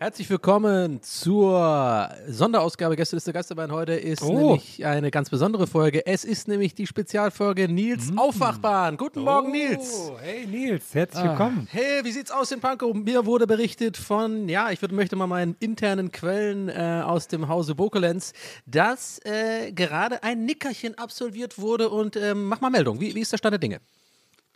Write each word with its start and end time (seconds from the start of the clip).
Herzlich 0.00 0.30
willkommen 0.30 1.02
zur 1.02 2.08
Sonderausgabe 2.28 2.94
Gästeliste 2.94 3.32
Geisterbahn. 3.32 3.72
Heute 3.72 3.94
ist 3.94 4.22
Oh. 4.22 4.32
nämlich 4.32 4.86
eine 4.86 5.10
ganz 5.10 5.28
besondere 5.28 5.66
Folge. 5.66 6.06
Es 6.06 6.24
ist 6.24 6.46
nämlich 6.46 6.72
die 6.76 6.86
Spezialfolge 6.86 7.66
Nils 7.68 8.12
Aufwachbahn. 8.16 8.96
Guten 8.96 9.22
Morgen, 9.22 9.50
Nils. 9.50 10.08
Oh, 10.12 10.16
hey 10.20 10.46
Nils, 10.46 10.94
herzlich 10.94 11.24
willkommen. 11.24 11.66
Hey, 11.72 12.04
wie 12.04 12.12
sieht's 12.12 12.30
aus 12.30 12.52
in 12.52 12.60
Pankow? 12.60 12.94
Mir 12.94 13.26
wurde 13.26 13.48
berichtet 13.48 13.96
von, 13.96 14.48
ja, 14.48 14.70
ich 14.70 14.80
würde, 14.82 14.94
möchte 14.94 15.16
mal 15.16 15.26
meinen 15.26 15.56
internen 15.58 16.12
Quellen 16.12 16.68
äh, 16.68 17.02
aus 17.04 17.26
dem 17.26 17.48
Hause 17.48 17.74
Bokelenz, 17.74 18.34
dass 18.66 19.18
äh, 19.24 19.72
gerade 19.72 20.22
ein 20.22 20.44
Nickerchen 20.44 20.96
absolviert 20.96 21.58
wurde 21.58 21.88
und 21.90 22.14
ähm, 22.14 22.44
mach 22.46 22.60
mal 22.60 22.70
Meldung. 22.70 23.00
Wie, 23.00 23.16
wie 23.16 23.20
ist 23.20 23.32
der 23.32 23.38
Stand 23.38 23.54
der 23.54 23.58
Dinge? 23.58 23.80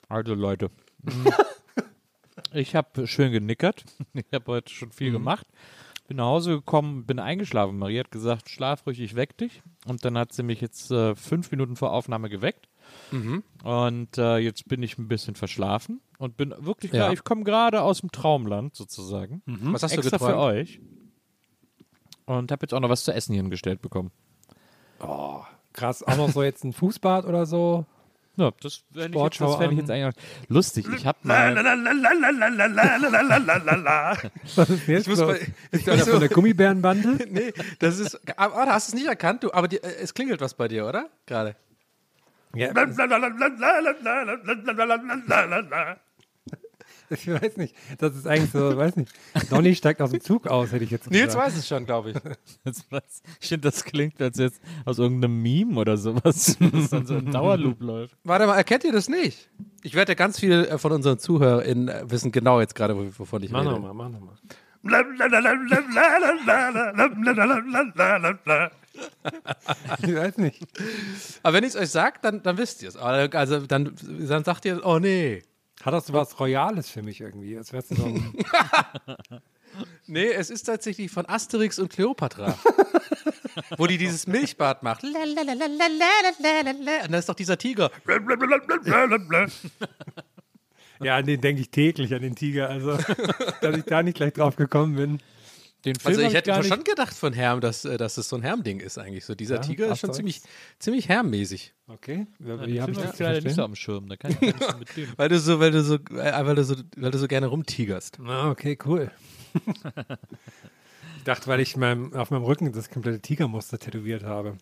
Also 0.08 0.34
Leute, 0.34 0.70
ich 2.54 2.74
habe 2.74 3.06
schön 3.06 3.32
genickert. 3.32 3.84
Ich 4.14 4.24
habe 4.32 4.52
heute 4.52 4.72
schon 4.72 4.92
viel 4.92 5.10
gemacht. 5.12 5.46
Bin 6.08 6.16
nach 6.18 6.24
Hause 6.26 6.56
gekommen, 6.56 7.06
bin 7.06 7.18
eingeschlafen. 7.18 7.78
Marie 7.78 8.00
hat 8.00 8.10
gesagt, 8.10 8.50
schlaf 8.50 8.86
ruhig, 8.86 9.00
ich 9.00 9.14
weck 9.14 9.36
dich. 9.38 9.62
Und 9.86 10.04
dann 10.04 10.18
hat 10.18 10.32
sie 10.32 10.42
mich 10.42 10.60
jetzt 10.60 10.90
äh, 10.90 11.14
fünf 11.14 11.50
Minuten 11.50 11.76
vor 11.76 11.92
Aufnahme 11.92 12.28
geweckt. 12.28 12.68
Und 13.62 14.18
äh, 14.18 14.38
jetzt 14.38 14.68
bin 14.68 14.82
ich 14.82 14.98
ein 14.98 15.08
bisschen 15.08 15.34
verschlafen 15.36 16.00
und 16.18 16.36
bin 16.36 16.52
wirklich 16.58 16.92
Ja. 16.92 16.98
klar, 17.04 17.12
ich 17.12 17.24
komme 17.24 17.44
gerade 17.44 17.80
aus 17.82 18.00
dem 18.00 18.10
Traumland 18.10 18.74
sozusagen. 18.76 19.42
Was 19.46 19.82
hast 19.84 19.96
du 19.96 20.00
Extra 20.00 20.18
für 20.18 20.36
euch. 20.36 20.80
Und 22.26 22.50
habe 22.52 22.64
jetzt 22.64 22.74
auch 22.74 22.80
noch 22.80 22.90
was 22.90 23.04
zu 23.04 23.12
essen 23.14 23.32
hier 23.32 23.42
hingestellt 23.42 23.80
bekommen. 23.80 24.10
Krass, 25.72 26.02
auch 26.02 26.16
noch 26.16 26.28
so 26.30 26.42
jetzt 26.42 26.64
ein 26.64 26.72
Fußbad 26.72 27.24
oder 27.24 27.46
so. 27.46 27.86
Ja, 28.36 28.50
das 28.62 28.76
fände 28.76 28.82
ich, 28.92 28.96
jetzt- 29.04 29.12
Sportschau 29.12 29.46
das 29.46 29.56
fänd 29.56 29.72
ich 29.74 29.78
jetzt 29.80 29.90
eigentlich 29.90 30.14
lustig. 30.48 30.86
Ich 30.96 31.06
habe 31.06 31.18
mal. 31.22 31.54
Was 34.56 34.70
ist 34.70 34.88
jetzt 34.88 35.08
muss 35.08 35.18
ist 35.70 35.88
einer 35.88 36.04
von 36.06 36.20
der 36.20 36.28
Gummibärenbande? 36.30 37.18
Nee, 37.30 37.52
das 37.78 37.98
ist. 37.98 38.18
Aber 38.38 38.56
aber 38.62 38.72
hast 38.72 38.88
du 38.88 38.90
es 38.92 38.94
nicht 38.94 39.06
erkannt, 39.08 39.42
du? 39.44 39.52
Aber 39.52 39.68
die, 39.68 39.76
äh, 39.82 39.96
es 40.00 40.14
klingelt 40.14 40.40
was 40.40 40.54
bei 40.54 40.68
dir, 40.68 40.86
oder? 40.86 41.08
Gerade. 41.26 41.56
Ja, 42.54 42.72
ich 47.12 47.28
weiß 47.28 47.56
nicht. 47.56 47.74
Das 47.98 48.14
ist 48.16 48.26
eigentlich 48.26 48.50
so, 48.50 48.76
weiß 48.76 48.96
nicht. 48.96 49.12
Donny 49.50 49.74
steigt 49.74 50.00
aus 50.02 50.10
dem 50.10 50.20
Zug 50.20 50.46
aus, 50.46 50.72
hätte 50.72 50.84
ich 50.84 50.90
jetzt 50.90 51.10
Nils 51.10 51.26
gesagt. 51.26 51.46
weiß 51.46 51.56
es 51.58 51.68
schon, 51.68 51.86
glaube 51.86 52.10
ich. 52.10 52.16
Das, 52.64 52.84
was, 52.90 53.22
ich 53.40 53.48
finde, 53.48 53.68
das 53.70 53.84
klingt, 53.84 54.20
als 54.20 54.38
jetzt 54.38 54.60
aus 54.84 54.98
irgendeinem 54.98 55.40
Meme 55.42 55.78
oder 55.80 55.96
sowas, 55.96 56.56
das 56.72 56.90
dann 56.90 57.06
so 57.06 57.16
im 57.16 57.30
Dauerloop 57.30 57.80
läuft. 57.80 58.16
Warte 58.24 58.46
mal, 58.46 58.56
erkennt 58.56 58.84
ihr 58.84 58.92
das 58.92 59.08
nicht? 59.08 59.48
Ich 59.82 59.94
wette, 59.94 60.14
ganz 60.16 60.38
viele 60.38 60.68
äh, 60.68 60.78
von 60.78 60.92
unseren 60.92 61.18
ZuhörerInnen 61.18 61.88
äh, 61.88 62.10
wissen 62.10 62.32
genau 62.32 62.60
jetzt 62.60 62.74
gerade, 62.74 62.96
wo- 62.96 63.06
wovon 63.18 63.42
ich 63.42 63.50
Mach 63.50 63.60
rede. 63.60 63.70
nochmal, 63.72 63.94
mach 63.94 64.08
nochmal. 64.08 64.34
Ich 70.02 70.14
weiß 70.14 70.38
nicht. 70.38 70.60
Aber 71.42 71.54
wenn 71.56 71.64
ich 71.64 71.70
es 71.70 71.76
euch 71.76 71.90
sage, 71.90 72.18
dann, 72.22 72.42
dann 72.42 72.58
wisst 72.58 72.82
ihr 72.82 72.88
es. 72.88 72.96
Also 72.96 73.60
dann, 73.66 73.94
dann 74.28 74.44
sagt 74.44 74.64
ihr, 74.64 74.84
oh 74.84 74.98
nee. 74.98 75.42
Hat 75.82 75.94
das 75.94 76.12
was 76.12 76.38
Royales 76.38 76.88
für 76.88 77.02
mich 77.02 77.20
irgendwie? 77.20 77.56
Als 77.56 77.72
wär's 77.72 77.88
so 77.88 78.04
ein 78.04 78.34
Nee, 80.06 80.30
es 80.32 80.50
ist 80.50 80.64
tatsächlich 80.64 81.10
von 81.10 81.26
Asterix 81.28 81.78
und 81.78 81.90
Cleopatra. 81.90 82.58
wo 83.76 83.86
die 83.86 83.98
dieses 83.98 84.26
Milchbad 84.26 84.82
macht. 84.82 85.04
Und 85.04 85.14
da 85.14 85.22
ist 87.18 87.28
doch 87.28 87.34
dieser 87.34 87.58
Tiger. 87.58 87.90
Ja, 91.04 91.16
an 91.16 91.26
den 91.26 91.40
denke 91.40 91.62
ich 91.62 91.70
täglich, 91.70 92.14
an 92.14 92.22
den 92.22 92.36
Tiger. 92.36 92.68
Also, 92.68 92.96
dass 93.60 93.76
ich 93.76 93.82
da 93.82 94.04
nicht 94.04 94.18
gleich 94.18 94.34
drauf 94.34 94.54
gekommen 94.54 94.94
bin. 94.94 95.18
Den 95.84 95.96
Film 95.96 96.14
Also 96.14 96.20
ich 96.26 96.34
hätte 96.34 96.56
nicht, 96.56 96.68
schon 96.68 96.84
gedacht 96.84 97.14
von 97.14 97.32
Herm, 97.32 97.60
dass, 97.60 97.84
äh, 97.84 97.96
dass 97.96 98.16
es 98.16 98.28
so 98.28 98.36
ein 98.36 98.42
Herm-Ding 98.42 98.78
ist 98.80 98.98
eigentlich. 98.98 99.24
So 99.24 99.34
dieser 99.34 99.56
Ja, 99.56 99.60
Tiger 99.62 99.92
ist 99.92 99.98
schon 99.98 100.12
ziemlich, 100.12 100.40
ziemlich 100.78 101.08
Herm-mäßig. 101.08 101.74
Okay. 101.88 102.26
den 102.38 102.66
Wie 102.66 102.80
habe 102.80 102.92
ich 102.92 102.98
das 102.98 103.14
ich 103.14 103.20
leider 103.20 103.40
nicht 103.40 103.56
so 103.56 103.64
am 103.64 103.74
Schirm. 103.74 104.08
Da 104.08 104.16
kann 104.16 104.30
ich 104.30 104.38
gar 104.40 104.46
nicht 104.46 104.62
so 104.62 104.78
mit 104.78 104.96
dem. 104.96 105.08
Weil 105.16 105.28
du 105.28 105.38
so, 105.38 105.58
weil 105.58 105.72
du 105.72 105.82
so, 105.82 105.94
äh, 105.94 106.46
weil 106.46 106.54
du 106.54 106.64
so, 106.64 106.76
weil 106.96 107.10
du 107.10 107.18
so 107.18 107.26
gerne 107.26 107.48
rumtigerst. 107.48 108.20
Ah, 108.24 108.50
okay, 108.50 108.78
cool. 108.84 109.10
ich 111.16 111.24
dachte, 111.24 111.48
weil 111.48 111.60
ich 111.60 111.76
meinem, 111.76 112.12
auf 112.14 112.30
meinem 112.30 112.44
Rücken 112.44 112.72
das 112.72 112.88
komplette 112.88 113.20
Tigermuster 113.20 113.78
tätowiert 113.78 114.22
habe. 114.22 114.56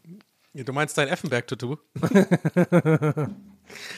Du 0.52 0.72
meinst 0.72 0.98
dein 0.98 1.06
Effenberg-Tattoo? 1.08 1.76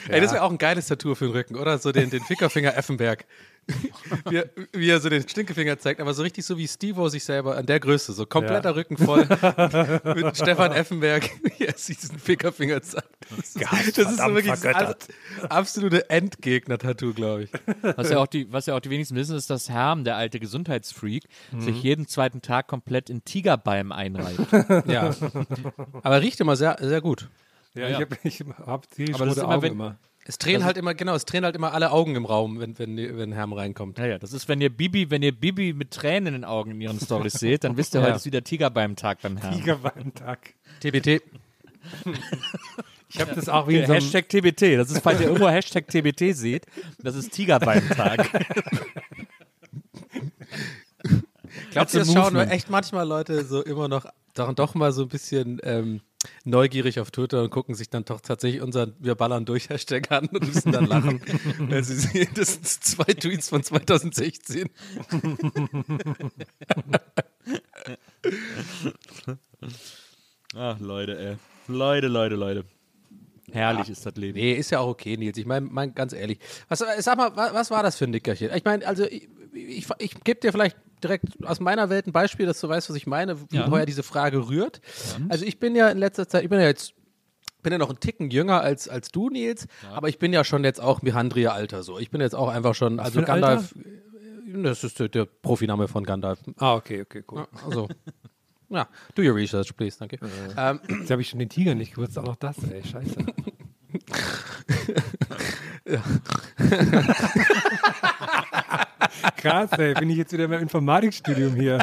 Ey, 0.07 0.21
das 0.21 0.33
wäre 0.33 0.43
auch 0.43 0.51
ein 0.51 0.59
geiles 0.59 0.87
Tattoo 0.87 1.15
für 1.15 1.25
den 1.25 1.31
Rücken, 1.33 1.55
oder? 1.55 1.79
So 1.79 1.91
den, 1.91 2.11
den 2.11 2.21
Fickerfinger 2.21 2.77
Effenberg. 2.77 3.25
wie, 4.29 4.35
er, 4.35 4.49
wie 4.73 4.89
er 4.89 4.99
so 4.99 5.09
den 5.09 5.27
Stinkefinger 5.27 5.77
zeigt, 5.79 6.01
aber 6.01 6.13
so 6.13 6.21
richtig 6.23 6.45
so 6.45 6.57
wie 6.57 6.67
Steve 6.67 7.09
sich 7.09 7.23
selber 7.23 7.55
an 7.57 7.65
der 7.65 7.79
Größe, 7.79 8.11
so 8.13 8.25
kompletter 8.25 8.69
Ja. 8.71 8.75
Rücken 8.75 8.97
voll 8.97 9.25
mit 10.15 10.35
Stefan 10.37 10.71
Effenberg, 10.73 11.29
wie 11.57 11.65
er 11.65 11.73
diesen 11.73 12.19
Fickerfinger 12.19 12.81
zeigt. 12.81 13.07
Das, 13.29 13.55
ist- 13.55 13.97
das 13.97 14.11
ist 14.11 14.17
so 14.19 14.33
wirklich 14.35 14.47
das 14.59 14.65
ab- 14.65 14.97
absolute 15.49 16.09
Endgegner-Tattoo, 16.09 17.13
glaube 17.13 17.43
ich. 17.43 17.49
Was 17.95 18.09
ja, 18.09 18.17
auch 18.17 18.27
die, 18.27 18.51
was 18.51 18.65
ja 18.65 18.75
auch 18.75 18.79
die 18.81 18.89
wenigsten 18.89 19.15
wissen, 19.15 19.35
ist, 19.35 19.49
dass 19.49 19.69
Herm, 19.69 20.03
der 20.03 20.17
alte 20.17 20.39
Gesundheitsfreak, 20.39 21.23
sich 21.57 21.81
jeden 21.83 22.07
zweiten 22.07 22.41
Tag 22.41 22.67
komplett 22.67 23.09
in 23.09 23.23
Tigerbalm 23.23 23.91
einreibt. 23.91 24.87
Ja. 24.87 25.15
Aber 26.03 26.21
riecht 26.21 26.39
immer 26.41 26.55
sehr, 26.55 26.77
sehr 26.81 27.01
gut. 27.01 27.29
Ja, 27.75 27.87
Ja. 27.87 27.95
ich 27.99 28.01
habe 28.05 28.17
ich 28.23 28.43
hab 28.67 28.93
ziemlich 28.93 29.15
Aber 29.15 29.25
das 29.25 29.37
ist 29.37 29.43
rote 29.43 29.45
immer, 29.45 29.55
Augen 29.55 29.63
wenn- 29.63 29.71
immer. 29.71 29.97
Es 30.25 30.37
drehen 30.37 30.63
halt 30.63 30.77
immer, 30.77 30.93
genau, 30.93 31.15
es 31.15 31.25
drehen 31.25 31.43
halt 31.43 31.55
immer 31.55 31.73
alle 31.73 31.91
Augen 31.91 32.15
im 32.15 32.25
Raum, 32.25 32.59
wenn, 32.59 32.79
wenn, 32.79 32.95
wenn 33.17 33.33
Herm 33.33 33.51
reinkommt. 33.51 33.97
Naja, 33.97 34.17
das 34.19 34.31
ist, 34.31 34.47
wenn 34.47 34.61
ihr 34.61 34.69
Bibi, 34.69 35.09
wenn 35.09 35.21
ihr 35.21 35.33
Bibi 35.33 35.73
mit 35.73 35.91
Tränen 35.91 36.27
in 36.27 36.33
den 36.33 36.45
Augen 36.45 36.71
in 36.71 36.79
ihren 36.81 36.99
Stories 36.99 37.33
seht, 37.33 37.65
dann 37.65 37.75
wisst 37.75 37.93
ihr, 37.93 37.99
Ja. 37.99 38.07
heute 38.07 38.15
ist 38.15 38.25
wieder 38.25 38.41
Tigerbalm-Tag 38.43 39.21
beim 39.21 39.35
Herrn. 39.37 39.53
Tiger 39.57 39.79
am 39.95 40.13
Tag. 40.13 40.53
TBT. 40.79 41.21
Ich 43.09 43.19
habe 43.19 43.35
das 43.35 43.49
auch 43.49 43.67
wie 43.67 43.77
in 43.79 43.85
so 43.85 43.91
einem, 43.93 44.01
Hashtag 44.01 44.29
TBT. 44.29 44.77
Das 44.77 44.89
ist, 44.91 45.01
falls 45.01 45.19
ihr 45.19 45.27
irgendwo 45.27 45.49
Hashtag 45.49 45.87
TBT 45.87 46.33
seht, 46.35 46.65
das 46.99 47.15
ist 47.15 47.31
Tigerbalm-Tag. 47.33 48.29
Glaubst 51.71 51.93
du, 51.93 51.99
That's 51.99 52.07
das 52.07 52.09
a 52.09 52.13
schauen 52.13 52.33
movement. 52.33 52.51
echt 52.51 52.69
manchmal 52.69 53.07
Leute 53.07 53.43
so 53.45 53.61
immer 53.61 53.87
noch 53.87 54.05
doch, 54.35 54.53
doch 54.53 54.73
mal 54.73 54.91
so 54.91 55.03
ein 55.03 55.09
bisschen 55.09 55.59
ähm, 55.63 56.01
neugierig 56.43 56.99
auf 56.99 57.11
Twitter 57.11 57.43
und 57.43 57.49
gucken 57.49 57.75
sich 57.75 57.89
dann 57.89 58.05
doch 58.05 58.21
tatsächlich 58.21 58.61
unseren 58.61 58.93
Wir 58.99 59.15
ballern 59.15 59.45
durch 59.45 59.69
Hashtag 59.69 60.11
an 60.11 60.27
und 60.27 60.45
müssen 60.45 60.71
dann 60.71 60.85
lachen, 60.85 61.21
wenn 61.59 61.83
sie 61.83 61.95
sehen, 61.95 62.29
das 62.35 62.53
sind 62.53 62.65
zwei 62.65 63.13
Tweets 63.13 63.49
von 63.49 63.63
2016. 63.63 64.69
Ach, 70.55 70.79
Leute, 70.79 71.17
ey. 71.19 71.37
Leute, 71.67 72.07
Leute, 72.07 72.35
Leute. 72.35 72.65
Herrlich 73.51 73.89
ist 73.89 74.05
das 74.05 74.15
Leben. 74.15 74.37
Nee, 74.37 74.53
ist 74.53 74.71
ja 74.71 74.79
auch 74.79 74.87
okay, 74.89 75.17
Nils. 75.17 75.37
Ich 75.37 75.45
meine, 75.45 75.67
mein, 75.69 75.93
ganz 75.93 76.13
ehrlich. 76.13 76.39
Was, 76.69 76.79
sag 76.79 77.17
mal, 77.17 77.35
was, 77.35 77.53
was 77.53 77.71
war 77.71 77.83
das 77.83 77.97
für 77.97 78.05
ein 78.05 78.11
Nickerchen? 78.11 78.49
Ich 78.55 78.63
meine, 78.63 78.85
also 78.87 79.03
ich, 79.03 79.27
ich, 79.53 79.87
ich 79.99 80.23
gebe 80.23 80.39
dir 80.39 80.51
vielleicht 80.51 80.77
direkt 81.03 81.25
aus 81.45 81.59
meiner 81.59 81.89
Welt 81.89 82.07
ein 82.07 82.11
Beispiel, 82.13 82.45
dass 82.45 82.59
du 82.61 82.69
weißt, 82.69 82.89
was 82.89 82.95
ich 82.95 83.05
meine, 83.07 83.37
Ja. 83.51 83.69
woher 83.69 83.85
diese 83.85 84.03
Frage 84.03 84.47
rührt. 84.49 84.81
Also 85.29 85.45
ich 85.45 85.59
bin 85.59 85.75
ja 85.75 85.89
in 85.89 85.97
letzter 85.97 86.27
Zeit, 86.27 86.43
ich 86.43 86.49
bin 86.49 86.59
ja 86.59 86.65
jetzt 86.65 86.93
bin 87.61 87.71
ja 87.71 87.77
noch 87.79 87.89
einen 87.89 87.99
Ticken 88.01 88.29
jünger 88.29 88.59
als, 88.61 88.89
als 88.89 89.07
du, 89.09 89.29
Nils, 89.29 89.67
aber 89.93 90.09
ich 90.09 90.19
bin 90.19 90.33
ja 90.33 90.43
schon 90.43 90.65
jetzt 90.65 90.81
auch 90.81 91.01
Mihandria-Alter 91.01 91.81
so. 91.83 91.97
Ich 91.97 92.11
bin 92.11 92.19
jetzt 92.19 92.35
auch 92.35 92.49
einfach 92.49 92.75
schon, 92.75 92.99
also 92.99 93.19
ein 93.19 93.25
Gandalf, 93.25 93.73
äh, 93.77 94.61
das 94.63 94.83
ist 94.83 94.99
der, 94.99 95.07
der 95.07 95.25
Profiname 95.25 95.87
von 95.87 96.03
Gandalf. 96.03 96.39
Ah, 96.57 96.73
okay, 96.75 97.01
okay, 97.01 97.23
cool. 97.31 97.47
Also, 97.65 97.87
ja, 98.69 98.87
do 99.15 99.21
your 99.21 99.35
research, 99.35 99.75
please, 99.77 99.97
danke. 99.97 100.19
Ähm, 100.57 100.81
Jetzt 100.99 101.09
habe 101.11 101.21
ich 101.21 101.29
schon 101.29 101.39
den 101.39 101.47
Tiger 101.47 101.73
nicht 101.73 101.95
gewusst, 101.95 102.17
auch 102.19 102.25
noch 102.25 102.35
das, 102.35 102.57
ey, 102.69 102.83
scheiße. 102.83 103.15
Krass, 109.37 109.71
ey, 109.73 109.93
bin 109.93 110.09
ich 110.09 110.17
jetzt 110.17 110.33
wieder 110.33 110.45
im 110.45 110.53
Informatikstudium 110.53 111.55
hier. 111.55 111.77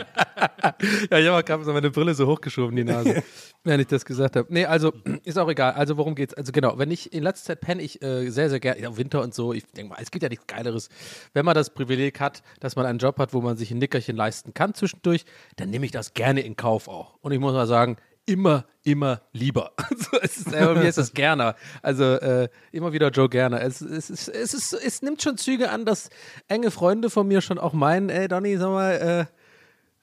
ja, 1.10 1.18
ich 1.18 1.28
habe 1.28 1.44
gerade 1.44 1.64
so 1.64 1.72
meine 1.72 1.90
Brille 1.90 2.14
so 2.14 2.26
hochgeschoben, 2.26 2.76
die 2.76 2.84
Nase, 2.84 3.22
wenn 3.64 3.80
ich 3.80 3.86
das 3.86 4.04
gesagt 4.04 4.36
habe. 4.36 4.46
Nee, 4.52 4.66
also 4.66 4.92
ist 5.24 5.38
auch 5.38 5.48
egal. 5.48 5.72
Also 5.72 5.96
worum 5.96 6.14
geht's? 6.14 6.34
Also 6.34 6.52
genau, 6.52 6.78
wenn 6.78 6.90
ich 6.90 7.12
in 7.12 7.22
letzter 7.22 7.48
Zeit 7.48 7.60
penne 7.60 7.82
ich 7.82 8.02
äh, 8.02 8.30
sehr, 8.30 8.50
sehr 8.50 8.60
gerne, 8.60 8.80
ja, 8.80 8.96
Winter 8.96 9.22
und 9.22 9.34
so, 9.34 9.52
ich 9.52 9.64
denke 9.66 9.94
mal, 9.94 9.98
es 10.00 10.10
gibt 10.10 10.22
ja 10.22 10.28
nichts 10.28 10.46
Geileres. 10.46 10.88
Wenn 11.32 11.44
man 11.44 11.54
das 11.54 11.70
Privileg 11.70 12.20
hat, 12.20 12.42
dass 12.60 12.76
man 12.76 12.86
einen 12.86 12.98
Job 12.98 13.18
hat, 13.18 13.32
wo 13.32 13.40
man 13.40 13.56
sich 13.56 13.70
ein 13.70 13.78
Nickerchen 13.78 14.16
leisten 14.16 14.54
kann 14.54 14.74
zwischendurch, 14.74 15.24
dann 15.56 15.70
nehme 15.70 15.84
ich 15.84 15.92
das 15.92 16.14
gerne 16.14 16.40
in 16.40 16.56
Kauf 16.56 16.88
auch. 16.88 17.14
Und 17.20 17.32
ich 17.32 17.40
muss 17.40 17.52
mal 17.52 17.66
sagen, 17.66 17.96
immer, 18.26 18.64
immer 18.82 19.22
lieber. 19.32 19.72
Also, 19.90 20.18
es 20.22 20.36
ist, 20.38 20.52
äh, 20.52 20.74
mir 20.74 20.88
ist 20.88 20.98
es 20.98 21.12
Gerner. 21.12 21.56
Also 21.82 22.04
äh, 22.04 22.48
immer 22.72 22.92
wieder 22.92 23.10
Joe 23.10 23.28
Gerner. 23.28 23.60
Es, 23.60 23.80
es, 23.80 24.10
es, 24.10 24.28
es, 24.28 24.54
ist, 24.54 24.72
es 24.72 25.02
nimmt 25.02 25.22
schon 25.22 25.36
Züge 25.36 25.70
an, 25.70 25.84
dass 25.84 26.10
enge 26.48 26.70
Freunde 26.70 27.10
von 27.10 27.26
mir 27.28 27.40
schon 27.40 27.58
auch 27.58 27.72
meinen, 27.72 28.08
ey 28.08 28.28
Donny, 28.28 28.56
sag 28.56 28.70
mal, 28.70 28.92
äh, 28.92 29.26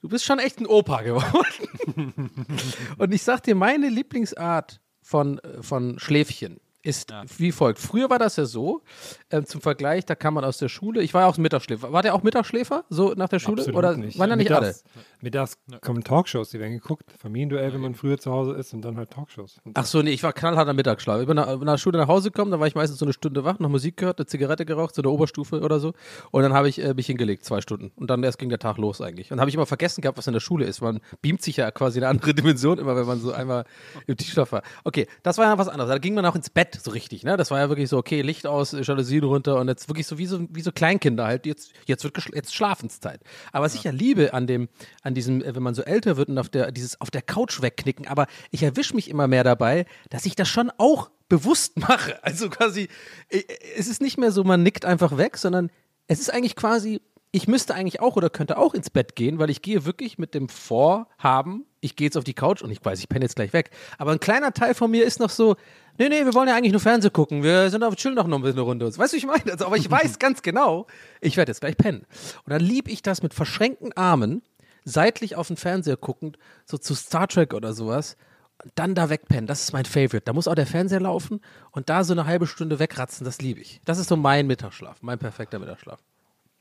du 0.02 0.10
bist 0.10 0.26
schon 0.26 0.40
echt 0.40 0.60
ein 0.60 0.68
Opa 0.68 1.02
geworden. 1.02 2.32
Und 2.98 3.14
ich 3.14 3.24
sag 3.24 3.44
dir, 3.44 3.56
meine 3.56 3.90
Lieblingsart 3.90 4.82
von, 5.02 5.40
äh, 5.40 5.62
von 5.62 6.00
Schläfchen 6.00 6.60
ist 6.88 7.14
wie 7.38 7.52
folgt. 7.52 7.80
Früher 7.80 8.10
war 8.10 8.20
das 8.20 8.38
ja 8.38 8.46
so, 8.46 8.82
ähm, 9.30 9.46
zum 9.46 9.62
Vergleich, 9.62 10.06
da 10.06 10.16
kam 10.16 10.36
man 10.36 10.46
aus 10.46 10.58
der 10.58 10.70
Schule, 10.70 11.02
ich 11.02 11.14
war 11.14 11.22
ja 11.22 11.28
auch 11.28 11.38
Mittagsschläfer. 11.38 11.92
War 11.92 12.02
der 12.02 12.16
auch 12.16 12.24
Mittagsschläfer, 12.24 12.86
so 12.90 13.14
nach 13.14 13.30
der 13.30 13.40
Schule? 13.40 13.62
Absolut 13.62 13.78
Oder 13.78 13.98
nicht. 13.98 14.18
waren 14.18 14.30
ja 14.30 14.36
nicht 14.36 14.52
alle? 14.52 14.74
mittags, 15.22 15.58
kommen 15.82 16.04
Talkshows, 16.04 16.52
die 16.52 16.60
werden 16.60 16.74
geguckt. 16.74 17.12
Familienduell, 17.20 17.74
wenn 17.74 17.82
man 17.82 17.96
früher 17.96 18.18
zu 18.18 18.32
Hause 18.32 18.54
ist 18.54 18.74
und 18.74 18.82
dann 18.84 18.98
halt 18.98 19.12
Talkshows. 19.12 19.60
Ach 19.74 19.86
so, 19.86 20.02
nee, 20.02 20.12
ich 20.12 20.24
war 20.24 20.34
knallharter 20.34 20.74
Mittagsschlaf. 20.74 21.22
Ich 21.22 21.28
bin 21.28 21.36
nach, 21.36 21.48
nach 21.60 21.74
der 21.74 21.78
Schule 21.78 21.98
nach 21.98 22.08
Hause 22.08 22.32
gekommen, 22.32 22.52
da 22.52 22.60
war 22.60 22.68
ich 22.68 22.76
meistens 22.76 23.00
so 23.00 23.06
eine 23.06 23.14
Stunde 23.14 23.44
wach, 23.44 23.60
noch 23.60 23.70
Musik 23.70 23.98
gehört, 23.98 24.20
eine 24.20 24.28
Zigarette 24.28 24.66
geraucht, 24.66 24.96
so 24.96 25.02
eine 25.02 25.10
Oberstufe 25.10 25.62
oder 25.62 25.80
so. 25.80 25.94
Und 26.32 26.44
dann 26.44 26.54
habe 26.54 26.70
ich 26.70 26.82
äh, 26.82 26.94
mich 26.94 27.08
hingelegt, 27.08 27.46
zwei 27.46 27.62
Stunden. 27.62 27.92
Und 27.96 28.10
dann 28.10 28.24
erst 28.24 28.38
ging 28.38 28.50
der 28.50 28.60
Tag 28.60 28.78
los 28.78 29.02
eigentlich. 29.02 29.32
Und 29.32 29.40
habe 29.40 29.50
ich 29.50 29.56
immer 29.56 29.66
vergessen 29.66 30.02
gehabt, 30.02 30.18
was 30.18 30.28
in 30.28 30.34
der 30.34 30.40
Schule 30.40 30.66
ist. 30.66 30.82
Man 30.82 31.00
beamt 31.22 31.42
sich 31.42 31.58
ja 31.58 31.72
quasi 31.72 31.98
in 32.00 32.04
eine 32.04 32.12
andere 32.12 32.34
Dimension 32.36 32.78
immer, 32.78 32.96
wenn 32.96 33.06
man 33.06 33.20
so 33.20 33.32
einmal 33.32 33.66
im 34.06 34.16
Tiefschlaf 34.16 34.52
war. 34.52 34.62
Okay, 34.84 35.08
das 35.24 35.38
war 35.38 35.46
ja 35.46 35.58
was 35.58 35.68
anderes. 35.68 35.90
Da 35.90 35.98
ging 35.98 36.14
man 36.14 36.26
auch 36.26 36.36
ins 36.36 36.50
Bett 36.50 36.77
so 36.84 36.92
richtig, 36.92 37.24
ne? 37.24 37.38
Das 37.38 37.52
war 37.52 37.60
ja 37.60 37.70
wirklich 37.70 37.90
so, 37.90 37.98
okay, 37.98 38.22
Licht 38.22 38.48
aus, 38.48 38.72
Jalousien 38.72 39.24
runter 39.24 39.60
und 39.60 39.68
jetzt 39.68 39.90
wirklich 39.90 40.08
so 40.08 40.18
wie 40.18 40.26
so, 40.26 40.48
wie 40.50 40.62
so 40.62 40.72
Kleinkinder 40.72 41.26
halt. 41.26 41.46
Jetzt, 41.46 41.72
jetzt 41.86 42.04
wird 42.04 42.18
jetzt 42.34 42.56
Schlafenszeit. 42.56 43.22
Aber 43.52 43.66
was 43.66 43.76
ich 43.76 43.84
ja 43.84 43.92
liebe 43.92 44.34
an 44.34 44.48
dem, 44.48 44.70
an 45.04 45.14
diesem, 45.14 45.42
äh, 45.44 45.56
wenn 45.56 45.64
man 45.64 45.76
so 45.76 45.82
älter 45.82 46.18
wird 46.18 46.30
und 46.30 46.38
auf 46.38 46.50
der, 46.50 46.72
dieses 46.72 47.00
auf 47.02 47.12
der 47.12 47.22
Couch 47.22 47.62
wegknicken, 47.62 48.08
aber 48.08 48.28
ich 48.52 48.64
erwische 48.64 48.96
mich 48.96 49.10
immer 49.10 49.28
mehr 49.28 49.44
dabei, 49.44 49.86
dass 50.10 50.26
ich 50.26 50.36
das 50.36 50.48
schon 50.48 50.72
auch 50.78 51.10
bewusst 51.30 51.78
mache. 51.80 52.24
Also 52.24 52.50
quasi, 52.50 52.90
äh, 53.30 53.44
es 53.78 53.88
ist 53.88 54.02
nicht 54.02 54.18
mehr 54.18 54.32
so, 54.32 54.44
man 54.44 54.64
nickt 54.64 54.86
einfach 54.86 55.18
weg, 55.18 55.38
sondern 55.38 55.70
es 56.08 56.20
ist 56.20 56.34
eigentlich 56.34 56.56
quasi, 56.56 57.02
ich 57.32 57.48
müsste 57.48 57.76
eigentlich 57.76 58.00
auch 58.00 58.16
oder 58.16 58.30
könnte 58.30 58.58
auch 58.58 58.74
ins 58.74 58.90
Bett 58.90 59.16
gehen, 59.16 59.40
weil 59.40 59.50
ich 59.50 59.62
gehe 59.62 59.86
wirklich 59.86 60.18
mit 60.18 60.34
dem 60.34 60.50
Vorhaben, 60.50 61.66
ich 61.82 61.96
gehe 61.96 62.08
jetzt 62.08 62.18
auf 62.18 62.24
die 62.24 62.34
Couch 62.34 62.62
und 62.62 62.72
ich 62.72 62.84
weiß, 62.84 63.00
ich 63.00 63.10
penne 63.10 63.26
jetzt 63.26 63.36
gleich 63.36 63.54
weg. 63.54 63.72
Aber 63.98 64.12
ein 64.12 64.20
kleiner 64.20 64.54
Teil 64.54 64.74
von 64.74 64.90
mir 64.90 65.06
ist 65.06 65.20
noch 65.20 65.30
so, 65.30 65.56
nee, 65.98 66.10
nee, 66.10 66.26
wir 66.26 66.34
wollen 66.34 66.48
ja 66.48 66.56
eigentlich 66.56 66.72
nur 66.72 66.82
Fernsehen 66.82 67.14
gucken, 67.14 67.44
wir 67.44 67.70
sind 67.70 67.84
auf 67.84 67.96
chillen 67.96 68.16
noch 68.16 68.26
ein 68.26 68.32
bisschen 68.42 68.54
eine 68.58 68.62
Runde. 68.62 68.86
Weißt 68.86 69.14
du, 69.14 69.16
wie 69.16 69.20
ich 69.20 69.26
meine? 69.26 69.52
Also, 69.52 69.66
aber 69.66 69.78
ich 69.78 69.90
weiß 69.92 70.20
ganz 70.20 70.42
genau, 70.42 70.88
ich 71.22 71.38
werde 71.38 71.52
jetzt 71.52 71.60
gleich 71.62 71.78
pennen. 71.78 72.06
Und 72.46 72.52
dann 72.52 72.62
liebe 72.62 72.90
ich 72.92 73.02
das 73.02 73.24
mit 73.24 73.34
verschränkten 73.34 73.94
Armen, 73.96 74.42
seitlich 74.86 75.36
auf 75.36 75.48
den 75.48 75.58
Fernseher 75.58 75.98
guckend, 75.98 76.38
so 76.66 76.78
zu 76.78 76.96
Star 76.96 77.28
Trek 77.28 77.54
oder 77.54 77.74
sowas. 77.74 78.16
Und 78.64 78.72
dann 78.76 78.96
da 78.96 79.10
wegpennen, 79.10 79.46
das 79.46 79.62
ist 79.62 79.74
mein 79.74 79.86
Favorite. 79.86 80.22
Da 80.26 80.34
muss 80.34 80.48
auch 80.48 80.56
der 80.56 80.66
Fernseher 80.66 81.00
laufen 81.00 81.42
und 81.72 81.90
da 81.90 82.04
so 82.04 82.14
eine 82.14 82.26
halbe 82.26 82.48
Stunde 82.48 82.80
wegratzen, 82.80 83.24
das 83.24 83.40
liebe 83.40 83.60
ich. 83.60 83.82
Das 83.86 84.00
ist 84.00 84.10
so 84.10 84.16
mein 84.18 84.48
Mittagsschlaf, 84.48 84.98
mein 85.02 85.20
perfekter 85.20 85.60
Mittagsschlaf. 85.60 86.00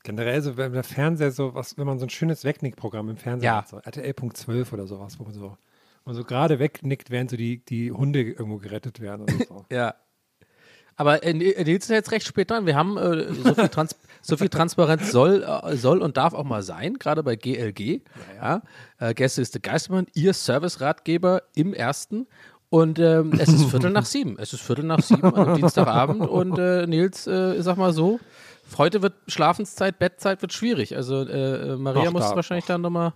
Generell 0.03 0.41
so, 0.43 0.57
wenn 0.57 0.73
der 0.73 0.83
Fernseher 0.83 1.31
so 1.31 1.55
was, 1.55 1.77
wenn 1.77 1.87
man 1.87 1.97
so 1.99 2.05
ein 2.05 2.09
schönes 2.09 2.43
Wegnickprogramm 2.43 3.09
im 3.09 3.17
Fernseher 3.17 3.45
Ja. 3.49 3.57
hat, 3.57 3.67
so 3.69 3.77
RTL.12 3.77 4.71
oder 4.73 4.85
sowas, 4.85 5.17
wo 5.19 5.23
man 5.23 5.33
so, 5.33 5.57
man 6.07 6.15
so 6.15 6.23
gerade 6.23 6.57
wegnickt, 6.59 7.11
während 7.11 7.29
so 7.29 7.37
die, 7.37 7.63
die 7.65 7.91
Hunde 7.91 8.21
irgendwo 8.21 8.57
gerettet 8.57 8.99
werden 8.99 9.21
oder 9.23 9.33
so. 9.47 9.65
Ja. 9.71 9.93
Aber 10.99 11.21
äh, 11.23 11.31
Nils 11.31 11.83
ist 11.85 11.89
jetzt 11.89 12.11
recht 12.11 12.25
spät 12.25 12.49
dran. 12.49 12.65
Wir 12.65 12.75
haben 12.75 12.97
äh, 12.97 13.31
so, 13.31 13.53
viel 13.53 13.67
Trans 13.69 13.95
so 14.23 14.35
viel 14.35 14.49
Transparenz 14.49 15.11
soll, 15.11 15.43
äh, 15.43 15.75
soll 15.75 16.01
und 16.01 16.17
darf 16.17 16.33
auch 16.33 16.43
mal 16.43 16.63
sein, 16.63 16.95
gerade 16.95 17.21
bei 17.21 17.35
GLG. 17.35 18.01
Ja, 18.41 18.63
Äh, 18.97 19.13
Gäste 19.13 19.43
ist 19.43 19.53
der 19.53 19.61
Geistermann, 19.61 20.07
Ihr 20.15 20.33
Service-Ratgeber 20.33 21.43
im 21.53 21.75
ersten. 21.75 22.25
Und 22.69 22.97
ähm, 22.97 23.31
es 23.37 23.47
ist 23.47 23.65
Viertel 23.69 23.91
nach 23.91 24.05
sieben. 24.05 24.37
Es 24.39 24.53
ist 24.53 24.61
Viertel 24.61 24.85
nach 24.85 25.01
sieben 25.03 25.33
am 25.35 25.53
Dienstagabend. 25.55 26.27
Und 26.27 26.57
äh, 26.57 26.87
Nils, 26.87 27.27
äh, 27.27 27.61
sag 27.61 27.77
mal 27.77 27.93
so, 27.93 28.19
heute 28.77 29.01
wird 29.03 29.13
Schlafenszeit, 29.27 29.99
Bettzeit 29.99 30.41
wird 30.41 30.51
schwierig. 30.51 30.95
Also 30.95 31.21
äh, 31.27 31.73
äh, 31.73 31.77
Maria 31.77 32.05
Ach, 32.07 32.11
muss 32.13 32.29
da- 32.29 32.35
wahrscheinlich 32.35 32.65
dann 32.65 32.81
nochmal 32.81 33.13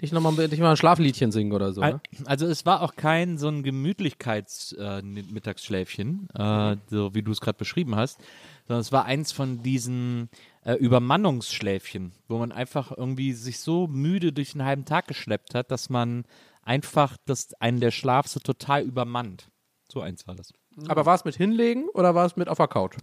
dich 0.00 0.12
nochmal 0.12 0.48
dich 0.48 0.60
mal 0.60 0.70
ein 0.70 0.76
Schlafliedchen 0.76 1.32
singen 1.32 1.52
oder 1.52 1.72
so. 1.72 1.80
Ne? 1.80 2.00
Also 2.24 2.46
es 2.46 2.64
war 2.66 2.82
auch 2.82 2.94
kein 2.94 3.36
so 3.36 3.48
ein 3.48 3.64
Gemütlichkeits-Mittagsschläfchen, 3.64 6.28
äh, 6.34 6.76
so 6.88 7.12
wie 7.14 7.22
du 7.22 7.32
es 7.32 7.40
gerade 7.40 7.58
beschrieben 7.58 7.96
hast, 7.96 8.20
sondern 8.66 8.80
es 8.80 8.92
war 8.92 9.06
eins 9.06 9.32
von 9.32 9.60
diesen 9.62 10.28
äh, 10.64 10.74
Übermannungsschläfchen, 10.74 12.12
wo 12.28 12.38
man 12.38 12.52
einfach 12.52 12.96
irgendwie 12.96 13.32
sich 13.32 13.58
so 13.58 13.88
müde 13.88 14.32
durch 14.32 14.52
den 14.52 14.64
halben 14.64 14.84
Tag 14.84 15.08
geschleppt 15.08 15.54
hat, 15.54 15.72
dass 15.72 15.90
man 15.90 16.24
einfach 16.62 17.16
das, 17.24 17.54
einen 17.54 17.80
der 17.80 17.90
Schlaf 17.90 18.28
so 18.28 18.38
total 18.40 18.82
übermannt. 18.82 19.50
So 19.90 20.00
eins 20.00 20.28
war 20.28 20.34
das. 20.34 20.52
Aber 20.86 21.06
war 21.06 21.14
es 21.16 21.24
mit 21.24 21.34
hinlegen 21.34 21.88
oder 21.94 22.14
war 22.14 22.26
es 22.26 22.36
mit 22.36 22.48
auf 22.48 22.58
der 22.58 22.68
Couch? 22.68 22.96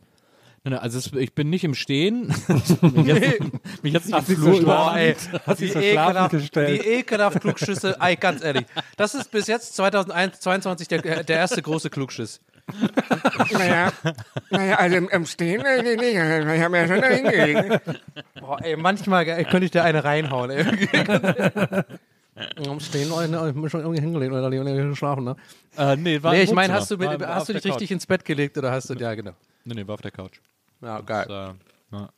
Nein, 0.66 0.80
Also 0.80 0.98
es, 0.98 1.14
ich 1.14 1.34
bin 1.34 1.50
nicht 1.52 1.64
im 1.64 1.76
Stehen. 1.76 2.28
mich 2.82 3.96
hat 3.96 4.06
mich 4.06 4.16
dich 4.16 4.26
Flur 4.26 4.56
so 4.56 5.82
schlafend 5.82 6.32
gestellt. 6.32 6.84
die 6.84 6.88
ekelhaft 6.88 7.40
Klugschüsse, 7.40 7.98
ey, 8.00 8.16
ganz 8.16 8.44
ehrlich. 8.44 8.66
Das 8.98 9.14
ist 9.14 9.32
bis 9.32 9.46
jetzt 9.48 9.76
2022 9.76 10.88
der, 10.88 11.24
der 11.24 11.38
erste 11.38 11.62
große 11.62 11.90
Klugschiss. 11.92 12.42
Naja, 13.52 13.92
naja, 14.50 14.76
also 14.78 14.96
im, 14.96 15.08
im 15.10 15.26
Stehen, 15.28 15.64
äh, 15.64 15.84
nee, 15.84 15.96
nee, 15.98 16.10
ich 16.10 16.64
habe 16.64 16.78
ja 16.78 16.88
schon 16.88 17.00
da 17.00 17.08
hingelegt. 17.10 17.82
Boah, 18.40 18.60
ey, 18.60 18.76
manchmal 18.76 19.28
ey, 19.28 19.46
könnte 19.46 19.66
ich 19.66 19.72
dir 19.72 19.84
eine 19.84 20.04
reinhauen, 20.04 20.50
ey. 20.50 20.66
Am 22.36 22.80
Stehen, 22.82 23.08
ne, 23.10 23.48
ich 23.48 23.54
bin 23.54 23.70
schon 23.70 23.80
irgendwie 23.82 24.02
hingelegt 24.02 24.34
oder 24.34 24.50
die- 24.50 24.96
schlafen, 24.96 25.24
ne? 25.24 25.36
Äh, 25.78 25.96
nee, 25.96 26.22
war 26.22 26.34
Nee, 26.34 26.44
ich 26.44 26.52
meine, 26.52 26.74
hast 26.74 26.92
du, 26.92 26.98
mit, 26.98 27.08
War- 27.08 27.36
hast 27.36 27.48
du 27.48 27.54
dich 27.54 27.64
richtig 27.64 27.88
Couch. 27.88 27.92
ins 27.92 28.06
Bett 28.06 28.26
gelegt 28.26 28.58
oder 28.58 28.72
hast 28.72 28.90
du, 28.90 28.94
ja, 28.96 29.14
genau. 29.16 29.32
Nee, 29.64 29.76
nee, 29.76 29.88
war 29.88 29.94
auf 29.96 30.02
der 30.02 30.12
Couch. 30.12 30.40
Ja, 30.82 31.00
geil. 31.00 31.26
äh, 31.30 31.96
ja. 31.96 32.10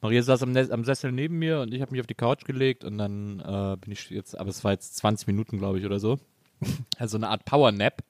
Maria 0.00 0.22
saß 0.22 0.44
am, 0.44 0.56
am 0.56 0.84
Sessel 0.84 1.10
neben 1.12 1.38
mir 1.38 1.60
und 1.60 1.74
ich 1.74 1.80
habe 1.82 1.90
mich 1.90 2.00
auf 2.00 2.06
die 2.06 2.14
Couch 2.14 2.44
gelegt 2.44 2.84
und 2.84 2.96
dann 2.98 3.40
äh, 3.40 3.76
bin 3.76 3.92
ich 3.92 4.08
jetzt, 4.10 4.38
aber 4.38 4.50
es 4.50 4.62
war 4.62 4.70
jetzt 4.72 4.96
20 4.98 5.26
Minuten, 5.26 5.58
glaube 5.58 5.78
ich, 5.78 5.84
oder 5.84 5.98
so. 5.98 6.18
Also 6.98 7.16
eine 7.16 7.28
Art 7.28 7.44
Power 7.44 7.72
Nap. 7.72 8.02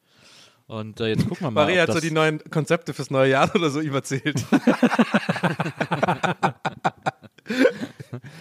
Und 0.66 1.00
äh, 1.00 1.09
jetzt 1.09 1.26
gucken 1.26 1.47
wir 1.47 1.50
mal. 1.50 1.62
Maria 1.64 1.82
hat 1.82 1.88
so 1.88 1.94
das- 1.94 2.02
die 2.02 2.11
neuen 2.12 2.38
Konzepte 2.50 2.92
fürs 2.94 3.11
neue 3.11 3.30
Jahr 3.30 3.52
oder 3.54 3.70
so 3.70 3.80
überzählt. 3.80 4.44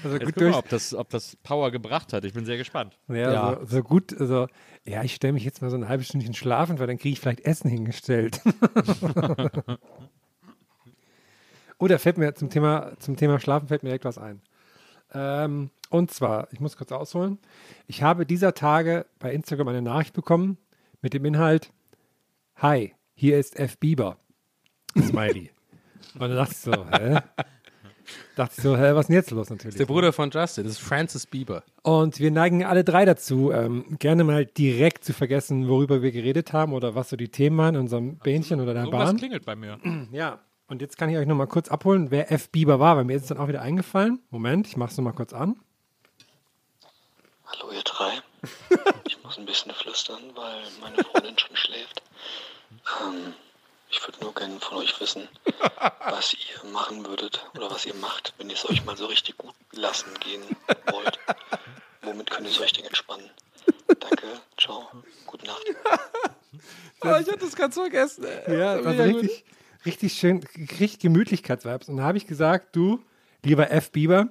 Also 0.04 0.16
jetzt 0.18 0.25
gut 0.25 0.42
durch. 0.42 0.56
ob 0.56 0.70
das, 0.70 0.94
ob 0.96 1.10
das 1.10 1.36
Power 1.44 1.72
gebracht 1.72 2.13
hat. 2.13 2.25
Ich 2.25 2.34
bin 2.34 2.46
sehr 2.46 2.58
gespannt. 2.58 2.98
Ja, 3.08 3.32
Ja. 3.32 3.60
So, 3.62 3.66
so 3.78 3.84
gut, 3.84 4.20
also, 4.20 4.48
ja, 4.86 5.04
ich 5.04 5.16
stelle 5.16 5.34
mich 5.34 5.44
jetzt 5.44 5.62
mal 5.62 5.70
so 5.70 5.78
ein 5.78 5.88
halbes 5.88 6.08
Stündchen 6.08 6.34
schlafen, 6.34 6.80
weil 6.80 6.88
dann 6.88 6.98
kriege 6.98 7.13
ich 7.13 7.20
vielleicht 7.20 7.42
Essen 7.42 7.70
hingestellt. 7.70 8.42
Oder 11.78 12.00
fällt 12.00 12.18
mir 12.18 12.34
zum 12.36 12.50
Thema, 12.50 12.94
zum 13.00 13.16
Thema 13.16 13.39
Schlafen 13.39 13.68
fällt 13.68 13.84
mir 13.84 13.89
direkt 13.89 14.06
was 14.06 14.18
ein. 14.18 14.42
Ähm, 15.13 15.70
und 15.89 16.12
zwar, 16.12 16.48
ich 16.51 16.60
muss 16.60 16.78
kurz 16.78 16.92
ausholen. 16.92 17.39
Ich 17.88 18.04
habe 18.04 18.25
dieser 18.25 18.54
Tage 18.54 19.06
bei 19.18 19.34
Instagram 19.34 19.70
eine 19.70 19.82
Nachricht 19.82 20.13
bekommen 20.13 20.58
mit 21.01 21.13
dem 21.13 21.25
Inhalt: 21.25 21.72
Hi, 22.58 22.94
hier 23.13 23.39
ist 23.39 23.58
F. 23.58 23.78
Bieber. 23.78 24.18
Smiley. 24.98 25.51
Und 26.16 26.22
dann 26.22 26.36
dachte 26.36 26.51
ich 26.51 26.58
so, 26.58 26.72
hä? 26.92 27.20
Dachte 28.36 28.54
ich 28.58 28.63
so, 28.63 28.78
hä, 28.78 28.94
was 28.94 29.01
ist 29.01 29.08
denn 29.08 29.16
jetzt 29.16 29.32
los 29.32 29.50
natürlich? 29.50 29.75
Der 29.78 29.86
Bruder 29.86 30.13
von 30.13 30.30
Justin, 30.32 30.63
das 30.63 30.74
ist 30.74 30.80
Francis 30.80 31.25
Bieber. 31.25 31.63
Und 31.84 32.20
wir 32.20 32.32
neigen 32.32 32.63
alle 32.63 32.84
drei 32.84 33.06
dazu, 33.06 33.51
ähm, 33.51 33.98
gerne 34.00 34.24
mal 34.24 34.46
direkt 34.46 35.04
zu 35.04 35.13
vergessen, 35.13 35.68
worüber 35.68 36.01
wir 36.01 36.12
geredet 36.12 36.54
haben 36.54 36.74
oder 36.74 36.96
was 36.96 37.10
so 37.10 37.16
die 37.16 37.30
Themen 37.30 37.58
waren 37.58 37.75
in 37.75 37.82
unserem 37.82 38.18
Bähnchen 38.18 38.62
oder 38.62 38.74
der 38.74 38.84
Irgendwas 38.84 39.10
Bahn. 39.10 39.18
klingelt 39.18 39.46
bei 39.46 39.56
mir. 39.56 39.80
Ja, 40.12 40.39
und 40.68 40.82
jetzt 40.82 40.98
kann 40.98 41.10
ich 41.10 41.18
euch 41.18 41.25
noch 41.25 41.36
mal 41.36 41.48
kurz 41.48 41.68
abholen, 41.70 42.12
wer 42.12 42.32
F. 42.32 42.50
Bieber 42.51 42.80
war, 42.80 42.96
weil 42.96 43.04
mir 43.04 43.16
ist 43.16 43.24
es 43.24 43.28
dann 43.30 43.39
auch 43.39 43.48
wieder 43.48 43.62
eingefallen. 43.62 44.20
Moment, 44.30 44.68
ich 44.68 44.78
mache 44.78 44.92
es 44.92 44.98
noch 44.98 45.04
mal 45.04 45.13
kurz 45.13 45.34
an. 45.34 45.56
Hallo 47.46 47.72
ihr 47.74 47.82
drei. 47.84 48.12
Ich 49.08 49.22
muss 49.24 49.38
ein 49.39 49.46
bisschen 49.46 49.72
flüstern, 49.74 50.22
weil 50.36 50.62
meine 50.82 50.98
Freundin 51.04 51.38
schon 51.38 51.56
schläft. 51.56 52.04
Ähm, 53.01 53.34
ich 53.89 54.05
würde 54.05 54.19
nur 54.22 54.34
gerne 54.34 54.60
von 54.60 54.77
euch 54.77 55.00
wissen, 55.00 55.27
was 56.10 56.34
ihr 56.34 56.69
machen 56.72 57.05
würdet 57.05 57.46
oder 57.55 57.69
was 57.72 57.86
ihr 57.86 57.96
macht, 57.96 58.34
wenn 58.38 58.50
ihr 58.50 58.55
es 58.55 58.69
euch 58.69 58.84
mal 58.86 58.96
so 58.98 59.05
richtig 59.08 59.38
gut 59.38 59.53
lassen 59.72 60.10
gehen 60.19 60.41
wollt. 60.91 61.19
Womit 62.01 62.29
könnt 62.29 62.48
ihr 62.48 62.51
es 62.51 62.60
euch 62.60 62.74
denn 62.74 62.86
entspannen? 62.86 63.29
Danke, 64.00 64.27
ciao, 64.58 64.88
gute 65.25 65.46
Nacht. 65.46 65.63
Oh, 67.01 67.15
ich 67.22 67.27
hatte 67.27 67.38
das 67.38 67.55
ganz 67.55 67.75
vergessen. 67.75 68.25
ey. 68.25 68.58
Ja, 68.60 68.81
das 68.81 68.98
war 68.98 69.08
gut. 69.08 69.22
richtig, 69.22 69.46
richtig 69.86 70.13
schön, 70.13 70.46
richtig 70.79 71.00
Gemütlichkeitsvibes. 71.00 71.88
Und 71.88 71.98
da 71.98 72.03
habe 72.03 72.17
ich 72.17 72.27
gesagt, 72.27 72.75
du, 72.75 73.01
lieber 73.43 73.72
F. 73.72 73.91
Bieber, 73.91 74.27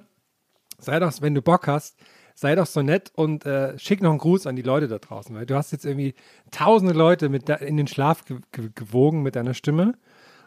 sei 0.77 0.99
doch, 0.99 1.11
wenn 1.21 1.33
du 1.33 1.41
Bock 1.41 1.65
hast, 1.65 1.97
sei 2.39 2.55
doch 2.55 2.65
so 2.65 2.81
nett 2.81 3.11
und 3.15 3.45
äh, 3.45 3.77
schick 3.77 4.01
noch 4.01 4.11
einen 4.11 4.19
Gruß 4.19 4.47
an 4.47 4.55
die 4.55 4.61
Leute 4.61 4.87
da 4.87 4.97
draußen, 4.97 5.35
weil 5.35 5.45
du 5.45 5.55
hast 5.55 5.71
jetzt 5.71 5.85
irgendwie 5.85 6.13
tausende 6.51 6.93
Leute 6.93 7.27
mit 7.27 7.49
in 7.49 7.75
den 7.75 7.87
Schlaf 7.87 8.23
ge 8.23 8.37
ge 8.53 8.69
gewogen 8.73 9.23
mit 9.23 9.35
deiner 9.35 9.53
Stimme 9.53 9.95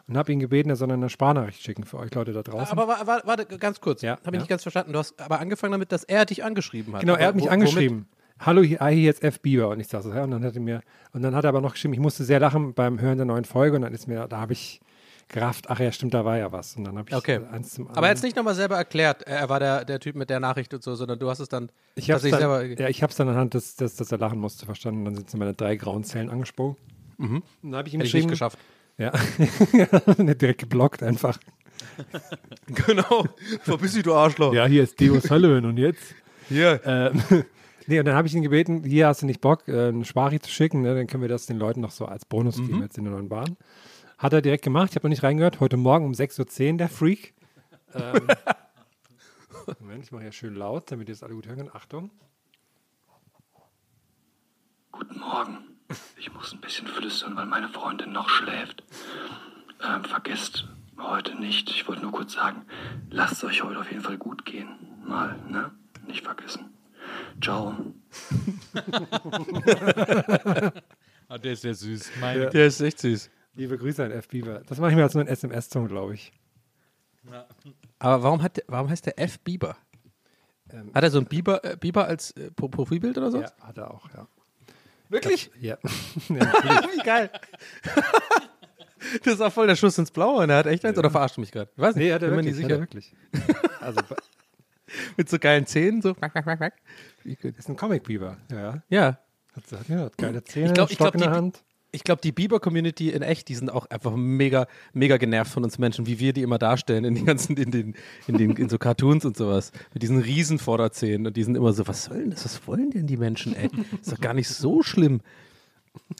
und 0.07 0.17
habe 0.17 0.31
ihn 0.33 0.39
gebeten, 0.39 0.69
er 0.69 0.75
soll 0.75 0.91
eine 0.91 1.09
Sprachnachricht 1.09 1.61
schicken 1.61 1.83
für 1.83 1.99
euch 1.99 2.13
Leute 2.15 2.33
da 2.33 2.41
draußen. 2.41 2.75
Aber 2.77 2.87
wa- 2.87 3.05
wa- 3.05 3.21
warte, 3.25 3.45
ganz 3.59 3.79
kurz. 3.79 4.01
Ja, 4.01 4.13
Habe 4.13 4.21
ich 4.29 4.33
ja. 4.33 4.39
nicht 4.39 4.49
ganz 4.49 4.63
verstanden. 4.63 4.91
Du 4.91 4.99
hast 4.99 5.21
aber 5.21 5.39
angefangen 5.39 5.71
damit, 5.73 5.91
dass 5.91 6.03
er 6.03 6.25
dich 6.25 6.43
angeschrieben 6.43 6.93
hat. 6.95 7.01
Genau, 7.01 7.13
er 7.13 7.27
hat 7.27 7.35
mich 7.35 7.45
wo- 7.45 7.49
angeschrieben. 7.49 8.07
Hallo, 8.39 8.63
hier, 8.63 8.79
hier 8.87 9.03
jetzt 9.03 9.23
F. 9.23 9.39
Bieber. 9.39 9.69
Und 9.69 9.79
ich 9.79 9.87
sag 9.87 10.01
so, 10.01 10.11
ja, 10.11 10.23
und 10.23 10.31
dann 10.31 10.43
hat 10.43 10.55
er 10.55 10.61
mir, 10.61 10.81
und 11.13 11.21
dann 11.21 11.35
hat 11.35 11.45
er 11.45 11.49
aber 11.49 11.61
noch 11.61 11.73
geschrieben, 11.73 11.93
ich 11.93 11.99
musste 11.99 12.23
sehr 12.23 12.39
lachen 12.39 12.73
beim 12.73 12.99
Hören 12.99 13.17
der 13.17 13.25
neuen 13.27 13.45
Folge 13.45 13.75
und 13.75 13.83
dann 13.83 13.93
ist 13.93 14.07
mir, 14.07 14.27
da 14.27 14.39
habe 14.41 14.53
ich 14.53 14.81
gerafft, 15.29 15.69
ach 15.69 15.79
ja, 15.79 15.91
stimmt, 15.91 16.13
da 16.13 16.23
war 16.25 16.37
ja 16.37 16.51
was. 16.51 16.75
Und 16.75 16.83
dann 16.85 16.97
habe 16.97 17.09
ich 17.09 17.15
Okay. 17.15 17.39
eins 17.51 17.73
zum 17.73 17.85
Aber 17.85 17.91
anderen. 17.97 18.03
er 18.05 18.09
hat 18.11 18.17
es 18.17 18.23
nicht 18.23 18.35
nochmal 18.35 18.55
selber 18.55 18.75
erklärt. 18.77 19.23
Er 19.23 19.49
war 19.49 19.59
der, 19.59 19.85
der 19.85 19.99
Typ 19.99 20.15
mit 20.15 20.29
der 20.29 20.39
Nachricht 20.39 20.73
und 20.73 20.83
so, 20.83 20.95
sondern 20.95 21.19
du 21.19 21.29
hast 21.29 21.39
es 21.39 21.49
dann 21.49 21.71
Ich 21.95 22.09
habe 22.09 22.15
tatsächlich 22.21 22.39
dann, 22.41 22.59
selber. 22.61 22.81
ja, 22.81 22.89
ich 22.89 23.01
hab's 23.03 23.15
dann 23.15 23.27
anhand 23.29 23.53
des, 23.53 23.75
des, 23.75 23.95
dass 23.95 24.11
er 24.11 24.17
lachen 24.19 24.39
musste, 24.39 24.65
verstanden. 24.65 25.05
Dann 25.05 25.15
sind 25.15 25.29
sie 25.29 25.37
meine 25.37 25.53
drei 25.53 25.75
grauen 25.75 26.03
Zellen 26.03 26.29
angesprungen. 26.29 26.75
Und 27.17 27.43
dann 27.61 27.75
habe 27.75 27.87
ich 27.87 27.93
ihm 27.93 28.01
Hätte 28.01 28.07
ich 28.17 28.25
nicht 28.25 28.29
geschrieben. 28.29 28.29
geschafft. 28.29 28.57
Ja, 28.97 29.11
nicht 30.23 30.41
direkt 30.41 30.59
geblockt 30.61 31.01
einfach. 31.03 31.37
Genau. 32.87 33.25
Verbiss 33.61 33.93
dich, 33.93 34.03
du 34.03 34.13
Arschloch. 34.13 34.53
Ja, 34.53 34.65
hier 34.65 34.83
ist 34.83 34.99
Deo 34.99 35.19
Sullivan 35.19 35.65
und 35.65 35.77
jetzt. 35.77 36.15
Hier. 36.49 36.79
Ähm, 36.85 37.21
nee, 37.87 37.99
und 37.99 38.05
dann 38.05 38.15
habe 38.15 38.27
ich 38.27 38.35
ihn 38.35 38.41
gebeten, 38.41 38.83
hier 38.83 39.07
hast 39.07 39.21
du 39.21 39.25
nicht 39.25 39.41
Bock, 39.41 39.67
äh, 39.67 39.87
eine 39.89 40.05
Spari 40.05 40.39
zu 40.39 40.49
schicken, 40.49 40.81
ne? 40.81 40.95
dann 40.95 41.07
können 41.07 41.21
wir 41.21 41.29
das 41.29 41.45
den 41.45 41.57
Leuten 41.57 41.81
noch 41.81 41.91
so 41.91 42.05
als 42.05 42.25
Bonus 42.25 42.57
geben 42.57 42.81
jetzt 42.81 42.97
in 42.97 43.03
der 43.05 43.13
neuen 43.13 43.29
Bahn. 43.29 43.57
Hat 44.23 44.31
er 44.31 44.41
direkt 44.41 44.63
gemacht, 44.63 44.91
ich 44.91 44.95
habe 44.95 45.07
noch 45.07 45.09
nicht 45.09 45.21
reingehört, 45.21 45.59
heute 45.59 45.75
Morgen 45.75 46.05
um 46.05 46.13
6.10 46.13 46.71
Uhr, 46.71 46.77
der 46.77 46.87
Freak. 46.87 47.33
Ähm, 47.93 48.25
Moment, 49.81 50.05
ich 50.05 50.13
mache 50.13 50.23
ja 50.23 50.31
schön 50.31 50.55
laut, 50.55 50.89
damit 50.89 51.09
ihr 51.09 51.11
es 51.11 51.23
alle 51.23 51.33
gut 51.33 51.45
hören 51.45 51.57
könnt. 51.57 51.75
Achtung. 51.75 52.09
Guten 54.93 55.19
Morgen. 55.19 55.57
Ich 56.17 56.33
muss 56.33 56.53
ein 56.53 56.61
bisschen 56.61 56.87
flüstern, 56.87 57.35
weil 57.35 57.47
meine 57.47 57.67
Freundin 57.67 58.13
noch 58.13 58.29
schläft. 58.29 58.85
Ähm, 59.85 60.05
vergesst 60.05 60.69
heute 60.97 61.35
nicht, 61.35 61.69
ich 61.69 61.85
wollte 61.89 62.03
nur 62.03 62.13
kurz 62.13 62.31
sagen, 62.31 62.65
lasst 63.09 63.33
es 63.33 63.43
euch 63.43 63.61
heute 63.61 63.81
auf 63.81 63.91
jeden 63.91 64.03
Fall 64.03 64.17
gut 64.17 64.45
gehen. 64.45 64.69
Mal, 65.05 65.35
ne? 65.49 65.69
Nicht 66.07 66.23
vergessen. 66.23 66.73
Ciao. 67.41 67.75
Ah, 71.27 71.37
der 71.37 71.53
ist 71.53 71.63
sehr 71.63 71.73
süß. 71.73 72.11
Meine 72.21 72.49
Der 72.51 72.67
ist 72.67 72.79
echt 72.79 72.99
süß. 72.99 73.29
Liebe 73.55 73.77
Grüße 73.77 74.03
an 74.03 74.11
F. 74.11 74.27
Bieber. 74.27 74.61
Das 74.67 74.79
mache 74.79 74.91
ich 74.91 74.95
mir 74.97 75.03
als 75.03 75.13
nur 75.13 75.23
ein 75.23 75.27
SMS-Ton, 75.27 75.87
glaube 75.87 76.15
ich. 76.15 76.31
Aber 77.99 78.23
warum, 78.23 78.41
hat 78.41 78.63
warum 78.67 78.89
heißt 78.89 79.05
der 79.05 79.19
F. 79.19 79.39
Bieber? 79.39 79.77
hat 80.93 81.03
er 81.03 81.11
so 81.11 81.19
ein 81.19 81.25
Bieber, 81.25 81.63
äh, 81.63 81.77
Bieber 81.77 82.07
als 82.07 82.31
äh, 82.31 82.49
Pro- 82.51 82.67
Profilbild 82.67 83.15
oder 83.17 83.29
so? 83.29 83.41
Ja, 83.41 83.51
hat 83.61 83.77
er 83.77 83.91
auch, 83.91 84.09
ja. 84.13 84.27
Wirklich? 85.09 85.51
Ja. 85.59 85.77
Wie 85.83 87.03
geil. 87.03 87.29
das 89.23 89.33
ist 89.35 89.41
auch 89.41 89.53
voll 89.53 89.67
der 89.67 89.75
Schuss 89.75 89.97
ins 89.99 90.09
Blaue. 90.09 90.41
Und 90.43 90.49
er 90.49 90.57
hat 90.57 90.65
echt 90.65 90.83
eins, 90.83 90.97
oder 90.97 91.11
verarscht 91.11 91.37
du 91.37 91.41
mich 91.41 91.51
gerade? 91.51 91.69
Ich 91.75 91.79
weiß 91.81 91.95
nicht. 91.95 92.05
Nee, 92.05 92.13
hat 92.13 92.23
er 92.23 92.31
wirklich. 92.31 92.55
nicht 92.55 92.63
Hat 92.63 92.71
er 92.71 92.77
sicher. 92.79 92.79
wirklich. 92.81 93.13
Also, 93.81 94.01
Mit 95.17 95.29
so 95.29 95.37
geilen 95.37 95.67
Zähnen, 95.67 96.01
so. 96.01 96.15
Gut. 96.15 97.57
ist 97.57 97.69
ein 97.69 97.75
Comic-Bieber. 97.75 98.37
Ja. 98.51 98.81
Ja. 98.89 99.19
Hat, 99.55 99.71
hat, 99.79 99.87
ja, 99.89 99.99
hat 100.05 100.17
geile 100.17 100.43
Zähne, 100.43 100.67
Ich 100.67 100.73
glaub- 100.73 100.89
ich 100.89 100.95
Stock 100.95 101.11
glaub, 101.11 101.15
in 101.15 101.19
der 101.21 101.29
die- 101.29 101.35
Hand. 101.35 101.63
Ich 101.95 102.03
glaube, 102.03 102.21
die 102.21 102.31
Bieber-Community 102.31 103.11
in 103.11 103.21
echt, 103.21 103.47
die 103.47 103.55
sind 103.55 103.71
auch 103.71 103.85
einfach 103.85 104.15
mega, 104.15 104.67
mega 104.93 105.17
genervt 105.17 105.51
von 105.51 105.63
uns 105.63 105.77
Menschen, 105.77 106.07
wie 106.07 106.19
wir 106.19 106.33
die 106.33 106.41
immer 106.41 106.57
darstellen 106.57 107.05
in 107.05 107.13
den 107.15 107.25
ganzen, 107.25 107.55
in 107.55 107.69
den, 107.71 107.95
in 108.27 108.37
den, 108.37 108.55
in 108.55 108.67
so 108.67 108.77
Cartoons 108.77 109.23
und 109.25 109.37
sowas. 109.37 109.71
Mit 109.93 110.01
diesen 110.01 110.17
riesen 110.19 110.57
Vorderzähnen 110.57 111.27
und 111.27 111.37
die 111.37 111.43
sind 111.43 111.55
immer 111.55 111.71
so, 111.71 111.87
was 111.87 112.05
soll 112.05 112.17
denn 112.17 112.31
das? 112.31 112.45
Was 112.45 112.67
wollen 112.67 112.89
denn 112.89 113.07
die 113.07 113.17
Menschen, 113.17 113.55
ey? 113.55 113.69
Ist 114.01 114.11
doch 114.11 114.19
gar 114.19 114.33
nicht 114.33 114.49
so 114.49 114.81
schlimm. 114.81 115.21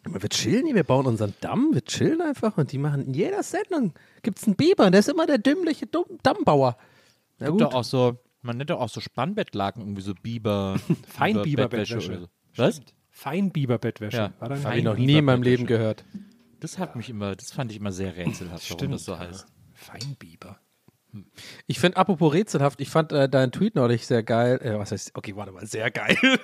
Wir 0.05 0.29
chillen 0.29 0.67
hier, 0.67 0.75
wir 0.75 0.83
bauen 0.83 1.07
unseren 1.07 1.33
Damm, 1.41 1.69
wir 1.73 1.83
chillen 1.83 2.21
einfach 2.21 2.57
und 2.57 2.71
die 2.71 2.77
machen 2.77 3.07
in 3.07 3.13
jeder 3.15 3.41
Sendung 3.41 3.93
gibt 4.21 4.37
es 4.37 4.45
einen 4.45 4.55
Biber 4.55 4.85
und 4.85 4.91
der 4.91 4.99
ist 4.99 5.09
immer 5.09 5.25
der 5.25 5.39
dümmliche 5.39 5.87
Dumm 5.87 6.05
Dammbauer. 6.21 6.77
Na 7.39 7.49
gibt 7.49 7.61
doch 7.61 7.73
auch 7.73 7.83
so, 7.83 8.17
man 8.43 8.57
nennt 8.57 8.69
doch 8.69 8.79
auch 8.79 8.89
so 8.89 9.01
Spannbettlaken 9.01 9.81
irgendwie 9.81 10.01
so 10.01 10.13
Biber. 10.13 10.79
Feinbiberbettwäsche. 11.07 12.19
So. 12.19 12.27
Was? 12.55 12.81
Feinbiberbettwäsche. 13.13 14.17
Ja. 14.17 14.34
Habe 14.41 14.77
ich 14.77 14.84
noch 14.84 14.98
nie 14.98 15.20
in 15.20 15.25
meinem 15.25 15.43
Leben 15.43 15.67
gehört. 15.67 16.03
Das 16.60 16.79
hat 16.79 16.96
mich 16.96 17.10
immer, 17.10 17.36
das 17.36 17.51
fand 17.51 17.72
ich 17.72 17.77
immer 17.77 17.91
sehr 17.91 18.15
rätselhaft, 18.15 18.70
warum 18.72 18.91
das 18.91 19.05
so 19.05 19.13
ja. 19.13 19.20
heißt. 19.20 19.46
Feinbiber. 19.74 20.60
Ich 21.67 21.79
finde, 21.79 21.98
apropos 21.98 22.34
rätselhaft, 22.34 22.82
ich 22.82 22.89
fand 22.89 23.12
äh, 23.12 23.29
deinen 23.29 23.51
Tweet 23.51 23.75
neulich 23.75 24.08
sehr 24.08 24.24
geil. 24.24 24.60
Äh, 24.63 24.77
was 24.77 24.91
heißt, 24.91 25.12
okay, 25.15 25.36
warte 25.36 25.51
mal, 25.51 25.65
sehr 25.65 25.91
geil. 25.91 26.17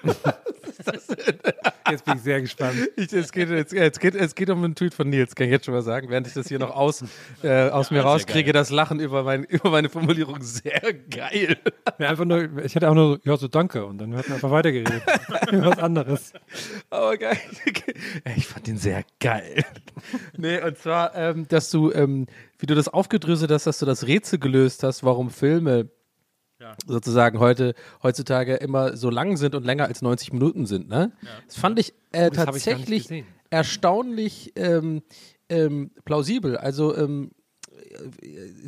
Jetzt 1.89 2.05
bin 2.05 2.15
ich 2.15 2.21
sehr 2.21 2.41
gespannt. 2.41 2.75
Ich, 2.95 3.11
es, 3.13 3.31
geht, 3.31 3.49
es, 3.49 3.73
es, 3.73 3.99
geht, 3.99 4.13
es 4.15 4.35
geht 4.35 4.49
um 4.49 4.63
einen 4.63 4.75
Tweet 4.75 4.93
von 4.93 5.09
Nils, 5.09 5.33
kann 5.33 5.47
ich 5.47 5.51
jetzt 5.51 5.65
schon 5.65 5.73
mal 5.73 5.81
sagen, 5.81 6.09
während 6.09 6.27
ich 6.27 6.33
das 6.33 6.47
hier 6.47 6.59
noch 6.59 6.75
aus, 6.75 7.03
äh, 7.43 7.69
aus 7.69 7.89
mir 7.89 7.97
sehr 7.97 8.05
rauskriege, 8.05 8.53
das 8.53 8.69
Lachen 8.69 8.99
über, 8.99 9.23
mein, 9.23 9.43
über 9.45 9.71
meine 9.71 9.89
Formulierung 9.89 10.41
sehr 10.41 10.93
geil. 11.09 11.57
Ja, 11.97 12.09
einfach 12.09 12.25
nur, 12.25 12.63
ich 12.63 12.75
hätte 12.75 12.89
auch 12.89 12.93
nur, 12.93 13.19
ja, 13.23 13.37
so 13.37 13.47
danke. 13.47 13.85
Und 13.85 13.97
dann 13.97 14.13
hätten 14.13 14.29
wir 14.29 14.35
einfach 14.35 14.51
weitergeredet. 14.51 15.01
Was 15.51 15.79
anderes. 15.79 16.33
Aber 16.89 17.17
geil. 17.17 17.37
Ja, 18.25 18.33
Ich 18.35 18.47
fand 18.47 18.67
den 18.67 18.77
sehr 18.77 19.03
geil. 19.19 19.65
Nee, 20.37 20.61
und 20.61 20.77
zwar, 20.77 21.15
ähm, 21.15 21.47
dass 21.47 21.71
du, 21.71 21.91
ähm, 21.91 22.27
wie 22.59 22.65
du 22.65 22.75
das 22.75 22.87
aufgedröselt 22.87 23.51
hast, 23.51 23.65
dass 23.65 23.79
du 23.79 23.85
das 23.85 24.05
Rätsel 24.05 24.37
gelöst 24.37 24.83
hast, 24.83 25.03
warum 25.03 25.29
Filme 25.29 25.89
sozusagen 26.85 27.39
heute, 27.39 27.73
heutzutage 28.03 28.55
immer 28.55 28.97
so 28.97 29.09
lang 29.09 29.37
sind 29.37 29.55
und 29.55 29.65
länger 29.65 29.85
als 29.85 30.01
90 30.01 30.33
Minuten 30.33 30.65
sind. 30.65 30.89
Ne? 30.89 31.11
Das 31.47 31.57
fand 31.57 31.79
ich 31.79 31.93
äh, 32.11 32.29
das 32.29 32.31
ich 32.31 32.35
gar 32.35 32.45
nicht 32.53 32.65
tatsächlich 32.65 33.03
gesehen. 33.03 33.25
erstaunlich 33.49 34.53
ähm, 34.55 35.01
ähm, 35.47 35.91
plausibel. 36.05 36.57
Also, 36.57 36.95
ähm, 36.95 37.31
äh, 37.31 37.38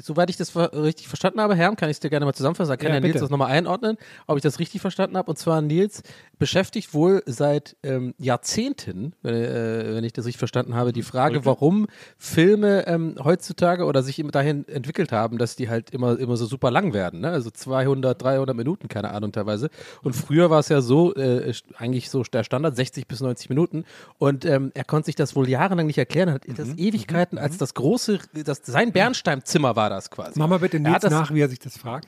soweit 0.01 0.29
ich 0.29 0.37
das 0.37 0.55
richtig 0.55 1.07
verstanden 1.07 1.41
habe, 1.41 1.55
Herm, 1.55 1.75
kann 1.75 1.89
ich 1.89 1.95
es 1.95 1.99
dir 1.99 2.09
gerne 2.09 2.25
mal 2.25 2.33
zusammenfassen. 2.33 2.77
Kann 2.77 2.89
Ja, 2.89 2.95
ja, 2.95 2.99
Nils 2.99 3.19
das 3.19 3.29
nochmal 3.29 3.51
einordnen, 3.51 3.97
ob 4.27 4.37
ich 4.37 4.43
das 4.43 4.59
richtig 4.59 4.81
verstanden 4.81 5.17
habe. 5.17 5.29
Und 5.29 5.37
zwar, 5.37 5.61
Nils 5.61 6.03
beschäftigt 6.39 6.93
wohl 6.93 7.21
seit 7.25 7.75
ähm, 7.83 8.13
Jahrzehnten, 8.17 9.13
äh, 9.23 9.93
wenn 9.95 10.03
ich 10.03 10.13
das 10.13 10.25
richtig 10.25 10.39
verstanden 10.39 10.75
habe, 10.75 10.91
die 10.93 11.03
Frage, 11.03 11.45
warum 11.45 11.87
Filme 12.17 12.87
ähm, 12.87 13.15
heutzutage 13.23 13.85
oder 13.85 14.01
sich 14.03 14.17
immer 14.19 14.31
dahin 14.31 14.67
entwickelt 14.67 15.11
haben, 15.11 15.37
dass 15.37 15.55
die 15.55 15.69
halt 15.69 15.91
immer, 15.91 16.17
immer 16.17 16.37
so 16.37 16.45
super 16.45 16.71
lang 16.71 16.93
werden. 16.93 17.21
Ne? 17.21 17.29
Also 17.29 17.51
200, 17.51 18.21
300 18.21 18.55
Minuten, 18.55 18.87
keine 18.87 19.11
Ahnung 19.11 19.31
teilweise. 19.31 19.69
Und 20.01 20.13
früher 20.13 20.49
war 20.49 20.59
es 20.59 20.69
ja 20.69 20.81
so, 20.81 21.13
äh, 21.15 21.53
eigentlich 21.77 22.09
so 22.09 22.23
der 22.23 22.43
Standard, 22.43 22.75
60 22.75 23.07
bis 23.07 23.21
90 23.21 23.49
Minuten. 23.49 23.85
Und 24.17 24.45
ähm, 24.45 24.71
er 24.73 24.83
konnte 24.83 25.07
sich 25.07 25.15
das 25.15 25.35
wohl 25.35 25.47
jahrelang 25.47 25.85
nicht 25.85 25.97
erklären, 25.97 26.31
hat 26.31 26.43
das 26.57 26.77
Ewigkeiten 26.77 27.37
als 27.37 27.57
das 27.57 27.73
große, 27.73 28.19
das, 28.45 28.61
sein 28.63 28.91
Bernsteinzimmer 29.11 29.75
war 29.75 29.89
das 29.89 30.09
quasi. 30.09 30.39
Mach 30.39 30.47
mal 30.47 30.59
bitte 30.59 30.79
Nils 30.79 31.03
nach, 31.03 31.33
wie 31.33 31.41
er 31.41 31.49
sich 31.49 31.59
das 31.59 31.77
fragt. 31.77 32.07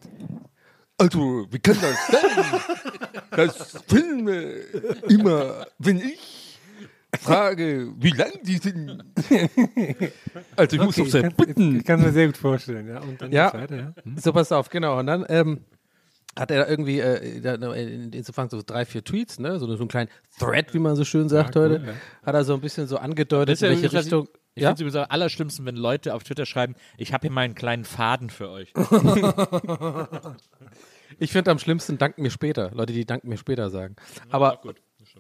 Also, 0.98 1.46
wie 1.50 1.60
kann 1.60 1.76
das 1.82 2.08
sein, 2.08 2.62
dass 3.32 3.84
Filme 3.88 4.42
immer, 5.10 5.66
wenn 5.80 5.98
ich 6.00 6.60
frage, 7.20 7.92
wie 7.98 8.12
lang 8.12 8.32
die 8.44 8.58
sind, 8.58 9.04
also 10.56 10.76
ich 10.76 10.82
muss 10.82 11.00
auf 11.00 11.06
ich 11.08 11.12
sein 11.12 11.24
kann 11.24 11.34
Bitten. 11.36 11.78
ich 11.78 11.84
kann 11.86 12.00
es 12.00 12.06
mir 12.06 12.12
sehr 12.14 12.28
gut 12.28 12.38
vorstellen. 12.38 12.88
Ja, 12.88 13.00
und 13.02 13.22
dann 13.22 13.32
Ja. 13.32 13.54
weiter, 13.54 13.76
ja. 13.76 13.94
Hm? 14.04 14.18
So, 14.18 14.32
pass 14.32 14.52
auf, 14.52 14.70
genau. 14.70 14.98
Und 15.00 15.08
dann 15.08 15.26
ähm, 15.30 15.62
hat 16.40 16.52
er 16.52 16.70
irgendwie 16.70 17.00
äh, 17.00 17.42
da- 17.42 17.56
in 17.74 18.12
den 18.12 18.26
Anfang 18.26 18.50
so 18.50 18.62
drei, 18.66 18.86
vier 18.86 19.04
Tweets, 19.04 19.40
ne? 19.40 19.60
so, 19.60 19.68
so 19.68 19.78
einen 19.80 19.88
kleinen 19.90 20.10
Thread, 20.40 20.74
wie 20.74 20.80
man 20.80 20.96
so 20.96 21.04
schön 21.04 21.28
sagt 21.28 21.56
cool, 21.56 21.64
heute, 21.72 21.86
ja. 21.86 21.94
hat 22.26 22.36
er 22.36 22.44
so 22.46 22.54
ein 22.54 22.62
bisschen 22.62 22.88
so 22.88 22.98
angedeutet, 22.98 23.60
ja 23.60 23.68
in 23.70 23.82
welche 23.82 23.96
Richtung. 23.98 24.28
Ich 24.56 24.62
Ja? 24.64 24.70
finde 24.70 24.74
es 24.76 24.82
übrigens 24.94 24.96
am 25.08 25.12
allerschlimmsten, 25.12 25.66
wenn 25.66 25.76
Leute 25.76 26.14
auf 26.14 26.24
Twitter 26.24 26.46
schreiben, 26.46 26.76
ich 26.98 27.12
habe 27.14 27.22
hier 27.24 27.32
mal 27.32 27.42
einen 27.42 27.56
kleinen 27.56 27.86
Faden 27.86 28.30
für 28.30 28.50
euch. 28.50 28.74
Ich 31.20 31.32
finde 31.32 31.52
am 31.52 31.60
schlimmsten 31.60 32.00
danken 32.00 32.24
mir 32.24 32.32
später. 32.32 32.72
Leute, 32.74 32.92
die 32.92 33.06
danken 33.06 33.30
mir 33.30 33.38
später 33.38 33.70
sagen. 33.70 33.96
Aber 34.32 34.58
gut. 34.58 34.78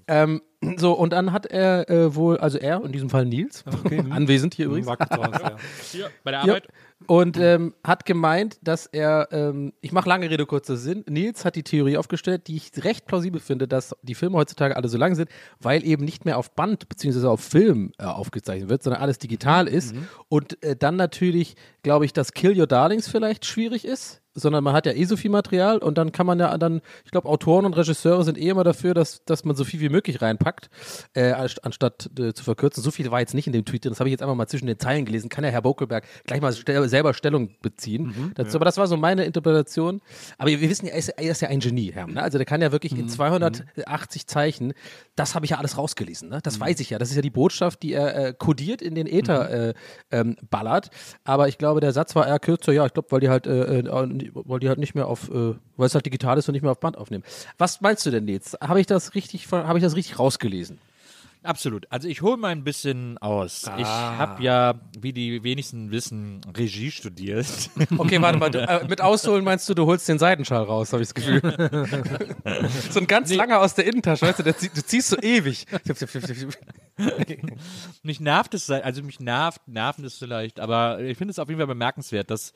Ähm, 0.08 0.42
so, 0.78 0.94
und 0.94 1.12
dann 1.12 1.34
hat 1.34 1.46
er 1.46 1.90
äh, 1.90 2.16
wohl, 2.16 2.38
also 2.38 2.58
er, 2.58 2.84
in 2.86 2.92
diesem 2.94 3.10
Fall 3.10 3.26
Nils, 3.26 3.66
anwesend 4.10 4.54
hier 4.54 4.68
übrigens, 4.68 4.88
raus, 4.88 4.98
ja. 5.12 5.56
Hier, 5.92 6.10
bei 6.24 6.32
der 6.32 6.40
Ja. 6.46 6.54
Arbeit. 6.54 6.68
und 7.08 7.38
ähm, 7.38 7.74
hat 7.84 8.06
gemeint, 8.06 8.60
dass 8.62 8.86
er, 8.86 9.28
ähm, 9.32 9.74
ich 9.82 9.92
mache 9.92 10.08
lange 10.08 10.30
Rede, 10.30 10.46
kurzer 10.46 10.78
Sinn, 10.78 11.04
Nils 11.10 11.44
hat 11.44 11.58
die 11.58 11.64
Theorie 11.64 11.98
aufgestellt, 11.98 12.48
die 12.48 12.56
ich 12.56 12.72
recht 12.84 13.06
plausibel 13.08 13.42
finde, 13.42 13.68
dass 13.68 13.94
die 14.04 14.16
Filme 14.16 14.38
heutzutage 14.38 14.78
alle 14.78 14.88
so 14.88 14.98
lang 14.98 15.16
sind, 15.16 15.30
weil 15.60 15.86
eben 15.86 16.06
nicht 16.06 16.24
mehr 16.24 16.38
auf 16.38 16.52
Band 16.56 16.88
bzw. 16.88 17.28
auf 17.28 17.42
Film 17.42 17.92
äh, 17.98 18.04
aufgezeichnet 18.06 18.70
wird, 18.70 18.84
sondern 18.84 19.02
alles 19.02 19.18
digital 19.20 19.68
ist. 19.68 19.94
Und 20.30 20.64
äh, 20.64 20.78
dann 20.78 20.96
natürlich, 20.96 21.56
glaube 21.82 22.06
ich, 22.06 22.14
dass 22.14 22.32
Kill 22.32 22.58
Your 22.58 22.68
Darlings 22.68 23.10
vielleicht 23.10 23.46
schwierig 23.46 23.84
ist. 23.84 24.22
Sondern 24.36 24.64
man 24.64 24.74
hat 24.74 24.86
ja 24.86 24.94
eh 24.94 25.04
so 25.06 25.16
viel 25.18 25.30
Material 25.30 25.78
und 25.78 25.98
dann 25.98 26.12
kann 26.12 26.26
man 26.26 26.40
ja 26.40 26.58
dann, 26.58 26.82
ich 27.06 27.12
glaube, 27.12 27.30
Autoren 27.30 27.66
und 27.66 27.76
Regisseure 27.78 28.24
sind 28.24 28.38
eh 28.38 28.50
immer 28.50 28.64
dafür, 28.64 28.94
dass, 28.94 29.24
dass 29.26 29.44
man 29.46 29.56
so 29.56 29.64
viel 29.64 29.80
wie 29.80 29.90
möglich 29.90 30.22
reinpackt, 30.22 30.70
äh, 31.14 31.32
anst- 31.34 31.64
anstatt 31.64 32.10
äh, 32.20 32.34
zu 32.34 32.44
verkürzen. 32.44 32.82
So 32.84 32.92
viel 32.92 33.10
war 33.12 33.20
jetzt 33.20 33.34
nicht 33.36 33.48
in 33.48 33.54
dem 33.54 33.66
Tweet, 33.66 33.86
drin, 33.86 33.92
das 33.92 34.00
habe 34.00 34.10
ich 34.10 34.12
jetzt 34.14 34.22
einfach 34.24 34.36
mal 34.36 34.48
zwischen 34.48 34.66
den 34.68 34.80
Zeilen 34.80 35.06
gelesen. 35.06 35.30
Kann 35.30 35.44
ja 35.44 35.50
Herr 35.52 35.62
Bokelberg 35.62 36.06
gleich 36.26 36.42
mal 36.42 36.52
stell, 36.54 36.88
selber 36.90 37.14
Stellung 37.14 37.52
beziehen. 37.62 38.32
dazu. 38.36 38.58
Aber 38.58 38.66
das 38.66 38.78
war 38.78 38.88
so 38.88 38.98
meine 38.98 39.24
Interpretation. 39.26 40.02
Aber 40.38 40.50
wir 40.50 40.62
wissen 40.62 40.86
ja, 40.88 40.94
er 40.94 40.98
ist, 41.00 41.10
er 41.10 41.32
ist 41.32 41.42
ja 41.42 41.50
ein 41.50 41.60
Genie, 41.60 41.92
Herr. 41.94 42.08
Ne? 42.08 42.22
Also 42.22 42.38
der 42.38 42.46
kann 42.46 42.62
ja 42.62 42.72
wirklich 42.72 42.98
in 42.98 43.08
280 43.10 44.28
Zeichen, 44.28 44.74
das 45.16 45.36
habe 45.36 45.46
ich 45.46 45.52
ja 45.52 45.58
alles 45.58 45.78
rausgelesen. 45.78 46.30
Ne? 46.30 46.40
Das 46.44 46.60
weiß 46.60 46.80
ich 46.80 46.90
ja. 46.90 46.98
Das 46.98 47.10
ist 47.10 47.16
ja 47.16 47.22
die 47.22 47.30
Botschaft, 47.30 47.84
die 47.84 47.94
er 47.94 48.16
äh, 48.30 48.34
kodiert 48.38 48.82
in 48.82 48.96
den 48.96 49.08
Äther 49.08 49.70
äh, 49.70 49.74
ähm, 50.12 50.36
ballert. 50.50 50.90
Aber 51.24 51.48
ich 51.48 51.58
glaube, 51.58 51.80
der 51.82 51.92
Satz 51.92 52.16
war 52.16 52.28
eher 52.28 52.40
kürzer. 52.40 52.72
Ja, 52.74 52.86
ich 52.86 52.94
glaube, 52.94 53.12
weil 53.12 53.20
die 53.20 53.30
halt, 53.30 53.48
äh, 53.48 53.80
äh, 53.80 54.23
weil 54.34 54.60
die 54.60 54.70
halt 54.70 54.80
nicht 54.80 54.96
mehr 54.96 55.08
auf, 55.08 55.30
äh, 55.30 55.56
weil 55.78 55.88
es 55.88 55.96
halt 55.96 56.06
digital 56.06 56.38
ist 56.38 56.48
und 56.48 56.54
nicht 56.54 56.62
mehr 56.62 56.72
auf 56.72 56.80
Band 56.80 56.98
aufnehmen. 56.98 57.24
Was 57.58 57.82
meinst 57.82 58.06
du 58.06 58.12
denn 58.12 58.28
jetzt? 58.28 58.58
Habe 58.62 58.80
ich 58.80 58.88
das 58.88 59.16
richtig, 59.16 59.52
habe 59.52 59.78
ich 59.78 59.84
das 59.84 59.96
richtig 59.96 60.20
rausgelesen? 60.20 60.80
Absolut. 61.44 61.86
Also 61.90 62.08
ich 62.08 62.22
hole 62.22 62.38
mal 62.38 62.50
ein 62.50 62.64
bisschen 62.64 63.18
aus. 63.18 63.64
Ich 63.78 63.86
habe 63.86 64.42
ja, 64.42 64.76
wie 64.98 65.12
die 65.12 65.44
wenigsten 65.44 65.92
wissen, 65.92 66.42
Regie 66.56 66.90
studiert. 66.90 67.46
Okay, 67.98 68.22
warte 68.22 68.40
mal. 68.40 68.50
Du, 68.50 68.60
äh, 68.60 68.88
mit 68.88 69.02
Ausholen 69.02 69.44
meinst 69.44 69.68
du, 69.68 69.74
du 69.74 69.86
holst 69.86 70.08
den 70.08 70.18
Seidenschal 70.18 70.64
raus, 70.64 70.94
habe 70.94 71.04
ich 71.04 71.10
das 71.10 71.16
Gefühl. 71.16 71.42
so 72.90 73.00
ein 73.00 73.08
ganz 73.08 73.34
langer 73.34 73.60
aus 73.60 73.76
der 73.76 73.86
Innentasche, 73.86 74.26
weißt 74.26 74.40
du, 74.40 74.44
der, 74.44 74.54
du 74.54 74.84
ziehst 74.84 75.10
so 75.10 75.18
ewig. 75.18 75.66
mich 78.04 78.20
nervt 78.20 78.54
es, 78.54 78.70
also 78.70 79.04
mich 79.04 79.20
nervt, 79.20 79.68
nerven 79.68 80.06
es 80.06 80.18
vielleicht, 80.18 80.60
aber 80.60 81.02
ich 81.02 81.18
finde 81.18 81.32
es 81.32 81.40
auf 81.40 81.50
jeden 81.50 81.60
Fall 81.60 81.68
bemerkenswert, 81.68 82.32
dass, 82.32 82.54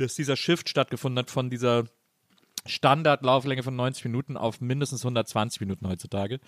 dass 0.00 0.14
dieser 0.14 0.36
Shift 0.36 0.68
stattgefunden 0.68 1.18
hat 1.18 1.30
von 1.30 1.50
dieser 1.50 1.84
Standardlauflänge 2.66 3.62
von 3.62 3.74
90 3.74 4.04
Minuten 4.04 4.36
auf 4.36 4.60
mindestens 4.60 5.02
120 5.02 5.60
Minuten 5.60 5.88
heutzutage. 5.88 6.40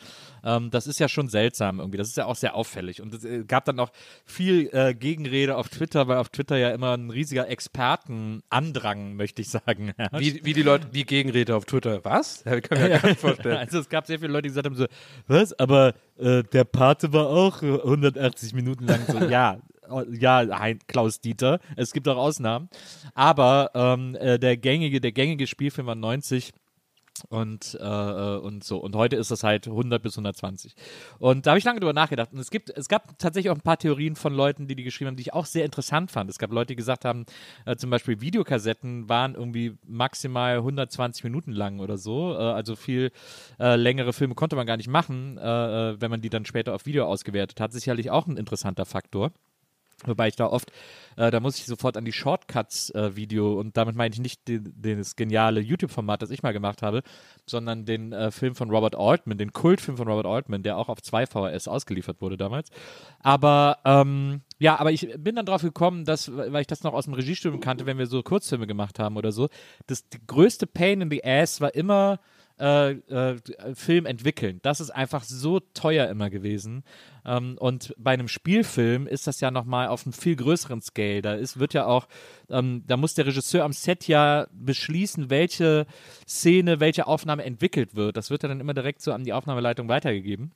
Ähm, 0.44 0.70
das 0.70 0.86
ist 0.86 1.00
ja 1.00 1.08
schon 1.08 1.28
seltsam 1.28 1.78
irgendwie. 1.78 1.96
Das 1.96 2.08
ist 2.08 2.16
ja 2.16 2.26
auch 2.26 2.36
sehr 2.36 2.54
auffällig. 2.54 3.00
Und 3.00 3.14
es 3.14 3.24
äh, 3.24 3.44
gab 3.44 3.64
dann 3.64 3.80
auch 3.80 3.90
viel 4.24 4.68
äh, 4.72 4.94
Gegenrede 4.94 5.56
auf 5.56 5.68
Twitter, 5.68 6.08
weil 6.08 6.18
auf 6.18 6.28
Twitter 6.28 6.56
ja 6.58 6.70
immer 6.70 6.96
ein 6.96 7.10
riesiger 7.10 7.48
Expertenandrang, 7.48 9.14
möchte 9.14 9.40
ich 9.42 9.48
sagen. 9.48 9.92
Wie, 10.12 10.44
wie 10.44 10.52
die 10.52 10.62
Leute, 10.62 10.88
wie 10.92 11.04
Gegenrede 11.04 11.56
auf 11.56 11.64
Twitter. 11.64 12.04
Was? 12.04 12.44
Ja, 12.52 12.60
kann 12.60 12.78
mir 12.78 12.90
ja 12.90 12.98
gar 12.98 13.08
nicht 13.08 13.20
vorstellen. 13.20 13.56
Also 13.62 13.78
es 13.78 13.88
gab 13.88 14.06
sehr 14.06 14.18
viele 14.18 14.32
Leute, 14.32 14.42
die 14.42 14.48
gesagt 14.48 14.66
haben 14.66 14.74
so, 14.74 14.86
was, 15.26 15.58
aber 15.58 15.94
äh, 16.18 16.42
der 16.42 16.64
Pate 16.64 17.12
war 17.12 17.28
auch 17.28 17.62
äh, 17.62 17.72
180 17.72 18.52
Minuten 18.52 18.86
lang 18.86 19.00
so, 19.08 19.18
ja, 19.24 19.58
ja, 20.10 20.44
Klaus 20.86 21.20
Dieter, 21.20 21.60
es 21.76 21.92
gibt 21.92 22.08
auch 22.08 22.16
Ausnahmen, 22.16 22.68
aber 23.14 23.70
ähm, 23.74 24.14
äh, 24.16 24.38
der 24.38 24.56
gängige, 24.56 25.00
der 25.00 25.12
gängige 25.12 25.46
Spielfilm 25.46 25.86
war 25.86 25.94
90 25.94 26.52
und, 27.28 27.78
äh, 27.80 27.84
äh, 27.84 28.38
und 28.38 28.64
so. 28.64 28.78
Und 28.78 28.96
heute 28.96 29.16
ist 29.16 29.30
das 29.30 29.44
halt 29.44 29.66
100 29.66 30.02
bis 30.02 30.14
120. 30.14 30.74
Und 31.18 31.46
da 31.46 31.50
habe 31.52 31.58
ich 31.58 31.64
lange 31.64 31.80
drüber 31.80 31.92
nachgedacht. 31.92 32.32
Und 32.32 32.38
es 32.38 32.50
gibt, 32.50 32.70
es 32.70 32.88
gab 32.88 33.18
tatsächlich 33.18 33.50
auch 33.50 33.56
ein 33.56 33.62
paar 33.62 33.78
Theorien 33.78 34.16
von 34.16 34.34
Leuten, 34.34 34.66
die 34.66 34.74
die 34.74 34.82
geschrieben 34.82 35.08
haben, 35.08 35.16
die 35.16 35.22
ich 35.22 35.32
auch 35.32 35.46
sehr 35.46 35.64
interessant 35.64 36.10
fand. 36.10 36.30
Es 36.30 36.38
gab 36.38 36.52
Leute, 36.52 36.68
die 36.68 36.76
gesagt 36.76 37.04
haben, 37.04 37.24
äh, 37.66 37.76
zum 37.76 37.90
Beispiel 37.90 38.20
Videokassetten 38.20 39.08
waren 39.08 39.34
irgendwie 39.34 39.76
maximal 39.86 40.56
120 40.58 41.24
Minuten 41.24 41.52
lang 41.52 41.80
oder 41.80 41.98
so. 41.98 42.34
Äh, 42.34 42.38
also 42.38 42.76
viel 42.76 43.12
äh, 43.58 43.76
längere 43.76 44.12
Filme 44.12 44.34
konnte 44.34 44.56
man 44.56 44.66
gar 44.66 44.76
nicht 44.76 44.88
machen, 44.88 45.36
wenn 45.42 46.10
man 46.10 46.20
die 46.20 46.30
dann 46.30 46.44
später 46.44 46.74
auf 46.74 46.86
Video 46.86 47.06
ausgewertet 47.06 47.60
hat. 47.60 47.72
Sicherlich 47.72 48.10
auch 48.10 48.26
ein 48.26 48.36
interessanter 48.36 48.86
Faktor. 48.86 49.32
Wobei 50.04 50.28
ich 50.28 50.36
da 50.36 50.46
oft, 50.46 50.70
äh, 51.16 51.30
da 51.30 51.40
muss 51.40 51.58
ich 51.58 51.66
sofort 51.66 51.96
an 51.96 52.04
die 52.04 52.12
Shortcuts-Video 52.12 53.58
und 53.58 53.76
damit 53.76 53.94
meine 53.94 54.12
ich 54.12 54.20
nicht 54.20 54.42
das 54.46 55.16
geniale 55.16 55.60
YouTube-Format, 55.60 56.22
das 56.22 56.30
ich 56.30 56.42
mal 56.42 56.52
gemacht 56.52 56.82
habe, 56.82 57.02
sondern 57.46 57.84
den 57.84 58.12
äh, 58.12 58.30
Film 58.30 58.54
von 58.54 58.70
Robert 58.70 58.96
Altman, 58.96 59.38
den 59.38 59.52
Kultfilm 59.52 59.96
von 59.96 60.08
Robert 60.08 60.26
Altman, 60.26 60.62
der 60.62 60.76
auch 60.76 60.88
auf 60.88 61.02
zwei 61.02 61.26
VHS 61.26 61.68
ausgeliefert 61.68 62.20
wurde 62.20 62.36
damals. 62.36 62.70
Aber 63.20 63.78
ähm, 63.84 64.42
ja, 64.58 64.78
aber 64.78 64.92
ich 64.92 65.08
bin 65.18 65.36
dann 65.36 65.46
drauf 65.46 65.62
gekommen, 65.62 66.04
dass, 66.04 66.34
weil 66.34 66.60
ich 66.60 66.66
das 66.66 66.82
noch 66.82 66.94
aus 66.94 67.04
dem 67.04 67.14
Regiestudium 67.14 67.60
kannte, 67.60 67.86
wenn 67.86 67.98
wir 67.98 68.06
so 68.06 68.22
Kurzfilme 68.22 68.66
gemacht 68.66 68.98
haben 68.98 69.16
oder 69.16 69.32
so, 69.32 69.48
das 69.86 70.08
die 70.08 70.18
größte 70.26 70.66
Pain 70.66 71.00
in 71.00 71.10
the 71.10 71.24
Ass 71.24 71.60
war 71.60 71.74
immer 71.74 72.20
äh, 72.62 72.92
äh, 72.92 73.36
Film 73.74 74.06
entwickeln. 74.06 74.60
Das 74.62 74.80
ist 74.80 74.90
einfach 74.90 75.24
so 75.24 75.58
teuer 75.58 76.08
immer 76.08 76.30
gewesen. 76.30 76.84
Ähm, 77.24 77.56
und 77.58 77.92
bei 77.98 78.12
einem 78.12 78.28
Spielfilm 78.28 79.08
ist 79.08 79.26
das 79.26 79.40
ja 79.40 79.50
nochmal 79.50 79.88
auf 79.88 80.06
einem 80.06 80.12
viel 80.12 80.36
größeren 80.36 80.80
Scale. 80.80 81.22
Da 81.22 81.34
ist, 81.34 81.58
wird 81.58 81.74
ja 81.74 81.86
auch, 81.86 82.06
ähm, 82.48 82.84
da 82.86 82.96
muss 82.96 83.14
der 83.14 83.26
Regisseur 83.26 83.64
am 83.64 83.72
Set 83.72 84.06
ja 84.06 84.46
beschließen, 84.52 85.28
welche 85.28 85.86
Szene, 86.28 86.78
welche 86.78 87.08
Aufnahme 87.08 87.44
entwickelt 87.44 87.96
wird. 87.96 88.16
Das 88.16 88.30
wird 88.30 88.44
ja 88.44 88.48
dann 88.48 88.60
immer 88.60 88.74
direkt 88.74 89.02
so 89.02 89.12
an 89.12 89.24
die 89.24 89.32
Aufnahmeleitung 89.32 89.88
weitergegeben. 89.88 90.52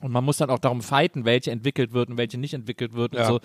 Und 0.00 0.12
man 0.12 0.24
muss 0.24 0.38
dann 0.38 0.48
auch 0.50 0.58
darum 0.58 0.80
fighten, 0.80 1.24
welche 1.26 1.50
entwickelt 1.50 1.92
wird 1.92 2.08
und 2.08 2.16
welche 2.16 2.38
nicht 2.38 2.54
entwickelt 2.54 2.94
wird 2.94 3.12
und 3.12 3.18
Ja. 3.18 3.26
so. 3.26 3.40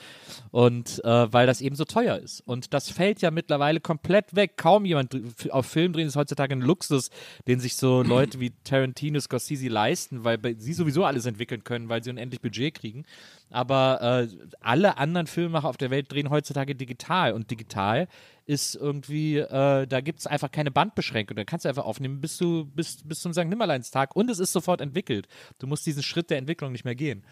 Und 0.52 1.04
äh, 1.04 1.34
weil 1.34 1.48
das 1.48 1.60
eben 1.62 1.76
so 1.76 1.84
teuer 1.84 2.18
ist. 2.18 2.42
Und 2.42 2.74
das 2.74 2.90
fällt 2.90 3.22
ja 3.22 3.30
mittlerweile 3.30 3.82
komplett 3.82 4.36
weg. 4.36 4.56
Kaum 4.56 4.86
jemand 4.86 5.16
auf 5.50 5.66
Film 5.66 5.92
drehen 5.92 6.08
ist 6.08 6.16
heutzutage 6.16 6.56
ein 6.56 6.62
Luxus, 6.62 7.10
den 7.48 7.60
sich 7.60 7.76
so 7.76 8.02
Leute 8.04 8.40
wie 8.40 8.54
Tarantino, 8.64 9.20
Scorsese 9.20 9.68
leisten, 9.68 10.24
weil 10.24 10.40
sie 10.58 10.74
sowieso 10.74 11.04
alles 11.04 11.26
entwickeln 11.26 11.64
können, 11.64 11.90
weil 11.90 12.04
sie 12.04 12.10
unendlich 12.10 12.42
Budget 12.42 12.74
kriegen. 12.74 13.04
Aber 13.50 14.02
äh, 14.02 14.36
alle 14.60 14.98
anderen 14.98 15.28
Filmemacher 15.28 15.70
auf 15.70 15.78
der 15.78 15.90
Welt 15.92 16.12
drehen 16.12 16.30
heutzutage 16.30 16.76
digital. 16.76 17.34
Und 17.34 17.52
digital 17.52 18.08
ist 18.46 18.76
irgendwie, 18.76 19.38
äh, 19.38 19.88
da 19.88 20.02
gibt 20.02 20.20
es 20.20 20.28
einfach 20.28 20.52
keine 20.52 20.72
Bandbeschränkung. 20.72 21.38
Da 21.38 21.46
kannst 21.46 21.66
du 21.66 21.70
einfach 21.70 21.86
aufnehmen 21.86 22.22
bis, 22.22 22.38
du, 22.38 22.66
bis, 22.66 23.04
bis 23.04 23.22
zum 23.22 23.34
St. 23.34 23.46
Nimmerleinstag 23.46 24.16
und 24.16 24.30
es 24.30 24.40
ist 24.40 24.52
sofort 24.52 24.82
entwickelt. 24.82 25.28
Du 25.60 25.68
musst 25.68 25.86
diesen 25.86 26.04
Schritt 26.04 26.30
der 26.30 26.38
Entwicklung 26.38 26.72
nicht 26.72 26.86
mehr 26.86 26.96
gehen. 26.96 27.24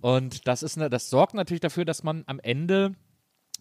Und 0.00 0.46
das, 0.46 0.62
ist, 0.62 0.76
ne- 0.76 0.90
das 0.90 1.10
sorgt 1.10 1.34
natürlich 1.34 1.60
dafür, 1.60 1.84
dass 1.84 2.02
man 2.02 2.24
am 2.26 2.40
Ende 2.40 2.94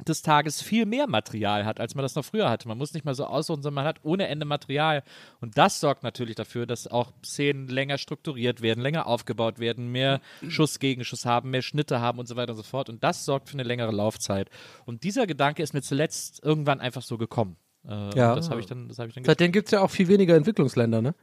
des 0.07 0.21
Tages 0.21 0.61
viel 0.61 0.85
mehr 0.85 1.07
Material 1.07 1.65
hat, 1.65 1.79
als 1.79 1.95
man 1.95 2.03
das 2.03 2.15
noch 2.15 2.25
früher 2.25 2.49
hatte. 2.49 2.67
Man 2.67 2.77
muss 2.77 2.93
nicht 2.93 3.05
mal 3.05 3.15
so 3.15 3.25
aussuchen, 3.25 3.61
sondern 3.61 3.83
man 3.83 3.85
hat 3.85 3.99
ohne 4.03 4.27
Ende 4.27 4.45
Material. 4.45 5.03
Und 5.41 5.57
das 5.57 5.79
sorgt 5.79 6.03
natürlich 6.03 6.35
dafür, 6.35 6.65
dass 6.65 6.87
auch 6.87 7.11
Szenen 7.23 7.67
länger 7.67 7.97
strukturiert 7.97 8.61
werden, 8.61 8.81
länger 8.81 9.07
aufgebaut 9.07 9.59
werden, 9.59 9.91
mehr 9.91 10.21
Schuss 10.47 10.79
gegen 10.79 11.03
Schuss 11.03 11.25
haben, 11.25 11.49
mehr 11.49 11.61
Schnitte 11.61 11.99
haben 11.99 12.19
und 12.19 12.27
so 12.27 12.35
weiter 12.35 12.51
und 12.51 12.57
so 12.57 12.63
fort. 12.63 12.89
Und 12.89 13.03
das 13.03 13.25
sorgt 13.25 13.49
für 13.49 13.55
eine 13.55 13.63
längere 13.63 13.91
Laufzeit. 13.91 14.49
Und 14.85 15.03
dieser 15.03 15.27
Gedanke 15.27 15.63
ist 15.63 15.73
mir 15.73 15.81
zuletzt 15.81 16.43
irgendwann 16.43 16.79
einfach 16.79 17.01
so 17.01 17.17
gekommen. 17.17 17.57
Äh, 17.87 18.17
Ja. 18.17 18.35
Das 18.35 18.49
habe 18.49 18.59
ich 18.59 18.65
dann, 18.65 18.87
das 18.87 18.99
habe 18.99 19.09
ich 19.09 19.15
dann 19.15 19.23
Seitdem 19.23 19.51
gibt 19.51 19.67
es 19.67 19.71
ja 19.71 19.81
auch 19.81 19.89
viel 19.91 20.07
weniger 20.07 20.35
Entwicklungsländer, 20.35 21.01
ne? 21.01 21.15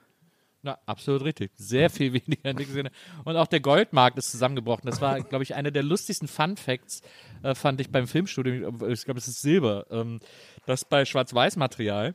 Ja, 0.63 0.79
absolut 0.87 1.23
richtig. 1.23 1.53
Sehr 1.57 1.91
viel 1.91 2.13
weniger 2.27 2.51
in 2.51 2.57
der 2.57 2.67
Sinne. 2.67 2.91
Und 3.25 3.37
auch 3.37 3.47
der 3.47 3.61
Goldmarkt 3.61 4.19
ist 4.19 4.31
zusammengebrochen. 4.31 4.91
Das 4.91 5.01
war, 5.01 5.21
glaube 5.21 5.45
ich, 5.45 5.55
einer 5.55 5.71
der 5.71 5.83
lustigsten 5.83 6.29
Fun 6.29 6.57
Facts, 6.57 7.03
äh, 7.43 7.55
fand 7.55 7.81
ich 7.81 7.91
beim 7.91 8.07
Filmstudium. 8.07 8.91
Ich 8.91 9.05
glaube, 9.05 9.19
es 9.19 9.29
ist 9.29 9.43
Silber. 9.43 9.87
Ähm, 9.91 10.21
dass 10.67 10.85
bei 10.85 11.05
Schwarz-Weiß-Material, 11.05 12.15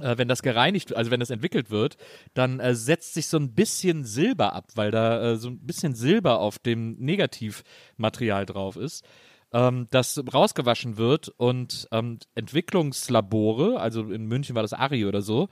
äh, 0.00 0.18
wenn 0.18 0.28
das 0.28 0.42
gereinigt, 0.42 0.94
also 0.96 1.10
wenn 1.10 1.20
das 1.20 1.30
entwickelt 1.30 1.70
wird, 1.70 1.96
dann 2.34 2.58
äh, 2.58 2.74
setzt 2.74 3.14
sich 3.14 3.28
so 3.28 3.36
ein 3.36 3.54
bisschen 3.54 4.04
Silber 4.04 4.54
ab, 4.54 4.70
weil 4.74 4.90
da 4.90 5.32
äh, 5.32 5.36
so 5.36 5.48
ein 5.48 5.60
bisschen 5.60 5.94
Silber 5.94 6.40
auf 6.40 6.58
dem 6.58 6.96
Negativmaterial 6.98 8.46
drauf 8.46 8.76
ist. 8.76 9.04
Ähm, 9.52 9.86
das 9.90 10.22
rausgewaschen 10.32 10.96
wird 10.96 11.28
und 11.36 11.88
ähm, 11.92 12.18
Entwicklungslabore, 12.34 13.78
also 13.78 14.10
in 14.10 14.26
München 14.26 14.54
war 14.54 14.62
das 14.62 14.72
Ari 14.72 15.04
oder 15.04 15.20
so, 15.20 15.48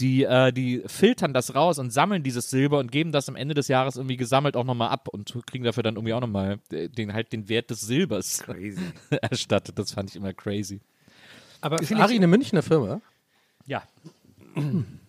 die, 0.00 0.24
äh, 0.24 0.52
die 0.52 0.82
filtern 0.86 1.32
das 1.32 1.54
raus 1.54 1.78
und 1.78 1.90
sammeln 1.90 2.22
dieses 2.22 2.50
Silber 2.50 2.78
und 2.78 2.92
geben 2.92 3.10
das 3.10 3.28
am 3.28 3.36
Ende 3.36 3.54
des 3.54 3.68
Jahres 3.68 3.96
irgendwie 3.96 4.16
gesammelt 4.16 4.56
auch 4.56 4.64
nochmal 4.64 4.90
ab 4.90 5.08
und 5.08 5.34
kriegen 5.46 5.64
dafür 5.64 5.82
dann 5.82 5.96
irgendwie 5.96 6.12
auch 6.14 6.20
nochmal 6.20 6.58
den, 6.70 7.12
halt 7.14 7.32
den 7.32 7.48
Wert 7.48 7.70
des 7.70 7.80
Silbers 7.80 8.44
erstattet. 9.10 9.78
Das 9.78 9.92
fand 9.92 10.10
ich 10.10 10.16
immer 10.16 10.32
crazy. 10.34 10.80
Aber 11.60 11.80
Ist 11.80 11.92
Ari 11.92 12.16
eine 12.16 12.26
Münchner 12.26 12.62
Firma? 12.62 13.00
Ja. 13.66 13.82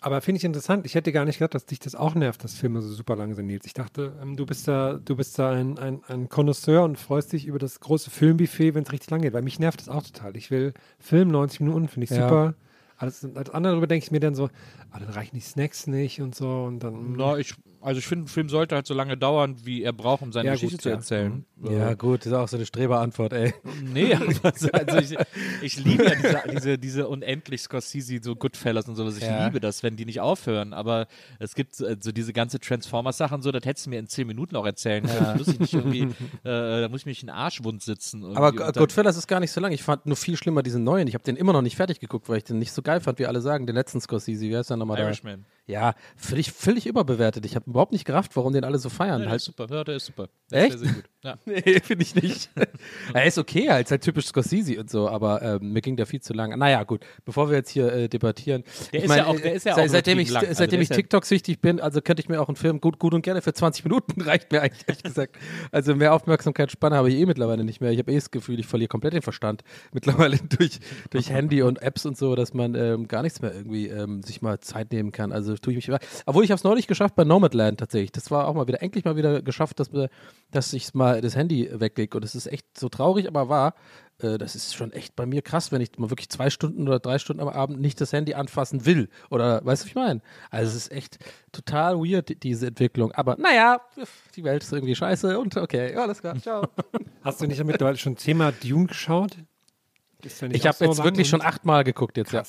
aber 0.00 0.20
finde 0.20 0.38
ich 0.38 0.44
interessant. 0.44 0.84
Ich 0.86 0.94
hätte 0.94 1.10
gar 1.12 1.24
nicht 1.24 1.38
gedacht, 1.38 1.54
dass 1.54 1.66
dich 1.66 1.78
das 1.78 1.94
auch 1.94 2.14
nervt, 2.14 2.44
dass 2.44 2.54
Filme 2.54 2.82
so 2.82 2.92
super 2.92 3.16
lang 3.16 3.34
sind, 3.34 3.46
Nils. 3.46 3.66
Ich 3.66 3.74
dachte, 3.74 4.12
ähm, 4.22 4.36
du 4.36 4.46
bist 4.46 4.68
da, 4.68 5.00
du 5.02 5.16
bist 5.16 5.38
da 5.38 5.50
ein, 5.50 5.78
ein, 5.78 6.02
ein 6.08 6.28
Connoisseur 6.28 6.84
und 6.84 6.98
freust 6.98 7.32
dich 7.32 7.46
über 7.46 7.58
das 7.58 7.80
große 7.80 8.10
Filmbuffet, 8.10 8.74
wenn 8.74 8.84
es 8.84 8.92
richtig 8.92 9.10
lang 9.10 9.22
geht. 9.22 9.32
Weil 9.32 9.42
mich 9.42 9.58
nervt 9.58 9.80
das 9.80 9.88
auch 9.88 10.02
total. 10.02 10.36
Ich 10.36 10.50
will 10.50 10.74
Film 10.98 11.28
90 11.28 11.60
Minuten, 11.60 11.88
finde 11.88 12.04
ich 12.04 12.10
Ja. 12.10 12.28
super. 12.28 12.54
Alles, 12.98 13.26
als 13.34 13.50
andere 13.50 13.74
darüber 13.74 13.86
denke 13.86 14.04
ich 14.04 14.10
mir 14.10 14.20
dann 14.20 14.34
so, 14.34 14.48
ah, 14.90 14.98
dann 14.98 15.10
reichen 15.10 15.34
die 15.36 15.42
Snacks 15.42 15.86
nicht 15.86 16.20
und 16.22 16.34
so 16.34 16.64
und 16.64 16.80
dann. 16.80 17.12
Na, 17.16 17.36
ich, 17.36 17.54
Also 17.86 18.00
ich 18.00 18.06
finde, 18.08 18.24
ein 18.24 18.28
Film 18.28 18.48
sollte 18.48 18.74
halt 18.74 18.84
so 18.84 18.94
lange 18.94 19.16
dauern, 19.16 19.54
wie 19.62 19.84
er 19.84 19.92
braucht, 19.92 20.20
um 20.22 20.32
seine 20.32 20.46
Ja, 20.48 20.52
Geschichte 20.54 20.74
gut, 20.76 20.82
zu 20.82 20.88
ja. 20.88 20.94
erzählen. 20.96 21.44
Ja, 21.70 21.94
gut, 21.94 22.20
das 22.20 22.26
ist 22.26 22.32
auch 22.32 22.48
so 22.48 22.56
eine 22.56 22.66
Streberantwort, 22.66 23.32
ey. 23.32 23.54
Nee, 23.80 24.12
also, 24.14 24.40
also 24.72 24.96
ich, 24.98 25.16
ich 25.62 25.84
liebe 25.84 26.04
ja 26.04 26.14
diese, 26.16 26.42
diese, 26.52 26.78
diese 26.78 27.08
unendlich 27.08 27.60
Scorsese, 27.62 28.18
so 28.20 28.34
Goodfellas 28.34 28.88
und 28.88 28.96
sowas. 28.96 29.16
Ich 29.18 29.22
Ja. 29.22 29.44
liebe 29.46 29.60
das, 29.60 29.84
wenn 29.84 29.94
die 29.96 30.04
nicht 30.04 30.20
aufhören. 30.20 30.72
Aber 30.72 31.06
es 31.38 31.54
gibt 31.54 31.76
so, 31.76 31.86
so 32.00 32.10
diese 32.10 32.32
ganze 32.32 32.58
Transformers-Sachen 32.58 33.40
so, 33.40 33.52
das 33.52 33.64
hättest 33.64 33.86
du 33.86 33.90
mir 33.90 34.00
in 34.00 34.08
zehn 34.08 34.26
Minuten 34.26 34.56
auch 34.56 34.66
erzählen 34.66 35.04
können. 35.06 35.24
Da 35.24 35.36
muss 35.36 35.46
ich 35.46 35.60
nicht 35.60 35.72
irgendwie, 35.74 36.02
äh, 36.02 36.08
da 36.42 36.88
muss 36.88 37.02
ich 37.02 37.06
mich 37.06 37.22
in 37.22 37.28
den 37.28 37.36
Arschwund 37.36 37.82
sitzen. 37.82 38.24
Aber 38.36 38.50
Goodfellas 38.52 39.16
ist 39.16 39.28
gar 39.28 39.38
nicht 39.38 39.52
so 39.52 39.60
lang. 39.60 39.70
Ich 39.70 39.84
fand 39.84 40.06
nur 40.06 40.16
viel 40.16 40.36
schlimmer 40.36 40.64
diesen 40.64 40.82
neuen. 40.82 41.06
Ich 41.06 41.14
habe 41.14 41.22
den 41.22 41.36
immer 41.36 41.52
noch 41.52 41.62
nicht 41.62 41.76
fertig 41.76 42.00
geguckt, 42.00 42.28
weil 42.28 42.38
ich 42.38 42.44
den 42.44 42.58
nicht 42.58 42.72
so 42.72 42.82
geil 42.82 43.00
fand, 43.00 43.20
wie 43.20 43.26
alle 43.26 43.40
sagen. 43.40 43.64
Den 43.68 43.76
letzten 43.76 44.00
Scorsese, 44.00 44.40
wie 44.42 44.56
heißt 44.56 44.70
der 44.70 44.76
nochmal 44.76 44.96
da? 44.96 45.04
Irishman. 45.04 45.44
Ja, 45.68 45.94
völlig, 46.16 46.52
völlig 46.52 46.86
überbewertet. 46.86 47.44
Ich 47.44 47.56
habe 47.56 47.68
überhaupt 47.68 47.90
nicht 47.90 48.04
gerafft, 48.04 48.36
warum 48.36 48.52
den 48.52 48.62
alle 48.62 48.78
so 48.78 48.88
feiern. 48.88 49.20
Der 49.22 49.30
halt 49.30 49.40
ist 49.40 49.46
super. 49.46 49.66
Ja, 49.68 49.82
der 49.82 49.96
ist 49.96 50.06
super. 50.06 50.28
Der 50.52 50.62
Echt? 50.64 50.74
Ist. 50.76 50.84
Ja. 51.24 51.36
Nee, 51.44 51.80
finde 51.82 52.04
ich 52.04 52.14
nicht. 52.14 52.50
er 53.12 53.24
ist 53.24 53.36
okay, 53.36 53.68
halt, 53.68 53.86
ist 53.86 53.90
halt 53.90 54.02
typisch 54.02 54.26
Scorsese 54.26 54.78
und 54.78 54.88
so, 54.88 55.08
aber 55.08 55.42
ähm, 55.42 55.72
mir 55.72 55.80
ging 55.80 55.96
der 55.96 56.06
viel 56.06 56.20
zu 56.20 56.32
lang. 56.34 56.56
Naja, 56.56 56.84
gut, 56.84 57.04
bevor 57.24 57.50
wir 57.50 57.56
jetzt 57.56 57.70
hier 57.70 57.92
äh, 57.92 58.08
debattieren. 58.08 58.62
Der 58.92 58.98
ich 59.00 59.04
ist 59.06 59.08
mein, 59.08 59.18
ja 59.18 59.26
auch- 59.26 59.40
der 59.40 59.54
ist 59.54 59.66
ja 59.66 59.74
seit- 59.74 59.86
auch 59.86 59.90
seitdem 59.90 60.20
ich, 60.20 60.30
lang. 60.30 60.44
Also 60.44 60.54
seitdem 60.54 60.76
der 60.78 60.82
ich 60.82 60.88
TikTok-süchtig 60.90 61.60
bin, 61.60 61.80
also 61.80 62.00
könnte 62.00 62.22
ich 62.22 62.28
mir 62.28 62.40
auch 62.40 62.46
einen 62.48 62.54
Film 62.54 62.80
gut, 62.80 63.00
gut 63.00 63.12
und 63.12 63.22
gerne 63.22 63.42
für 63.42 63.52
20 63.52 63.82
Minuten 63.84 64.20
reicht 64.20 64.52
mir 64.52 64.62
eigentlich, 64.62 64.84
ehrlich 64.86 65.02
gesagt. 65.02 65.36
Also 65.72 65.96
mehr 65.96 66.14
Aufmerksamkeitsspanne 66.14 66.94
habe 66.94 67.08
ich 67.10 67.16
eh 67.16 67.26
mittlerweile 67.26 67.64
nicht 67.64 67.80
mehr. 67.80 67.90
Ich 67.90 67.98
habe 67.98 68.12
eh 68.12 68.14
das 68.14 68.30
Gefühl, 68.30 68.60
ich 68.60 68.66
verliere 68.66 68.86
komplett 68.86 69.14
den 69.14 69.22
Verstand 69.22 69.64
mittlerweile 69.92 70.36
durch, 70.58 70.78
durch 71.10 71.30
Handy 71.30 71.62
und 71.62 71.82
Apps 71.82 72.06
und 72.06 72.16
so, 72.16 72.36
dass 72.36 72.54
man 72.54 72.76
ähm, 72.76 73.08
gar 73.08 73.22
nichts 73.22 73.42
mehr 73.42 73.52
irgendwie 73.52 73.88
ähm, 73.88 74.22
sich 74.22 74.42
mal 74.42 74.60
Zeit 74.60 74.92
nehmen 74.92 75.10
kann. 75.10 75.32
Also 75.32 75.55
tue 75.60 75.72
ich 75.72 75.76
mich 75.76 75.88
immer. 75.88 75.98
Obwohl 76.26 76.44
ich 76.44 76.50
habe 76.50 76.56
es 76.56 76.64
neulich 76.64 76.86
geschafft 76.86 77.14
bei 77.16 77.24
Nomadland 77.24 77.78
tatsächlich. 77.80 78.12
Das 78.12 78.30
war 78.30 78.48
auch 78.48 78.54
mal 78.54 78.66
wieder, 78.66 78.82
endlich 78.82 79.04
mal 79.04 79.16
wieder 79.16 79.42
geschafft, 79.42 79.80
dass, 79.80 79.92
wir- 79.92 80.08
dass 80.50 80.72
ich 80.72 80.94
mal 80.94 81.20
das 81.20 81.36
Handy 81.36 81.68
weglege. 81.72 82.16
Und 82.16 82.24
es 82.24 82.34
ist 82.34 82.46
echt 82.46 82.78
so 82.78 82.88
traurig, 82.88 83.26
aber 83.28 83.48
wahr. 83.48 83.74
Äh, 84.18 84.38
Das 84.38 84.54
ist 84.54 84.74
schon 84.74 84.92
echt 84.92 85.14
bei 85.16 85.26
mir 85.26 85.42
krass, 85.42 85.72
wenn 85.72 85.80
ich 85.82 85.98
mal 85.98 86.08
wirklich 86.10 86.28
zwei 86.30 86.48
Stunden 86.50 86.88
oder 86.88 86.98
drei 87.00 87.18
Stunden 87.18 87.42
am 87.42 87.48
Abend 87.48 87.80
nicht 87.80 88.00
das 88.00 88.12
Handy 88.14 88.32
anfassen 88.34 88.86
will. 88.86 89.08
Oder 89.30 89.64
weißt 89.64 89.82
du, 89.82 89.84
was 89.84 89.90
ich 89.90 89.94
meine? 89.94 90.22
Also 90.50 90.70
es 90.70 90.76
ist 90.86 90.92
echt 90.92 91.18
total 91.52 91.96
weird, 91.98 92.28
die- 92.30 92.36
diese 92.40 92.68
Entwicklung. 92.68 93.12
Aber 93.12 93.36
naja, 93.38 93.80
die 94.34 94.44
Welt 94.44 94.62
ist 94.62 94.72
irgendwie 94.72 94.94
scheiße 94.94 95.38
und 95.38 95.56
okay, 95.56 95.94
alles 95.96 96.20
klar, 96.20 96.38
ciao. 96.40 96.66
Hast 97.22 97.40
du 97.42 97.46
nicht 97.46 97.62
mittlerweile 97.64 97.96
schon 97.98 98.16
Thema 98.16 98.52
Dune 98.52 98.86
geschaut? 98.86 99.36
Ich 100.56 100.66
habe 100.66 100.76
so 100.78 100.84
jetzt 100.86 101.04
wirklich 101.04 101.28
schon 101.28 101.42
achtmal 101.42 101.84
geguckt 101.84 102.16
jetzt, 102.16 102.32
ja. 102.32 102.40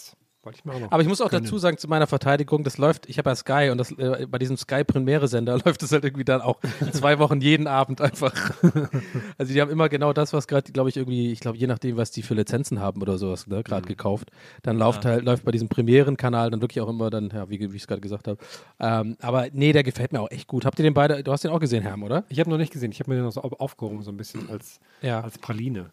Wollte 0.47 0.59
ich 0.59 0.65
noch. 0.65 0.91
Aber 0.91 1.01
ich 1.01 1.07
muss 1.09 1.19
auch 1.19 1.29
gönnen. 1.29 1.43
dazu 1.43 1.57
sagen, 1.57 1.77
zu 1.77 1.87
meiner 1.89 2.07
Verteidigung, 2.07 2.63
das 2.63 2.77
läuft, 2.77 3.09
ich 3.09 3.17
habe 3.17 3.29
ja 3.29 3.35
Sky 3.35 3.69
und 3.69 3.77
das, 3.77 3.91
äh, 3.91 4.25
bei 4.29 4.37
diesem 4.37 4.55
Sky 4.55 4.83
Premiere-Sender 4.85 5.57
läuft 5.65 5.83
es 5.83 5.91
halt 5.91 6.05
irgendwie 6.05 6.23
dann 6.23 6.39
auch 6.41 6.57
in 6.79 6.93
zwei 6.93 7.19
Wochen 7.19 7.41
jeden 7.41 7.67
Abend 7.67 7.99
einfach. 8.01 8.33
also 9.37 9.53
die 9.53 9.59
haben 9.61 9.69
immer 9.71 9.89
genau 9.89 10.13
das, 10.13 10.31
was 10.33 10.47
gerade, 10.47 10.71
glaube 10.71 10.89
ich, 10.89 10.97
irgendwie, 10.97 11.31
ich 11.31 11.39
glaube, 11.41 11.57
je 11.57 11.67
nachdem, 11.67 11.97
was 11.97 12.11
die 12.11 12.21
für 12.23 12.33
Lizenzen 12.33 12.79
haben 12.79 13.01
oder 13.01 13.17
sowas, 13.17 13.47
ne, 13.47 13.61
gerade 13.63 13.83
Mhm. 13.83 13.87
gekauft, 13.89 14.31
dann 14.63 14.77
läuft 14.77 15.03
halt, 15.05 15.23
läuft 15.25 15.43
bei 15.43 15.51
diesem 15.51 15.67
Premieren-Kanal 15.69 16.49
dann 16.51 16.61
wirklich 16.61 16.81
auch 16.81 16.89
immer 16.89 17.09
dann, 17.09 17.29
ja, 17.33 17.49
wie, 17.49 17.59
wie 17.59 17.75
ich 17.75 17.81
es 17.83 17.87
gerade 17.87 18.01
gesagt 18.01 18.27
habe. 18.27 18.37
Ähm, 18.79 19.17
aber 19.21 19.47
nee, 19.51 19.73
der 19.73 19.83
gefällt 19.83 20.13
mir 20.13 20.21
auch 20.21 20.31
echt 20.31 20.47
gut. 20.47 20.65
Habt 20.65 20.79
ihr 20.79 20.83
den 20.83 20.93
beide, 20.93 21.23
du 21.23 21.31
hast 21.31 21.43
den 21.43 21.51
auch 21.51 21.59
gesehen, 21.59 21.83
Herm, 21.83 22.03
oder? 22.03 22.23
Ich 22.29 22.39
habe 22.39 22.49
noch 22.49 22.57
nicht 22.57 22.71
gesehen. 22.71 22.91
Ich 22.91 22.99
habe 22.99 23.09
mir 23.11 23.17
den 23.17 23.25
noch 23.25 23.31
so 23.33 23.41
auf- 23.41 23.59
aufgehoben, 23.59 24.01
so 24.03 24.11
ein 24.11 24.17
bisschen 24.17 24.49
als, 24.49 24.79
Ja. 25.01 25.21
als 25.21 25.37
Praline. 25.37 25.89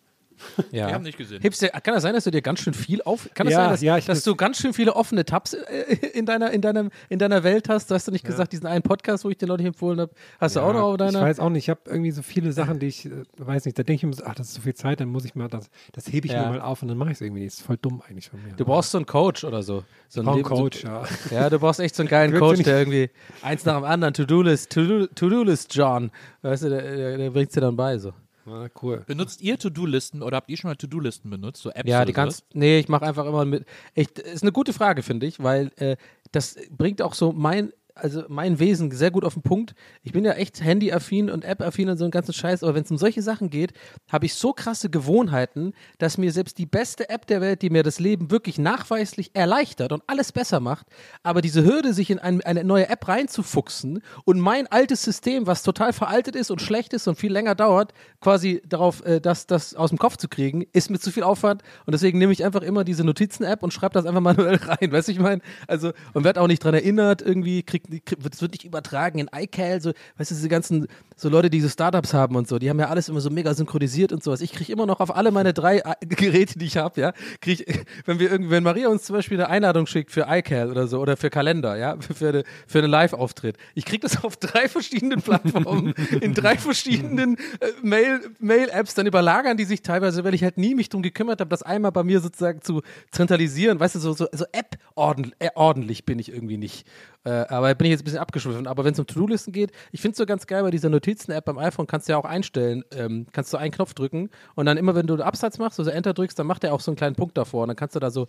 Ja. 0.72 0.88
Wir 0.88 0.94
haben 0.94 1.04
nicht 1.04 1.16
gesehen. 1.18 1.40
Hebst 1.40 1.62
dir, 1.62 1.68
kann 1.68 1.94
das 1.94 2.02
sein, 2.02 2.14
dass 2.14 2.24
du 2.24 2.30
dir 2.30 2.42
ganz 2.42 2.60
schön 2.60 2.74
viel 2.74 3.02
auf, 3.02 3.28
kann 3.34 3.46
das 3.46 3.52
Ja, 3.52 3.60
sein, 3.62 3.70
dass, 3.70 3.82
ja, 3.82 3.98
ich 3.98 4.04
dass 4.06 4.22
du 4.24 4.34
ganz 4.36 4.58
schön 4.58 4.72
viele 4.74 4.94
offene 4.94 5.24
Tabs 5.24 5.54
äh, 5.54 5.94
in 6.14 6.26
deiner, 6.26 6.50
in 6.50 6.60
deinem, 6.60 6.90
in 7.08 7.18
deiner 7.18 7.42
Welt 7.44 7.68
hast? 7.68 7.90
Du 7.90 7.94
hast 7.94 8.06
du 8.08 8.12
nicht 8.12 8.24
gesagt, 8.24 8.52
diesen 8.52 8.66
einen 8.66 8.82
Podcast, 8.82 9.24
wo 9.24 9.30
ich 9.30 9.38
dir 9.38 9.46
neulich 9.46 9.66
empfohlen 9.66 10.00
habe, 10.00 10.12
hast 10.40 10.56
du 10.56 10.60
auch 10.60 10.72
noch 10.72 10.82
auf 10.82 10.92
ich 10.94 10.98
deiner? 10.98 11.20
weiß 11.22 11.40
auch 11.40 11.50
nicht. 11.50 11.64
Ich 11.64 11.70
habe 11.70 11.80
irgendwie 11.86 12.10
so 12.10 12.22
viele 12.22 12.52
Sachen, 12.52 12.78
die 12.78 12.86
ich, 12.86 13.06
äh, 13.06 13.10
weiß 13.38 13.64
nicht, 13.64 13.78
da 13.78 13.82
denke 13.82 13.94
ich 13.94 14.02
mir, 14.10 14.12
so, 14.14 14.24
ach, 14.26 14.34
das 14.34 14.48
ist 14.48 14.54
so 14.54 14.60
viel 14.62 14.74
Zeit, 14.74 15.00
dann 15.00 15.08
muss 15.08 15.24
ich 15.24 15.34
mal, 15.34 15.48
das, 15.48 15.70
das 15.92 16.06
hebe 16.12 16.26
ich 16.26 16.32
Ja. 16.32 16.42
mir 16.44 16.58
mal 16.58 16.60
auf 16.60 16.82
und 16.82 16.88
dann 16.88 16.98
mache 16.98 17.10
ich 17.10 17.16
es 17.16 17.20
irgendwie 17.20 17.42
nicht. 17.42 17.52
Das 17.54 17.60
ist 17.60 17.66
voll 17.66 17.78
dumm 17.80 18.02
eigentlich 18.08 18.28
von 18.30 18.42
mir. 18.42 18.52
Du 18.54 18.64
brauchst 18.64 18.90
so 18.90 18.98
einen 18.98 19.06
Coach 19.06 19.44
oder 19.44 19.62
so. 19.62 19.84
so 20.08 20.20
einen 20.20 20.34
Leben- 20.36 20.48
Coach, 20.48 20.82
so, 20.82 20.88
ja. 20.88 21.04
Ja, 21.30 21.50
du 21.50 21.58
brauchst 21.58 21.80
echt 21.80 21.94
so 21.94 22.02
einen 22.02 22.08
geilen 22.10 22.38
Coach, 22.38 22.62
der 22.62 22.78
irgendwie 22.78 23.10
eins 23.42 23.64
nach 23.64 23.76
dem 23.76 23.84
anderen, 23.84 24.14
To-Do-List, 24.14 24.70
To-Do- 24.72 25.06
To-Do-List, 25.14 25.74
John. 25.74 26.10
Weißt 26.42 26.64
du, 26.64 26.68
der, 26.70 26.82
der, 26.82 27.18
der 27.18 27.30
bringt 27.30 27.54
dir 27.54 27.60
dann 27.60 27.76
bei 27.76 27.98
so. 27.98 28.12
Ah, 28.46 28.68
cool. 28.82 29.04
Benutzt 29.06 29.40
ihr 29.40 29.58
To-Do-Listen 29.58 30.22
oder 30.22 30.36
habt 30.36 30.50
ihr 30.50 30.56
schon 30.56 30.70
mal 30.70 30.76
To-Do-Listen 30.76 31.30
benutzt? 31.30 31.62
So 31.62 31.70
Apps 31.70 31.88
Ja, 31.88 32.04
die 32.04 32.12
ganz. 32.12 32.42
Nee, 32.52 32.78
ich 32.78 32.88
mache 32.88 33.06
einfach 33.06 33.24
immer 33.26 33.44
mit. 33.44 33.64
Ich, 33.94 34.10
ist 34.18 34.42
eine 34.42 34.52
gute 34.52 34.72
Frage, 34.72 35.02
finde 35.02 35.26
ich, 35.26 35.42
weil 35.42 35.70
äh, 35.76 35.96
das 36.32 36.56
bringt 36.70 37.00
auch 37.00 37.14
so 37.14 37.32
mein. 37.32 37.72
Also 37.96 38.24
mein 38.28 38.58
Wesen 38.58 38.90
sehr 38.90 39.12
gut 39.12 39.24
auf 39.24 39.34
den 39.34 39.42
Punkt. 39.42 39.74
Ich 40.02 40.10
bin 40.10 40.24
ja 40.24 40.32
echt 40.32 40.60
Handy-affin 40.60 41.30
und 41.30 41.44
App-affin 41.44 41.88
und 41.88 41.96
so 41.96 42.04
einen 42.04 42.10
ganzen 42.10 42.32
Scheiß, 42.32 42.64
aber 42.64 42.74
wenn 42.74 42.82
es 42.82 42.90
um 42.90 42.98
solche 42.98 43.22
Sachen 43.22 43.50
geht, 43.50 43.72
habe 44.10 44.26
ich 44.26 44.34
so 44.34 44.52
krasse 44.52 44.90
Gewohnheiten, 44.90 45.74
dass 45.98 46.18
mir 46.18 46.32
selbst 46.32 46.58
die 46.58 46.66
beste 46.66 47.08
App 47.08 47.26
der 47.28 47.40
Welt, 47.40 47.62
die 47.62 47.70
mir 47.70 47.84
das 47.84 48.00
Leben 48.00 48.32
wirklich 48.32 48.58
nachweislich 48.58 49.30
erleichtert 49.34 49.92
und 49.92 50.02
alles 50.08 50.32
besser 50.32 50.58
macht, 50.58 50.88
aber 51.22 51.40
diese 51.40 51.64
Hürde, 51.64 51.94
sich 51.94 52.10
in 52.10 52.18
ein, 52.18 52.40
eine 52.40 52.64
neue 52.64 52.88
App 52.88 53.06
reinzufuchsen 53.06 54.02
und 54.24 54.40
mein 54.40 54.66
altes 54.66 55.04
System, 55.04 55.46
was 55.46 55.62
total 55.62 55.92
veraltet 55.92 56.34
ist 56.34 56.50
und 56.50 56.60
schlecht 56.60 56.94
ist 56.94 57.06
und 57.06 57.16
viel 57.16 57.32
länger 57.32 57.54
dauert, 57.54 57.94
quasi 58.20 58.60
darauf, 58.66 59.04
äh, 59.06 59.20
das, 59.20 59.46
das 59.46 59.76
aus 59.76 59.90
dem 59.90 59.98
Kopf 59.98 60.16
zu 60.16 60.28
kriegen, 60.28 60.64
ist 60.72 60.90
mir 60.90 60.98
zu 60.98 61.12
viel 61.12 61.22
Aufwand 61.22 61.62
und 61.86 61.92
deswegen 61.92 62.18
nehme 62.18 62.32
ich 62.32 62.44
einfach 62.44 62.62
immer 62.62 62.82
diese 62.82 63.04
Notizen-App 63.04 63.62
und 63.62 63.72
schreibe 63.72 63.94
das 63.94 64.04
einfach 64.04 64.20
manuell 64.20 64.56
rein, 64.64 64.90
weißt 64.90 65.06
du, 65.06 65.12
ich 65.12 65.20
meine? 65.20 65.42
Also, 65.68 65.92
und 66.12 66.24
werde 66.24 66.40
auch 66.40 66.48
nicht 66.48 66.64
dran 66.64 66.74
erinnert, 66.74 67.22
irgendwie, 67.22 67.62
kriegt, 67.84 68.06
krieg, 68.06 68.18
es 68.32 68.42
wird 68.42 68.52
nicht 68.52 68.64
übertragen 68.64 69.18
in 69.18 69.28
iCal, 69.34 69.80
so, 69.80 69.92
weißt 70.18 70.30
du, 70.30 70.34
diese 70.34 70.48
ganzen, 70.48 70.86
so 71.16 71.28
Leute, 71.28 71.50
die 71.50 71.60
so 71.60 71.68
Startups 71.68 72.14
haben 72.14 72.36
und 72.36 72.48
so, 72.48 72.58
die 72.58 72.68
haben 72.70 72.78
ja 72.78 72.88
alles 72.88 73.08
immer 73.08 73.20
so 73.20 73.30
mega 73.30 73.54
synchronisiert 73.54 74.12
und 74.12 74.22
sowas. 74.22 74.40
Ich 74.40 74.52
kriege 74.52 74.72
immer 74.72 74.86
noch 74.86 75.00
auf 75.00 75.14
alle 75.14 75.30
meine 75.30 75.52
drei 75.52 75.78
äh, 75.78 75.94
Geräte, 76.06 76.58
die 76.58 76.66
ich 76.66 76.76
habe, 76.76 77.00
ja, 77.00 77.12
kriege 77.40 77.64
wenn 78.06 78.18
wir 78.18 78.30
irgendwie, 78.30 78.50
wenn 78.50 78.62
Maria 78.62 78.88
uns 78.88 79.04
zum 79.04 79.16
Beispiel 79.16 79.40
eine 79.40 79.48
Einladung 79.48 79.86
schickt 79.86 80.10
für 80.10 80.26
iCal 80.28 80.70
oder 80.70 80.86
so 80.86 81.00
oder 81.00 81.16
für 81.16 81.30
Kalender, 81.30 81.76
ja, 81.76 81.96
für, 82.00 82.28
eine, 82.28 82.44
für 82.66 82.78
eine 82.78 82.88
Live-Auftritt, 82.88 83.56
ich 83.74 83.84
kriege 83.84 84.00
das 84.00 84.24
auf 84.24 84.36
drei 84.36 84.68
verschiedenen 84.68 85.22
Plattformen, 85.22 85.94
in 86.20 86.34
drei 86.34 86.56
verschiedenen 86.56 87.36
äh, 87.60 87.68
Mail, 87.82 88.20
Mail-Apps, 88.38 88.94
dann 88.94 89.06
überlagern 89.06 89.56
die 89.56 89.64
sich 89.64 89.82
teilweise, 89.82 90.24
weil 90.24 90.34
ich 90.34 90.42
halt 90.42 90.58
nie 90.58 90.74
mich 90.74 90.88
drum 90.88 91.02
gekümmert 91.02 91.40
habe, 91.40 91.50
das 91.50 91.62
einmal 91.62 91.92
bei 91.92 92.02
mir 92.02 92.20
sozusagen 92.20 92.62
zu 92.62 92.82
zentralisieren, 93.10 93.78
weißt 93.78 93.96
du, 93.96 93.98
so, 94.00 94.12
so, 94.12 94.26
so 94.32 94.44
App 94.52 94.76
ordentlich, 94.94 95.34
äh, 95.38 95.50
ordentlich 95.54 96.04
bin 96.04 96.18
ich 96.18 96.32
irgendwie 96.32 96.56
nicht. 96.56 96.86
Äh, 97.24 97.46
aber 97.48 97.74
bin 97.74 97.86
ich 97.86 97.92
jetzt 97.92 98.02
ein 98.02 98.04
bisschen 98.04 98.18
abgeschwiffen. 98.20 98.66
Aber 98.66 98.84
wenn 98.84 98.92
es 98.92 98.98
um 98.98 99.06
To-Do-Listen 99.06 99.52
geht, 99.52 99.72
ich 99.92 100.00
finde 100.00 100.12
es 100.12 100.18
so 100.18 100.26
ganz 100.26 100.46
geil, 100.46 100.62
bei 100.62 100.70
dieser 100.70 100.90
Notizen-App 100.90 101.44
beim 101.44 101.58
iPhone 101.58 101.86
kannst 101.86 102.08
du 102.08 102.12
ja 102.12 102.18
auch 102.18 102.24
einstellen, 102.24 102.84
ähm, 102.94 103.26
kannst 103.32 103.52
du 103.52 103.56
einen 103.56 103.72
Knopf 103.72 103.94
drücken 103.94 104.30
und 104.54 104.66
dann 104.66 104.76
immer, 104.76 104.94
wenn 104.94 105.06
du 105.06 105.14
einen 105.14 105.22
Absatz 105.22 105.58
machst, 105.58 105.78
also 105.78 105.90
Enter 105.90 106.12
drückst, 106.12 106.38
dann 106.38 106.46
macht 106.46 106.64
er 106.64 106.74
auch 106.74 106.80
so 106.80 106.90
einen 106.90 106.96
kleinen 106.96 107.16
Punkt 107.16 107.38
davor 107.38 107.62
und 107.62 107.68
dann 107.68 107.76
kannst 107.76 107.96
du 107.96 108.00
da 108.00 108.10
so, 108.10 108.26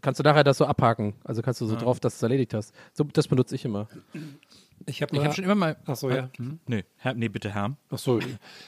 kannst 0.00 0.20
du 0.20 0.24
nachher 0.24 0.44
das 0.44 0.56
so 0.56 0.64
abhaken. 0.64 1.14
Also 1.24 1.42
kannst 1.42 1.60
du 1.60 1.66
so 1.66 1.76
drauf, 1.76 2.00
dass 2.00 2.14
du 2.14 2.16
es 2.16 2.22
erledigt 2.22 2.54
hast. 2.54 2.74
So, 2.94 3.04
das 3.04 3.28
benutze 3.28 3.54
ich 3.54 3.64
immer. 3.64 3.88
Ich 4.86 5.02
habe 5.02 5.22
habe 5.22 5.34
schon 5.34 5.44
immer 5.44 5.54
mal. 5.54 5.76
ach 5.84 5.96
so, 5.96 6.10
ja. 6.10 6.30
Nee, 6.66 6.84
Herr, 6.96 7.12
nee, 7.12 7.28
bitte, 7.28 7.52
Herr. 7.52 7.76
Ach 7.90 7.98
so, 7.98 8.18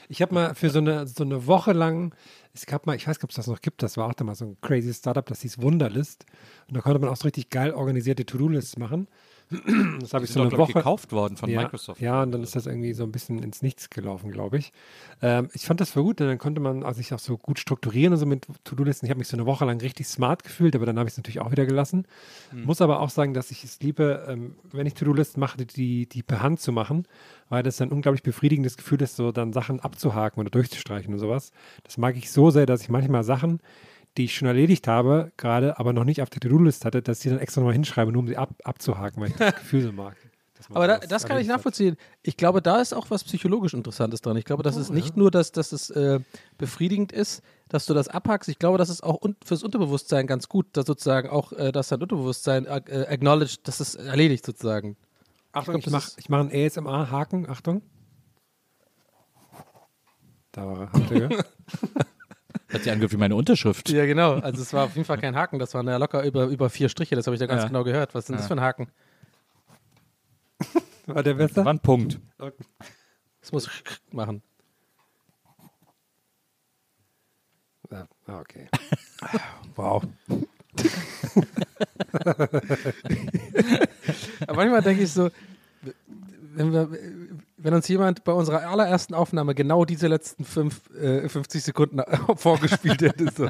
ich 0.09 0.21
habe 0.21 0.33
mal 0.33 0.53
für 0.53 0.69
so 0.69 0.77
eine, 0.77 1.07
so 1.07 1.23
eine 1.23 1.47
Woche 1.47 1.73
lang, 1.73 2.13
es 2.53 2.67
gab 2.67 2.85
mal, 2.85 2.95
ich 2.95 3.07
weiß 3.07 3.17
nicht, 3.17 3.23
ob 3.23 3.31
es 3.31 3.37
das 3.37 3.47
noch 3.47 3.61
gibt, 3.61 3.81
das 3.81 3.97
war 3.97 4.07
auch 4.07 4.13
da 4.13 4.23
mal 4.23 4.35
so 4.35 4.45
ein 4.45 4.57
crazy 4.61 4.93
Startup, 4.93 5.25
das 5.25 5.41
hieß 5.41 5.59
Wunderlist. 5.61 6.25
Und 6.67 6.77
da 6.77 6.81
konnte 6.81 6.99
man 6.99 7.09
auch 7.09 7.15
so 7.15 7.23
richtig 7.23 7.49
geil 7.49 7.73
organisierte 7.73 8.25
To-Do-Lists 8.25 8.77
machen. 8.77 9.07
Das 9.99 10.13
habe 10.13 10.25
ich 10.25 10.31
so 10.31 10.41
eine 10.41 10.49
doch, 10.49 10.57
ich, 10.57 10.59
Woche. 10.59 10.73
gekauft 10.73 11.11
worden 11.11 11.37
von 11.37 11.49
ja, 11.49 11.61
Microsoft. 11.61 12.01
Ja, 12.01 12.23
und 12.23 12.31
dann 12.31 12.43
ist 12.43 12.55
das 12.55 12.65
irgendwie 12.65 12.93
so 12.93 13.03
ein 13.03 13.11
bisschen 13.11 13.39
ins 13.39 13.61
Nichts 13.61 13.89
gelaufen, 13.89 14.31
glaube 14.31 14.57
ich. 14.57 14.73
Ähm, 15.21 15.49
ich 15.53 15.65
fand 15.65 15.79
das 15.79 15.91
voll 15.91 16.03
gut, 16.03 16.19
denn 16.19 16.27
dann 16.27 16.37
konnte 16.37 16.61
man 16.61 16.83
also 16.83 16.97
sich 16.97 17.13
auch 17.13 17.19
so 17.19 17.37
gut 17.37 17.59
strukturieren 17.59 18.13
und 18.13 18.19
so 18.19 18.25
mit 18.25 18.47
To-Do-Listen. 18.63 19.05
Ich 19.05 19.09
habe 19.09 19.19
mich 19.19 19.27
so 19.27 19.37
eine 19.37 19.45
Woche 19.45 19.65
lang 19.65 19.79
richtig 19.79 20.07
smart 20.07 20.43
gefühlt, 20.43 20.75
aber 20.75 20.85
dann 20.85 20.97
habe 20.99 21.07
ich 21.07 21.13
es 21.13 21.17
natürlich 21.17 21.39
auch 21.39 21.51
wieder 21.51 21.65
gelassen. 21.65 22.05
Hm. 22.49 22.65
Muss 22.65 22.81
aber 22.81 22.99
auch 22.99 23.09
sagen, 23.09 23.33
dass 23.33 23.51
ich 23.51 23.63
es 23.63 23.79
liebe, 23.81 24.25
ähm, 24.27 24.55
wenn 24.71 24.87
ich 24.87 24.93
To-Do-Listen 24.95 25.39
mache, 25.39 25.65
die, 25.65 26.07
die 26.07 26.23
per 26.23 26.41
Hand 26.41 26.59
zu 26.59 26.71
machen, 26.71 27.07
weil 27.49 27.63
das 27.63 27.79
ein 27.81 27.91
unglaublich 27.91 28.23
befriedigendes 28.23 28.77
Gefühl 28.77 29.01
ist, 29.01 29.15
so 29.15 29.31
dann 29.31 29.53
Sachen 29.53 29.79
abzuhaken 29.79 30.41
oder 30.41 30.49
durchzustreichen 30.49 31.13
und 31.13 31.19
sowas. 31.19 31.51
Das 31.83 31.97
mag 31.97 32.17
ich 32.17 32.31
so 32.31 32.49
sehr, 32.49 32.65
dass 32.65 32.81
ich 32.81 32.89
manchmal 32.89 33.23
Sachen, 33.23 33.59
die 34.17 34.25
ich 34.25 34.35
schon 34.35 34.47
erledigt 34.47 34.87
habe, 34.87 35.31
gerade 35.37 35.79
aber 35.79 35.93
noch 35.93 36.03
nicht 36.03 36.21
auf 36.21 36.29
der 36.29 36.39
To-Do-List 36.39 36.85
hatte, 36.85 37.01
dass 37.01 37.23
ich 37.25 37.31
dann 37.31 37.39
extra 37.39 37.61
nochmal 37.61 37.73
hinschreibe, 37.73 38.11
nur 38.11 38.21
um 38.21 38.27
sie 38.27 38.37
ab, 38.37 38.53
abzuhaken, 38.63 39.21
weil 39.21 39.29
ich 39.29 39.35
das 39.35 39.55
Gefühl 39.59 39.81
so 39.81 39.91
mag. 39.91 40.15
Aber 40.71 40.87
da, 40.87 40.97
das 40.99 41.25
kann 41.25 41.37
ich 41.39 41.49
hat. 41.49 41.57
nachvollziehen. 41.57 41.97
Ich 42.21 42.37
glaube, 42.37 42.61
da 42.61 42.79
ist 42.79 42.93
auch 42.93 43.09
was 43.09 43.23
psychologisch 43.23 43.73
Interessantes 43.73 44.21
dran. 44.21 44.37
Ich 44.37 44.45
glaube, 44.45 44.63
das 44.63 44.77
ist 44.77 44.91
nicht 44.91 45.17
nur, 45.17 45.29
dass, 45.29 45.51
dass 45.51 45.71
es 45.71 45.89
äh, 45.89 46.19
befriedigend 46.57 47.11
ist, 47.11 47.41
dass 47.67 47.85
du 47.85 47.93
das 47.93 48.07
abhackst. 48.07 48.49
Ich 48.49 48.59
glaube, 48.59 48.77
das 48.77 48.89
ist 48.89 49.03
auch 49.03 49.21
un 49.21 49.35
fürs 49.43 49.63
Unterbewusstsein 49.63 50.27
ganz 50.27 50.47
gut, 50.47 50.67
dass 50.73 50.85
sozusagen 50.85 51.29
auch, 51.29 51.51
äh, 51.53 51.71
dass 51.71 51.89
dein 51.89 52.01
Unterbewusstsein 52.01 52.65
äh, 52.65 52.81
äh, 52.85 53.07
acknowledged, 53.07 53.67
dass 53.67 53.79
es 53.79 53.95
erledigt 53.95 54.45
sozusagen. 54.45 54.95
Achtung, 55.51 55.77
ich, 55.77 55.83
das 55.83 55.91
mache 55.91 56.11
ich 56.17 56.29
mach 56.29 56.39
einen 56.39 56.51
ASMR-Haken. 56.51 57.49
Achtung. 57.49 57.81
Da 60.51 60.65
war 60.67 60.89
er. 61.11 61.29
Hat 62.73 62.83
sich 62.83 62.91
angehört 62.91 63.11
wie 63.11 63.17
meine 63.17 63.35
Unterschrift. 63.35 63.89
Ja, 63.89 64.05
genau. 64.05 64.33
Also 64.33 64.61
es 64.61 64.73
war 64.73 64.85
auf 64.85 64.95
jeden 64.95 65.05
Fall 65.05 65.19
kein 65.19 65.35
Haken, 65.35 65.59
das 65.59 65.73
waren 65.73 65.87
ja 65.87 65.97
locker 65.97 66.23
über, 66.23 66.45
über 66.45 66.69
vier 66.69 66.89
Striche, 66.89 67.15
das 67.15 67.27
habe 67.27 67.35
ich 67.35 67.39
da 67.39 67.45
ganz 67.45 67.61
Ja. 67.63 67.67
genau 67.67 67.83
gehört. 67.83 68.15
Was 68.15 68.23
ist 68.23 68.29
denn 68.29 68.37
das 68.37 68.47
für 68.47 68.53
ein 68.55 68.61
Haken? 68.61 68.87
War 71.05 71.21
der 71.23 71.33
besser? 71.35 71.65
war 71.65 71.73
ein 71.73 71.79
Punkt. 71.79 72.19
Das 73.41 73.51
muss 73.51 73.69
machen. 74.11 74.41
Ja, 77.91 78.07
ah, 78.25 78.39
okay. 78.39 78.67
Wow. 79.75 80.03
Aber 84.47 84.55
manchmal 84.55 84.81
denke 84.81 85.03
ich 85.03 85.11
so, 85.11 85.29
wenn, 86.55 86.71
wir, 86.71 86.89
wenn 87.63 87.73
uns 87.73 87.87
jemand 87.87 88.23
bei 88.23 88.33
unserer 88.33 88.67
allerersten 88.67 89.13
Aufnahme 89.13 89.55
genau 89.55 89.85
diese 89.85 90.07
letzten 90.07 90.43
fünf, 90.43 90.89
äh, 90.95 91.27
50 91.27 91.63
Sekunden 91.63 92.01
vorgespielt 92.35 93.01
hätte, 93.01 93.31
so 93.35 93.49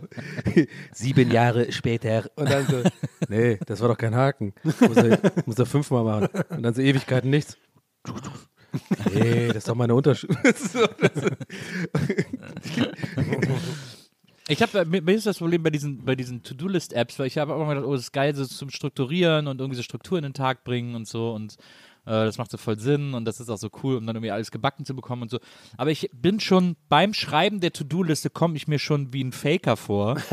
sieben 0.94 1.32
Jahre 1.32 1.72
später 1.72 2.30
und 2.36 2.50
dann 2.50 2.68
so, 2.68 2.84
nee, 3.28 3.60
das 3.66 3.82
war 3.82 3.90
doch 3.90 3.98
kein 3.98 4.16
Haken. 4.16 4.54
Muss 4.64 4.80
er, 4.80 5.20
muss 5.46 5.60
er 5.60 5.66
fünfmal 5.66 6.04
machen. 6.04 6.44
Und 6.50 6.64
dann 6.64 6.74
so 6.74 6.82
Ewigkeiten 6.82 7.32
nichts. 7.32 7.58
Nee, 9.14 9.48
das 9.48 9.58
ist 9.58 9.68
doch 9.68 9.76
meine 9.76 9.96
Unterschrift. 9.96 10.40
Ich 14.50 14.62
habe 14.62 14.84
mir 14.86 15.14
ist 15.14 15.26
das 15.26 15.38
Problem 15.38 15.64
bei 15.64 15.70
diesen 15.70 16.04
bei 16.04 16.16
diesen 16.16 16.44
To-Do-List-Apps, 16.44 17.18
weil 17.18 17.28
ich 17.28 17.38
habe 17.38 17.54
auch 17.54 17.62
immer 17.62 17.76
gedacht, 17.76 17.88
oh, 17.88 17.94
das 17.94 18.02
ist 18.02 18.12
geil, 18.12 18.36
so 18.36 18.46
zum 18.46 18.70
Strukturieren 18.70 19.48
und 19.48 19.62
irgendwie 19.62 19.78
so 19.78 19.84
Struktur 19.84 20.18
in 20.18 20.24
den 20.24 20.34
Tag 20.34 20.66
bringen 20.66 20.96
und 20.96 21.08
so 21.08 21.32
und 21.34 21.56
das 22.06 22.38
macht 22.38 22.52
so 22.52 22.58
voll 22.58 22.80
Sinn 22.80 23.14
und 23.14 23.26
das 23.26 23.40
ist 23.40 23.50
auch 23.50 23.58
so 23.58 23.70
cool, 23.84 23.98
um 23.98 24.06
dann 24.06 24.16
irgendwie 24.16 24.32
alles 24.32 24.52
gebacken 24.52 24.86
zu 24.86 24.96
bekommen 24.96 25.22
und 25.24 25.32
so. 25.32 25.40
Aber 25.78 25.92
ich 25.92 26.10
bin 26.14 26.40
schon 26.40 26.76
beim 26.90 27.14
Schreiben 27.14 27.60
der 27.60 27.74
To-Do-Liste 27.74 28.30
komme 28.30 28.56
ich 28.58 28.68
mir 28.68 28.80
schon 28.80 29.14
wie 29.14 29.24
ein 29.24 29.32
Faker 29.32 29.78
vor. 29.78 30.18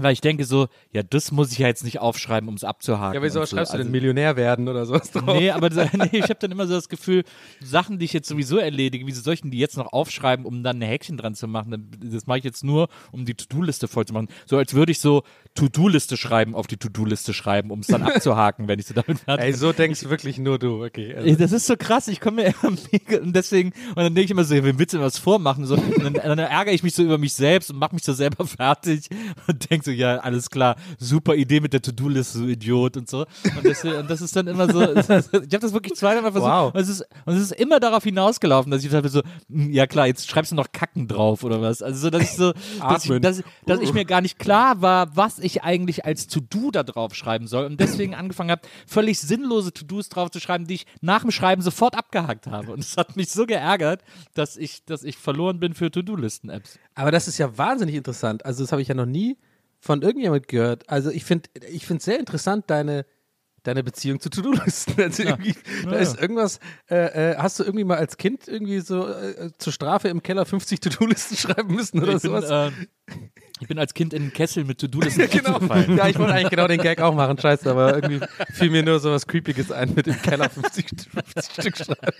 Weil 0.00 0.12
ich 0.12 0.20
denke 0.20 0.44
so, 0.44 0.68
ja, 0.92 1.02
das 1.02 1.32
muss 1.32 1.50
ich 1.50 1.58
ja 1.58 1.66
jetzt 1.66 1.82
nicht 1.82 1.98
aufschreiben, 1.98 2.48
um 2.48 2.54
es 2.54 2.62
abzuhaken. 2.62 3.16
ja, 3.16 3.20
wieso 3.22 3.40
so. 3.40 3.46
schreibst 3.46 3.72
du 3.72 3.78
Also- 3.78 3.82
denn 3.82 3.90
Millionär 3.90 4.36
werden 4.36 4.68
oder 4.68 4.86
sowas 4.86 5.10
drauf? 5.10 5.24
Nee, 5.36 5.50
aber 5.50 5.70
nee, 5.92 6.08
ich 6.12 6.22
habe 6.22 6.36
dann 6.36 6.52
immer 6.52 6.68
so 6.68 6.74
das 6.74 6.88
Gefühl, 6.88 7.24
Sachen, 7.60 7.98
die 7.98 8.04
ich 8.04 8.12
jetzt 8.12 8.28
sowieso 8.28 8.58
erledige, 8.58 9.04
wieso 9.08 9.22
soll 9.22 9.34
ich 9.34 9.40
denn 9.42 9.50
die 9.50 9.58
jetzt 9.58 9.76
noch 9.76 9.92
aufschreiben, 9.92 10.46
um 10.46 10.62
dann 10.62 10.78
ein 10.78 10.82
Häkchen 10.86 11.16
dran 11.16 11.34
zu 11.34 11.48
machen? 11.48 11.90
Das 12.00 12.28
mache 12.28 12.38
ich 12.38 12.44
jetzt 12.44 12.62
nur, 12.62 12.88
um 13.10 13.24
die 13.24 13.34
To-Do-Liste 13.34 13.88
voll 13.88 14.04
zu 14.06 14.12
machen. 14.14 14.28
So 14.46 14.56
als 14.56 14.72
würde 14.72 14.92
ich 14.92 15.00
so 15.00 15.24
To-Do-Liste 15.58 16.16
schreiben 16.16 16.54
auf 16.54 16.66
die 16.66 16.76
To-Do-Liste 16.76 17.34
schreiben, 17.34 17.70
um 17.70 17.80
es 17.80 17.86
dann 17.88 18.02
abzuhaken, 18.04 18.68
wenn 18.68 18.78
ich 18.78 18.86
so 18.86 18.94
damit 18.94 19.18
fertig 19.18 19.44
Ey, 19.46 19.52
so 19.52 19.72
denkst 19.72 20.04
wirklich 20.08 20.38
nur 20.38 20.58
du, 20.58 20.84
okay. 20.84 21.12
Ey, 21.14 21.36
Das 21.36 21.52
ist 21.52 21.66
so 21.66 21.76
krass, 21.76 22.08
ich 22.08 22.20
komme 22.20 22.42
mir 22.42 22.54
immer 22.62 22.76
mega 22.92 23.18
und 23.22 23.34
deswegen, 23.34 23.70
und 23.90 23.96
dann 23.96 24.14
denke 24.14 24.22
ich 24.26 24.30
immer 24.30 24.44
so, 24.44 24.54
wem 24.54 24.78
willst 24.78 24.94
du 24.94 25.00
was 25.00 25.18
vormachen? 25.18 25.66
So, 25.66 25.74
und 25.74 26.02
dann, 26.02 26.14
dann 26.14 26.38
ärgere 26.38 26.72
ich 26.72 26.82
mich 26.82 26.94
so 26.94 27.02
über 27.02 27.18
mich 27.18 27.34
selbst 27.34 27.70
und 27.70 27.78
mache 27.78 27.94
mich 27.94 28.04
so 28.04 28.12
selber 28.12 28.46
fertig 28.46 29.08
und 29.46 29.70
denke 29.70 29.84
so, 29.86 29.90
ja, 29.90 30.18
alles 30.18 30.50
klar, 30.50 30.76
super 30.98 31.34
Idee 31.34 31.60
mit 31.60 31.72
der 31.72 31.82
To-Do-Liste, 31.82 32.38
so 32.38 32.44
Idiot 32.46 32.96
und 32.96 33.08
so. 33.08 33.20
Und 33.56 33.64
das, 33.64 33.84
und 33.84 34.08
das 34.10 34.20
ist 34.20 34.34
dann 34.36 34.46
immer 34.46 34.70
so, 34.72 34.80
ich 34.80 35.08
habe 35.08 35.58
das 35.60 35.72
wirklich 35.72 35.94
zweimal 35.94 36.30
versucht 36.32 36.50
Wow. 36.50 36.74
und, 36.74 36.80
es 36.80 36.88
ist, 36.88 37.04
und 37.26 37.34
es 37.34 37.42
ist 37.42 37.52
immer 37.52 37.80
darauf 37.80 38.04
hinausgelaufen, 38.04 38.70
dass 38.70 38.84
ich 38.84 38.90
dachte 38.90 39.08
so, 39.08 39.22
hm, 39.50 39.70
ja 39.72 39.86
klar, 39.86 40.06
jetzt 40.06 40.28
schreibst 40.30 40.52
du 40.52 40.56
noch 40.56 40.72
Kacken 40.72 41.08
drauf 41.08 41.42
oder 41.44 41.60
was. 41.60 41.82
Also 41.82 42.00
so, 42.00 42.10
dass 42.10 42.22
ich 42.22 42.30
so, 42.30 42.52
dass 42.80 43.04
ich, 43.04 43.20
dass, 43.20 43.42
dass 43.66 43.80
ich 43.80 43.92
mir 43.92 44.04
gar 44.04 44.20
nicht 44.20 44.38
klar 44.38 44.80
war, 44.82 45.16
was 45.16 45.38
ich 45.38 45.47
eigentlich 45.64 46.04
als 46.04 46.26
To-Do 46.28 46.70
da 46.70 46.82
drauf 46.82 47.14
schreiben 47.14 47.46
soll 47.46 47.64
und 47.66 47.80
deswegen 47.80 48.14
angefangen 48.14 48.50
habe, 48.50 48.62
völlig 48.86 49.18
sinnlose 49.20 49.72
To-Dos 49.72 50.08
drauf 50.08 50.30
zu 50.30 50.40
schreiben, 50.40 50.66
die 50.66 50.74
ich 50.74 50.86
nach 51.00 51.22
dem 51.22 51.30
Schreiben 51.30 51.62
sofort 51.62 51.96
abgehakt 51.96 52.46
habe. 52.46 52.72
Und 52.72 52.80
es 52.80 52.96
hat 52.96 53.16
mich 53.16 53.30
so 53.30 53.46
geärgert, 53.46 54.02
dass 54.34 54.56
ich, 54.56 54.84
dass 54.84 55.02
ich 55.02 55.16
verloren 55.16 55.58
bin 55.60 55.74
für 55.74 55.90
To-Do-Listen-Apps. 55.90 56.78
Aber 56.94 57.10
das 57.10 57.26
ist 57.28 57.38
ja 57.38 57.56
wahnsinnig 57.58 57.94
interessant. 57.96 58.44
Also, 58.46 58.62
das 58.62 58.72
habe 58.72 58.82
ich 58.82 58.88
ja 58.88 58.94
noch 58.94 59.06
nie 59.06 59.36
von 59.80 60.02
irgendjemand 60.02 60.48
gehört. 60.48 60.88
Also, 60.88 61.10
ich 61.10 61.24
finde 61.24 61.48
ich 61.70 61.86
finde 61.86 62.02
sehr 62.02 62.18
interessant, 62.18 62.64
deine, 62.68 63.06
deine 63.62 63.84
Beziehung 63.84 64.18
zu 64.20 64.28
To-Do-Listen. 64.30 64.94
Also, 65.02 65.22
da 65.24 65.38
Ja. 65.92 65.96
ist 65.98 66.20
irgendwas, 66.20 66.58
äh, 66.90 67.32
äh, 67.32 67.36
hast 67.36 67.58
du 67.60 67.64
irgendwie 67.64 67.84
mal 67.84 67.98
als 67.98 68.16
Kind 68.16 68.48
irgendwie 68.48 68.80
so 68.80 69.06
äh, 69.06 69.50
zur 69.58 69.72
Strafe 69.72 70.08
im 70.08 70.22
Keller 70.22 70.44
50 70.46 70.80
To-Do-Listen 70.80 71.36
schreiben 71.38 71.74
müssen 71.74 72.02
oder 72.02 72.16
ich, 72.16 72.22
bin, 72.22 72.30
sowas? 72.30 72.50
äh, 72.50 72.72
ich 73.60 73.68
bin 73.68 73.78
als 73.78 73.94
Kind 73.94 74.12
in 74.12 74.22
den 74.22 74.32
Kessel 74.32 74.64
mit 74.64 74.78
To-Do-Listen 74.78 75.28
Genau. 75.30 75.58
gefallen. 75.58 75.96
Ja, 75.96 76.08
ich 76.08 76.18
wollte 76.18 76.34
eigentlich 76.34 76.50
genau 76.50 76.66
den 76.66 76.80
Gag 76.80 77.00
auch 77.00 77.14
machen, 77.14 77.38
scheiße, 77.38 77.70
aber 77.70 77.94
irgendwie 77.94 78.20
fiel 78.52 78.70
mir 78.70 78.82
nur 78.82 78.98
so 79.00 79.10
was 79.10 79.26
Creepiges 79.26 79.72
ein 79.72 79.94
mit 79.94 80.06
dem 80.06 80.20
Keller 80.22 80.48
50, 80.48 80.86
50 81.34 81.52
Stück 81.52 81.76
schreiben. 81.76 82.16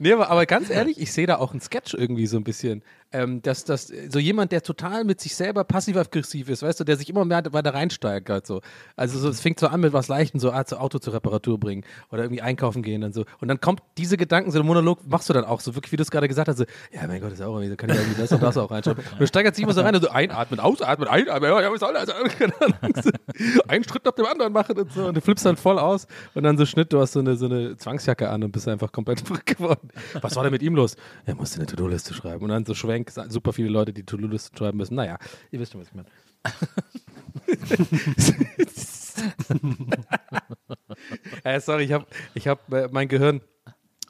Nee, 0.00 0.12
aber, 0.12 0.30
aber 0.30 0.46
ganz 0.46 0.70
ehrlich, 0.70 1.00
ich 1.00 1.12
sehe 1.12 1.26
da 1.26 1.36
auch 1.36 1.52
einen 1.52 1.60
Sketch 1.60 1.94
irgendwie 1.94 2.26
so 2.26 2.36
ein 2.36 2.44
bisschen. 2.44 2.82
Ähm, 3.14 3.42
dass, 3.42 3.64
dass 3.64 3.92
so 4.08 4.18
jemand, 4.18 4.52
der 4.52 4.62
total 4.62 5.04
mit 5.04 5.20
sich 5.20 5.36
selber 5.36 5.64
passiv-aggressiv 5.64 6.48
ist, 6.48 6.62
weißt 6.62 6.80
du, 6.80 6.84
der 6.84 6.96
sich 6.96 7.10
immer 7.10 7.26
mehr 7.26 7.42
weiter 7.52 7.74
reinsteigert. 7.74 8.46
So. 8.46 8.62
Also 8.96 9.18
so, 9.18 9.28
es 9.28 9.40
fängt 9.40 9.60
so 9.60 9.66
an 9.66 9.80
mit 9.82 9.92
was 9.92 10.08
Leichtem, 10.08 10.40
so 10.40 10.50
ah, 10.50 10.64
zu 10.64 10.78
Auto 10.80 10.98
zur 10.98 11.12
Reparatur 11.12 11.60
bringen 11.60 11.84
oder 12.10 12.22
irgendwie 12.22 12.40
einkaufen 12.40 12.82
gehen 12.82 13.04
und 13.04 13.12
so. 13.12 13.26
Und 13.40 13.48
dann 13.48 13.60
kommt 13.60 13.82
diese 13.98 14.16
Gedanken, 14.16 14.50
so 14.50 14.58
ein 14.60 14.64
Monolog 14.66 15.06
machst 15.06 15.28
du 15.28 15.34
dann 15.34 15.44
auch 15.44 15.60
so, 15.60 15.74
wirklich, 15.74 15.92
wie 15.92 15.96
du 15.96 16.02
es 16.02 16.10
gerade 16.10 16.26
gesagt 16.26 16.48
hast, 16.48 16.56
so, 16.56 16.64
ja, 16.90 17.06
mein 17.06 17.20
Gott, 17.20 17.32
ist 17.32 17.40
ja 17.40 17.46
auch 17.48 17.54
irgendwie, 17.54 17.68
da 17.68 17.76
kann 17.76 17.90
ich 17.90 17.96
irgendwie 17.96 18.18
das 18.18 18.32
und 18.32 18.42
das 18.42 18.56
auch 18.56 18.70
reinschauen. 18.70 18.96
Und 18.96 19.20
du 19.20 19.26
steigert 19.26 19.54
sich 19.56 19.62
immer 19.62 19.74
so 19.74 19.82
rein 19.82 19.94
und 19.94 20.02
so 20.02 20.08
einatmen, 20.22 20.60
ausatmen, 20.60 21.08
einatmen, 21.08 21.50
ja, 21.50 21.72
was 21.72 21.80
soll 21.80 21.94
das? 21.94 22.08
Einen 23.68 23.84
Schritt 23.84 24.04
nach 24.04 24.12
dem 24.12 24.26
anderen 24.26 24.52
machen 24.52 24.78
und 24.78 24.92
so. 24.92 25.06
Und 25.06 25.16
du 25.16 25.20
flippst 25.20 25.44
dann 25.44 25.56
voll 25.56 25.78
aus 25.78 26.06
und 26.34 26.44
dann 26.44 26.56
so 26.56 26.66
Schnitt, 26.66 26.92
du 26.92 27.00
hast 27.00 27.12
so 27.12 27.20
eine, 27.20 27.36
so 27.36 27.46
eine 27.46 27.76
Zwangsjacke 27.76 28.28
an 28.28 28.44
und 28.44 28.52
bist 28.52 28.68
einfach 28.68 28.92
komplett 28.92 29.20
verrückt 29.26 29.56
geworden. 29.56 29.88
Was 30.20 30.36
war 30.36 30.42
denn 30.42 30.52
mit 30.52 30.62
ihm 30.62 30.74
los? 30.74 30.96
Er 31.26 31.34
musste 31.34 31.58
eine 31.58 31.66
To-Do-Liste 31.66 32.14
schreiben. 32.14 32.44
Und 32.44 32.50
dann 32.50 32.64
so 32.64 32.74
Schwenk, 32.74 33.10
super 33.10 33.52
viele 33.52 33.68
Leute, 33.68 33.92
die 33.92 34.04
To-Do-Listen 34.04 34.56
schreiben 34.56 34.78
müssen. 34.78 34.94
Naja, 34.94 35.18
ihr 35.50 35.60
wisst 35.60 35.72
schon, 35.72 35.80
was 35.80 35.88
ich 35.88 35.94
meine. 35.94 36.08
äh, 41.44 41.60
sorry, 41.60 41.84
ich 41.84 41.92
habe 41.92 42.06
ich 42.34 42.48
hab, 42.48 42.72
äh, 42.72 42.88
mein 42.90 43.08
Gehirn 43.08 43.40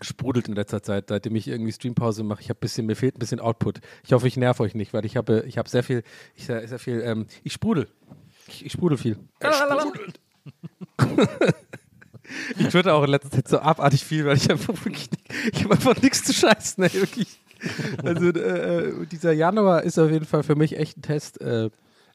sprudelt 0.03 0.49
in 0.49 0.55
letzter 0.55 0.83
Zeit, 0.83 1.09
seitdem 1.09 1.37
ich 1.37 1.49
irgendwie 1.49 1.73
Streampause 1.73 2.23
mache. 2.25 2.41
Ich 2.43 2.49
habe 2.49 2.59
bisschen, 2.61 2.87
mir 2.87 2.97
fehlt 2.97 3.17
ein 3.17 3.19
bisschen 3.19 3.41
Output. 3.41 3.81
Ich 4.05 4.13
hoffe, 4.13 4.29
ich 4.29 4.37
nerv 4.37 4.61
euch 4.61 4.75
nicht, 4.75 4.93
weil 4.93 5.05
ich 5.05 5.17
habe, 5.17 5.45
ich 5.47 5.59
habe 5.59 5.69
sehr 5.69 5.83
viel, 5.83 6.03
ich 6.35 6.47
sehr, 6.47 6.67
sehr 6.67 6.79
viel, 6.79 7.01
ähm, 7.03 7.27
ich 7.43 7.53
sprudel. 7.53 7.89
Ich, 8.47 8.67
ich 8.67 8.73
sprudel 8.73 8.99
viel. 8.99 9.19
ich 12.59 12.69
twitter 12.69 12.95
auch 12.95 13.05
in 13.05 13.11
letzter 13.11 13.31
Zeit 13.31 13.49
so 13.49 13.59
abartig 13.59 14.05
viel, 14.05 14.27
weil 14.27 14.37
ich 14.37 14.51
einfach 14.51 14.75
wirklich, 14.85 15.09
ich 15.53 15.65
habe 15.65 15.75
einfach 15.75 16.01
nichts 16.03 16.25
zu 16.25 16.33
scheißen, 16.33 16.85
ey, 16.85 16.95
wirklich. 16.95 17.41
Also 18.03 18.31
äh, 18.31 19.07
dieser 19.07 19.33
Januar 19.33 19.85
ist 19.85 19.99
auf 19.99 20.11
jeden 20.11 20.27
Fall 20.27 20.43
für 20.43 20.57
mich 20.57 20.77
echt 20.77 20.99
ein 20.99 21.03
Test. 21.03 21.41
Äh, 21.41 21.71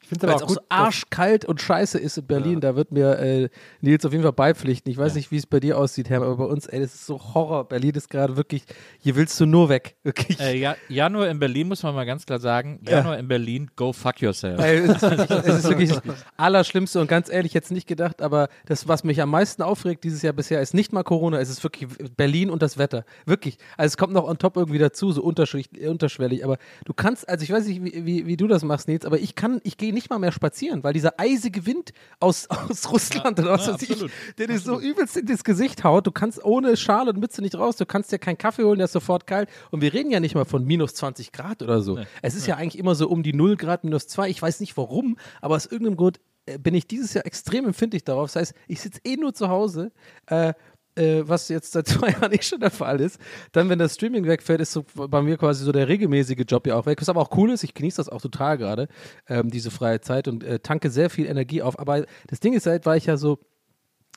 Ich 0.08 0.10
finde 0.18 0.26
weil 0.26 0.36
es 0.36 0.42
aber 0.42 0.46
auch 0.46 0.52
auch 0.52 0.54
so 0.54 0.60
gut, 0.60 0.70
arschkalt 0.70 1.44
und 1.44 1.60
scheiße 1.60 1.98
ist 1.98 2.16
in 2.16 2.26
Berlin, 2.26 2.60
da 2.62 2.74
wird 2.74 2.92
mir 2.92 3.18
äh, 3.18 3.48
Nils 3.82 4.06
auf 4.06 4.12
jeden 4.12 4.24
Fall 4.24 4.32
beipflichten. 4.32 4.90
Ich 4.90 4.96
weiß 4.96 5.14
nicht, 5.14 5.30
wie 5.30 5.36
es 5.36 5.46
bei 5.46 5.60
dir 5.60 5.76
aussieht, 5.76 6.08
Herr, 6.08 6.22
aber 6.22 6.36
bei 6.38 6.44
uns, 6.44 6.66
ey, 6.66 6.80
das 6.80 6.94
ist 6.94 7.04
so 7.04 7.20
Horror. 7.34 7.68
Berlin 7.68 7.90
ist 7.94 8.08
gerade 8.08 8.34
wirklich, 8.38 8.62
hier 9.00 9.16
willst 9.16 9.38
du 9.38 9.44
nur 9.44 9.68
weg. 9.68 9.96
Wirklich. 10.04 10.40
Äh, 10.40 10.56
ja, 10.56 10.76
Januar 10.88 11.28
in 11.28 11.38
Berlin 11.38 11.68
muss 11.68 11.82
man 11.82 11.94
mal 11.94 12.06
ganz 12.06 12.24
klar 12.24 12.38
sagen. 12.38 12.80
Januar 12.88 13.18
in 13.18 13.28
Berlin, 13.28 13.70
go 13.76 13.92
fuck 13.92 14.22
yourself. 14.22 14.58
Ey, 14.58 14.78
es, 14.78 15.02
ist, 15.02 15.02
es 15.30 15.58
ist 15.58 15.68
wirklich 15.68 15.90
das 15.90 16.02
Allerschlimmste 16.38 17.00
und 17.00 17.08
ganz 17.08 17.28
ehrlich, 17.28 17.52
jetzt 17.52 17.70
nicht 17.70 17.86
gedacht, 17.86 18.22
aber 18.22 18.48
das, 18.64 18.88
was 18.88 19.04
mich 19.04 19.20
am 19.20 19.28
meisten 19.28 19.60
aufregt 19.60 20.04
dieses 20.04 20.22
Jahr 20.22 20.32
bisher, 20.32 20.62
ist 20.62 20.72
nicht 20.72 20.94
mal 20.94 21.02
Corona, 21.02 21.38
es 21.38 21.50
ist 21.50 21.62
wirklich 21.62 21.86
Berlin 22.16 22.48
und 22.48 22.62
das 22.62 22.78
Wetter. 22.78 23.04
Wirklich. 23.26 23.58
Also 23.76 23.92
es 23.92 23.96
kommt 23.98 24.14
noch 24.14 24.24
on 24.24 24.38
top 24.38 24.56
irgendwie 24.56 24.78
dazu, 24.78 25.12
so 25.12 25.22
unterschwellig, 25.22 25.68
unterschwellig. 25.86 26.44
Aber 26.44 26.56
du 26.86 26.94
kannst, 26.94 27.28
also 27.28 27.42
ich 27.42 27.50
weiß 27.50 27.66
nicht, 27.66 27.84
wie, 27.84 28.06
wie, 28.06 28.26
wie 28.26 28.36
du 28.38 28.46
das 28.46 28.64
machst, 28.64 28.88
Nils, 28.88 29.04
aber 29.04 29.18
ich 29.18 29.34
kann, 29.34 29.60
ich 29.64 29.76
gehe 29.76 29.92
nicht 29.98 30.10
mal 30.10 30.18
mehr 30.18 30.32
spazieren, 30.32 30.84
weil 30.84 30.92
dieser 30.92 31.18
eisige 31.18 31.66
Wind 31.66 31.92
aus, 32.20 32.48
aus 32.50 32.90
Russland 32.90 33.38
oder 33.40 33.50
was 33.50 33.66
ja, 33.66 33.74
weiß 33.74 33.82
ich, 33.82 34.04
der 34.38 34.46
dir 34.46 34.58
so 34.58 34.78
übelst 34.78 35.16
in 35.16 35.26
das 35.26 35.42
Gesicht 35.42 35.82
haut. 35.82 36.06
Du 36.06 36.12
kannst 36.12 36.44
ohne 36.44 36.76
Schal 36.76 37.08
und 37.08 37.18
Mütze 37.18 37.42
nicht 37.42 37.56
raus, 37.56 37.76
du 37.76 37.86
kannst 37.86 38.12
dir 38.12 38.18
keinen 38.18 38.38
Kaffee 38.38 38.62
holen, 38.62 38.78
der 38.78 38.84
ist 38.84 38.92
sofort 38.92 39.26
kalt. 39.26 39.48
Und 39.70 39.80
wir 39.80 39.92
reden 39.92 40.10
ja 40.10 40.20
nicht 40.20 40.34
mal 40.34 40.44
von 40.44 40.64
minus 40.64 40.94
20 40.94 41.32
Grad 41.32 41.62
oder 41.62 41.82
so. 41.82 41.98
Es 42.22 42.34
ist 42.36 42.46
ja 42.46 42.56
eigentlich 42.56 42.78
immer 42.78 42.94
so 42.94 43.08
um 43.08 43.22
die 43.22 43.32
0 43.32 43.56
Grad, 43.56 43.84
minus 43.84 44.06
2. 44.06 44.30
Ich 44.30 44.40
weiß 44.40 44.60
nicht 44.60 44.76
warum, 44.76 45.18
aber 45.40 45.56
aus 45.56 45.66
irgendeinem 45.66 45.96
Grund 45.96 46.20
äh, 46.46 46.58
bin 46.58 46.74
ich 46.74 46.86
dieses 46.86 47.14
Jahr 47.14 47.26
extrem 47.26 47.66
empfindlich 47.66 48.04
darauf. 48.04 48.32
Das 48.32 48.36
heißt, 48.36 48.54
ich 48.68 48.80
sitze 48.80 49.00
eh 49.04 49.16
nur 49.16 49.34
zu 49.34 49.48
Hause. 49.48 49.90
Äh, 50.26 50.54
äh, 50.98 51.22
was 51.26 51.48
jetzt 51.48 51.72
seit 51.72 51.86
zwei 51.88 52.10
Jahren 52.10 52.32
eh 52.32 52.42
schon 52.42 52.60
der 52.60 52.70
Fall 52.70 53.00
ist. 53.00 53.18
Dann, 53.52 53.68
wenn 53.68 53.78
das 53.78 53.94
Streaming 53.94 54.26
wegfällt, 54.26 54.60
ist 54.60 54.72
so 54.72 54.84
bei 54.94 55.22
mir 55.22 55.36
quasi 55.36 55.64
so 55.64 55.72
der 55.72 55.88
regelmäßige 55.88 56.44
Job 56.46 56.66
ja 56.66 56.76
auch 56.76 56.86
weg. 56.86 57.00
Was 57.00 57.08
aber 57.08 57.20
auch 57.20 57.36
cool 57.36 57.50
ist, 57.50 57.64
ich 57.64 57.74
genieße 57.74 57.98
das 57.98 58.08
auch 58.08 58.20
total 58.20 58.58
gerade, 58.58 58.88
ähm, 59.28 59.50
diese 59.50 59.70
freie 59.70 60.00
Zeit 60.00 60.28
und 60.28 60.44
äh, 60.44 60.58
tanke 60.58 60.90
sehr 60.90 61.10
viel 61.10 61.26
Energie 61.26 61.62
auf. 61.62 61.78
Aber 61.78 62.04
das 62.26 62.40
Ding 62.40 62.52
ist 62.52 62.66
halt, 62.66 62.86
weil 62.86 62.98
ich 62.98 63.06
ja 63.06 63.16
so 63.16 63.38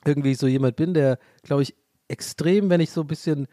irgendwie 0.04 0.34
so 0.34 0.46
jemand 0.46 0.76
bin, 0.76 0.94
der, 0.94 1.18
glaube 1.42 1.62
ich, 1.62 1.74
extrem, 2.08 2.70
wenn 2.70 2.80
ich 2.80 2.90
so 2.90 3.02
ein 3.02 3.06
bisschen 3.06 3.46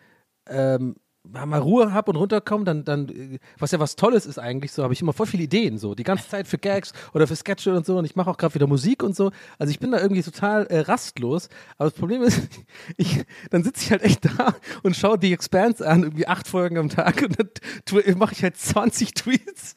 ähm, 0.47 0.95
mal 1.23 1.59
Ruhe 1.59 1.93
habe 1.93 2.11
und 2.11 2.17
runterkomme, 2.17 2.63
dann, 2.63 2.83
dann, 2.85 3.09
äh, 3.09 3.39
was 3.57 3.71
ja 3.71 3.79
was 3.79 3.95
Tolles 3.95 4.25
ist 4.25 4.39
eigentlich, 4.39 4.71
so 4.71 4.83
habe 4.83 4.93
ich 4.93 5.01
immer 5.01 5.13
voll 5.13 5.27
viele 5.27 5.43
Ideen, 5.43 5.77
so 5.77 5.95
die 5.95 6.03
ganze 6.03 6.27
Zeit 6.27 6.47
für 6.47 6.57
Gags 6.57 6.93
oder 7.13 7.27
für 7.27 7.35
Sketche 7.35 7.75
und 7.75 7.85
so 7.85 7.97
und 7.97 8.05
ich 8.05 8.15
mache 8.15 8.29
auch 8.29 8.37
gerade 8.37 8.55
wieder 8.55 8.67
Musik 8.67 9.03
und 9.03 9.15
so. 9.15 9.31
Also 9.57 9.71
ich 9.71 9.79
bin 9.79 9.91
da 9.91 9.99
irgendwie 9.99 10.23
total 10.23 10.65
äh, 10.67 10.79
rastlos. 10.79 11.49
Aber 11.77 11.89
das 11.89 11.99
Problem 11.99 12.21
ist, 12.23 12.41
ich, 12.97 13.23
dann 13.49 13.63
sitze 13.63 13.83
ich 13.83 13.91
halt 13.91 14.01
echt 14.03 14.25
da 14.25 14.55
und 14.83 14.95
schaue 14.95 15.19
die 15.19 15.33
Expanse 15.33 15.87
an, 15.87 16.03
irgendwie 16.03 16.27
acht 16.27 16.47
Folgen 16.47 16.77
am 16.77 16.89
Tag 16.89 17.21
und 17.21 17.37
dann 17.37 18.17
mache 18.17 18.33
ich 18.33 18.43
halt 18.43 18.57
20 18.57 19.13
Tweets 19.13 19.75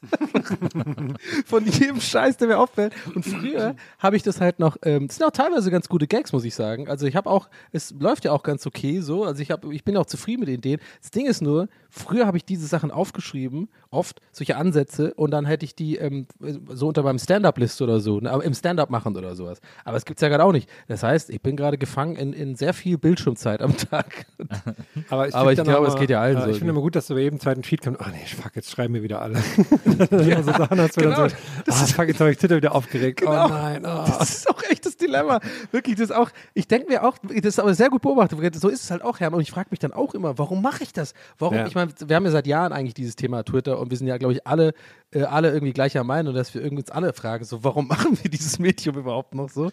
von 1.46 1.66
jedem 1.66 2.00
Scheiß, 2.00 2.36
der 2.36 2.48
mir 2.48 2.58
auffällt. 2.58 2.94
Und 3.14 3.24
früher 3.24 3.76
habe 3.98 4.16
ich 4.16 4.22
das 4.22 4.40
halt 4.40 4.58
noch, 4.58 4.76
ähm, 4.82 5.08
das 5.08 5.16
sind 5.16 5.26
auch 5.26 5.32
teilweise 5.32 5.70
ganz 5.70 5.88
gute 5.88 6.06
Gags, 6.06 6.32
muss 6.32 6.44
ich 6.44 6.54
sagen. 6.54 6.88
Also 6.88 7.06
ich 7.06 7.16
habe 7.16 7.28
auch, 7.28 7.48
es 7.72 7.92
läuft 7.98 8.24
ja 8.24 8.32
auch 8.32 8.42
ganz 8.42 8.66
okay 8.66 9.00
so. 9.00 9.24
Also 9.24 9.42
ich 9.42 9.50
habe, 9.50 9.74
ich 9.74 9.84
bin 9.84 9.96
auch 9.96 10.06
zufrieden 10.06 10.40
mit 10.40 10.48
den 10.48 10.56
Ideen. 10.56 10.80
Das 11.00 11.10
Ding 11.10 11.26
ist 11.26 11.31
nur, 11.40 11.68
früher 11.92 12.26
habe 12.26 12.38
ich 12.38 12.44
diese 12.44 12.66
Sachen 12.66 12.90
aufgeschrieben, 12.90 13.68
oft 13.90 14.20
solche 14.32 14.56
Ansätze, 14.56 15.12
und 15.14 15.30
dann 15.30 15.44
hätte 15.44 15.64
ich 15.64 15.74
die 15.74 15.96
ähm, 15.96 16.26
so 16.70 16.88
unter 16.88 17.02
meinem 17.02 17.18
Stand-up-List 17.18 17.82
oder 17.82 18.00
so, 18.00 18.18
ne, 18.18 18.30
im 18.42 18.54
Stand-up 18.54 18.90
machen 18.90 19.16
oder 19.16 19.36
sowas. 19.36 19.60
Aber 19.84 19.96
es 19.98 20.04
gibt 20.04 20.18
es 20.18 20.22
ja 20.22 20.28
gerade 20.28 20.42
auch 20.44 20.52
nicht. 20.52 20.68
Das 20.88 21.02
heißt, 21.02 21.28
ich 21.30 21.42
bin 21.42 21.54
gerade 21.54 21.76
gefangen 21.76 22.16
in, 22.16 22.32
in 22.32 22.56
sehr 22.56 22.72
viel 22.72 22.96
Bildschirmzeit 22.96 23.60
am 23.60 23.76
Tag. 23.76 24.26
Aber 25.10 25.28
ich, 25.28 25.34
Aber 25.34 25.52
ich 25.52 25.62
glaube, 25.62 25.86
es 25.86 25.96
geht 25.96 26.10
ja 26.10 26.20
allen 26.20 26.40
so 26.40 26.48
Ich 26.48 26.58
finde 26.58 26.70
immer 26.70 26.80
gut, 26.80 26.96
dass 26.96 27.06
du 27.06 27.14
bei 27.14 27.20
jedem 27.20 27.38
zweiten 27.38 27.62
Tweet 27.62 27.82
kommst. 27.82 28.00
Ach 28.02 28.10
nee, 28.10 28.24
fuck, 28.26 28.56
jetzt 28.56 28.70
schreiben 28.70 28.94
mir 28.94 29.02
wieder 29.02 29.20
alle. 29.20 29.34
ja, 30.10 30.42
so 30.42 30.52
Sachen 30.52 30.78
du 30.78 30.88
genau. 30.88 31.16
dann 31.16 31.30
so, 31.30 31.36
ah, 31.68 31.86
fuck, 31.86 32.08
jetzt 32.08 32.20
habe 32.20 32.30
ich 32.30 32.38
Twitter 32.38 32.56
wieder 32.56 32.74
aufgeregt. 32.74 33.20
Genau. 33.20 33.44
Oh 33.44 33.48
nein, 33.48 33.84
oh. 33.84 34.04
Das 34.06 34.30
ist 34.30 34.50
auch 34.50 34.62
echt 34.70 34.86
das 34.86 34.96
Dilemma. 34.96 35.40
Wirklich, 35.70 35.96
das 35.96 36.10
ist 36.10 36.16
auch, 36.16 36.30
ich 36.54 36.66
denke 36.66 36.88
mir 36.88 37.04
auch, 37.04 37.18
das 37.18 37.44
ist 37.44 37.60
aber 37.60 37.74
sehr 37.74 37.90
gut 37.90 38.00
beobachtet. 38.02 38.54
So 38.56 38.68
ist 38.68 38.84
es 38.84 38.90
halt 38.90 39.02
auch, 39.02 39.20
Hermann. 39.20 39.38
Und 39.38 39.42
ich 39.42 39.50
frage 39.50 39.68
mich 39.70 39.78
dann 39.78 39.92
auch 39.92 40.14
immer, 40.14 40.38
warum 40.38 40.62
mache 40.62 40.82
ich 40.82 40.92
das? 40.92 41.12
Warum? 41.38 41.56
Ja. 41.56 41.66
Ich 41.66 41.74
meine, 41.74 41.81
wir 41.88 42.16
haben 42.16 42.24
ja 42.24 42.30
seit 42.30 42.46
Jahren 42.46 42.72
eigentlich 42.72 42.94
dieses 42.94 43.16
Thema 43.16 43.44
Twitter 43.44 43.78
und 43.78 43.90
wir 43.90 43.98
sind 43.98 44.06
ja, 44.06 44.18
glaube 44.18 44.34
ich, 44.34 44.46
alle, 44.46 44.74
äh, 45.10 45.22
alle 45.22 45.50
irgendwie 45.52 45.72
gleicher 45.72 46.04
Meinung, 46.04 46.34
dass 46.34 46.54
wir 46.54 46.70
uns 46.70 46.90
alle 46.90 47.12
fragen, 47.12 47.44
so, 47.44 47.64
warum 47.64 47.88
machen 47.88 48.18
wir 48.22 48.30
dieses 48.30 48.58
Medium 48.58 48.96
überhaupt 48.96 49.34
noch 49.34 49.48
so? 49.48 49.70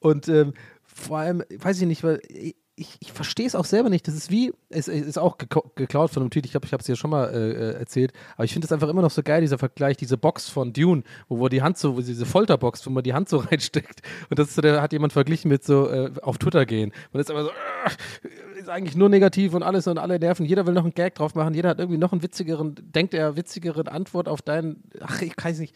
Und 0.00 0.28
ähm, 0.28 0.54
vor 0.84 1.18
allem, 1.18 1.42
weiß 1.58 1.80
ich 1.80 1.86
nicht, 1.86 2.04
weil 2.04 2.20
ich, 2.74 2.96
ich, 3.00 3.12
verstehe 3.12 3.46
es 3.46 3.54
auch 3.54 3.64
selber 3.64 3.90
nicht. 3.90 4.08
Das 4.08 4.14
ist 4.14 4.30
wie, 4.30 4.52
es, 4.70 4.88
es 4.88 5.06
ist 5.06 5.18
auch 5.18 5.36
geklaut 5.38 6.10
von 6.10 6.22
einem 6.22 6.30
Tweet, 6.30 6.46
ich 6.46 6.52
glaube, 6.52 6.66
ich 6.66 6.72
habe 6.72 6.80
es 6.80 6.86
dir 6.86 6.96
schon 6.96 7.10
mal 7.10 7.28
äh, 7.28 7.52
äh, 7.52 7.78
erzählt, 7.78 8.12
aber 8.34 8.44
ich 8.44 8.52
finde 8.52 8.66
es 8.66 8.72
einfach 8.72 8.88
immer 8.88 9.02
noch 9.02 9.10
so 9.10 9.22
geil, 9.22 9.42
dieser 9.42 9.58
Vergleich, 9.58 9.96
diese 9.96 10.16
Box 10.16 10.48
von 10.48 10.72
Dune, 10.72 11.02
wo, 11.28 11.38
wo 11.38 11.48
die 11.48 11.62
Hand 11.62 11.78
so, 11.78 12.00
diese 12.00 12.26
Folterbox, 12.26 12.86
wo 12.86 12.90
man 12.90 13.04
die 13.04 13.14
Hand 13.14 13.28
so 13.28 13.36
reinsteckt. 13.50 14.00
Und 14.30 14.38
das 14.38 14.54
so, 14.54 14.62
der 14.62 14.80
hat 14.80 14.92
jemand 14.92 15.12
verglichen 15.12 15.50
mit 15.50 15.64
so 15.64 15.88
äh, 15.88 16.10
auf 16.22 16.38
Twitter 16.38 16.64
gehen. 16.66 16.92
Und 17.12 17.18
das 17.18 17.26
ist 17.26 17.30
aber 17.30 17.44
so, 17.44 17.50
äh, 17.50 18.28
eigentlich 18.72 18.96
nur 18.96 19.08
negativ 19.08 19.54
und 19.54 19.62
alles 19.62 19.86
und 19.86 19.98
alle 19.98 20.18
nerven. 20.18 20.46
Jeder 20.46 20.66
will 20.66 20.74
noch 20.74 20.84
einen 20.84 20.94
Gag 20.94 21.14
drauf 21.14 21.34
machen, 21.34 21.54
jeder 21.54 21.70
hat 21.70 21.78
irgendwie 21.78 21.98
noch 21.98 22.12
einen 22.12 22.22
witzigeren, 22.22 22.74
denkt 22.80 23.14
er, 23.14 23.36
witzigeren 23.36 23.88
Antwort 23.88 24.28
auf 24.28 24.42
deinen, 24.42 24.82
ach, 25.00 25.22
ich 25.22 25.32
weiß 25.40 25.58
nicht. 25.58 25.74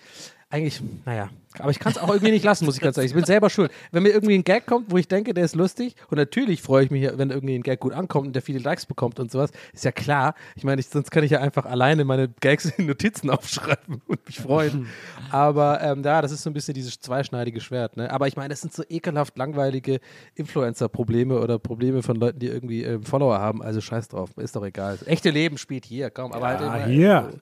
Eigentlich, 0.49 0.81
naja, 1.05 1.29
aber 1.59 1.73
ich 1.73 1.81
kann 1.81 1.91
es 1.91 1.99
auch 1.99 2.09
irgendwie 2.09 2.31
nicht 2.31 2.45
lassen, 2.45 2.67
muss 2.67 2.77
ich 2.77 2.81
ganz 2.81 2.95
sagen. 2.95 3.09
Ich 3.09 3.15
bin 3.15 3.25
selber 3.25 3.51
schuld. 3.51 3.73
Wenn 3.91 4.05
mir 4.05 4.11
irgendwie 4.11 4.37
ein 4.37 4.45
Gag 4.45 4.65
kommt, 4.65 4.93
wo 4.93 4.97
ich 4.97 5.09
denke, 5.09 5.35
der 5.35 5.45
ist 5.45 5.57
lustig, 5.57 5.97
und 6.09 6.19
natürlich 6.19 6.63
freue 6.63 6.85
ich 6.85 6.91
mich, 6.93 7.03
wenn 7.19 7.31
irgendwie 7.31 7.57
ein 7.57 7.65
Gag 7.65 7.81
gut 7.81 7.93
ankommt 7.93 8.29
und 8.29 8.33
der 8.33 8.43
viele 8.43 8.61
Likes 8.61 8.87
bekommt 8.87 9.19
und 9.19 9.33
sowas, 9.33 9.51
ist 9.73 9.85
ja 9.85 9.91
klar. 9.91 10.37
Ich 10.55 10.63
meine, 10.63 10.79
ich, 10.81 10.87
sonst 10.87 11.11
kann 11.11 11.25
ich 11.25 11.33
ja 11.33 11.41
einfach 11.41 11.67
alleine 11.67 12.05
meine 12.05 12.29
Gags 12.41 12.67
in 12.67 12.87
Notizen 12.87 13.29
aufschreiben 13.31 14.01
und 14.07 14.25
mich 14.25 14.39
freuen. 14.39 14.87
Aber 15.33 15.81
ähm, 15.83 16.05
ja, 16.05 16.23
das 16.23 16.31
ist 16.31 16.45
so 16.45 16.51
ein 16.51 16.55
bisschen 16.55 16.75
dieses 16.75 17.01
zweischneidige 17.01 17.61
Schwert. 17.61 17.97
Ne? 17.97 18.09
Aber 18.13 18.29
ich 18.29 18.37
meine, 18.37 18.51
das 18.51 18.61
sind 18.61 18.73
so 18.73 18.85
ekelhaft 18.89 19.37
langweilige 19.37 19.99
Influencer-Probleme 20.37 21.41
oder 21.41 21.59
Probleme 21.59 22.05
von 22.05 22.15
Leuten, 22.17 22.39
die 22.39 22.47
irgendwie 22.47 22.85
ähm, 22.85 23.03
Follower 23.03 23.39
haben. 23.41 23.63
Also 23.63 23.81
scheiß 23.81 24.07
drauf, 24.09 24.31
ist 24.37 24.55
doch 24.55 24.65
egal. 24.65 24.97
Das 24.99 25.09
echte 25.09 25.31
Leben 25.31 25.59
spielt 25.59 25.85
hier, 25.87 26.11
komm. 26.11 26.33
Aber 26.33 26.47
halt 26.47 26.61
immer, 26.61 26.87
hier. 26.87 27.33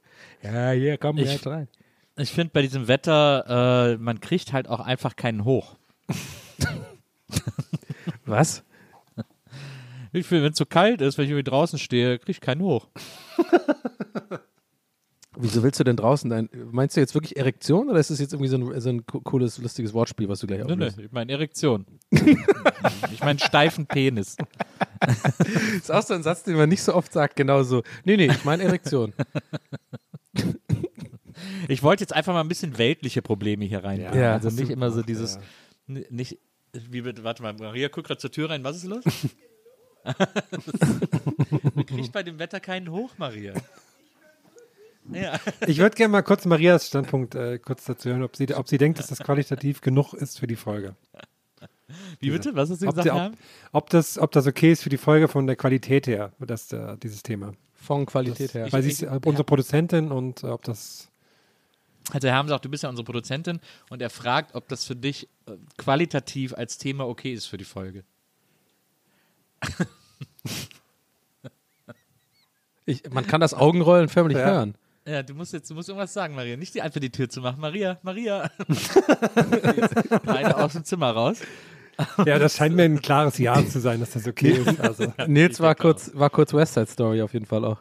Ja, 0.42 0.70
hier, 0.70 0.96
komm, 0.96 1.18
Ich- 1.18 1.30
jetzt 1.30 1.46
rein. 1.46 1.68
Ich 2.16 2.30
finde 2.30 2.50
bei 2.52 2.62
diesem 2.62 2.86
Wetter, 2.88 3.92
äh, 3.94 3.96
man 3.98 4.20
kriegt 4.20 4.52
halt 4.52 4.68
auch 4.68 4.80
einfach 4.80 5.16
keinen 5.16 5.44
hoch. 5.44 5.76
Was? 8.24 8.62
Ich 10.12 10.26
finde, 10.26 10.44
wenn 10.44 10.52
es 10.52 10.58
so 10.58 10.64
kalt 10.66 11.00
ist, 11.00 11.18
wenn 11.18 11.24
ich 11.24 11.30
irgendwie 11.32 11.50
draußen 11.50 11.78
stehe, 11.78 12.18
kriege 12.18 12.30
ich 12.32 12.40
keinen 12.40 12.60
hoch. 12.62 12.86
Wieso 15.36 15.64
willst 15.64 15.80
du 15.80 15.84
denn 15.84 15.96
draußen 15.96 16.30
dein. 16.30 16.48
Meinst 16.70 16.96
du 16.96 17.00
jetzt 17.00 17.14
wirklich 17.14 17.36
Erektion 17.36 17.90
oder 17.90 17.98
ist 17.98 18.10
das 18.10 18.20
jetzt 18.20 18.32
irgendwie 18.32 18.48
so 18.48 18.56
ein, 18.56 18.80
so 18.80 18.88
ein 18.90 19.04
co- 19.04 19.20
cooles, 19.20 19.58
lustiges 19.58 19.92
Wortspiel, 19.92 20.28
was 20.28 20.38
du 20.38 20.46
gleich 20.46 20.60
Nee, 20.60 20.66
nee, 20.66 20.72
auflöst? 20.86 20.98
ich 21.00 21.10
meine 21.10 21.32
Erektion. 21.32 21.84
ich 22.12 23.20
meine 23.20 23.40
steifen 23.40 23.86
Penis. 23.86 24.36
Das 25.00 25.40
ist 25.74 25.90
auch 25.90 26.02
so 26.02 26.14
ein 26.14 26.22
Satz, 26.22 26.44
den 26.44 26.54
man 26.56 26.68
nicht 26.68 26.84
so 26.84 26.94
oft 26.94 27.12
sagt, 27.12 27.34
genau 27.34 27.64
so. 27.64 27.82
Nee, 28.04 28.16
nee, 28.16 28.26
ich 28.26 28.44
meine 28.44 28.62
Erektion. 28.62 29.12
Ich 31.68 31.82
wollte 31.82 32.02
jetzt 32.02 32.12
einfach 32.12 32.32
mal 32.32 32.40
ein 32.40 32.48
bisschen 32.48 32.78
weltliche 32.78 33.22
Probleme 33.22 33.64
hier 33.64 33.84
reinbringen. 33.84 34.18
Ja. 34.18 34.34
also 34.34 34.50
nicht 34.50 34.70
immer 34.70 34.90
so 34.90 34.96
gemacht, 34.96 35.08
dieses, 35.08 35.38
ja. 35.86 36.00
nicht, 36.10 36.38
wie 36.72 37.02
bitte, 37.02 37.24
warte 37.24 37.42
mal, 37.42 37.54
Maria 37.54 37.88
guckt 37.88 38.06
gerade 38.06 38.20
zur 38.20 38.30
Tür 38.30 38.50
rein, 38.50 38.64
was 38.64 38.76
ist 38.76 38.84
los? 38.84 39.04
du 40.04 41.84
kriegst 41.84 42.12
bei 42.12 42.22
dem 42.22 42.38
Wetter 42.38 42.60
keinen 42.60 42.90
hoch, 42.90 43.12
Maria. 43.18 43.54
Ja. 45.12 45.38
Ich 45.66 45.76
würde 45.76 45.94
gerne 45.96 46.12
mal 46.12 46.22
kurz 46.22 46.46
Marias 46.46 46.86
Standpunkt 46.86 47.34
äh, 47.34 47.58
kurz 47.58 47.84
dazu 47.84 48.08
hören, 48.08 48.22
ob 48.22 48.36
sie, 48.36 48.54
ob 48.54 48.66
sie 48.68 48.78
denkt, 48.78 48.98
dass 48.98 49.08
das 49.08 49.18
qualitativ 49.18 49.82
genug 49.82 50.14
ist 50.14 50.40
für 50.40 50.46
die 50.46 50.56
Folge. 50.56 50.96
Wie 52.20 52.30
bitte? 52.30 52.54
Was 52.54 52.70
hast 52.70 52.80
du 52.80 52.86
Ob, 52.86 52.94
gesagt? 52.94 53.04
sie, 53.04 53.10
ob, 53.10 53.18
Herm? 53.18 53.34
ob, 53.72 53.90
das, 53.90 54.18
ob 54.18 54.32
das 54.32 54.46
okay 54.46 54.72
ist 54.72 54.82
für 54.82 54.88
die 54.88 54.96
Folge 54.96 55.28
von 55.28 55.46
der 55.46 55.56
Qualität 55.56 56.06
her, 56.06 56.32
das, 56.38 56.72
äh, 56.72 56.96
dieses 56.96 57.22
Thema. 57.22 57.52
Von 57.74 58.06
Qualität 58.06 58.54
her. 58.54 58.72
Weil 58.72 58.82
sie 58.82 58.90
ist 58.90 59.02
äh, 59.02 59.20
unsere 59.26 59.44
Produzentin 59.44 60.10
und 60.10 60.42
äh, 60.42 60.46
ob 60.46 60.62
das. 60.62 61.10
Also 62.12 62.28
Herm 62.28 62.48
sagt, 62.48 62.64
du 62.64 62.68
bist 62.68 62.82
ja 62.82 62.88
unsere 62.90 63.04
Produzentin 63.04 63.60
und 63.90 64.02
er 64.02 64.10
fragt, 64.10 64.54
ob 64.54 64.68
das 64.68 64.84
für 64.84 64.94
dich 64.96 65.28
äh, 65.46 65.52
qualitativ 65.78 66.52
als 66.54 66.76
Thema 66.78 67.06
okay 67.08 67.32
ist 67.32 67.46
für 67.46 67.56
die 67.56 67.64
Folge. 67.64 68.04
Ich, 72.86 73.02
man 73.10 73.26
kann 73.26 73.40
das 73.40 73.54
Augenrollen 73.54 74.10
förmlich 74.10 74.36
Ja. 74.36 74.44
hören. 74.44 74.74
Ja, 75.06 75.22
du 75.22 75.32
musst 75.34 75.52
jetzt, 75.54 75.70
du 75.70 75.74
musst 75.74 75.88
irgendwas 75.88 76.12
sagen, 76.12 76.34
Maria. 76.34 76.56
Nicht 76.56 76.74
die 76.74 76.82
einfach 76.82 77.00
die 77.00 77.08
Tür 77.10 77.28
zu 77.30 77.40
machen. 77.40 77.58
Maria, 77.60 77.98
Maria. 78.02 78.50
Beide 80.24 80.56
aus 80.56 80.72
dem 80.74 80.84
Zimmer 80.84 81.10
raus. 81.10 81.40
Ja, 82.26 82.38
das 82.38 82.56
scheint 82.56 82.74
mir 82.74 82.82
ein 82.84 83.00
klares 83.00 83.38
Ja 83.38 83.64
zu 83.66 83.80
sein, 83.80 84.00
dass 84.00 84.10
das 84.10 84.26
okay 84.26 84.50
ist. 84.52 84.80
Also. 84.80 85.12
Nils 85.26 85.60
war 85.60 85.74
kurz, 85.74 86.10
war 86.14 86.28
kurz 86.28 86.52
West 86.52 86.74
Side 86.74 86.86
Story 86.86 87.22
auf 87.22 87.32
jeden 87.32 87.46
Fall 87.46 87.64
auch. 87.64 87.78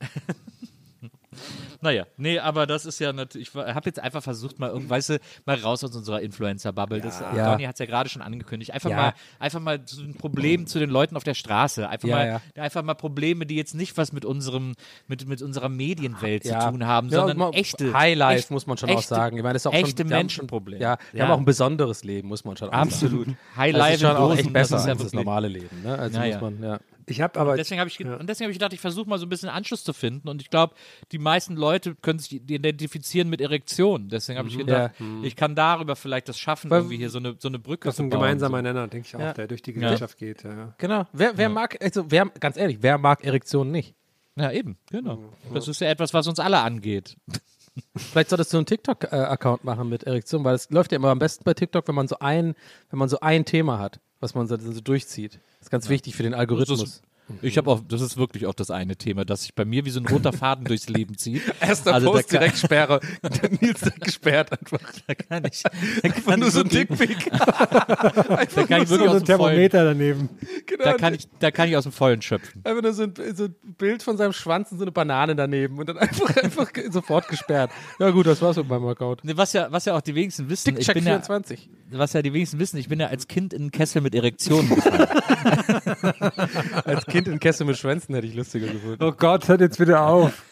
Naja, 1.82 2.04
nee, 2.16 2.38
aber 2.38 2.66
das 2.66 2.84
ist 2.84 2.98
ja 3.00 3.12
natürlich, 3.12 3.48
ich 3.48 3.54
habe 3.54 3.82
jetzt 3.86 3.98
einfach 4.00 4.22
versucht, 4.22 4.58
mal 4.58 4.70
weißt 4.74 5.10
du, 5.10 5.18
mal 5.46 5.56
raus 5.56 5.82
aus 5.82 5.96
unserer 5.96 6.20
Influencer-Bubble. 6.20 7.00
Das- 7.00 7.20
Ja. 7.20 7.50
Donny 7.52 7.64
hat 7.64 7.74
es 7.76 7.78
ja 7.78 7.86
gerade 7.86 8.08
schon 8.10 8.20
angekündigt. 8.22 8.72
Einfach 8.72 8.90
Ja. 8.90 8.96
mal, 8.96 9.12
einfach 9.38 9.60
mal 9.60 9.80
so 9.86 10.02
ein 10.02 10.14
Problem 10.14 10.66
zu 10.66 10.78
den 10.78 10.90
Leuten 10.90 11.16
auf 11.16 11.24
der 11.24 11.34
Straße. 11.34 11.88
Einfach 11.88 12.08
Ja, 12.08 12.16
mal, 12.16 12.26
ja. 12.56 12.62
einfach 12.62 12.82
mal 12.82 12.94
Probleme, 12.94 13.46
die 13.46 13.56
jetzt 13.56 13.74
nicht 13.74 13.96
was 13.96 14.12
mit 14.12 14.24
unserem, 14.24 14.74
mit, 15.08 15.26
mit 15.26 15.40
unserer 15.42 15.68
Medienwelt 15.70 16.44
Ja. 16.44 16.60
zu 16.60 16.70
tun 16.70 16.86
haben, 16.86 17.08
Ja, 17.08 17.20
sondern 17.20 17.38
mal- 17.38 17.50
echte. 17.54 17.94
Highlight, 17.94 18.38
echt- 18.40 18.50
muss 18.50 18.66
man 18.66 18.76
schon 18.76 18.90
auch 18.90 18.98
echte- 18.98 19.08
sagen. 19.14 19.36
Ich 19.38 19.42
meine, 19.42 19.54
das 19.54 19.62
ist 19.62 19.66
auch 19.66 19.72
echte 19.72 20.02
schon, 20.02 20.10
wir 20.10 20.16
haben 20.16 20.22
Menschenprobleme. 20.24 20.76
Schon, 20.78 20.82
ja, 20.82 20.98
wir 21.12 21.18
Ja. 21.18 21.24
haben 21.26 21.32
auch 21.32 21.38
ein 21.38 21.44
besonderes 21.44 22.04
Leben, 22.04 22.28
muss 22.28 22.44
man 22.44 22.56
schon 22.56 22.68
auch 22.68 22.72
Absolut. 22.74 23.26
sagen. 23.26 23.38
High 23.56 23.72
Das 23.72 23.78
Life 23.78 23.94
ist 23.94 24.00
schon 24.02 24.16
auch 24.16 24.34
echt 24.36 24.52
besser 24.52 24.74
das 24.74 24.82
ist 24.82 24.86
ja 24.86 24.92
als 24.92 25.02
das 25.02 25.12
normale 25.14 25.48
Leben. 25.48 25.82
Ne? 25.82 25.98
Also 25.98 26.18
Ja, 26.18 26.24
muss 26.24 26.34
ja. 26.34 26.40
man, 26.42 26.62
ja. 26.62 26.78
Ich 27.06 27.20
habe 27.20 27.38
aber. 27.38 27.56
Deswegen 27.56 27.80
habe 27.80 27.88
ich, 27.88 27.98
und 28.00 28.26
deswegen 28.28 28.46
habe 28.46 28.52
ich 28.52 28.58
gedacht, 28.58 28.72
ich 28.72 28.80
versuche 28.80 29.08
mal 29.08 29.18
so 29.18 29.26
ein 29.26 29.28
bisschen 29.28 29.48
Anschluss 29.48 29.84
zu 29.84 29.92
finden. 29.92 30.28
Und 30.28 30.42
ich 30.42 30.50
glaube, 30.50 30.74
die 31.12 31.18
meisten 31.18 31.56
Leute 31.56 31.94
können 31.94 32.18
sich 32.18 32.32
identifizieren 32.32 33.28
mit 33.28 33.40
Erektion. 33.40 34.08
Deswegen 34.08 34.38
habe 34.38 34.48
ich 34.48 34.58
gedacht, 34.58 34.92
ich 35.22 35.36
kann 35.36 35.54
darüber 35.54 35.96
vielleicht 35.96 36.28
das 36.28 36.38
schaffen, 36.38 36.70
Weil- 36.70 36.80
irgendwie 36.80 36.96
hier 36.96 37.10
so 37.10 37.18
eine, 37.18 37.36
so 37.38 37.48
eine 37.48 37.58
Brücke 37.58 37.88
Das 37.88 37.94
ist 37.94 37.96
zu 37.98 38.02
ein 38.04 38.10
gemeinsamer 38.10 38.58
so. 38.58 38.62
Nenner, 38.62 38.88
denke 38.88 39.06
ich 39.08 39.16
auch, 39.16 39.20
Ja. 39.20 39.32
der 39.32 39.46
durch 39.48 39.62
die 39.62 39.72
Gesellschaft 39.72 40.18
geht. 40.18 40.42
Ja. 40.44 40.74
Genau. 40.78 41.06
Wer, 41.12 41.36
wer 41.36 41.48
mag, 41.48 41.76
also 41.82 42.10
wer, 42.10 42.26
ganz 42.40 42.56
ehrlich, 42.56 42.78
wer 42.80 42.98
mag 42.98 43.24
Erektionen 43.24 43.72
nicht? 43.72 43.94
Ja, 44.36 44.52
eben, 44.52 44.78
genau. 44.90 45.32
Das 45.52 45.68
ist 45.68 45.80
ja 45.80 45.88
etwas, 45.88 46.14
was 46.14 46.26
uns 46.28 46.38
alle 46.38 46.60
angeht. 46.60 47.16
Vielleicht 47.96 48.30
solltest 48.30 48.52
du 48.52 48.56
einen 48.58 48.66
TikTok-Account 48.66 49.64
machen 49.64 49.88
mit 49.88 50.02
Erektion, 50.04 50.44
weil 50.44 50.54
es 50.54 50.70
läuft 50.70 50.92
ja 50.92 50.96
immer 50.96 51.10
am 51.10 51.18
besten 51.18 51.44
bei 51.44 51.54
TikTok, 51.54 51.86
wenn 51.88 51.94
man 51.94 52.08
so 52.08 52.18
ein, 52.18 52.54
wenn 52.90 52.98
man 52.98 53.08
so 53.08 53.20
ein 53.20 53.44
Thema 53.44 53.78
hat, 53.78 54.00
was 54.20 54.34
man 54.34 54.46
so, 54.46 54.56
so 54.56 54.80
durchzieht. 54.80 55.34
Das 55.58 55.66
ist 55.66 55.70
ganz 55.70 55.88
wichtig 55.88 56.14
für 56.14 56.22
den 56.22 56.34
Algorithmus. 56.34 57.02
Ich 57.42 57.56
habe 57.58 57.70
auch, 57.70 57.80
das 57.86 58.00
ist 58.00 58.16
wirklich 58.16 58.46
auch 58.46 58.54
das 58.54 58.70
eine 58.70 58.96
Thema, 58.96 59.24
das 59.24 59.42
sich 59.42 59.54
bei 59.54 59.64
mir 59.64 59.84
wie 59.84 59.90
so 59.90 60.00
ein 60.00 60.06
roter 60.06 60.32
Faden 60.32 60.64
durchs 60.64 60.88
Leben 60.88 61.16
zieht. 61.16 61.42
Erster 61.60 61.94
Also 61.94 62.12
Post 62.12 62.32
direkt 62.32 62.58
Sperre. 62.58 63.00
Der 63.22 63.50
Nils 63.50 63.80
direkt 63.80 64.00
gesperrt 64.00 64.52
einfach. 64.52 64.80
Da 65.06 65.14
kann 65.14 65.44
ich, 65.44 65.62
da 65.62 66.08
kann 66.08 66.40
Nur 66.40 66.48
ich 66.48 66.54
so 66.54 66.60
ein 66.60 66.68
Dickpick. 66.68 67.30
da 67.30 68.44
kann 68.66 68.82
ich 68.82 68.88
So 68.88 68.94
wirklich 68.98 69.08
aus 69.08 69.20
ein 69.20 69.24
dem 69.24 69.36
Vollen, 69.38 69.54
Thermometer 69.54 69.84
daneben. 69.84 70.28
Genau. 70.66 70.84
da 70.84 70.92
kann 70.94 71.14
ich, 71.14 71.28
da 71.38 71.50
kann 71.50 71.68
ich 71.68 71.76
aus 71.76 71.84
dem 71.84 71.92
Vollen 71.92 72.22
schöpfen. 72.22 72.62
Einfach 72.64 72.82
nur 72.82 72.92
so 72.92 73.04
ein, 73.04 73.14
so 73.34 73.44
ein 73.44 73.54
Bild 73.78 74.02
von 74.02 74.16
seinem 74.16 74.32
Schwanz 74.32 74.70
und 74.72 74.78
so 74.78 74.84
eine 74.84 74.92
Banane 74.92 75.34
daneben 75.34 75.78
und 75.78 75.88
dann 75.88 75.98
einfach, 75.98 76.36
einfach 76.36 76.70
sofort 76.90 77.28
gesperrt. 77.28 77.70
Ja 77.98 78.10
gut, 78.10 78.26
das 78.26 78.40
war's 78.42 78.56
mit 78.56 78.68
meinem 78.68 78.86
Account. 78.86 79.24
Nee, 79.24 79.36
was 79.36 79.52
ja, 79.52 79.70
was 79.70 79.84
ja 79.84 79.96
auch 79.96 80.00
die 80.00 80.14
wenigsten 80.14 80.48
wissen, 80.48 80.70
ich 80.70 80.74
Dickcheck 80.76 80.94
bin 80.94 81.04
ja, 81.04 81.20
24. 81.20 81.68
was 81.92 82.12
ja 82.12 82.22
die 82.22 82.32
wenigsten 82.32 82.58
wissen, 82.58 82.76
ich 82.78 82.88
bin 82.88 83.00
ja 83.00 83.08
als 83.08 83.28
Kind 83.28 83.52
in 83.52 83.62
einen 83.62 83.70
Kessel 83.70 84.00
mit 84.02 84.14
Erektionen 84.14 84.68
gefallen. 84.68 85.08
Als 86.84 87.06
Kind 87.06 87.28
in 87.28 87.38
Kessel 87.40 87.66
mit 87.66 87.76
Schwänzen 87.78 88.14
hätte 88.14 88.26
ich 88.26 88.34
lustiger 88.34 88.66
gefunden. 88.66 89.02
Oh 89.02 89.12
Gott, 89.12 89.48
hört 89.48 89.60
jetzt 89.60 89.80
wieder 89.80 90.06
auf. 90.06 90.42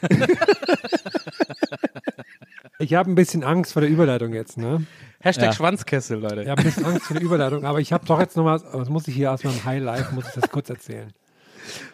ich 2.79 2.95
habe 2.95 3.11
ein 3.11 3.15
bisschen 3.15 3.45
Angst 3.45 3.73
vor 3.73 3.83
der 3.83 3.91
Überleitung 3.91 4.33
jetzt, 4.33 4.57
ne? 4.57 4.85
Hashtag 5.21 5.47
Ja. 5.47 5.53
Schwanzkessel, 5.53 6.19
Leute. 6.21 6.43
Ich 6.43 6.49
habe 6.49 6.63
ein 6.63 6.65
bisschen 6.65 6.85
Angst 6.85 7.07
vor 7.07 7.15
der 7.15 7.25
Überleitung, 7.25 7.65
aber 7.65 7.81
ich 7.81 7.93
habe 7.93 8.07
doch 8.07 8.21
jetzt 8.21 8.37
nochmal, 8.37 8.61
das 8.61 8.89
muss 8.89 9.09
ich 9.09 9.15
hier 9.15 9.33
aus 9.33 9.45
meinem 9.45 9.65
High 9.65 9.83
Life, 9.83 10.15
muss 10.15 10.29
ich 10.29 10.35
das 10.41 10.51
kurz 10.51 10.71
erzählen. 10.71 11.13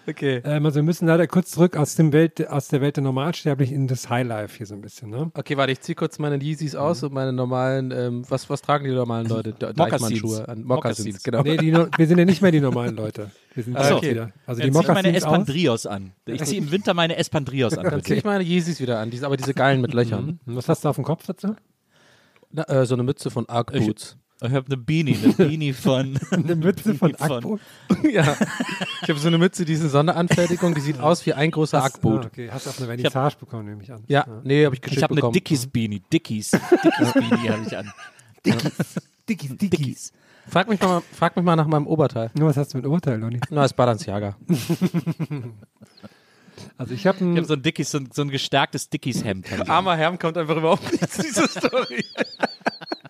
Okay. 0.07 0.43
Ähm, 0.45 0.65
also 0.67 0.77
wir 0.77 0.83
müssen 0.83 1.07
leider 1.07 1.27
kurz 1.27 1.51
zurück 1.53 1.77
aus, 1.77 1.95
dem 1.97 2.13
Welt, 2.13 2.47
aus 2.49 2.69
der 2.69 2.81
Welt 2.81 2.97
der 2.97 3.05
Normalsterblichen 3.05 3.75
in 3.75 3.87
das 3.89 4.09
High 4.09 4.27
Life 4.27 4.57
hier 4.57 4.67
so 4.67 4.75
ein 4.75 4.81
bisschen, 4.81 5.11
ne? 5.11 5.31
Okay, 5.35 5.57
warte, 5.57 5.73
ich 5.73 5.81
ziehe 5.81 5.97
kurz 5.97 6.19
meine 6.19 6.37
Yeezys 6.43 6.75
aus 6.75 7.03
und 7.03 7.13
meine 7.13 7.33
normalen, 7.33 7.91
ähm, 7.91 8.25
was, 8.29 8.49
was 8.51 8.63
tragen 8.63 8.85
die 8.85 8.93
normalen 8.93 9.27
Leute? 9.29 9.55
Mokassins. 9.77 10.23
Mokassins, 10.65 11.23
genau. 11.23 11.43
Nee, 11.43 11.57
die, 11.57 11.73
wir 11.73 12.07
sind 12.07 12.19
ja 12.19 12.25
nicht 12.25 12.43
mehr 12.43 12.51
die 12.53 12.61
normalen 12.61 12.97
Leute. 12.97 13.31
Wir 13.55 13.63
sind 13.63 13.77
okay. 13.77 14.11
wieder. 14.11 14.33
Also 14.47 14.61
Ich 14.63 14.67
die 14.67 14.73
ziehe 14.73 14.83
meine 14.83 15.09
Mokassins 15.09 15.17
aus. 15.25 15.33
Espandrios 15.33 15.87
an. 15.87 16.13
Ich 16.27 16.45
ziehe 16.45 16.61
im 16.61 16.71
Winter 16.71 16.95
meine 16.95 17.17
Espandrios 17.17 17.79
an. 17.79 17.85
Dann 17.85 18.03
ziehe 18.03 18.19
ich 18.19 18.25
meine 18.25 18.45
Yeezys 18.45 18.81
wieder 18.81 18.99
an, 18.99 19.11
die, 19.11 19.23
aber 19.23 19.37
diese 19.37 19.55
geilen 19.55 19.81
mit 19.81 19.95
Löchern. 19.95 20.41
Und 20.47 20.57
Was 20.57 20.69
hast 20.69 20.85
du 20.85 20.89
auf 20.89 20.97
dem 20.97 21.05
Kopf 21.05 21.27
dazu? 21.27 21.55
Na, 22.51 22.63
äh, 22.69 22.87
so 22.87 22.95
eine 22.95 23.03
Mütze 23.03 23.31
von 23.31 23.49
Arc 23.49 23.73
Ich- 23.75 23.87
Boots. 23.87 24.17
Ich 24.47 24.53
habe 24.53 24.67
eine 24.67 24.77
Beanie, 24.77 25.17
eine 25.23 25.33
Beanie 25.37 25.73
von. 25.73 26.19
Eine 26.31 26.57
Mütze 26.57 26.95
von 26.95 27.15
Ackboot? 27.15 27.61
ja. 28.13 28.37
Ich 29.03 29.09
habe 29.09 29.19
so 29.19 29.29
eine 29.29 29.39
Mütze, 29.39 29.65
diese 29.65 29.89
Sonderanfertigung, 29.89 30.75
die 30.75 30.81
sieht 30.81 31.01
aus 31.01 31.25
wie 31.27 31.33
ein 31.33 31.51
großer 31.51 31.83
Ah, 31.83 31.87
Ackboot. 31.87 32.27
okay. 32.27 32.51
Hast 32.53 32.67
du 32.67 32.71
auf 32.71 32.79
eine 32.79 32.87
Vernissage 32.87 33.37
bekommen, 33.39 33.67
nehme 33.67 33.83
ich 33.83 33.93
an. 33.93 34.05
Ja, 34.07 34.27
nee, 34.45 34.65
habe 34.65 34.75
ich 34.75 34.81
geschickt 34.83 34.99
Ich 34.99 35.03
habe 35.03 35.21
eine. 35.23 35.33
Dickies 35.33 35.67
Beanie. 35.67 36.03
Dickies. 36.13 36.51
Dickies 36.51 37.13
Beanie 37.13 37.49
habe 37.51 37.63
ich 37.67 37.77
an. 37.77 37.93
Dickies, 39.29 39.57
Dickies. 39.57 40.13
Frag 40.47 40.69
mich, 40.69 40.79
mal, 40.83 41.03
frag 41.13 41.35
mich 41.37 41.45
mal 41.45 41.57
nach 41.57 41.67
meinem 41.67 41.87
Oberteil. 41.87 42.31
Nur 42.35 42.51
was 42.51 42.59
hast 42.59 42.75
du 42.75 42.77
mit 42.77 42.87
Urteil, 42.87 43.19
Lonny? 43.19 43.41
Na, 43.51 43.65
ist 43.65 43.75
Balenciaga. 43.75 44.37
Also 46.79 46.95
ich 46.95 47.07
habe 47.07 47.19
habe 47.25 47.45
so 47.45 47.55
ein 47.55 47.63
Dickies, 47.63 47.91
so 47.91 47.99
ein, 47.99 48.09
so 48.13 48.23
ein 48.23 48.29
gestärktes 48.31 48.89
Dickies-Hemd. 48.89 49.51
hab. 49.59 49.69
Armer 49.69 49.97
Herm 49.97 50.19
kommt 50.19 50.37
einfach 50.39 50.57
überhaupt 50.57 50.91
nicht 50.93 51.11
zu 51.13 51.23
dieser 51.23 51.49
Story. 51.49 52.05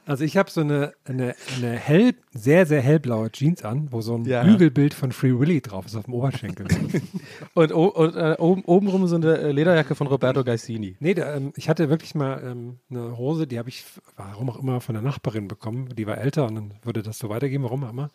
Also 0.07 0.25
ich 0.25 0.37
habe 0.37 0.51
so 0.51 0.61
eine, 0.61 0.93
eine, 1.05 1.35
eine 1.57 1.71
hell, 1.77 2.15
sehr, 2.33 2.67
sehr 2.67 2.81
hellblaue 2.83 3.31
Jeans 3.33 3.65
an, 3.65 3.89
wo 3.91 4.01
so 4.01 4.15
ein 4.17 4.25
Ja. 4.25 4.43
Bügelbild 4.43 4.95
von 4.95 5.13
Free 5.13 5.39
Willy 5.39 5.61
drauf 5.61 5.87
ist 5.87 5.97
auf 5.97 6.05
dem 6.05 6.15
Oberschenkel. 6.15 6.67
Und, 7.55 7.73
o- 7.73 7.87
und 7.89 8.17
äh, 8.17 8.37
oben, 8.39 8.65
obenrum 8.65 9.07
so 9.07 9.17
eine 9.17 9.39
äh, 9.39 9.53
Lederjacke 9.53 9.95
von 9.95 10.07
Roberto 10.07 10.43
Gaisini. 10.45 10.97
nee, 11.01 11.15
da, 11.15 11.35
ähm, 11.37 11.53
ich 11.57 11.69
hatte 11.69 11.89
wirklich 11.89 12.15
mal 12.15 12.43
ähm, 12.45 12.79
eine 12.91 13.17
Hose, 13.17 13.47
die 13.47 13.59
habe 13.59 13.69
ich, 13.69 13.85
warum 14.17 14.51
auch 14.51 14.59
immer, 14.61 14.81
von 14.81 14.95
der 14.95 15.03
Nachbarin 15.03 15.47
bekommen. 15.49 15.89
Die 15.97 16.07
war 16.07 16.19
älter 16.19 16.47
und 16.47 16.55
dann 16.57 16.75
würde 16.83 17.03
das 17.03 17.19
so 17.19 17.29
weitergeben, 17.29 17.65
warum 17.65 17.85
auch 17.85 17.91
immer. 17.91 18.09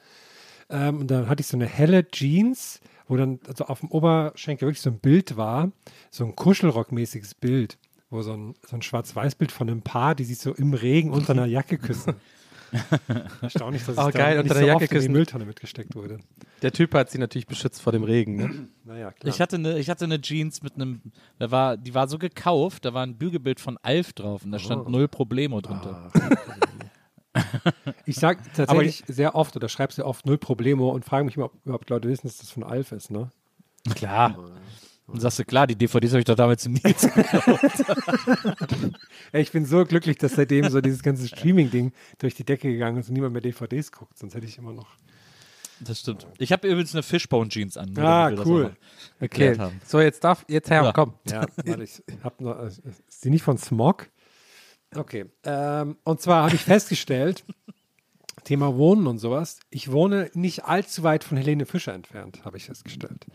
Ähm, 0.70 1.00
und 1.00 1.08
dann 1.12 1.28
hatte 1.30 1.42
ich 1.42 1.48
so 1.48 1.58
eine 1.58 1.66
helle 1.68 2.10
Jeans, 2.10 2.82
wo 3.08 3.16
dann 3.18 3.40
also 3.48 3.66
auf 3.66 3.80
dem 3.80 3.90
Oberschenkel 3.90 4.68
wirklich 4.68 4.82
so 4.82 4.90
ein 4.90 5.00
Bild 5.00 5.38
war, 5.38 5.72
so 6.12 6.26
ein 6.26 6.36
Kuschelrock-mäßiges 6.36 7.34
Bild, 7.40 7.78
wo 8.10 8.22
so 8.22 8.34
ein, 8.34 8.56
so 8.68 8.76
ein 8.76 8.82
Schwarz-Weiß-Bild 8.82 9.52
von 9.52 9.70
einem 9.70 9.82
Paar, 9.82 10.16
die 10.16 10.24
sich 10.24 10.40
so 10.40 10.54
im 10.54 10.74
Regen 10.74 11.12
unter 11.12 11.34
einer 11.34 11.46
Jacke 11.46 11.78
küssen. 11.78 12.16
Erstaunlich, 13.42 13.84
dass 13.86 13.98
Oh, 13.98 14.10
es 14.10 14.14
geil, 14.14 14.36
da 14.36 14.42
unter 14.42 14.44
nicht 14.44 14.50
der 14.56 14.62
so 14.62 14.68
Jacke 14.68 14.76
oft 14.76 14.82
in 14.84 14.88
die 14.90 14.96
küssen. 14.96 15.12
Mülltonne 15.12 15.46
mitgesteckt 15.46 15.96
wurde. 15.96 16.20
Der 16.62 16.72
Typ 16.72 16.94
hat 16.94 17.10
sie 17.10 17.18
natürlich 17.18 17.48
beschützt 17.48 17.82
vor 17.82 17.92
dem 17.92 18.04
Regen. 18.04 18.36
Ne? 18.36 18.68
Naja, 18.86 19.12
klar. 19.12 19.34
Ich 19.34 19.40
hatte, 19.42 19.56
eine, 19.56 19.78
ich 19.80 19.90
hatte 19.90 20.06
eine 20.06 20.20
Jeans 20.22 20.62
mit 20.64 20.76
einem, 20.76 21.02
da 21.40 21.52
war, 21.52 21.78
die 21.78 21.94
war 21.94 22.08
so 22.08 22.18
gekauft, 22.20 22.86
da 22.86 22.94
war 22.94 23.04
ein 23.06 23.18
Bügelbild 23.18 23.60
von 23.60 23.78
Alf 23.82 24.14
drauf 24.14 24.44
und 24.44 24.52
da 24.52 24.60
stand 24.60 24.90
null 24.90 25.08
Problemo 25.08 25.62
drunter. 25.62 26.12
Ich 28.06 28.16
sage 28.16 28.42
tatsächlich 28.56 29.04
sehr 29.08 29.36
oft 29.36 29.56
oder 29.56 29.70
schreibe 29.70 29.94
sehr 29.94 30.08
oft 30.08 30.26
null 30.26 30.38
Problemo 30.38 30.90
und 30.90 31.06
frage 31.06 31.26
mich 31.26 31.36
immer, 31.36 31.46
ob 31.46 31.54
überhaupt 31.66 31.90
Leute 31.90 32.08
wissen, 32.10 32.28
dass 32.28 32.38
das 32.38 32.50
von 32.52 32.64
Alf 32.64 32.92
ist, 32.92 33.12
ne? 33.12 33.30
Klar. 33.96 34.36
Und 35.12 35.20
sagst 35.20 35.40
du, 35.40 35.46
klar, 35.46 35.66
die 35.68 35.76
DVDs 35.76 36.12
habe 36.12 36.20
ich 36.20 36.26
doch 36.26 36.36
damals 36.36 36.66
im 36.66 36.74
Nils 36.74 37.04
Ey, 39.32 39.42
ich 39.42 39.52
bin 39.52 39.66
so 39.66 39.86
glücklich, 39.86 40.18
dass 40.18 40.34
seitdem 40.36 40.70
so 40.70 40.82
dieses 40.82 41.02
ganze 41.04 41.28
Streaming-Ding 41.28 41.92
durch 42.20 42.36
die 42.36 42.44
Decke 42.44 42.72
gegangen 42.72 42.98
ist 43.00 43.10
und 43.10 43.14
niemand 43.16 43.34
mehr 43.34 43.42
DVDs 43.42 43.92
guckt, 43.92 44.18
sonst 44.18 44.36
hätte 44.36 44.46
ich 44.46 44.58
immer 44.58 44.74
noch. 44.74 44.88
Das 45.82 46.00
stimmt. 46.02 46.28
Ich 46.38 46.52
habe 46.52 46.68
übrigens 46.68 46.94
eine 46.94 47.04
Fishbone-Jeans 47.04 47.78
an. 47.78 47.90
Ah, 47.98 48.30
damit 48.30 48.32
wir 48.32 48.38
das 48.38 48.48
cool. 48.48 48.76
Okay. 49.22 49.58
haben. 49.58 49.80
So, 49.86 50.02
jetzt 50.02 50.24
darf, 50.24 50.44
jetzt 50.48 50.70
Herm, 50.70 50.86
Ja. 50.86 50.92
komm. 50.92 51.14
Ja, 51.30 51.46
warte, 51.66 51.84
ich 51.84 52.02
hab 52.24 52.42
noch, 52.42 52.60
äh, 52.60 52.68
ist 52.68 53.24
die 53.24 53.30
nicht 53.30 53.44
von 53.44 53.58
Smog? 53.58 54.10
Okay. 54.96 55.26
Ähm, 55.44 55.98
und 56.04 56.22
zwar 56.22 56.44
habe 56.44 56.56
ich 56.56 56.64
festgestellt, 56.64 57.46
Thema 58.44 58.76
Wohnen 58.76 59.08
und 59.08 59.20
sowas, 59.20 59.60
ich 59.70 59.92
wohne 59.92 60.30
nicht 60.34 60.66
allzu 60.66 61.04
weit 61.04 61.24
von 61.24 61.38
Helene 61.38 61.66
Fischer 61.66 61.94
entfernt, 61.94 62.42
habe 62.44 62.58
ich 62.58 62.66
festgestellt. 62.66 63.26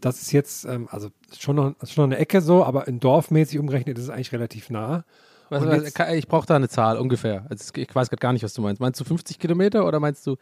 Das 0.00 0.20
ist 0.22 0.32
jetzt, 0.32 0.64
ähm, 0.64 0.88
also 0.90 1.10
schon 1.38 1.56
noch, 1.56 1.74
schon 1.84 2.02
noch 2.04 2.16
eine 2.16 2.18
Ecke 2.18 2.40
so, 2.40 2.64
aber 2.64 2.88
in 2.88 3.00
dorfmäßig 3.00 3.58
umgerechnet 3.58 3.98
ist 3.98 4.04
es 4.04 4.10
eigentlich 4.10 4.32
relativ 4.32 4.70
nah. 4.70 5.04
Was, 5.50 5.64
jetzt- 5.64 5.98
ich 6.14 6.28
brauche 6.28 6.46
da 6.46 6.56
eine 6.56 6.68
Zahl 6.68 6.96
ungefähr. 6.98 7.44
Also, 7.50 7.72
ich 7.74 7.94
weiß 7.94 8.08
gerade 8.08 8.20
gar 8.20 8.32
nicht, 8.32 8.44
was 8.44 8.54
du 8.54 8.62
meinst. 8.62 8.80
Meinst 8.80 9.00
du 9.00 9.04
50 9.04 9.38
Kilometer 9.38 9.86
oder 9.86 9.98
meinst 9.98 10.26
du 10.26 10.36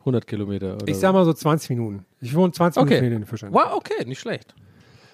100 0.00 0.26
Kilometer? 0.26 0.78
Ich 0.86 0.96
sag 0.96 1.12
mal 1.12 1.24
so 1.24 1.32
20 1.34 1.70
Minuten. 1.70 2.06
Ich 2.20 2.34
wohne 2.34 2.52
20 2.52 2.76
Minuten 2.80 2.88
Okay. 2.92 2.98
von 3.00 3.04
Helene 3.10 3.26
Fischer 3.26 3.46
entfernt. 3.48 3.70
Wow, 3.72 3.76
okay, 3.76 4.04
nicht 4.06 4.18
schlecht. 4.20 4.54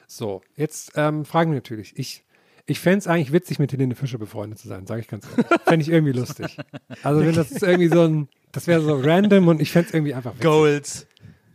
So, 0.07 0.43
jetzt 0.57 0.93
ähm, 0.95 1.24
fragen 1.24 1.51
wir 1.51 1.57
natürlich. 1.57 1.99
Ich, 1.99 2.22
ich 2.66 2.78
fände 2.78 2.99
es 2.99 3.07
eigentlich 3.09 3.32
witzig, 3.32 3.59
mit 3.59 3.72
Helene 3.72 3.95
Fischer 3.97 4.18
befreundet 4.18 4.59
zu 4.61 4.68
sein, 4.68 4.86
sage 4.86 5.01
ich 5.01 5.09
ganz 5.09 5.26
ehrlich. 5.28 5.47
Fände 5.64 5.82
ich 5.82 5.88
irgendwie 5.90 6.12
lustig. 6.12 6.57
Also, 7.03 7.20
wenn 7.20 7.34
das 7.34 7.51
ist 7.51 7.62
irgendwie 7.62 7.88
so 7.88 8.03
ein, 8.03 8.28
das 8.53 8.66
wäre 8.68 8.80
so 8.82 8.95
random 9.03 9.49
und 9.49 9.61
ich 9.61 9.72
fände 9.72 9.88
es 9.88 9.95
irgendwie 9.95 10.14
einfach 10.14 10.32
witzig. 10.34 10.45
Goals. 10.45 11.07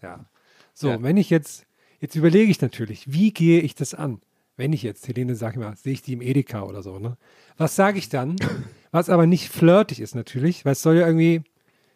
Ja. 0.02 0.26
So, 0.74 1.02
wenn 1.02 1.16
ich 1.18 1.30
jetzt, 1.30 1.66
jetzt 2.00 2.16
überlege 2.16 2.52
ich 2.52 2.62
natürlich, 2.62 3.12
wie 3.12 3.32
gehe 3.32 3.62
ich 3.62 3.76
das 3.76 3.94
an? 3.94 4.22
Wenn 4.56 4.74
ich 4.74 4.82
jetzt, 4.82 5.08
Helene, 5.08 5.36
sag 5.36 5.54
ich 5.54 5.60
mal, 5.60 5.76
sehe 5.76 5.94
ich 5.94 6.02
die 6.02 6.14
im 6.14 6.22
Edeka 6.22 6.64
oder 6.64 6.82
so, 6.82 6.98
ne? 6.98 7.18
Was 7.58 7.76
sage 7.76 8.00
ich 8.00 8.10
dann? 8.10 8.36
Was 8.92 9.10
aber 9.10 9.28
nicht 9.28 9.50
flirtig 9.50 10.00
ist 10.00 10.16
natürlich, 10.16 10.66
weil 10.66 10.72
es 10.72 10.82
soll 10.82 10.96
ja 10.96 11.06
irgendwie, 11.06 11.44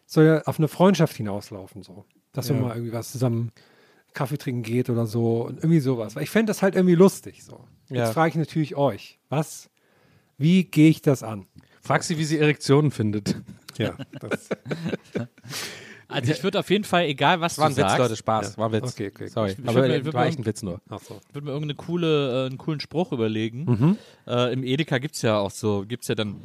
soll 0.06 0.24
ja 0.24 0.42
auf 0.42 0.58
eine 0.58 0.68
Freundschaft 0.68 1.16
hinauslaufen, 1.16 1.82
so. 1.82 2.04
Dass 2.32 2.50
man 2.50 2.60
mal 2.60 2.76
irgendwie 2.76 2.92
was 2.92 3.12
zusammen 3.12 3.50
Kaffee 4.14 4.38
trinken 4.38 4.62
geht 4.62 4.88
oder 4.90 5.06
so 5.06 5.46
und 5.46 5.56
irgendwie 5.56 5.80
sowas. 5.80 6.16
Weil 6.16 6.22
ich 6.22 6.30
fände 6.30 6.50
das 6.50 6.62
halt 6.62 6.74
irgendwie 6.76 6.94
lustig, 6.94 7.44
so. 7.44 7.64
Ja. 7.88 8.04
Jetzt 8.04 8.14
frage 8.14 8.30
ich 8.30 8.36
natürlich 8.36 8.76
euch, 8.76 9.18
was, 9.28 9.70
wie 10.38 10.64
gehe 10.64 10.90
ich 10.90 11.02
das 11.02 11.22
an? 11.22 11.46
Frag 11.80 12.04
sie, 12.04 12.18
wie 12.18 12.24
sie 12.24 12.38
Erektionen 12.38 12.90
findet. 12.90 13.36
Ja, 13.78 13.96
das, 14.20 14.50
Also 16.12 16.32
ich 16.32 16.42
würde 16.44 16.58
auf 16.58 16.70
jeden 16.70 16.84
Fall, 16.84 17.04
egal 17.06 17.40
was 17.40 17.58
War 17.58 17.68
du 17.68 17.72
ein 17.74 17.76
Witz, 17.76 17.82
sagst, 17.82 17.98
Leute, 17.98 18.16
Spaß. 18.16 18.58
War 18.58 18.66
ein 18.68 18.72
Witz. 18.72 18.92
Okay, 18.92 19.10
okay, 19.14 19.26
Sorry. 19.28 19.52
Ich- 19.52 19.58
ich 19.58 19.68
Aber 19.68 19.80
mir- 19.80 19.94
äh, 19.94 20.12
war 20.14 20.26
echt 20.26 20.38
ein 20.38 20.46
Witz 20.46 20.62
nur. 20.62 20.80
ach 20.88 21.00
so. 21.00 21.20
würde 21.32 21.44
mir 21.46 21.52
irgendeine 21.52 21.74
coole, 21.76 22.44
äh, 22.44 22.46
einen 22.46 22.58
coolen 22.58 22.80
Spruch 22.80 23.12
überlegen. 23.12 23.64
Mhm. 23.64 23.96
Äh, 24.26 24.52
Im 24.52 24.64
Edeka 24.64 24.98
gibt 24.98 25.14
es 25.16 25.22
ja 25.22 25.38
auch 25.38 25.50
so, 25.50 25.84
gibt 25.86 26.02
es 26.04 26.08
ja 26.08 26.14
dann 26.14 26.36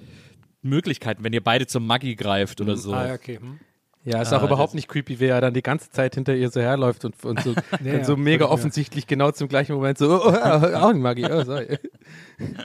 Möglichkeiten, 0.61 1.23
wenn 1.23 1.33
ihr 1.33 1.43
beide 1.43 1.67
zum 1.67 1.85
Maggi 1.87 2.15
greift 2.15 2.59
oder 2.61 2.75
so. 2.77 2.93
Ah, 2.93 3.07
ja, 3.07 3.13
okay. 3.13 3.37
Hm. 3.39 3.59
Ja, 4.03 4.21
ist 4.21 4.31
Ah, 4.31 4.37
auch 4.37 4.43
überhaupt 4.43 4.69
das- 4.69 4.75
nicht 4.75 4.87
creepy, 4.87 5.19
wie 5.19 5.25
er 5.25 5.41
dann 5.41 5.53
die 5.53 5.61
ganze 5.61 5.89
Zeit 5.89 6.15
hinter 6.15 6.33
ihr 6.33 6.49
so 6.49 6.61
herläuft 6.61 7.03
und, 7.03 7.25
und 7.25 7.41
so, 7.41 7.51
Ja, 7.83 7.91
dann 7.93 8.05
so 8.05 8.13
ja, 8.13 8.17
mega 8.17 8.45
ja. 8.45 8.51
offensichtlich 8.51 9.05
genau 9.05 9.31
zum 9.31 9.49
gleichen 9.49 9.73
Moment 9.75 9.97
so, 9.97 10.09
oh, 10.23 10.29
oh, 10.29 10.31
oh, 10.33 10.75
auch 10.75 10.93
nicht 10.93 11.01
Magie, 11.01 11.25
oh, 11.29 11.43
sorry. 11.43 11.77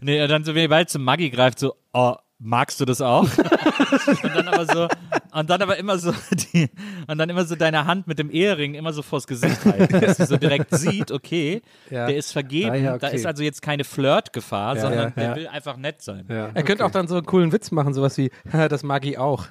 Nee, 0.00 0.22
und 0.22 0.28
dann 0.28 0.44
so, 0.44 0.54
wenn 0.54 0.62
ihr 0.62 0.68
beide 0.68 0.86
zum 0.88 1.02
Maggi 1.02 1.30
greift, 1.30 1.58
so, 1.58 1.74
oh, 1.92 2.14
magst 2.44 2.78
du 2.80 2.84
das 2.84 3.00
auch? 3.00 3.22
und 4.22 4.34
dann 4.36 4.48
aber 4.48 4.66
so, 4.66 4.88
und 5.32 5.50
dann 5.50 5.62
aber 5.62 5.76
immer 5.78 5.98
so, 5.98 6.12
die, 6.52 6.68
und 7.08 7.18
dann 7.18 7.28
immer 7.30 7.44
so 7.44 7.56
deine 7.56 7.86
Hand 7.86 8.06
mit 8.06 8.18
dem 8.18 8.30
Ehering 8.30 8.74
immer 8.74 8.92
so 8.92 9.02
vors 9.02 9.26
Gesicht 9.26 9.64
halten, 9.64 10.00
dass 10.00 10.18
sie 10.18 10.26
so 10.26 10.36
direkt 10.36 10.74
sieht, 10.76 11.10
okay, 11.10 11.62
Ja. 11.90 12.06
der 12.06 12.16
ist 12.16 12.32
vergeben, 12.32 12.70
Ah, 12.70 12.74
ja, 12.74 12.98
da 12.98 13.08
okay. 13.08 13.16
ist 13.16 13.26
also 13.26 13.42
jetzt 13.42 13.62
keine 13.62 13.84
Flirtgefahr, 13.84 14.76
sondern 14.76 14.98
ja, 15.08 15.10
der 15.10 15.24
ja. 15.24 15.36
will 15.36 15.48
einfach 15.48 15.76
nett 15.76 16.02
sein. 16.02 16.26
Ja, 16.28 16.50
Er 16.54 16.62
könnte 16.62 16.84
auch 16.84 16.90
dann 16.90 17.08
so 17.08 17.16
einen 17.16 17.26
coolen 17.26 17.50
Witz 17.52 17.70
machen, 17.70 17.94
sowas 17.94 18.16
wie, 18.18 18.30
das 18.68 18.82
Magie 18.82 19.16
auch. 19.18 19.46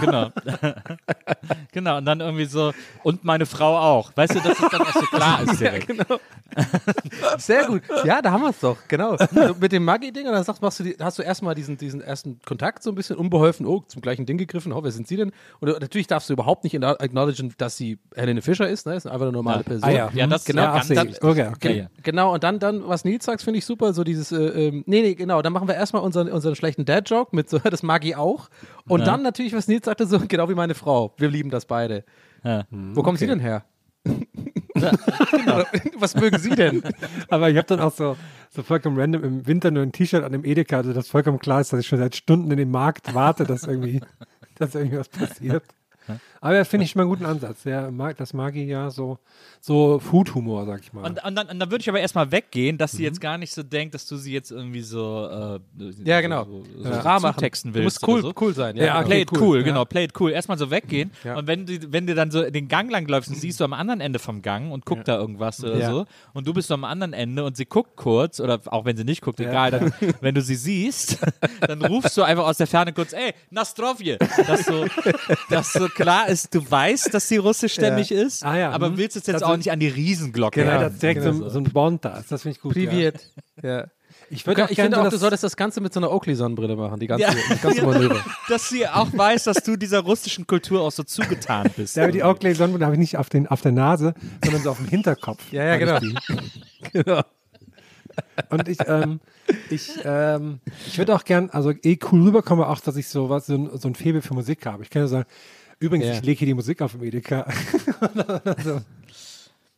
Genau. 0.00 0.30
genau, 1.72 1.98
und 1.98 2.06
dann 2.06 2.20
irgendwie 2.20 2.46
so, 2.46 2.72
und 3.02 3.24
meine 3.24 3.46
Frau 3.46 3.76
auch. 3.78 4.10
Weißt 4.16 4.34
du, 4.34 4.40
dass 4.40 4.58
es 4.58 4.68
dann 4.70 4.80
auch 4.82 4.92
so 4.94 5.00
klar 5.06 5.42
ist 5.42 5.60
direkt. 5.60 5.86
genau. 5.86 6.18
Sehr 7.38 7.66
gut. 7.66 7.82
Ja, 8.04 8.22
da 8.22 8.30
haben 8.32 8.42
wir 8.42 8.50
es 8.50 8.60
doch, 8.60 8.76
genau. 8.88 9.16
So, 9.16 9.54
mit 9.60 9.72
dem 9.72 9.84
Magie-Ding, 9.84 10.26
und 10.26 10.32
dann 10.32 10.44
sagst, 10.44 10.62
machst 10.62 10.80
du 10.80 10.84
die, 10.84 10.96
hast 10.98 11.18
du 11.18 11.22
erstmal 11.22 11.54
diesen, 11.54 11.76
diesen 11.76 11.89
ersten 12.00 12.38
Kontakt 12.46 12.82
so 12.82 12.90
ein 12.90 12.94
bisschen 12.94 13.16
unbeholfen, 13.16 13.66
oh, 13.66 13.82
zum 13.88 14.02
gleichen 14.02 14.26
Ding 14.26 14.38
gegriffen, 14.38 14.72
oh, 14.72 14.82
wer 14.84 14.92
sind 14.92 15.08
sie 15.08 15.16
denn? 15.16 15.32
Und 15.58 15.68
du- 15.68 15.72
natürlich 15.78 16.06
darfst 16.06 16.28
du 16.28 16.34
überhaupt 16.34 16.62
nicht 16.62 16.80
acknowledgen, 16.84 17.52
dass 17.58 17.76
sie 17.76 17.98
Helene 18.14 18.42
Fischer 18.42 18.68
ist, 18.68 18.86
ne? 18.86 18.94
Ist 18.94 19.06
einfach 19.06 19.22
eine 19.22 19.32
normale 19.32 19.58
Ja. 19.58 19.62
Person. 19.64 19.88
Ah, 19.88 19.92
ja. 19.92 20.10
Ja, 20.14 20.26
das 20.28 20.44
Genau, 20.44 20.62
ja, 20.62 20.74
ganz, 20.74 20.88
dann, 20.88 21.08
ich. 21.08 21.22
Okay, 21.22 21.48
okay. 21.48 21.86
Genau, 22.02 22.34
und 22.34 22.44
dann, 22.44 22.58
dann 22.58 22.86
was 22.86 23.04
Nils 23.04 23.24
sagt, 23.24 23.42
finde 23.42 23.58
ich 23.58 23.64
super, 23.64 23.92
so 23.92 24.04
dieses, 24.04 24.30
äh, 24.32 24.36
ähm, 24.68 24.84
nee, 24.86 25.02
nee, 25.02 25.14
genau, 25.14 25.42
dann 25.42 25.52
machen 25.52 25.66
wir 25.66 25.74
erstmal 25.74 26.02
unseren, 26.02 26.28
unseren 26.28 26.54
schlechten 26.54 26.84
Dad-Joke 26.84 27.34
mit 27.34 27.48
so, 27.50 27.58
das 27.70 27.82
Magie 27.82 28.14
auch. 28.14 28.50
Und 28.86 29.00
Ja. 29.00 29.06
dann 29.06 29.22
natürlich, 29.22 29.54
was 29.54 29.66
Nils 29.66 29.86
sagte, 29.86 30.06
so, 30.06 30.18
genau 30.28 30.48
wie 30.50 30.54
meine 30.54 30.74
Frau, 30.74 31.14
wir 31.16 31.28
lieben 31.30 31.50
das 31.50 31.64
beide. 31.64 32.04
Ja. 32.44 32.64
Wo 32.70 33.02
kommt 33.02 33.18
sie 33.18 33.26
denn 33.26 33.40
her? 33.40 33.64
Was 35.98 36.14
mögen 36.14 36.38
Sie 36.38 36.50
denn? 36.50 36.82
Aber 37.28 37.50
ich 37.50 37.56
habe 37.56 37.66
dann 37.66 37.80
auch 37.80 37.92
so, 37.92 38.16
so 38.50 38.62
vollkommen 38.62 38.98
random 38.98 39.24
im 39.24 39.46
Winter 39.46 39.70
nur 39.70 39.82
ein 39.82 39.92
T-Shirt 39.92 40.24
an 40.24 40.32
dem 40.32 40.44
Edeka, 40.44 40.78
also 40.78 40.92
das 40.92 41.08
vollkommen 41.08 41.38
klar 41.38 41.60
ist, 41.60 41.72
dass 41.72 41.80
ich 41.80 41.86
schon 41.86 41.98
seit 41.98 42.16
Stunden 42.16 42.50
in 42.50 42.56
dem 42.56 42.70
Markt 42.70 43.14
warte, 43.14 43.44
dass 43.44 43.64
irgendwie, 43.64 44.00
dass 44.56 44.74
irgendwie 44.74 44.98
was 44.98 45.08
passiert. 45.08 45.64
Aber 46.42 46.64
finde 46.64 46.84
ich 46.84 46.92
schon 46.92 47.00
mal 47.00 47.02
einen 47.02 47.10
guten 47.10 47.26
Ansatz. 47.26 47.64
Der 47.64 47.90
mag, 47.90 48.16
das 48.16 48.32
mag 48.32 48.56
ich 48.56 48.66
ja 48.68 48.88
so, 48.90 49.18
so 49.60 49.98
Food-Humor, 49.98 50.64
sag 50.64 50.80
ich 50.80 50.90
mal. 50.92 51.04
Und, 51.04 51.22
und 51.22 51.34
dann, 51.36 51.48
und 51.48 51.58
dann 51.58 51.70
würde 51.70 51.82
ich 51.82 51.88
aber 51.90 52.00
erstmal 52.00 52.32
weggehen, 52.32 52.78
dass 52.78 52.94
Mhm. 52.94 52.96
sie 52.96 53.02
jetzt 53.04 53.20
gar 53.20 53.36
nicht 53.36 53.52
so 53.52 53.62
denkt, 53.62 53.94
dass 53.94 54.06
du 54.06 54.16
sie 54.16 54.32
jetzt 54.32 54.50
irgendwie 54.50 54.80
so, 54.80 55.28
äh, 55.78 55.92
Ja, 56.04 56.22
genau. 56.22 56.44
so, 56.44 56.64
so, 56.78 56.88
Ja. 56.88 56.94
so 56.94 57.00
rar 57.00 57.20
machen. 57.20 57.34
zutexten 57.34 57.72
Du 57.74 57.80
willst. 57.80 58.00
musst 58.00 58.08
cool, 58.08 58.20
oder 58.20 58.28
so. 58.28 58.34
cool 58.40 58.54
sein. 58.54 58.76
Ja, 58.76 58.84
Ja, 58.84 58.98
okay, 59.00 59.04
Play 59.06 59.20
it 59.22 59.32
cool. 59.32 59.38
cool, 59.42 59.56
Ja. 59.58 59.62
genau, 59.64 59.84
play 59.84 60.04
it 60.04 60.12
cool. 60.18 60.30
Erstmal 60.30 60.56
so 60.56 60.70
weggehen 60.70 61.10
Ja. 61.24 61.36
und 61.36 61.46
wenn 61.46 61.66
du, 61.66 61.92
wenn 61.92 62.06
du 62.06 62.14
dann 62.14 62.30
so 62.30 62.48
den 62.48 62.68
Gang 62.68 62.90
lang 62.90 63.06
läufst 63.06 63.28
und 63.30 63.36
siehst 63.36 63.60
du 63.60 63.64
am 63.64 63.74
anderen 63.74 64.00
Ende 64.00 64.18
vom 64.18 64.40
Gang 64.40 64.72
und 64.72 64.86
guckt 64.86 65.08
da 65.08 65.18
irgendwas 65.18 65.62
oder 65.62 65.76
Ja. 65.78 65.90
so 65.90 66.06
und 66.32 66.46
du 66.46 66.54
bist 66.54 66.68
so 66.68 66.74
am 66.74 66.84
anderen 66.84 67.12
Ende 67.12 67.44
und 67.44 67.54
sie 67.58 67.66
guckt 67.66 67.96
kurz 67.96 68.40
oder 68.40 68.58
auch 68.66 68.86
wenn 68.86 68.96
sie 68.96 69.04
nicht 69.04 69.20
guckt, 69.20 69.40
egal, 69.40 69.70
dann, 69.72 69.92
wenn 70.22 70.34
du 70.34 70.40
sie 70.40 70.54
siehst, 70.56 71.18
dann 71.60 71.84
rufst 71.84 72.16
du 72.16 72.22
einfach 72.22 72.44
aus 72.46 72.56
der 72.56 72.66
Ferne 72.66 72.94
kurz, 72.94 73.12
ey, 73.12 73.34
Nastrovje, 73.50 74.16
dass 74.46 74.64
so, 74.64 74.86
dass 75.50 75.72
so 75.74 75.86
klar 75.88 76.28
ist, 76.30 76.54
du 76.54 76.70
weißt, 76.70 77.12
dass 77.12 77.28
sie 77.28 77.36
russischstämmig 77.38 78.10
ist, 78.12 78.44
Ah 78.44 78.56
ja, 78.56 78.70
aber 78.70 78.86
hm. 78.88 78.96
willst 78.96 79.16
jetzt, 79.16 79.26
jetzt 79.28 79.34
Das 79.36 79.42
auch 79.42 79.52
ist- 79.52 79.58
nicht 79.58 79.72
an 79.72 79.80
die 79.80 79.88
Riesenglocke 79.88 80.60
ja, 80.64 80.70
hängen. 80.70 80.80
das 80.82 80.92
ist 80.94 81.02
direkt 81.02 81.22
genau 81.22 81.32
so, 81.38 81.48
so. 81.50 81.58
ein 81.58 81.64
Bond 81.64 82.04
da. 82.04 82.22
Das 82.28 82.42
finde 82.42 82.56
ich 82.56 82.60
gut. 82.62 82.72
Privet. 82.72 83.20
Ja. 83.62 83.84
Ich 84.32 84.38
Ich, 84.42 84.46
würde 84.46 84.66
ich 84.70 84.76
finde 84.80 85.00
auch, 85.00 85.08
du 85.08 85.16
solltest 85.18 85.42
das 85.42 85.56
Ganze 85.56 85.80
mit 85.80 85.92
so 85.92 85.98
einer 85.98 86.10
Oakley-Sonnenbrille 86.12 86.76
machen, 86.76 87.00
die 87.00 87.08
ganze, 87.08 87.24
Ja. 87.24 87.32
die 87.32 87.58
ganze 87.60 87.82
Manöver. 87.84 88.24
dass 88.48 88.68
sie 88.68 88.86
auch 88.86 89.08
weiß, 89.12 89.44
dass 89.44 89.62
du 89.64 89.76
dieser 89.76 90.00
russischen 90.00 90.46
Kultur 90.46 90.82
auch 90.82 90.92
so 90.92 91.02
zugetan 91.02 91.68
bist. 91.76 91.96
Ja, 91.96 92.04
aber 92.04 92.12
die 92.12 92.22
Oakley 92.22 92.54
Sonnenbrille 92.54 92.84
habe 92.86 92.94
ich 92.94 93.00
nicht 93.00 93.16
auf, 93.16 93.28
den, 93.28 93.48
auf 93.48 93.60
der 93.60 93.72
Nase, 93.72 94.14
sondern 94.44 94.62
so 94.62 94.70
auf 94.70 94.76
dem 94.76 94.86
Hinterkopf. 94.88 95.52
Ja, 95.52 95.64
ja, 95.64 95.76
genau. 95.78 95.98
genau. 96.92 97.22
Und 98.50 98.68
ich, 98.68 98.78
ähm, 98.86 99.20
ich, 99.70 99.90
ähm, 100.04 100.60
ich 100.86 100.98
würde 100.98 101.14
auch 101.14 101.24
gern, 101.24 101.50
also 101.50 101.72
eh 101.72 101.98
cool 102.10 102.22
rüberkommen, 102.22 102.64
auch, 102.64 102.80
dass 102.80 102.96
ich 102.96 103.08
so 103.08 103.30
was, 103.30 103.46
so 103.46 103.54
ein, 103.54 103.70
so 103.78 103.88
ein 103.88 103.94
Faible 103.94 104.22
für 104.22 104.34
Musik 104.34 104.66
habe. 104.66 104.82
Ich 104.82 104.90
kann 104.90 105.02
ja 105.02 105.08
sagen, 105.08 105.26
übrigens, 105.80 106.06
Ja. 106.06 106.12
ich 106.14 106.22
lege 106.22 106.38
hier 106.38 106.46
die 106.46 106.54
Musik 106.54 106.80
auf 106.82 106.92
dem 106.92 107.02
Edeka. 107.02 107.46
so. 108.64 108.80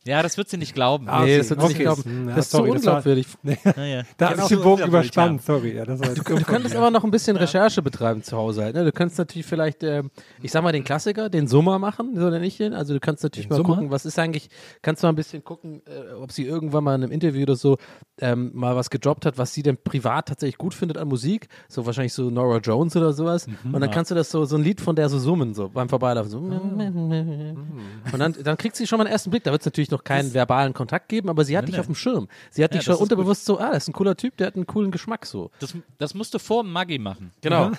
Ja, 0.05 0.21
das 0.21 0.37
wird 0.37 0.49
sie 0.49 0.57
nicht 0.57 0.73
glauben. 0.75 1.07
Ah, 1.07 1.23
nee, 1.23 1.37
das 1.37 1.49
wird 1.49 1.61
sie 1.61 1.67
nicht 1.67 1.79
glauben. 1.79 2.03
Hm, 2.03 2.29
ja, 2.29 2.35
das 2.35 2.45
ist 2.45 2.51
sorry, 2.51 2.67
so 2.69 2.73
das 2.73 2.85
war- 2.85 2.93
unglaubwürdig. 2.97 3.27
Naja. 3.77 4.03
Da 4.17 4.27
Genau 4.31 4.41
habe 4.43 4.53
ich 4.53 4.57
den 4.59 4.61
Bogen 4.63 4.81
er 4.81 4.87
überspannt, 4.87 5.41
sorry. 5.43 5.75
Ja, 5.75 5.85
das 5.85 5.99
war 6.01 6.07
jetzt 6.09 6.17
Du, 6.29 6.35
du 6.35 6.43
könntest 6.43 6.75
aber 6.75 6.91
noch 6.91 7.03
ein 7.05 7.11
bisschen 7.11 7.37
Recherche 7.37 7.81
betreiben 7.81 8.21
zu 8.21 8.35
Hause 8.35 8.63
halt. 8.63 8.75
Ne? 8.75 8.83
Du 8.83 8.91
könntest 8.91 9.17
natürlich 9.17 9.45
vielleicht, 9.45 9.81
ähm, 9.83 10.11
ich 10.41 10.51
sag 10.51 10.61
mal, 10.61 10.73
den 10.73 10.83
Klassiker, 10.83 11.29
den 11.29 11.47
Summer 11.47 11.79
machen, 11.79 12.15
so 12.17 12.29
nenne 12.29 12.45
ich 12.45 12.57
den. 12.57 12.73
Also 12.73 12.93
du 12.93 12.99
kannst 12.99 13.23
natürlich 13.23 13.49
mal 13.49 13.55
Summer? 13.55 13.69
gucken, 13.75 13.91
was 13.91 14.05
ist 14.05 14.19
eigentlich, 14.19 14.49
kannst 14.81 15.01
du 15.03 15.07
mal 15.07 15.13
ein 15.13 15.15
bisschen 15.15 15.43
gucken, 15.43 15.81
äh, 15.85 16.13
ob 16.15 16.31
sie 16.33 16.43
irgendwann 16.45 16.83
mal 16.83 16.95
in 16.95 17.03
einem 17.03 17.11
Interview 17.13 17.43
oder 17.43 17.55
so 17.55 17.77
ähm, 18.19 18.51
mal 18.53 18.75
was 18.75 18.89
gedroppt 18.89 19.25
hat, 19.25 19.37
was 19.37 19.53
sie 19.53 19.63
denn 19.63 19.77
privat 19.81 20.27
tatsächlich 20.27 20.57
gut 20.57 20.73
findet 20.73 20.97
an 20.97 21.07
Musik. 21.07 21.47
So 21.69 21.85
wahrscheinlich 21.85 22.13
so 22.13 22.29
Nora 22.29 22.57
Jones 22.57 22.95
oder 22.97 23.13
sowas. 23.13 23.47
Mhm. 23.47 23.73
Und 23.73 23.79
dann 23.81 23.89
kannst 23.89 24.11
du 24.11 24.15
das 24.15 24.29
so, 24.29 24.43
so 24.43 24.57
ein 24.57 24.63
Lied 24.63 24.81
von 24.81 24.95
der 24.97 25.07
so 25.07 25.17
summen, 25.17 25.53
so 25.53 25.69
beim 25.69 25.87
Vorbeilaufen. 25.87 26.29
So. 26.29 26.39
Ah. 26.39 28.11
Und 28.11 28.19
dann, 28.19 28.35
dann 28.43 28.57
kriegt 28.57 28.75
sie 28.75 28.85
schon 28.85 28.97
mal 28.97 29.05
einen 29.05 29.13
ersten 29.13 29.29
Blick. 29.29 29.43
Da 29.43 29.51
wird 29.51 29.61
es 29.61 29.65
natürlich 29.65 29.92
noch 29.93 30.03
keinen 30.03 30.33
verbalen 30.33 30.73
Kontakt 30.73 31.07
geben, 31.09 31.29
aber 31.29 31.45
sie 31.45 31.57
hat 31.57 31.67
dich 31.67 31.79
auf 31.79 31.85
dem 31.85 31.95
Schirm. 31.95 32.27
Sie 32.51 32.63
hat 32.63 32.71
Ja, 32.73 32.79
dich 32.79 32.85
schon 32.85 32.93
das 32.95 33.01
unterbewusst 33.01 33.45
so, 33.45 33.59
ah, 33.59 33.71
das 33.71 33.83
ist 33.83 33.89
ein 33.89 33.93
cooler 33.93 34.17
Typ, 34.17 34.35
der 34.37 34.47
hat 34.47 34.55
einen 34.55 34.67
coolen 34.67 34.91
Geschmack 34.91 35.25
so. 35.25 35.51
Das, 35.59 35.73
das 35.97 36.13
musst 36.13 36.33
du 36.33 36.39
vor 36.39 36.63
Maggi 36.63 36.99
machen. 36.99 37.31
Genau. 37.41 37.71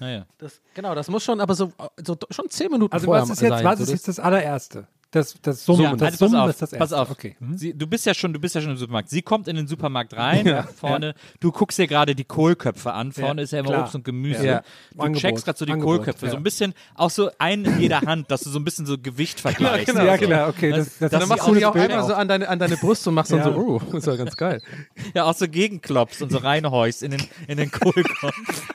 Naja. 0.00 0.26
Das, 0.38 0.60
genau, 0.74 0.94
das 0.94 1.08
muss 1.08 1.24
schon, 1.24 1.40
aber 1.40 1.54
so, 1.54 1.72
so 2.04 2.16
schon 2.30 2.48
zehn 2.48 2.70
Minuten 2.70 2.92
Also 2.92 3.06
vorher 3.06 3.22
was 3.24 3.30
ist 3.30 3.40
jetzt, 3.42 3.50
sein. 3.50 3.64
was 3.64 3.80
ist 3.80 3.86
das- 3.88 3.92
jetzt 3.92 4.08
das 4.08 4.20
allererste? 4.20 4.86
Das, 5.10 5.36
das 5.40 5.64
Summen, 5.64 5.80
Ja, 5.84 5.92
das 5.96 6.02
also 6.02 6.10
pass 6.10 6.18
Summen 6.18 6.34
auf, 6.42 6.50
ist 6.50 6.60
das 6.60 6.70
pass 6.72 6.92
auf. 6.92 7.10
Okay. 7.10 7.34
Hm? 7.38 7.56
Sie, 7.56 7.72
du 7.72 7.86
bist 7.86 8.04
ja 8.04 8.12
schon, 8.12 8.34
du 8.34 8.38
bist 8.38 8.54
ja 8.54 8.60
schon 8.60 8.72
im 8.72 8.76
Supermarkt. 8.76 9.08
Sie 9.08 9.22
kommt 9.22 9.48
in 9.48 9.56
den 9.56 9.66
Supermarkt 9.66 10.14
rein, 10.14 10.44
ja, 10.46 10.64
vorne. 10.64 11.14
Du 11.40 11.50
guckst 11.50 11.78
dir 11.78 11.86
gerade 11.86 12.14
die 12.14 12.24
Kohlköpfe 12.24 12.92
an. 12.92 13.12
Vorne 13.12 13.40
Ja, 13.40 13.44
ist 13.44 13.52
ja 13.52 13.60
immer 13.60 13.70
klar. 13.70 13.82
Obst 13.84 13.94
und 13.94 14.04
Gemüse. 14.04 14.44
Ja. 14.46 14.62
Du 14.92 15.00
Angebot, 15.00 15.22
checkst 15.22 15.44
gerade 15.46 15.58
so 15.58 15.64
die 15.64 15.72
Angebot, 15.72 15.96
Kohlköpfe, 15.96 16.26
ja. 16.26 16.32
so 16.32 16.36
ein 16.36 16.42
bisschen, 16.42 16.74
auch 16.94 17.08
so 17.08 17.30
ein 17.38 17.64
in 17.64 17.80
jeder 17.80 18.02
Hand, 18.02 18.30
dass 18.30 18.42
du 18.42 18.50
so 18.50 18.58
ein 18.58 18.64
bisschen 18.64 18.84
so 18.84 18.98
Gewicht 18.98 19.40
vergleichst. 19.40 19.86
genau. 19.86 20.00
oder 20.02 20.10
Ja, 20.12 20.18
so. 20.18 20.26
genau, 20.26 20.48
okay, 20.48 20.70
Das- 20.72 20.98
das- 20.98 21.10
das- 21.10 21.10
dann 21.20 21.28
machst 21.30 21.46
du 21.48 21.54
die 21.54 21.60
so 21.62 21.68
auch 21.68 21.74
einmal 21.74 22.06
so 22.06 22.12
an 22.14 22.28
deine, 22.28 22.46
an 22.48 22.58
deine 22.58 22.76
Brust 22.76 23.08
und 23.08 23.14
machst 23.14 23.32
dann 23.32 23.38
Ja. 23.38 23.44
so, 23.46 23.52
oh, 23.56 23.78
das 23.86 23.94
ist 23.94 24.06
ja 24.06 24.16
ganz 24.16 24.36
geil. 24.36 24.60
Ja, 25.14 25.24
auch 25.24 25.34
so 25.34 25.48
gegenklopfst 25.48 26.20
und 26.20 26.30
so 26.30 26.36
reinhäust 26.36 27.02
in 27.02 27.12
den, 27.12 27.22
in 27.46 27.56
den 27.56 27.70
Kohlkopf. 27.70 28.34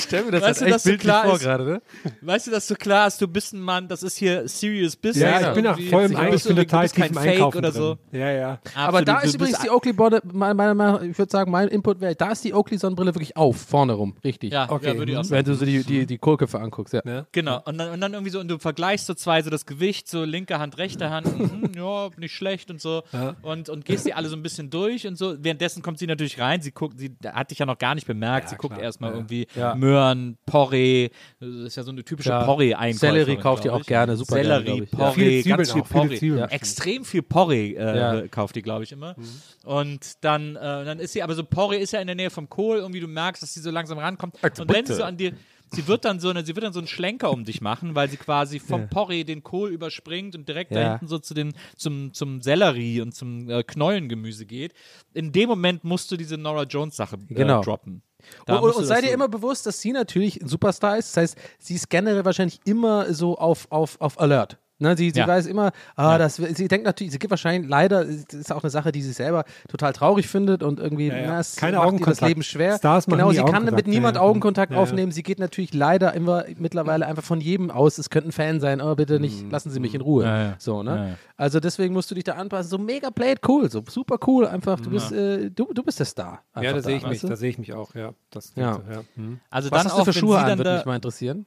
Ich 0.00 0.04
stelle 0.04 0.24
mir 0.24 0.30
das 0.32 0.42
Weißt 0.42 0.60
jetzt 0.62 0.70
du, 0.70 0.74
echt 0.74 0.84
bildlich 0.84 1.00
klar 1.02 1.24
vor 1.24 1.34
ist- 1.34 1.40
gerade, 1.42 1.64
ne? 1.64 1.82
Weißt 2.22 2.46
du, 2.46 2.50
dass 2.50 2.66
du 2.66 2.74
klar 2.74 3.04
hast, 3.04 3.20
du 3.20 3.28
bist 3.28 3.52
ein 3.52 3.60
Mann, 3.60 3.86
das 3.88 4.02
ist 4.02 4.16
hier 4.16 4.48
serious 4.48 4.96
business. 4.96 5.22
Ja, 5.22 5.48
ich 5.48 5.54
bin 5.54 5.66
auch 5.66 5.72
Irgendwie 5.76 5.88
voll 5.90 6.02
im 6.04 6.10
nicht- 6.10 6.18
Ein- 6.18 6.30
du 6.30 6.36
ich 6.36 6.44
bin 6.44 6.56
total 6.56 6.88
tief 6.88 6.96
kein 6.98 7.08
im 7.10 7.14
Fake 7.14 7.28
Einkaufen 7.34 7.58
oder 7.58 7.70
drin. 7.70 7.80
so. 7.80 7.98
Ja, 8.12 8.30
ja. 8.30 8.58
Aber 8.74 8.98
Absolut, 8.98 9.08
da 9.08 9.20
du 9.20 9.26
ist 9.26 9.34
übrigens 9.34 9.58
die 9.60 9.70
Oakley 9.70 9.92
Borde, 9.92 10.20
mein, 10.32 10.56
mein, 10.56 10.76
mein, 10.76 11.10
ich 11.10 11.18
würde 11.18 11.30
sagen, 11.30 11.50
mein 11.50 11.68
Input 11.68 12.00
wäre, 12.00 12.14
da 12.16 12.32
ist 12.32 12.44
die 12.44 12.54
Oakley 12.54 12.78
Sonnenbrille 12.78 13.14
wirklich 13.14 13.36
auf, 13.36 13.56
vorne 13.58 13.92
rum, 13.92 14.16
richtig. 14.24 14.52
Ja, 14.52 14.70
Okay, 14.70 14.86
ja 14.88 14.96
würde 14.98 15.12
ich 15.12 15.18
auch 15.18 15.24
sagen. 15.24 15.38
Wenn 15.38 15.44
du 15.52 15.54
so 15.54 15.64
die, 15.64 15.84
die, 15.84 16.06
die 16.06 16.18
Kohlköpfe 16.18 16.58
anguckst, 16.60 16.94
ja. 16.94 17.00
Ne? 17.04 17.26
Genau, 17.32 17.60
und 17.64 17.78
dann, 17.78 17.90
und 17.90 18.00
dann 18.00 18.12
irgendwie 18.12 18.30
so, 18.30 18.40
und 18.40 18.48
du 18.48 18.58
vergleichst 18.58 19.06
so 19.06 19.14
zwei, 19.14 19.42
so 19.42 19.50
das 19.50 19.66
Gewicht, 19.66 20.08
so 20.08 20.24
linke 20.24 20.58
Hand, 20.58 20.78
rechte 20.78 21.10
Hand, 21.10 21.26
mhm, 21.38 21.72
ja, 21.76 22.08
nicht 22.16 22.34
schlecht 22.34 22.70
und 22.70 22.80
so. 22.80 23.02
Ja. 23.12 23.36
Und, 23.42 23.68
und 23.68 23.84
gehst 23.84 24.06
die 24.06 24.14
alle 24.14 24.28
so 24.28 24.36
ein 24.36 24.42
bisschen 24.42 24.70
durch 24.70 25.06
und 25.06 25.16
so. 25.16 25.34
Währenddessen 25.38 25.82
kommt 25.82 25.98
sie 25.98 26.06
natürlich 26.06 26.38
rein, 26.38 26.62
sie 26.62 26.72
guckt, 26.72 26.98
sie 26.98 27.10
hat 27.26 27.50
dich 27.50 27.58
ja 27.58 27.66
noch 27.66 27.78
gar 27.78 27.94
nicht 27.94 28.06
bemerkt, 28.06 28.44
Ja, 28.44 28.50
sie 28.50 28.56
guckt 28.56 28.78
erstmal 28.78 29.10
Ja. 29.10 29.16
irgendwie 29.16 29.46
Ja. 29.54 29.74
Möhren, 29.90 30.38
Porree, 30.46 31.10
das 31.40 31.48
ist 31.50 31.76
ja 31.76 31.82
so 31.82 31.90
eine 31.90 32.04
typische 32.04 32.30
Ja. 32.30 32.44
Porree-Einkäuferin. 32.44 32.98
Sellerie 33.24 33.36
kauft 33.36 33.64
ihr 33.64 33.74
auch 33.74 33.84
gerne, 33.84 34.16
super 34.16 34.36
gerne, 34.40 34.64
Sellerie. 34.64 34.88
Ja. 34.90 34.96
Porree, 34.98 35.42
Zwiebeln 35.42 35.56
ganz 35.56 35.72
viel 35.72 35.82
Porree. 35.82 36.18
Zwiebeln. 36.18 36.38
Ja. 36.40 36.46
Extrem 36.46 37.04
viel 37.04 37.22
Porree 37.22 37.74
äh, 37.74 37.96
Ja. 37.98 38.28
kauft 38.28 38.56
die, 38.56 38.62
glaube 38.62 38.84
ich, 38.84 38.92
immer. 38.92 39.16
Und 39.64 40.24
dann, 40.24 40.56
äh, 40.56 40.60
dann 40.84 40.98
ist 41.00 41.12
sie, 41.12 41.22
aber 41.22 41.34
so 41.34 41.44
Porree 41.44 41.78
ist 41.78 41.92
ja 41.92 42.00
in 42.00 42.06
der 42.06 42.16
Nähe 42.16 42.30
vom 42.30 42.48
Kohl, 42.48 42.78
irgendwie 42.78 43.00
du 43.00 43.08
merkst, 43.08 43.42
dass 43.42 43.52
sie 43.54 43.60
so 43.60 43.70
langsam 43.70 43.98
rankommt. 43.98 44.34
Und 44.42 44.72
wenn 44.72 44.86
sie 44.86 44.94
so 44.94 45.02
an 45.04 45.16
dir, 45.16 45.32
sie 45.72 45.86
wird 45.86 46.04
dann 46.04 46.18
so 46.20 46.28
eine, 46.30 46.44
sie 46.44 46.54
wird 46.56 46.64
dann 46.64 46.72
so 46.72 46.80
einen 46.80 46.88
Schlenker 46.88 47.30
um 47.32 47.44
dich 47.44 47.60
machen, 47.60 47.94
weil 47.94 48.08
sie 48.08 48.16
quasi 48.16 48.58
vom 48.58 48.88
Porree 48.88 49.24
den 49.24 49.42
Kohl 49.42 49.70
überspringt 49.70 50.34
und 50.34 50.48
direkt 50.48 50.74
da 50.74 50.80
Ja. 50.80 50.90
hinten 50.92 51.06
so 51.08 51.18
zu 51.18 51.34
den, 51.34 51.52
zum, 51.76 52.12
zum 52.12 52.42
Sellerie 52.42 53.00
und 53.00 53.14
zum 53.14 53.48
äh, 53.48 53.62
Knollengemüse 53.62 54.46
geht. 54.46 54.72
In 55.14 55.32
dem 55.32 55.48
Moment 55.48 55.84
musst 55.84 56.10
du 56.10 56.16
diese 56.16 56.36
Nora 56.38 56.64
Jones 56.64 56.96
Sache 56.96 57.16
äh, 57.28 57.34
Genau. 57.34 57.62
droppen. 57.62 58.02
Da 58.46 58.56
Und, 58.58 58.74
und, 58.74 58.84
seid 58.84 59.02
ihr 59.04 59.08
so- 59.10 59.14
immer 59.14 59.28
bewusst, 59.28 59.66
dass 59.66 59.80
sie 59.80 59.92
natürlich 59.92 60.40
ein 60.40 60.48
Superstar 60.48 60.96
ist. 60.98 61.16
Das 61.16 61.22
heißt, 61.22 61.38
sie 61.58 61.74
ist 61.74 61.90
generell 61.90 62.24
wahrscheinlich 62.24 62.60
immer 62.64 63.12
so 63.12 63.36
auf, 63.36 63.66
auf, 63.70 64.00
auf 64.00 64.20
Alert. 64.20 64.58
Ne, 64.82 64.96
sie, 64.96 65.10
sie 65.10 65.20
Ja. 65.20 65.26
weiß 65.28 65.46
immer, 65.46 65.72
ah, 65.94 66.16
das, 66.16 66.36
sie 66.36 66.66
denkt 66.66 66.86
natürlich, 66.86 67.12
sie 67.12 67.18
gibt 67.18 67.30
wahrscheinlich 67.30 67.68
leider, 67.68 68.04
das 68.06 68.32
ist 68.32 68.50
auch 68.52 68.62
eine 68.64 68.70
Sache, 68.70 68.92
die 68.92 69.02
sie 69.02 69.12
selber 69.12 69.44
total 69.68 69.92
traurig 69.92 70.26
findet 70.26 70.62
und 70.62 70.80
irgendwie, 70.80 71.08
Ja, 71.08 71.16
ja. 71.18 71.26
na, 71.28 71.40
es 71.40 71.56
Keine 71.56 71.76
macht 71.76 71.92
ihr 72.00 72.06
das. 72.06 72.20
Leben 72.22 72.42
schwer. 72.42 72.78
Stars 72.78 73.04
genau, 73.06 73.30
sie 73.30 73.42
kann 73.44 73.64
mit 73.66 73.86
niemand 73.86 74.16
Ja, 74.16 74.22
ja. 74.22 74.26
Augenkontakt 74.28 74.72
Ja, 74.72 74.78
ja. 74.78 74.82
aufnehmen. 74.82 75.12
Sie 75.12 75.22
geht 75.22 75.38
natürlich 75.38 75.74
leider 75.74 76.14
immer 76.14 76.44
mittlerweile 76.56 77.06
einfach 77.06 77.22
von 77.22 77.40
jedem 77.42 77.70
aus, 77.70 77.98
es 77.98 78.08
könnte 78.10 78.30
ein 78.30 78.32
Fan 78.32 78.58
sein, 78.60 78.80
aber 78.80 78.96
bitte 78.96 79.20
nicht, 79.20 79.50
lassen 79.52 79.70
Sie 79.70 79.80
mich 79.80 79.94
in 79.94 80.00
Ruhe. 80.00 80.24
Mhm. 80.24 80.28
Ja, 80.30 80.42
ja. 80.42 80.54
So, 80.58 80.82
ne? 80.82 80.96
Ja, 80.96 81.06
ja. 81.08 81.14
Also 81.36 81.60
deswegen 81.60 81.92
musst 81.92 82.10
du 82.10 82.14
dich 82.14 82.24
da 82.24 82.32
anpassen. 82.36 82.70
So 82.70 82.78
mega 82.78 83.10
played 83.10 83.40
cool, 83.46 83.70
so 83.70 83.82
super 83.88 84.16
cool 84.26 84.46
einfach. 84.46 84.80
Du 84.80 84.88
bist, 84.90 85.12
äh, 85.12 85.50
du, 85.50 85.72
du 85.74 85.82
bist 85.82 85.98
der 85.98 86.06
Star. 86.06 86.42
Ja, 86.60 86.72
da 86.72 86.80
sehe 86.80 86.96
ich 86.96 87.02
mich, 87.02 87.10
weißt 87.12 87.22
du? 87.24 87.28
da 87.28 87.36
sehe 87.36 87.50
ich 87.50 87.58
mich 87.58 87.72
auch, 87.74 87.94
ja. 87.94 88.14
Das 88.30 88.52
Ja. 88.56 88.74
so, 88.74 88.80
ja. 88.90 89.02
Hm. 89.16 89.40
Also 89.50 89.70
Was 89.70 89.76
dann 89.82 89.86
hast 89.90 89.96
du 89.96 90.00
auch, 90.00 90.04
für 90.06 90.14
wenn 90.14 90.20
Schuhe 90.20 90.36
sie 90.36 90.38
an, 90.42 90.48
dann 90.48 90.58
würde 90.58 90.74
mich 90.76 90.86
mal 90.86 90.96
interessieren. 90.96 91.44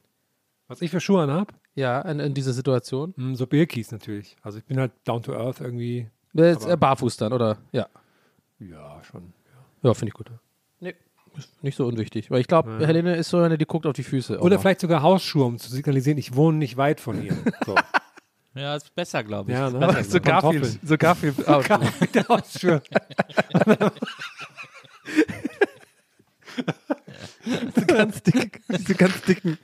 Was 0.68 0.80
ich 0.82 0.90
für 0.90 1.00
Schuhe 1.00 1.22
anhab? 1.22 1.52
Ja, 1.74 2.00
in, 2.02 2.20
in 2.20 2.34
dieser 2.34 2.52
Situation. 2.52 3.14
Hm, 3.16 3.34
so 3.34 3.46
Birkis 3.46 3.90
natürlich. 3.90 4.36
Also 4.42 4.58
ich 4.58 4.64
bin 4.64 4.78
halt 4.78 4.92
down 5.04 5.22
to 5.22 5.32
earth 5.34 5.60
irgendwie. 5.60 6.08
Jetzt, 6.32 6.66
äh, 6.66 6.76
barfuß 6.76 7.16
dann, 7.16 7.32
oder? 7.32 7.58
Ja. 7.72 7.88
Ja, 8.58 9.02
schon. 9.02 9.32
Ja, 9.82 9.94
finde 9.94 10.10
ich 10.10 10.14
gut. 10.14 10.30
Nee. 10.80 10.94
Ist 11.36 11.62
nicht 11.62 11.76
so 11.76 11.86
unwichtig. 11.86 12.30
Weil 12.30 12.40
ich 12.40 12.46
glaube, 12.46 12.86
Helene 12.86 13.16
ist 13.16 13.28
so 13.30 13.38
eine, 13.38 13.58
die 13.58 13.66
guckt 13.66 13.86
auf 13.86 13.92
die 13.92 14.04
Füße. 14.04 14.38
Oder 14.38 14.58
vielleicht 14.58 14.80
sogar 14.80 15.02
Hausschuhe, 15.02 15.44
um 15.44 15.58
zu 15.58 15.70
signalisieren, 15.70 16.18
ich 16.18 16.34
wohne 16.36 16.58
nicht 16.58 16.76
weit 16.76 17.00
von 17.00 17.20
hier. 17.20 17.36
So. 17.66 17.74
ja, 18.54 18.76
ist 18.76 18.94
besser, 18.94 19.24
glaube 19.24 19.50
ich. 19.50 19.56
ja, 19.56 19.68
ne? 19.70 19.82
Aber 19.82 20.02
so 20.04 20.20
Garfield. 20.20 20.78
So 20.84 20.96
Garfield. 20.96 21.48
Out. 21.48 21.68
Mit 22.00 22.28
Hausschuhe. 22.28 22.82
so 27.74 27.86
ganz 27.86 28.22
dick. 28.22 28.60
So 28.68 28.94
ganz 28.94 29.22
dicken. 29.22 29.58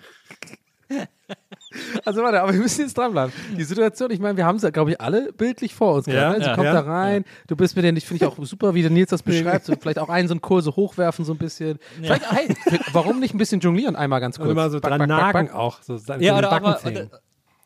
Also 2.04 2.22
warte, 2.22 2.40
aber 2.42 2.52
wir 2.52 2.60
müssen 2.60 2.80
jetzt 2.82 2.98
dranbleiben. 2.98 3.32
Die 3.56 3.62
Situation, 3.64 4.10
ich 4.10 4.18
meine, 4.18 4.36
wir 4.36 4.44
haben 4.44 4.58
sie, 4.58 4.70
glaube 4.72 4.90
ich, 4.90 5.00
alle 5.00 5.32
bildlich 5.32 5.74
vor 5.74 5.94
uns. 5.94 6.06
Ja, 6.06 6.30
ne? 6.30 6.36
Sie 6.40 6.46
ja. 6.46 6.54
kommt 6.54 6.64
Ja. 6.66 6.72
da 6.74 6.80
rein, 6.80 7.24
du 7.46 7.54
bist 7.56 7.76
mit 7.76 7.84
denen, 7.84 7.96
ich 7.96 8.06
finde 8.06 8.24
ich 8.24 8.30
auch 8.30 8.36
super, 8.44 8.74
wie 8.74 8.82
der 8.82 8.90
Nils 8.90 9.10
das 9.10 9.22
beschreibt, 9.22 9.66
so 9.66 9.74
vielleicht 9.80 9.98
auch 10.00 10.08
einen 10.08 10.26
so 10.28 10.34
einen 10.34 10.40
Kohl 10.40 10.62
so 10.62 10.74
hochwerfen, 10.74 11.24
so 11.24 11.32
ein 11.32 11.38
bisschen. 11.38 11.78
Vielleicht, 12.00 12.30
hey, 12.32 12.54
warum 12.92 13.20
nicht 13.20 13.34
ein 13.34 13.38
bisschen 13.38 13.60
jonglieren 13.60 13.94
einmal 13.96 14.20
ganz 14.20 14.36
kurz? 14.36 14.46
Und 14.46 14.52
immer 14.52 14.68
so 14.70 14.80
Back, 14.80 14.90
dran 14.90 14.98
back, 15.00 15.08
nagen 15.08 15.46
back. 15.46 15.54
auch. 15.54 15.82
So, 15.82 15.96
seine 15.96 16.24
Ja, 16.24 16.36
oder, 16.36 16.50
aber, 16.50 16.80
oder, 16.84 17.06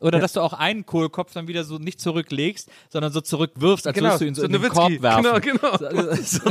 oder 0.01 0.19
dass 0.21 0.35
du 0.35 0.41
auch 0.43 0.53
einen 0.53 0.85
Kohlkopf 0.85 1.33
dann 1.33 1.49
wieder 1.49 1.65
so 1.65 1.79
nicht 1.79 1.99
zurücklegst, 2.01 2.69
sondern 2.91 3.11
so 3.13 3.23
zurückwirfst, 3.23 3.87
als 3.87 3.95
Genau, 3.95 4.09
würdest 4.09 4.21
du 4.21 4.27
ihn 4.27 4.35
so, 4.35 4.43
so 4.43 4.47
in 4.49 4.53
den. 4.53 4.69
Korb 4.69 5.01
werfen. 5.01 5.23
Genau, 5.23 5.41
genau. 5.41 5.77
So, 5.79 6.41
so 6.41 6.51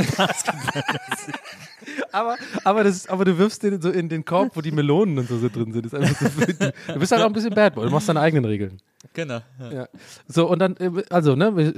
Aber, 2.14 2.36
aber, 2.62 2.84
das 2.84 3.08
aber 3.08 3.24
du 3.24 3.36
wirfst 3.38 3.64
den 3.64 3.82
so 3.82 3.90
in 3.90 4.08
den 4.08 4.24
Korb, 4.24 4.54
wo 4.54 4.60
die 4.60 4.70
Melonen 4.70 5.18
und 5.18 5.28
so, 5.28 5.48
drin 5.48 5.72
sind. 5.72 5.90
So, 5.90 5.98
du 5.98 6.98
bist 7.00 7.10
halt 7.10 7.22
auch 7.22 7.26
ein 7.26 7.32
bisschen 7.32 7.52
Bad 7.52 7.74
Boy. 7.74 7.86
Du 7.86 7.90
machst 7.90 8.08
deine 8.08 8.20
eigenen 8.20 8.44
Regeln. 8.44 8.80
Genau. 9.12 9.40
Ja. 9.72 9.86
So, 10.26 10.48
und 10.48 10.58
dann, 10.58 10.76
äh, 10.78 10.90
also, 11.10 11.36
ne, 11.36 11.56
wir- 11.56 11.74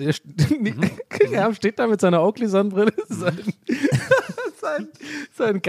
er 1.32 1.54
steht 1.54 1.78
da 1.78 1.86
mit 1.86 2.00
seiner 2.00 2.22
Oakley-Sonnenbrille, 2.22 2.92
seinen, 3.08 3.52
seinen, 4.60 4.88
seinen 5.34 5.62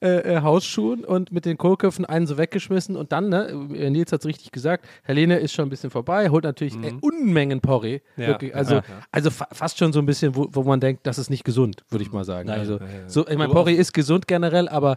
Garfield-Hausschuhen 0.00 1.04
und 1.04 1.32
mit 1.32 1.44
den 1.44 1.58
Kohlköpfen 1.58 2.04
einen 2.04 2.26
so 2.26 2.38
weggeschmissen 2.38 2.96
und 2.96 3.12
dann, 3.12 3.28
ne, 3.28 3.48
äh, 3.74 3.90
Nils 3.90 4.12
hat 4.12 4.20
es 4.20 4.26
richtig 4.26 4.52
gesagt, 4.52 4.86
Helene 5.02 5.38
ist 5.38 5.52
schon 5.52 5.66
ein 5.66 5.70
bisschen 5.70 5.90
vorbei, 5.90 6.28
holt 6.30 6.44
natürlich 6.44 6.74
äh, 6.76 6.92
Unmengen 7.00 7.60
Porree. 7.60 8.00
Ja. 8.16 8.28
Wirklich, 8.28 8.54
also, 8.54 8.76
Ja. 8.76 8.82
also 9.10 9.30
fa 9.30 9.48
fast 9.52 9.78
schon 9.78 9.92
so 9.92 9.98
ein 10.00 10.06
bisschen, 10.06 10.34
wo, 10.36 10.48
wo 10.52 10.62
man 10.62 10.80
denkt, 10.80 11.06
das 11.06 11.18
ist 11.18 11.30
nicht 11.30 11.44
gesund, 11.44 11.84
würde 11.90 12.02
ich 12.04 12.12
mal 12.12 12.24
sagen. 12.24 12.48
Nein. 12.48 12.60
also, 12.60 12.78
so, 13.06 13.26
ich 13.26 13.36
meine, 13.36 13.52
Porree 13.52 13.74
ist 13.74 13.92
gesund 13.92 14.26
generell, 14.26 14.68
aber 14.68 14.96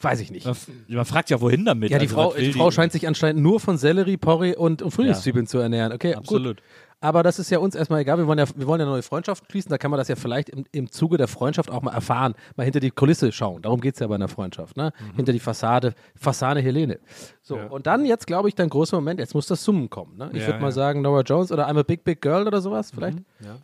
weiß 0.00 0.20
ich 0.20 0.30
nicht. 0.30 0.46
Man, 0.88 1.04
fragt 1.04 1.30
ja, 1.30 1.40
wohin 1.40 1.64
damit? 1.64 1.90
Ja, 1.90 1.98
die 1.98 2.04
Also, 2.06 2.14
Frau, 2.14 2.34
die 2.34 2.52
Frau 2.52 2.70
scheint 2.70 2.92
sich 2.92 3.06
anscheinend 3.06 3.42
nur 3.42 3.60
von 3.60 3.78
Sellerie, 3.78 4.16
Porree 4.16 4.54
und, 4.54 4.82
und 4.82 4.90
Frühlingszwiebeln 4.90 5.46
zu 5.46 5.58
ernähren. 5.58 5.92
Okay, 5.92 6.14
Absolut. 6.14 6.58
Gut. 6.58 6.64
Aber 6.98 7.22
das 7.22 7.38
ist 7.38 7.50
ja 7.50 7.58
uns 7.58 7.74
erstmal 7.74 8.00
egal. 8.00 8.16
Wir 8.16 8.26
wollen 8.26 8.38
ja, 8.38 8.46
wir 8.56 8.66
wollen 8.66 8.80
ja 8.80 8.86
neue 8.86 9.02
Freundschaften 9.02 9.46
schließen. 9.50 9.68
Da 9.68 9.76
kann 9.76 9.90
man 9.90 9.98
das 9.98 10.08
ja 10.08 10.16
vielleicht 10.16 10.48
im, 10.48 10.64
im 10.72 10.90
Zuge 10.90 11.18
der 11.18 11.28
Freundschaft 11.28 11.70
auch 11.70 11.82
mal 11.82 11.92
erfahren. 11.92 12.34
Mal 12.56 12.64
hinter 12.64 12.80
die 12.80 12.90
Kulisse 12.90 13.32
schauen. 13.32 13.60
Darum 13.60 13.82
geht 13.82 13.94
es 13.94 14.00
ja 14.00 14.06
bei 14.06 14.14
einer 14.14 14.28
Freundschaft. 14.28 14.78
Ne? 14.78 14.92
Mhm. 15.12 15.16
Hinter 15.16 15.32
die 15.32 15.38
Fassade, 15.38 15.94
Fassade 16.18 16.60
Helene. 16.60 16.98
So, 17.42 17.58
und 17.58 17.86
dann 17.86 18.06
jetzt, 18.06 18.26
glaube 18.26 18.48
ich, 18.48 18.54
dein 18.54 18.70
großer 18.70 18.96
Moment. 18.96 19.20
Jetzt 19.20 19.34
muss 19.34 19.46
das 19.46 19.62
Summen 19.62 19.90
kommen. 19.90 20.16
Ne? 20.16 20.30
Ich 20.32 20.40
Ja, 20.40 20.46
würde 20.46 20.60
mal 20.60 20.68
ja. 20.68 20.72
sagen, 20.72 21.02
Nora 21.02 21.20
Jones 21.20 21.52
oder 21.52 21.68
I'm 21.68 21.78
a 21.78 21.82
Big, 21.82 22.02
Big 22.02 22.22
Girl 22.22 22.46
oder 22.46 22.62
sowas 22.62 22.90
vielleicht. 22.90 23.18
Ja, 23.44 23.56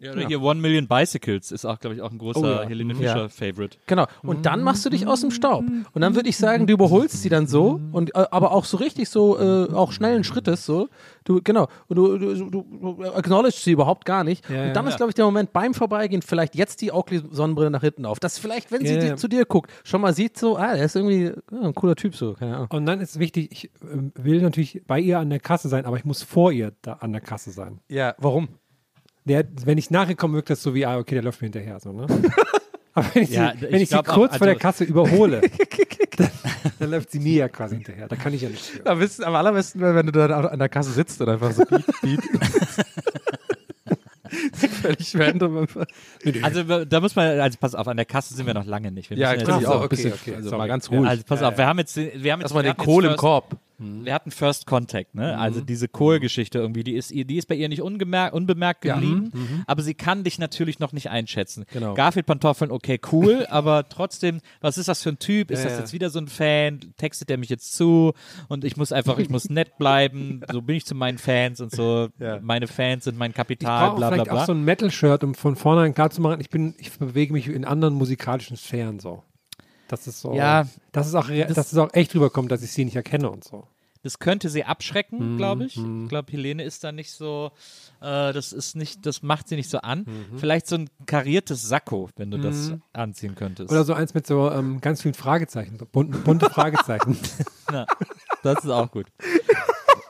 oder 0.00 0.26
hier 0.26 0.40
One 0.42 0.60
Million 0.60 0.88
Bicycles 0.88 1.52
ist 1.52 1.64
auch, 1.64 1.78
glaube 1.78 1.96
ich, 1.96 2.02
auch 2.02 2.10
ein 2.10 2.18
großer 2.18 2.40
Oh 2.40 2.46
ja. 2.46 2.62
Helene 2.62 2.94
Ja. 2.94 2.98
Fischer-Favorite. 3.14 3.78
Genau. 3.86 4.06
Und 4.22 4.46
dann 4.46 4.62
machst 4.62 4.84
du 4.84 4.90
dich 4.90 5.06
aus 5.06 5.20
dem 5.20 5.30
Staub. 5.30 5.64
Und 5.92 6.00
dann 6.00 6.14
würde 6.14 6.28
ich 6.28 6.36
sagen, 6.36 6.66
du 6.66 6.72
überholst 6.72 7.22
sie 7.22 7.28
dann 7.28 7.46
so 7.46 7.80
und 7.92 8.14
äh, 8.14 8.24
aber 8.30 8.52
auch 8.52 8.64
so 8.64 8.76
richtig 8.76 9.08
so, 9.08 9.38
äh, 9.38 9.72
auch 9.72 9.92
schnellen 9.92 10.24
Schrittes 10.24 10.66
so. 10.66 10.88
Du, 11.24 11.40
genau. 11.42 11.68
Und 11.88 11.96
du, 11.96 12.18
du, 12.18 12.50
du, 12.50 12.62
du 12.62 13.04
acknowledgest 13.04 13.64
sie 13.64 13.72
überhaupt 13.72 14.04
gar 14.04 14.22
nicht. 14.22 14.48
Ja, 14.48 14.66
und 14.68 14.74
dann 14.74 14.84
ja. 14.84 14.90
ist, 14.90 14.96
glaube 14.96 15.10
ich, 15.10 15.14
der 15.14 15.24
Moment 15.24 15.52
beim 15.52 15.74
Vorbeigehen, 15.74 16.22
vielleicht 16.22 16.54
jetzt 16.54 16.80
die 16.82 16.92
Oakley-Sonnenbrille 16.92 17.70
nach 17.70 17.80
hinten 17.82 18.06
auf. 18.06 18.20
Dass 18.20 18.38
vielleicht, 18.38 18.70
wenn 18.70 18.86
sie 18.86 18.94
Ja, 18.94 19.00
die, 19.00 19.06
ja. 19.08 19.16
zu 19.16 19.28
dir 19.28 19.44
guckt, 19.44 19.70
schon 19.84 20.00
mal 20.00 20.14
sieht 20.14 20.38
so, 20.38 20.56
ah, 20.56 20.74
der 20.74 20.84
ist 20.84 20.94
irgendwie 20.94 21.32
ja, 21.50 21.60
ein 21.62 21.74
cooler 21.74 21.96
Typ 21.96 22.14
so. 22.14 22.34
Keine 22.34 22.54
Ahnung. 22.56 22.68
Und 22.70 22.86
dann 22.86 23.00
ist 23.00 23.18
wichtig, 23.18 23.50
ich 23.50 23.70
ähm, 23.82 24.12
will 24.14 24.40
natürlich 24.40 24.82
bei 24.86 25.00
ihr 25.00 25.18
an 25.18 25.30
der 25.30 25.40
Kasse 25.40 25.68
sein, 25.68 25.84
aber 25.84 25.96
ich 25.96 26.04
muss 26.04 26.22
vor 26.22 26.52
ihr 26.52 26.72
da 26.82 26.94
an 26.94 27.12
der 27.12 27.20
Kasse 27.20 27.50
sein. 27.50 27.80
Ja, 27.88 28.14
warum? 28.18 28.48
Der, 29.26 29.44
wenn 29.64 29.76
ich 29.78 29.90
nachher 29.90 30.14
komme, 30.14 30.34
wirkt 30.34 30.50
das 30.50 30.62
so 30.62 30.74
wie, 30.74 30.86
ah, 30.86 30.98
okay, 30.98 31.14
der 31.16 31.22
läuft 31.24 31.40
mir 31.42 31.46
hinterher. 31.46 31.78
So, 31.80 31.92
ne? 31.92 32.06
Aber 32.94 33.06
wenn 33.12 33.24
ich 33.24 33.30
Ja, 33.30 33.52
sie, 33.58 33.66
ich 33.66 33.72
wenn 33.72 33.80
ich 33.82 33.88
sie 33.90 33.94
glaub 33.94 34.08
auch, 34.08 34.14
kurz 34.14 34.36
vor 34.38 34.46
der 34.46 34.54
also- 34.54 34.60
Kasse 34.62 34.84
überhole, 34.84 35.42
dann, 36.16 36.30
dann 36.78 36.90
läuft 36.90 37.10
sie 37.10 37.18
mir 37.20 37.34
ja 37.34 37.48
quasi 37.48 37.74
hinterher. 37.76 38.08
Da 38.08 38.16
kann 38.16 38.32
ich 38.32 38.40
ja 38.42 38.48
nichts 38.48 38.68
für. 38.68 38.86
Am, 38.86 38.98
besten, 38.98 39.24
am 39.24 39.34
allerbesten, 39.34 39.80
wäre, 39.82 39.94
wenn 39.94 40.06
du 40.06 40.12
da 40.12 40.26
an 40.26 40.58
der 40.58 40.68
Kasse 40.70 40.92
sitzt 40.92 41.20
und 41.20 41.28
einfach 41.28 41.52
so 41.52 41.64
piep, 41.66 41.84
piep. 42.00 42.20
Völlig 44.82 45.16
random. 45.18 45.66
Also 46.42 46.84
da 46.84 47.00
muss 47.00 47.14
man, 47.16 47.38
also 47.40 47.58
pass 47.60 47.74
auf, 47.74 47.86
an 47.88 47.96
der 47.96 48.06
Kasse 48.06 48.34
sind 48.34 48.46
wir 48.46 48.54
noch 48.54 48.64
lange 48.64 48.90
nicht. 48.90 49.10
Wir 49.10 49.16
Ja, 49.18 49.32
jetzt- 49.32 49.42
ich 49.42 49.48
so, 49.48 49.54
auch. 49.54 49.76
ein 49.80 49.82
okay, 49.82 49.88
bisschen, 49.88 50.12
okay, 50.12 50.34
also 50.36 50.48
sorry. 50.48 50.58
mal 50.58 50.68
ganz 50.68 50.90
ruhig. 50.90 51.06
Also 51.08 51.22
pass 51.26 51.42
auf, 51.42 51.56
wir 51.58 51.66
haben 51.66 51.78
jetzt, 51.78 51.96
wir 51.96 52.10
haben 52.32 52.40
jetzt, 52.40 52.52
Erstmal 52.52 52.64
wir 52.64 52.72
den 52.72 52.76
Kohl 52.76 53.04
jetzt 53.04 53.12
im 53.12 53.16
Korb. 53.18 53.56
Wir 53.78 54.14
hatten 54.14 54.30
First 54.30 54.66
Contact, 54.66 55.14
ne? 55.14 55.38
Also 55.38 55.60
diese 55.60 55.88
Kohl-Geschichte 55.88 56.58
irgendwie, 56.58 56.82
die 56.84 56.94
ist, 56.94 57.10
die 57.10 57.36
ist 57.36 57.46
bei 57.46 57.54
ihr 57.54 57.68
nicht 57.68 57.82
ungemerkt, 57.82 58.34
unbemerkt 58.34 58.84
Ja. 58.84 58.94
geblieben, 58.94 59.64
aber 59.66 59.82
sie 59.82 59.94
kann 59.94 60.24
dich 60.24 60.38
natürlich 60.38 60.78
noch 60.78 60.92
nicht 60.92 61.10
einschätzen. 61.10 61.64
Genau. 61.72 61.94
Garfield-Pantoffeln, 61.94 62.70
okay, 62.70 62.98
cool, 63.12 63.46
aber 63.50 63.88
trotzdem, 63.88 64.40
was 64.60 64.78
ist 64.78 64.88
das 64.88 65.02
für 65.02 65.10
ein 65.10 65.18
Typ? 65.18 65.50
Ist 65.50 65.58
Ja, 65.60 65.64
das 65.64 65.72
ja. 65.74 65.78
jetzt 65.80 65.92
wieder 65.92 66.10
so 66.10 66.18
ein 66.18 66.28
Fan? 66.28 66.80
Textet 66.96 67.28
der 67.28 67.38
mich 67.38 67.48
jetzt 67.50 67.74
zu? 67.76 68.12
Und 68.48 68.64
ich 68.64 68.76
muss 68.76 68.92
einfach, 68.92 69.18
ich 69.18 69.28
muss 69.28 69.50
nett 69.50 69.76
bleiben, 69.78 70.40
so 70.50 70.62
bin 70.62 70.76
ich 70.76 70.86
zu 70.86 70.94
meinen 70.94 71.18
Fans 71.18 71.60
und 71.60 71.70
so. 71.72 72.08
Meine 72.40 72.66
Fans 72.66 73.04
sind 73.04 73.18
mein 73.18 73.30
Ich 73.30 73.36
Kapital, 73.36 73.88
brauche 73.90 73.96
bla 73.98 74.08
bla 74.08 74.14
vielleicht 74.16 74.30
bla. 74.30 74.42
auch 74.42 74.46
so 74.46 74.52
ein 74.52 74.64
Metal-Shirt, 74.64 75.22
um 75.24 75.34
von 75.34 75.56
vornherein 75.56 75.94
klar 75.94 76.10
zu 76.10 76.20
machen, 76.20 76.40
ich 76.40 76.50
bin, 76.50 76.74
ich 76.78 76.92
bewege 76.98 77.32
mich 77.32 77.48
in 77.48 77.64
anderen 77.64 77.94
musikalischen 77.94 78.56
Sphären 78.56 78.98
so. 79.00 79.22
Das 79.88 80.06
ist 80.06 80.20
so. 80.20 80.34
Ja, 80.34 80.66
dass 80.92 81.06
es 81.06 81.14
auch, 81.14 81.28
das- 81.28 81.54
dass 81.54 81.72
es 81.72 81.78
auch 81.78 81.92
echt 81.92 82.14
rüberkommt, 82.14 82.50
dass 82.50 82.62
ich 82.62 82.72
sie 82.72 82.84
nicht 82.84 82.96
erkenne 82.96 83.30
und 83.30 83.44
so. 83.44 83.66
Das 84.02 84.20
könnte 84.20 84.48
sie 84.50 84.62
abschrecken, 84.62 85.32
Mhm, 85.34 85.36
glaube 85.36 85.64
ich. 85.64 85.76
Ich 85.76 86.08
glaube, 86.08 86.30
Helene 86.30 86.62
ist 86.62 86.84
da 86.84 86.92
nicht 86.92 87.10
so, 87.10 87.50
äh, 88.00 88.32
das 88.32 88.52
ist 88.52 88.76
nicht, 88.76 89.04
das 89.04 89.22
macht 89.24 89.48
sie 89.48 89.56
nicht 89.56 89.68
so 89.68 89.78
an. 89.78 90.06
Vielleicht 90.36 90.68
so 90.68 90.76
ein 90.76 90.88
kariertes 91.06 91.62
Sakko, 91.66 92.10
wenn 92.16 92.30
du 92.30 92.38
das 92.38 92.72
anziehen 92.92 93.34
könntest. 93.34 93.68
Oder 93.72 93.82
so 93.82 93.94
eins 93.94 94.14
mit 94.14 94.24
so 94.24 94.48
ähm, 94.52 94.80
ganz 94.80 95.02
vielen 95.02 95.14
Fragezeichen, 95.14 95.76
so 95.78 95.86
bunten, 95.86 96.22
bunte 96.22 96.48
Fragezeichen. 96.50 97.18
Ja, 97.72 97.84
das 98.44 98.62
ist 98.62 98.70
auch 98.70 98.92
gut. 98.92 99.06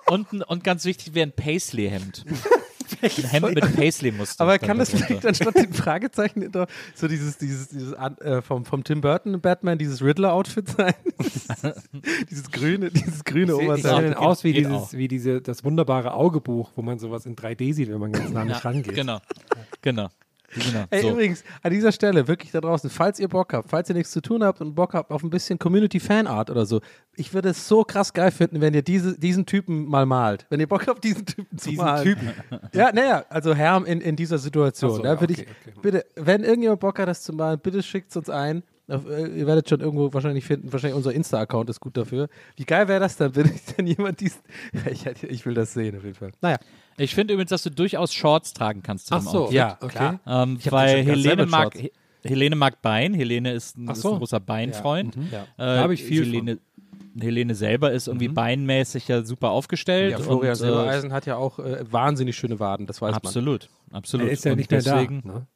Und, 0.08 0.30
und 0.46 0.62
ganz 0.62 0.84
wichtig 0.84 1.14
wäre 1.14 1.26
ein 1.28 1.32
Paisley-Hemd. 1.32 2.26
Ein 3.02 3.10
Hemd 3.30 3.54
mit 3.54 3.76
Paisley-Muster. 3.76 4.42
Aber 4.44 4.58
kann 4.58 4.78
das 4.78 4.90
vielleicht 4.90 5.24
anstatt 5.26 5.54
den 5.56 5.72
Fragezeichen 5.72 6.42
hinter 6.42 6.66
so 6.94 7.08
dieses, 7.08 7.38
dieses, 7.38 7.68
dieses 7.68 7.92
äh, 7.92 8.42
vom, 8.42 8.64
vom 8.64 8.84
Tim 8.84 9.00
Burton 9.00 9.40
Batman, 9.40 9.78
dieses 9.78 10.02
Riddler-Outfit 10.02 10.68
sein? 10.68 10.94
dieses 12.30 12.50
grüne, 12.50 12.90
dieses 12.90 13.24
grüne 13.24 13.52
Ich 13.52 13.58
Oberteil. 13.68 14.10
dann 14.10 14.14
aus 14.14 14.44
wie, 14.44 14.52
dieses, 14.52 14.72
auch. 14.72 14.92
wie 14.92 15.08
diese, 15.08 15.40
das 15.40 15.64
wunderbare 15.64 16.14
Augebuch, 16.14 16.72
wo 16.76 16.82
man 16.82 16.98
sowas 16.98 17.26
in 17.26 17.36
3D 17.36 17.72
sieht, 17.74 17.88
wenn 17.90 17.98
man 17.98 18.12
ganz 18.12 18.30
nah 18.30 18.44
nicht 18.44 18.62
Ja, 18.64 18.70
rangeht. 18.70 18.94
genau. 18.94 19.18
Genau. 19.82 20.08
Genau. 20.60 20.84
Ey, 20.90 21.02
so. 21.02 21.10
übrigens, 21.10 21.44
an 21.62 21.72
dieser 21.72 21.92
Stelle, 21.92 22.26
wirklich 22.28 22.52
da 22.52 22.60
draußen, 22.60 22.90
falls 22.90 23.18
ihr 23.20 23.28
Bock 23.28 23.52
habt, 23.52 23.70
falls 23.70 23.88
ihr 23.88 23.94
nichts 23.94 24.10
zu 24.10 24.20
tun 24.20 24.42
habt 24.42 24.60
und 24.60 24.74
Bock 24.74 24.94
habt 24.94 25.10
auf 25.10 25.22
ein 25.22 25.30
bisschen 25.30 25.58
Community-Fanart 25.58 26.50
oder 26.50 26.66
so, 26.66 26.80
ich 27.16 27.32
würde 27.32 27.50
es 27.50 27.68
so 27.68 27.84
krass 27.84 28.12
geil 28.12 28.30
finden, 28.30 28.60
wenn 28.60 28.74
ihr 28.74 28.82
diese, 28.82 29.18
diesen 29.18 29.46
Typen 29.46 29.86
mal 29.86 30.06
malt. 30.06 30.46
Wenn 30.50 30.60
ihr 30.60 30.68
Bock 30.68 30.86
habt, 30.86 31.02
diesen 31.04 31.26
Typen 31.26 31.58
zu 31.58 31.70
Diesen 31.70 31.84
malen. 31.84 32.04
Typen. 32.04 32.30
Ja, 32.72 32.92
naja, 32.92 33.24
also 33.28 33.54
Herm 33.54 33.84
in, 33.86 34.00
in 34.00 34.16
dieser 34.16 34.38
Situation. 34.38 34.96
So, 34.96 35.04
ja, 35.04 35.20
würde 35.20 35.34
okay, 35.34 35.46
ich, 35.48 35.68
okay. 35.68 35.80
Bitte, 35.82 36.06
wenn 36.16 36.44
irgendjemand 36.44 36.80
Bock 36.80 36.98
hat, 36.98 37.08
das 37.08 37.22
zu 37.22 37.32
malen, 37.32 37.58
bitte 37.60 37.82
schickt 37.82 38.10
es 38.10 38.16
uns 38.16 38.30
ein. 38.30 38.62
Auf, 38.88 39.04
äh, 39.08 39.26
ihr 39.26 39.46
werdet 39.46 39.68
schon 39.68 39.80
irgendwo 39.80 40.12
wahrscheinlich 40.12 40.44
finden, 40.44 40.72
wahrscheinlich 40.72 40.96
unser 40.96 41.12
Insta-Account 41.12 41.70
ist 41.70 41.80
gut 41.80 41.96
dafür. 41.96 42.28
Wie 42.54 42.64
geil 42.64 42.86
wäre 42.86 43.00
das 43.00 43.16
dann, 43.16 43.34
wenn 43.34 43.50
wenn 43.76 43.86
jemand 43.86 44.20
diesen. 44.20 44.40
ich, 44.90 45.06
ich 45.06 45.46
will 45.46 45.54
das 45.54 45.72
sehen, 45.72 45.96
auf 45.96 46.04
jeden 46.04 46.14
Fall. 46.14 46.32
Naja. 46.40 46.58
Ich 46.98 47.14
finde 47.14 47.34
übrigens, 47.34 47.50
dass 47.50 47.62
du 47.62 47.70
durchaus 47.70 48.12
Shorts 48.14 48.52
tragen 48.52 48.82
kannst. 48.82 49.08
zu 49.08 49.14
Ach 49.14 49.20
dem 49.20 49.28
so, 49.28 49.38
Outfit. 49.44 49.54
Ja, 49.56 49.78
okay. 49.80 49.88
klar. 49.96 50.20
Ähm, 50.26 50.58
weil 50.70 51.04
Helene 51.04 51.46
mag. 51.46 51.74
He- 51.76 51.92
Helene 52.24 52.56
mag 52.56 52.82
Bein. 52.82 53.14
Helene 53.14 53.52
ist 53.52 53.76
ein, 53.78 53.88
Ach 53.88 53.92
ist 53.94 54.02
so. 54.02 54.12
ein 54.14 54.18
großer 54.18 54.40
Beinfreund. 54.40 55.16
Ja. 55.30 55.42
Äh, 55.42 55.46
Da 55.56 55.82
hab 55.82 55.90
ich 55.92 56.02
viel 56.02 56.24
Helene, 56.24 56.58
Helene 57.20 57.54
selber 57.54 57.92
ist 57.92 58.08
irgendwie 58.08 58.28
beinmäßig 58.28 59.06
ja 59.08 59.22
super 59.24 59.50
aufgestellt. 59.50 60.10
Ja, 60.12 60.18
Florian 60.18 60.52
und, 60.52 60.52
äh, 60.52 60.56
Silbereisen 60.56 61.12
hat 61.12 61.26
ja 61.26 61.36
auch 61.36 61.58
äh, 61.60 61.84
wahnsinnig 61.90 62.36
schöne 62.36 62.58
Waden, 62.58 62.86
das 62.86 63.00
weiß 63.00 63.12
man. 63.12 63.16
Absolut, 63.16 63.68
absolut. 63.92 64.26
Er 64.26 64.32
ist 64.32 64.44
ja 64.44 64.52
Und 64.52 64.58
nicht 64.58 64.70
mehr 64.70 64.82
deswegen, 64.82 65.22
da. 65.24 65.28
Ne? 65.34 65.46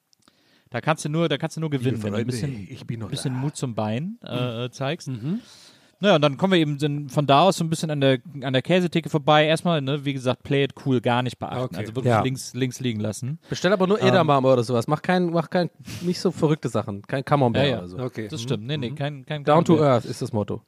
Da 0.71 0.81
kannst 0.81 1.05
du 1.05 1.09
nur, 1.09 1.29
da 1.29 1.37
kannst 1.39 1.57
du 1.57 1.61
nur 1.61 1.71
gewinnen, 1.71 2.01
wenn 2.05 2.13
du 2.13 2.19
ein 2.21 2.27
bisschen, 2.27 2.69
ich 2.71 2.87
bin 2.87 3.01
noch 3.01 3.11
bisschen 3.11 3.35
Mut 3.35 3.57
zum 3.57 3.75
Bein 3.75 4.19
äh, 4.23 4.69
Mhm. 5.07 5.41
Naja, 6.03 6.17
und 6.17 6.23
dann 6.23 6.39
kommen 6.39 6.55
wir 6.55 6.59
eben 6.61 7.09
von 7.11 7.27
da 7.27 7.43
aus 7.43 7.59
so 7.59 7.65
ein 7.65 7.69
bisschen 7.69 7.91
an 7.91 8.01
der, 8.01 8.19
an 8.43 8.53
der 8.55 8.63
Käsetheke 8.63 9.11
vorbei. 9.11 9.45
Erstmal, 9.47 9.83
ne, 9.83 10.05
wie 10.05 10.15
gesagt, 10.15 10.43
Play 10.43 10.65
it 10.65 10.73
cool, 10.87 11.01
gar 11.03 11.23
nicht 11.23 11.39
beachten. 11.39 11.65
Okay. 11.65 11.77
Also 11.77 11.95
wirklich 11.95 12.11
Ja. 12.11 12.23
links, 12.23 12.55
links 12.55 12.81
liegen 12.81 13.01
lassen. 13.01 13.39
Bestell 13.51 13.73
aber 13.73 13.87
nur 13.87 14.01
Edamame 14.03 14.49
oder 14.49 14.63
sowas. 14.63 14.87
Mach 14.89 15.03
kein, 15.03 15.31
mach 15.31 15.51
kein, 15.51 15.69
nicht 16.01 16.19
so 16.21 16.31
verrückte 16.31 16.71
Sachen. 16.71 17.03
Kein 17.03 17.23
Camembert 17.25 17.65
Ja, 17.65 17.71
ja. 17.71 17.79
oder 17.79 17.89
so. 17.89 17.99
Okay. 17.99 18.29
Das 18.29 18.41
stimmt. 18.41 18.67
Nee, 18.67 18.79
nee, 18.79 18.93
kein, 18.93 19.27
kein 19.27 19.45
Down 19.45 19.65
to 19.65 19.77
kein- 19.77 19.85
earth 19.85 20.05
ist 20.07 20.23
das 20.23 20.33
Motto. 20.33 20.63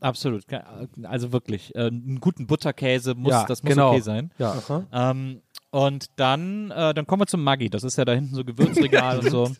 Absolut. 0.00 0.48
Kein- 0.48 0.62
Also 1.04 1.32
wirklich. 1.32 1.74
Äh, 1.74 1.88
einen 1.88 2.18
guten 2.20 2.46
Butterkäse 2.46 3.14
muss, 3.14 3.32
ja, 3.32 3.44
das 3.44 3.62
muss 3.62 3.70
genau. 3.74 3.90
okay 3.90 4.00
sein. 4.00 4.30
Ja. 4.38 4.56
Ähm, 4.92 5.42
und 5.70 6.06
dann, 6.16 6.70
äh, 6.70 6.94
dann 6.94 7.06
kommen 7.06 7.20
wir 7.22 7.26
zum 7.26 7.44
Maggi. 7.44 7.68
Das 7.70 7.84
ist 7.84 7.96
ja 7.98 8.04
da 8.06 8.12
hinten 8.12 8.34
so 8.34 8.44
Gewürzregal 8.44 9.18
und 9.20 9.30
so. 9.30 9.50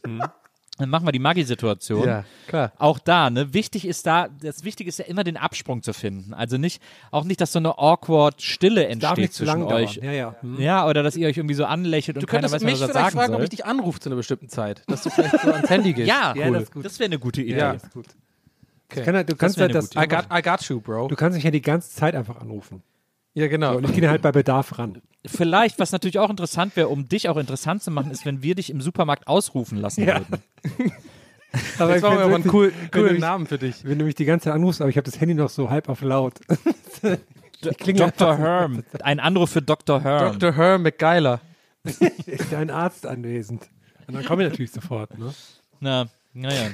Dann 0.81 0.89
machen 0.91 1.07
wir 1.07 1.12
die 1.12 1.18
Maggi-Situation. 1.18 2.07
ja, 2.07 2.24
klar. 2.49 2.72
Auch 2.78 2.99
da, 2.99 3.31
ne, 3.31 3.55
wichtig 3.55 3.87
ist 3.87 4.07
da, 4.07 4.28
das 4.43 4.64
Wichtige 4.64 4.89
ist 4.89 4.99
ja 4.99 5.05
immer 5.05 5.22
den 5.24 5.37
Absprung 5.37 5.83
zu 5.83 5.93
finden. 5.93 6.35
Also 6.35 6.59
nicht, 6.59 6.83
auch 7.11 7.24
nicht, 7.24 7.41
dass 7.41 7.53
so 7.53 7.59
eine 7.59 7.78
awkward 7.78 8.43
Stille 8.43 8.83
Darf 8.83 8.91
entsteht 8.93 9.18
nicht 9.18 9.33
zu 9.35 9.45
zwischen 9.45 9.61
lang 9.61 9.72
euch. 9.72 9.95
dauern. 9.95 10.05
Ja, 10.07 10.12
ja. 10.12 10.35
Hm. 10.41 10.61
Ja, 10.61 10.89
oder 10.89 11.03
dass 11.03 11.16
ihr 11.16 11.28
euch 11.28 11.37
irgendwie 11.37 11.55
so 11.55 11.64
anlächelt 11.64 12.16
und 12.16 12.22
Du 12.22 12.26
keiner 12.26 12.49
könntest 12.49 12.55
weiß, 12.55 12.62
mich 12.64 12.72
was 12.74 12.81
er 12.81 12.89
vielleicht 12.89 13.05
sagen 13.05 13.16
fragen, 13.16 13.33
soll. 13.33 13.37
ob 13.37 13.43
ich 13.45 13.51
dich 13.51 13.64
anrufe 13.64 14.01
zu 14.01 14.09
einer 14.09 14.16
bestimmten 14.16 14.49
Zeit. 14.49 14.83
Dass 14.89 15.03
du 15.03 15.11
vielleicht 15.11 15.41
so 15.41 15.53
ans 15.53 15.70
Handy 15.70 15.93
gehst. 15.93 16.09
ja, 16.09 16.35
Ja, 16.35 16.47
cool. 16.49 16.55
das 16.55 16.64
das, 16.64 16.72
gut. 16.72 16.85
wäre 16.99 17.05
eine 17.07 17.18
gute 17.18 17.43
Idee. 17.43 17.59
Ja. 17.59 17.72
Gut. 17.95 18.07
Okay. 18.91 18.97
Das 18.97 19.05
kann, 19.05 19.26
du 19.26 19.37
kannst 19.37 19.61
halt 19.61 19.74
das, 19.74 19.91
I 19.95 20.09
got, 20.09 20.24
I 20.37 20.43
got 20.43 20.62
you, 20.68 20.81
Bro. 20.81 21.09
du 21.09 21.14
kannst 21.16 21.37
dich 21.37 21.45
ja 21.45 21.51
die 21.53 21.62
ganze 21.62 21.91
Zeit 21.95 22.16
einfach 22.16 22.41
anrufen. 22.41 22.83
ja, 23.35 23.47
genau. 23.47 23.76
Und 23.76 23.85
ich 23.89 23.95
gehe 23.95 24.09
halt 24.09 24.22
bei 24.22 24.33
Bedarf 24.33 24.78
ran. 24.78 25.01
Vielleicht, 25.26 25.78
was 25.78 25.92
natürlich 25.92 26.18
auch 26.18 26.30
interessant 26.30 26.76
wäre, 26.76 26.88
um 26.88 27.08
dich 27.08 27.28
auch 27.28 27.36
interessant 27.36 27.82
zu 27.82 27.90
machen, 27.90 28.10
ist, 28.10 28.24
wenn 28.24 28.42
wir 28.42 28.54
dich 28.54 28.70
im 28.70 28.80
Supermarkt 28.80 29.26
ausrufen 29.28 29.78
lassen 29.78 30.04
Ja. 30.06 30.20
würden. 30.20 30.42
Aber 31.78 31.94
Das 31.94 32.02
war 32.02 32.12
aber 32.20 32.34
einen 32.34 32.48
cool, 32.52 32.72
mich, 32.94 33.20
Namen 33.20 33.46
für 33.46 33.58
dich. 33.58 33.84
wenn 33.84 33.98
du 33.98 34.04
mich 34.04 34.14
die 34.14 34.24
ganze 34.24 34.44
Zeit 34.44 34.54
anrufst, 34.54 34.80
aber 34.80 34.88
ich 34.88 34.96
habe 34.96 35.04
das 35.04 35.20
Handy 35.20 35.34
noch 35.34 35.48
so 35.50 35.68
halb 35.68 35.88
auf 35.88 36.00
laut. 36.00 36.34
ich 37.02 37.76
klinge 37.78 37.98
Dr. 37.98 38.38
Herm. 38.38 38.84
Ein 39.02 39.18
Anruf 39.20 39.50
für 39.50 39.60
Dr. 39.62 40.00
Herm. 40.02 40.38
Dr. 40.38 40.54
Herm 40.54 40.82
McGeiler. 40.82 41.40
ist 41.84 42.52
ja 42.52 42.58
ein 42.60 42.70
Arzt 42.70 43.04
anwesend. 43.04 43.68
Und 44.06 44.14
dann 44.14 44.24
komme 44.24 44.44
ich 44.44 44.50
natürlich 44.50 44.70
sofort. 44.70 45.18
Ne? 45.18 45.34
Na, 45.80 46.06
naja. 46.34 46.68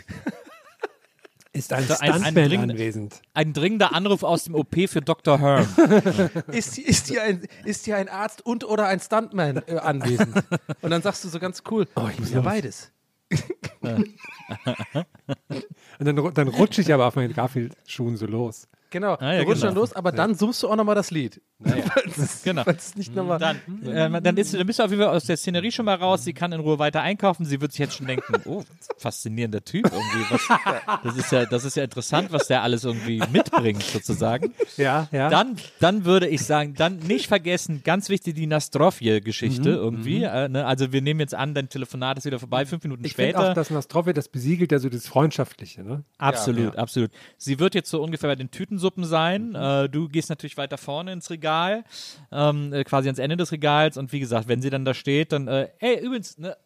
Ist 1.56 1.72
ein 1.72 1.84
ein- 1.84 1.90
ein 1.90 2.20
Stuntman 2.20 2.34
dringend- 2.48 2.70
anwesend? 2.72 3.22
Ein 3.34 3.52
dringender 3.52 3.94
Anruf 3.94 4.22
aus 4.22 4.44
dem 4.44 4.54
OP 4.54 4.86
für 4.88 5.00
Dr. 5.00 5.38
Herm. 5.38 5.66
Ist, 6.52 6.78
ist, 6.78 7.08
hier 7.08 7.22
ein, 7.22 7.46
ist 7.64 7.84
hier 7.84 7.96
ein 7.96 8.08
Arzt 8.08 8.44
und 8.44 8.64
oder 8.64 8.86
ein 8.86 9.00
Stuntman 9.00 9.62
äh, 9.66 9.76
anwesend? 9.78 10.34
Und 10.82 10.90
dann 10.90 11.02
sagst 11.02 11.24
du 11.24 11.28
so 11.28 11.38
ganz 11.38 11.62
cool, 11.70 11.86
oh, 11.96 12.08
ich 12.12 12.18
muss 12.20 12.30
ja 12.32 12.40
beides. 12.40 12.92
Und 15.98 16.04
dann, 16.06 16.34
dann 16.34 16.48
rutsche 16.48 16.80
ich 16.80 16.92
aber 16.92 17.06
auf 17.06 17.16
meinen 17.16 17.32
Garfield-Schuhen 17.34 18.16
so 18.16 18.26
los. 18.26 18.68
Genau, 18.90 19.14
Ah, 19.14 19.32
ja, 19.34 19.40
du 19.40 19.46
rutschst 19.46 19.62
genau. 19.62 19.74
dann 19.74 19.80
los, 19.80 19.92
aber 19.92 20.12
dann 20.12 20.34
summst 20.34 20.62
du 20.62 20.68
auch 20.68 20.76
nochmal 20.76 20.94
das 20.94 21.10
Lied. 21.10 21.40
Falls 21.62 22.42
Genau. 22.44 22.64
falls 22.64 22.88
es 22.88 22.96
nicht 22.96 23.14
nochmal. 23.14 23.38
Dann, 23.38 23.56
äh, 23.84 24.20
dann, 24.22 24.36
ist, 24.36 24.54
dann 24.54 24.66
bist 24.66 24.78
du 24.78 24.84
auf 24.84 24.90
jeden 24.90 25.02
Fall 25.02 25.14
aus 25.14 25.24
der 25.24 25.36
Szenerie 25.36 25.72
schon 25.72 25.84
mal 25.86 25.94
raus. 25.96 26.24
Sie 26.24 26.32
kann 26.32 26.52
in 26.52 26.60
Ruhe 26.60 26.78
weiter 26.78 27.00
einkaufen. 27.02 27.44
Sie 27.44 27.60
wird 27.60 27.72
sich 27.72 27.80
jetzt 27.80 27.94
schon 27.96 28.06
denken, 28.06 28.34
oh, 28.44 28.62
faszinierender 28.98 29.64
Typ 29.64 29.84
irgendwie. 29.86 30.26
Was, 30.30 31.00
das, 31.02 31.16
ist 31.16 31.32
ja, 31.32 31.46
das 31.46 31.64
ist 31.64 31.76
ja 31.76 31.84
interessant, 31.84 32.32
was 32.32 32.46
der 32.48 32.62
alles 32.62 32.84
irgendwie 32.84 33.22
mitbringt, 33.32 33.82
sozusagen. 33.82 34.52
Ja, 34.76 35.08
ja. 35.12 35.28
Dann, 35.30 35.56
dann 35.80 36.04
würde 36.04 36.28
ich 36.28 36.42
sagen, 36.44 36.74
dann 36.74 36.98
nicht 36.98 37.26
vergessen, 37.28 37.82
ganz 37.84 38.08
wichtig, 38.08 38.34
die 38.34 38.46
Nastrovje-Geschichte 38.46 39.70
Mhm, 39.70 39.76
irgendwie. 39.76 40.22
Äh, 40.22 40.48
ne? 40.48 40.66
Also 40.66 40.92
wir 40.92 41.02
nehmen 41.02 41.20
jetzt 41.20 41.34
an, 41.34 41.54
dein 41.54 41.68
Telefonat 41.68 42.18
ist 42.18 42.24
wieder 42.24 42.38
vorbei, 42.38 42.66
fünf 42.66 42.82
Minuten 42.84 43.04
ich 43.04 43.14
finde 43.14 43.32
später. 43.32 43.50
auch, 43.50 43.54
dass 43.54 43.70
Nostrovje, 43.70 44.12
das 44.14 44.28
besiegelt 44.28 44.72
ja 44.72 44.78
so 44.78 44.88
das 44.88 45.06
Freundschaftliche, 45.06 45.82
ne? 45.82 46.04
Absolut, 46.18 46.76
absolut. 46.76 47.10
Sie 47.36 47.58
wird 47.58 47.74
jetzt 47.74 47.90
so 47.90 48.02
ungefähr 48.02 48.28
bei 48.28 48.36
den 48.36 48.50
Tütensuppen 48.76 49.04
sein. 49.04 49.54
Äh, 49.54 49.88
du 49.88 50.08
gehst 50.08 50.28
natürlich 50.28 50.56
weiter 50.56 50.78
vorne 50.78 51.12
ins 51.12 51.30
Regal, 51.30 51.84
ähm, 52.30 52.72
äh, 52.72 52.84
quasi 52.84 53.08
ans 53.08 53.18
Ende 53.18 53.36
des 53.36 53.50
Regals. 53.52 53.96
Und 53.96 54.12
wie 54.12 54.20
gesagt, 54.20 54.48
wenn 54.48 54.60
sie 54.62 54.70
dann 54.70 54.84
da 54.84 54.94
steht, 54.94 55.32
dann, 55.32 55.48
äh, 55.48 55.68
ey, 55.78 55.98
übrigens, 56.04 56.36
ne, 56.38 56.56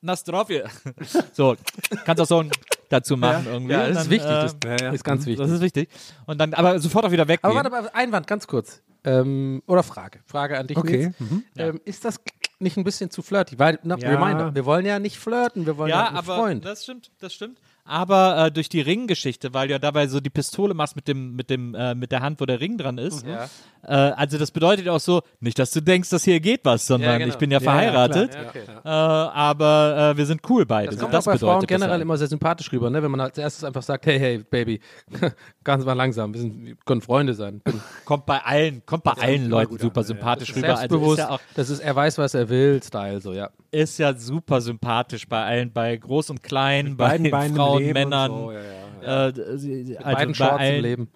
Nastrovje. 0.00 0.64
so, 1.32 1.56
kannst 2.04 2.20
auch 2.22 2.26
so 2.26 2.40
ein 2.40 2.50
dazu 2.90 3.16
machen 3.16 3.46
irgendwie. 3.46 3.72
Ja, 3.72 3.88
das 3.88 3.90
ist 3.90 3.96
dann, 4.04 4.10
wichtig. 4.10 4.30
äh, 4.30 4.42
Das 4.42 4.56
Ja, 4.80 4.86
ja. 4.86 4.92
ist 4.92 5.04
ganz 5.04 5.24
wichtig. 5.26 5.38
das 5.46 5.50
ist 5.50 5.60
wichtig. 5.60 5.88
Und 6.26 6.38
dann, 6.38 6.52
aber 6.54 6.78
sofort 6.80 7.04
auch 7.06 7.10
wieder 7.12 7.28
weggehen. 7.28 7.44
Aber 7.44 7.54
warte 7.54 7.70
mal, 7.70 7.88
Einwand, 7.94 8.26
ganz 8.26 8.46
kurz. 8.46 8.82
Ähm, 9.04 9.62
oder 9.66 9.82
Frage. 9.82 10.18
Frage 10.26 10.58
an 10.58 10.66
dich, 10.66 10.76
Okay. 10.76 11.12
Nils. 11.18 11.30
Ähm, 11.56 11.80
ist 11.84 12.04
das 12.04 12.20
nicht 12.58 12.76
ein 12.76 12.84
bisschen 12.84 13.10
zu 13.10 13.22
flirty? 13.22 13.58
Weil, 13.58 13.78
na, 13.84 13.96
Ja. 13.96 14.10
Reminder, 14.10 14.54
wir 14.54 14.66
wollen 14.66 14.84
ja 14.84 14.98
nicht 14.98 15.18
flirten, 15.18 15.64
wir 15.64 15.78
wollen 15.78 15.88
ja, 15.88 16.06
Ja, 16.06 16.18
aber 16.18 16.36
Freund. 16.36 16.64
das 16.64 16.82
stimmt, 16.82 17.10
das 17.20 17.32
stimmt. 17.32 17.58
Aber 17.90 18.46
äh, 18.46 18.52
durch 18.52 18.68
die 18.68 18.80
Ringgeschichte, 18.80 19.52
weil 19.52 19.66
du 19.66 19.72
ja 19.72 19.78
dabei 19.80 20.06
so 20.06 20.20
die 20.20 20.30
Pistole 20.30 20.74
machst 20.74 20.94
mit 20.94 21.08
dem, 21.08 21.34
mit 21.34 21.50
dem, 21.50 21.74
äh, 21.74 21.94
mit 21.96 22.12
der 22.12 22.20
Hand, 22.20 22.40
wo 22.40 22.46
der 22.46 22.60
Ring 22.60 22.78
dran 22.78 22.98
ist. 22.98 23.26
Ja. 23.26 23.48
Äh, 23.82 24.12
also 24.12 24.38
das 24.38 24.50
bedeutet 24.52 24.88
auch 24.88 25.00
so, 25.00 25.22
nicht, 25.40 25.58
dass 25.58 25.72
du 25.72 25.80
denkst, 25.82 26.08
dass 26.10 26.22
hier 26.24 26.38
geht 26.38 26.60
was, 26.64 26.86
sondern 26.86 27.10
Ja, 27.12 27.18
genau. 27.18 27.30
ich 27.32 27.38
bin 27.38 27.50
ja 27.50 27.58
Ja, 27.58 27.64
ja, 27.64 27.70
verheiratet. 27.70 28.30
klar. 28.30 28.44
okay. 28.48 28.62
äh, 28.84 28.88
aber 28.88 30.12
äh, 30.14 30.16
wir 30.16 30.26
sind 30.26 30.42
cool 30.48 30.66
beide. 30.66 30.86
Das 30.92 30.96
So, 30.96 31.02
kommt 31.02 31.16
auch 31.16 31.24
bei 31.24 31.32
bedeutet 31.32 31.48
Frauen 31.48 31.60
das 31.62 31.66
generell 31.68 31.90
eigentlich. 31.94 32.02
immer 32.02 32.16
sehr 32.16 32.26
sympathisch 32.28 32.70
rüber, 32.72 32.90
ne? 32.90 33.02
wenn 33.02 33.10
man 33.10 33.20
als 33.20 33.38
erstes 33.38 33.64
einfach 33.64 33.82
sagt, 33.82 34.06
hey, 34.06 34.18
hey, 34.20 34.38
Baby, 34.38 34.80
ganz 35.64 35.84
mal 35.84 35.94
langsam, 35.94 36.32
wir, 36.32 36.40
sind, 36.40 36.64
wir 36.64 36.76
können 36.84 37.00
Freunde 37.00 37.34
sein. 37.34 37.60
Bin 37.60 37.80
Kommt 38.04 38.26
bei 38.26 38.38
allen, 38.38 38.84
kommt 38.86 39.02
bei 39.02 39.12
allen 39.12 39.48
Leuten 39.48 39.78
super 39.78 40.04
sympathisch 40.04 40.50
rüber. 40.54 40.68
Also 40.68 40.74
ist 40.74 40.78
selbstbewusst, 40.90 41.18
ja 41.18 41.30
auch 41.30 41.40
das 41.54 41.70
ist, 41.70 41.80
er 41.80 41.96
weiß, 41.96 42.18
was 42.18 42.34
er 42.34 42.48
will, 42.48 42.80
Style, 42.82 43.20
so, 43.20 43.32
ja. 43.32 43.50
ist 43.72 43.98
ja 43.98 44.14
super 44.14 44.60
sympathisch 44.60 45.26
bei 45.28 45.42
allen, 45.44 45.72
bei 45.72 45.96
groß 45.96 46.30
und 46.30 46.42
klein, 46.42 46.96
bei 46.96 47.08
beiden 47.08 47.30
Beinen 47.30 47.56
Leben 47.86 47.88
und 48.04 48.10
Männern. 48.10 48.30
so, 48.30 48.52
ja, 48.52 48.60
ja. 49.02 49.28
Äh, 49.28 49.58
sie- 49.58 49.98
also 49.98 50.16
Beiden 50.16 50.32
bei 50.32 50.34
Shorts 50.34 50.58
allen, 50.60 50.74
im 50.76 50.82
Leben. 50.82 51.08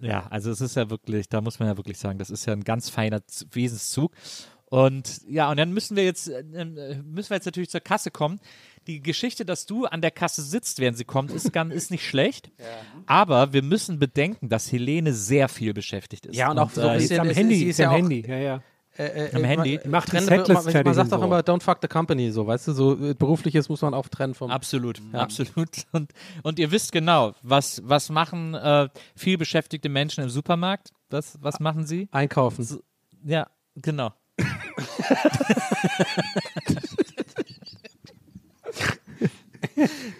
Ja, 0.00 0.26
also 0.30 0.50
es 0.50 0.60
ist 0.60 0.74
ja 0.76 0.90
wirklich, 0.90 1.28
da 1.28 1.40
muss 1.40 1.58
man 1.60 1.68
ja 1.68 1.76
wirklich 1.76 1.98
sagen, 1.98 2.18
das 2.18 2.30
ist 2.30 2.44
ja 2.46 2.52
ein 2.52 2.64
ganz 2.64 2.88
feiner 2.90 3.20
Wesenszug. 3.52 4.12
Und 4.66 5.20
ja, 5.28 5.50
und 5.50 5.58
dann 5.58 5.72
müssen 5.72 5.96
wir 5.96 6.04
jetzt, 6.04 6.28
äh, 6.28 6.42
müssen 7.04 7.30
wir 7.30 7.36
jetzt 7.36 7.44
natürlich 7.44 7.68
zur 7.70 7.80
Kasse 7.82 8.10
kommen. 8.10 8.40
Die 8.86 9.00
Geschichte, 9.00 9.44
dass 9.44 9.66
du 9.66 9.84
an 9.84 10.00
der 10.00 10.10
Kasse 10.10 10.42
sitzt, 10.42 10.80
während 10.80 10.96
sie 10.96 11.04
kommt, 11.04 11.30
ist, 11.30 11.52
ganz, 11.52 11.72
ist 11.74 11.90
nicht 11.90 12.04
schlecht. 12.08 12.50
Aber 13.06 13.52
wir 13.52 13.62
müssen 13.62 13.98
bedenken, 13.98 14.48
dass 14.48 14.72
Helene 14.72 15.12
sehr 15.12 15.48
viel 15.48 15.74
beschäftigt 15.74 16.26
ist. 16.26 16.36
Ja, 16.36 16.50
und 16.50 16.58
auch 16.58 16.70
so 16.70 16.80
ein 16.80 16.88
äh, 16.88 16.96
ist 16.96 17.08
bisschen- 17.10 17.20
am 17.20 17.28
Handy, 17.30 17.54
sie 17.56 17.64
ist 17.64 17.70
ist 17.70 17.78
ja 17.78 17.88
am 17.88 17.92
auch- 17.94 17.98
Handy, 17.98 18.24
ja, 18.26 18.38
ja. 18.38 18.62
Äh, 18.98 19.30
Am 19.32 19.42
Handy. 19.44 19.80
Macht 19.86 20.10
Setlist 20.10 20.48
man, 20.48 20.84
man 20.84 20.94
sagt 20.94 21.12
auch 21.12 21.18
so. 21.20 21.24
immer, 21.24 21.40
don't 21.40 21.62
fuck 21.62 21.78
the 21.80 21.88
company, 21.88 22.30
so, 22.30 22.46
weißt 22.46 22.68
du, 22.68 22.72
so 22.72 22.92
äh, 23.10 23.14
berufliches 23.14 23.70
muss 23.70 23.80
man 23.80 23.94
auch 23.94 24.08
trennen 24.08 24.34
vom. 24.34 24.50
Absolut, 24.50 25.00
absolut. 25.12 25.70
Und, 25.92 26.12
und 26.42 26.58
ihr 26.58 26.70
wisst 26.70 26.92
genau, 26.92 27.34
was, 27.42 27.80
was 27.84 28.10
machen 28.10 28.54
äh, 28.54 28.88
viel 29.16 29.38
beschäftigte 29.38 29.88
Menschen 29.88 30.24
im 30.24 30.30
Supermarkt? 30.30 30.90
Was, 31.10 31.38
was 31.40 31.60
machen 31.60 31.86
sie? 31.86 32.08
Einkaufen. 32.12 32.66
Ja, 33.24 33.46
genau. 33.76 34.12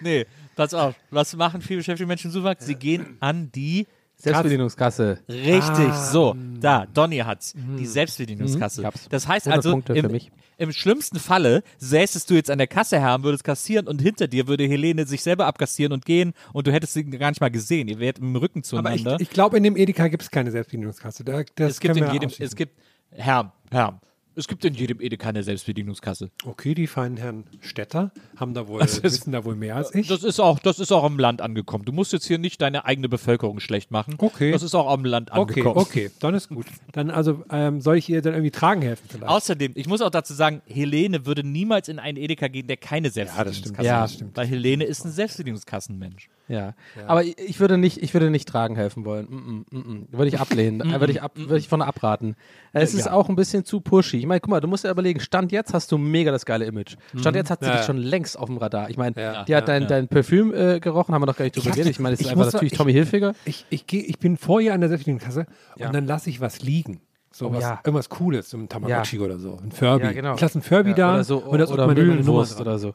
nee, 0.01 0.27
pass 0.57 0.73
auf. 0.75 0.95
Was 1.11 1.37
machen 1.37 1.61
viel 1.61 1.77
beschäftigte 1.79 2.07
Menschen 2.07 2.29
im 2.29 2.33
Supermarkt? 2.33 2.63
Sie 2.63 2.75
gehen 2.75 3.17
an 3.21 3.51
die 3.53 3.87
Selbstbedienungskasse. 4.23 5.19
Richtig, 5.29 5.93
so, 5.95 6.37
da, 6.61 6.87
Donny 6.87 7.19
hat's. 7.19 7.55
Die 7.79 7.87
Selbstbedienungskasse. 7.87 8.83
Mhm. 8.83 8.91
Das 9.11 9.27
heißt 9.27 9.49
100 9.49 9.91
also, 9.91 10.09
im, 10.09 10.21
im 10.59 10.73
schlimmsten 10.73 11.19
Falle 11.19 11.65
säßest 11.79 12.31
du 12.31 12.35
jetzt 12.35 12.49
an 12.49 12.59
der 12.59 12.69
Kasse 12.69 13.01
her 13.01 13.17
und 13.17 13.25
würdest 13.25 13.43
kassieren 13.43 13.89
und 13.89 14.01
hinter 14.01 14.29
dir 14.29 14.47
würde 14.47 14.65
Helene 14.65 15.07
sich 15.07 15.23
selber 15.23 15.47
abkassieren 15.47 15.93
und 15.93 16.05
gehen 16.05 16.35
und 16.53 16.69
du 16.69 16.73
hättest 16.73 16.93
sie 16.93 17.05
gar 17.05 17.31
nicht 17.31 17.41
mal 17.41 17.51
gesehen. 17.51 17.89
Ihr 17.89 17.99
wärt 17.99 18.19
im 18.19 18.37
Rücken 18.37 18.61
Aber 18.73 18.95
ich, 18.95 19.03
zueinander. 19.03 19.17
ich 19.21 19.31
glaube, 19.31 19.57
in 19.57 19.65
dem 19.65 19.77
Edeka 19.77 20.07
gibt 20.07 20.23
es 20.23 20.31
keine 20.31 20.53
Selbstbedienungskasse. 20.53 21.25
Da, 21.25 21.43
es 21.57 21.81
gibt 21.81 21.97
in 21.97 22.13
jedem, 22.13 22.31
es 22.39 22.55
gibt, 22.55 22.79
Herr, 23.11 23.53
Herr, 23.73 24.01
es 24.35 24.49
gibt 24.49 24.65
in 24.65 24.75
jedem 24.75 25.01
Edeka 25.01 25.29
eine 25.29 25.43
Selbstbedienungskasse. 25.43 26.31
Okay, 26.45 26.75
die 26.75 26.87
feinen 26.87 27.17
Herren 27.17 27.45
Städter 27.61 28.13
haben 28.37 28.55
da 28.55 28.67
wohl, 28.69 28.81
wissen 28.81 29.33
da 29.33 29.45
wohl 29.45 29.55
mehr 29.57 29.77
als 29.77 29.95
ich. 29.95 30.09
Das 30.09 30.25
ist 30.25 30.41
auch, 30.41 30.59
das 30.59 30.79
ist 30.79 30.91
auch 30.93 31.05
im 31.05 31.19
Land 31.19 31.41
angekommen. 31.41 31.85
Du 31.85 31.93
musst 31.93 32.13
jetzt 32.13 32.27
hier 32.27 32.39
nicht 32.39 32.61
deine 32.63 32.85
eigene 32.85 33.09
Bevölkerung 33.09 33.61
schlecht 33.61 33.91
machen. 33.91 34.15
Okay. 34.19 34.51
Das 34.53 34.63
ist 34.63 34.75
auch 34.75 34.91
am 34.91 35.05
Land 35.05 35.31
Okay, 35.33 35.61
angekommen. 35.61 35.77
okay, 35.79 36.11
dann 36.21 36.35
ist 36.35 36.49
gut. 36.49 36.67
Dann 36.93 37.11
also, 37.11 37.45
ähm, 37.51 37.81
soll 37.81 37.97
ich 37.99 38.09
ihr 38.09 38.23
dann 38.23 38.33
irgendwie 38.35 38.51
tragen 38.51 38.83
helfen 38.83 39.05
vielleicht? 39.09 39.29
Außerdem, 39.29 39.73
ich 39.75 39.87
muss 39.87 40.01
auch 40.01 40.11
dazu 40.11 40.35
sagen, 40.35 40.63
Helene 40.67 41.27
würde 41.27 41.45
niemals 41.45 41.89
in 41.89 41.99
einen 41.99 42.17
Edeka 42.19 42.49
gehen, 42.49 42.67
der 42.67 42.77
keine 42.79 43.11
Selbstbedienungskasse 43.11 43.87
Ja, 43.87 43.97
hat. 43.97 44.05
das 44.05 44.15
stimmt. 44.15 44.37
Weil 44.37 44.47
Helene 44.47 44.85
ist 44.85 45.05
ein 45.05 45.11
Selbstbedienungskassenmensch. 45.13 46.29
Ja. 46.53 46.75
Aber 47.07 47.25
ich, 47.25 47.39
ich 47.39 47.61
würde 47.61 47.79
nicht, 47.79 48.03
ich 48.03 48.13
würde 48.13 48.31
nicht 48.31 48.47
tragen 48.47 48.77
helfen 48.77 49.05
wollen. 49.05 49.27
Mm 49.27 49.35
-mm, 49.35 49.77
mm 49.77 49.91
-mm. 49.91 50.07
Würde 50.13 50.29
ich 50.29 50.39
ablehnen. 50.39 50.81
Äh, 50.83 51.01
würde 51.01 51.13
ich 51.13 51.23
ab, 51.23 51.33
würde 51.37 51.57
ich 51.59 51.69
von 51.69 51.81
abraten. 51.81 52.37
Es 52.73 52.93
ist 52.95 53.11
auch 53.11 53.29
ein 53.31 53.37
bisschen 53.37 53.65
zu 53.65 53.81
pushy. 53.81 54.19
Ich 54.19 54.27
meine, 54.27 54.41
guck 54.41 54.51
mal, 54.51 54.61
du 54.61 54.69
musst 54.69 54.85
ja 54.85 54.91
überlegen, 54.91 55.21
Stand 55.21 55.51
jetzt 55.51 55.73
hast 55.73 55.91
du 55.91 55.97
mega 55.99 56.31
das 56.31 56.45
geile 56.45 56.67
Image. 56.67 56.97
Stand 57.19 57.37
jetzt 57.37 57.51
hat 57.51 57.61
sie 57.61 57.67
Ja, 57.67 57.73
dich 57.73 57.81
ja. 57.81 57.87
schon 57.87 57.97
längst 57.97 58.39
auf 58.39 58.47
dem 58.47 58.59
Radar. 58.59 58.91
Ich 58.91 58.97
meine, 58.99 59.17
Ja, 59.21 59.45
die 59.45 59.57
hat 59.57 59.67
dein, 59.69 59.87
dein 59.89 60.09
Parfüm 60.09 60.53
äh, 60.53 60.79
gerochen, 60.81 61.15
haben 61.15 61.23
wir 61.23 61.27
noch 61.27 61.37
gar 61.37 61.45
nicht 61.45 61.57
drüber 61.57 61.71
geredet. 61.71 61.91
Ich 61.93 61.99
meine, 62.01 62.15
es 62.15 62.21
ist 62.21 62.27
ich 62.27 62.33
einfach 62.33 62.53
natürlich 62.53 62.73
ich- 62.73 62.79
Tommy 62.79 62.93
Hilfiger. 62.93 63.35
Ich, 63.47 63.65
ich, 63.71 63.87
geh, 63.87 64.01
ich 64.01 64.19
bin 64.19 64.37
vor 64.37 64.61
ihr 64.61 64.75
an 64.75 64.81
der 64.81 64.89
Selbstbedienungskasse 64.91 65.47
Ja. 65.79 65.87
und 65.87 65.95
dann 65.95 66.07
lasse 66.07 66.29
ich 66.29 66.41
was 66.41 66.61
liegen. 66.63 67.01
So 67.35 67.47
Oh, 67.49 67.53
was, 67.55 67.63
ja. 67.63 67.81
irgendwas 67.83 68.11
Cooles, 68.11 68.51
so 68.51 68.59
ein 68.59 68.69
Tamagotchi 68.69 69.19
oder 69.19 69.39
so, 69.39 69.59
ein 69.65 69.73
Furby. 69.73 70.05
Ja, 70.05 70.13
genau. 70.13 70.35
Ich 70.35 70.41
lasse 70.43 70.59
ein 70.59 70.63
Furby 70.63 70.91
Ja, 70.91 70.97
da 70.97 71.15
oder 71.15 71.25
so, 71.25 71.39
und 71.39 71.59
das 71.59 71.71
oder 71.73 71.87
Nummer 71.87 71.99
Mühlenwurst 71.99 72.61
oder 72.61 72.79
so. 72.79 72.93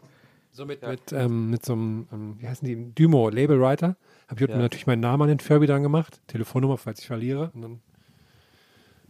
So 0.58 0.66
mit, 0.66 0.82
mit, 0.82 1.14
ähm, 1.14 1.52
mit 1.52 1.64
so 1.64 1.74
einem, 1.74 2.08
ähm, 2.12 2.36
wie 2.40 2.48
heißen 2.48 2.68
die, 2.68 2.92
Dymo, 2.96 3.30
Label 3.30 3.62
Writer. 3.62 3.96
Habe 4.28 4.44
ich 4.44 4.50
Ja. 4.50 4.58
natürlich 4.58 4.88
meinen 4.88 5.02
Namen 5.02 5.22
an 5.22 5.28
den 5.28 5.40
Furby 5.40 5.68
dran 5.68 5.84
gemacht, 5.84 6.20
Telefonnummer, 6.26 6.80
falls 6.80 7.00
ich 7.00 7.06
verliere. 7.06 7.52
Dann, 7.54 7.80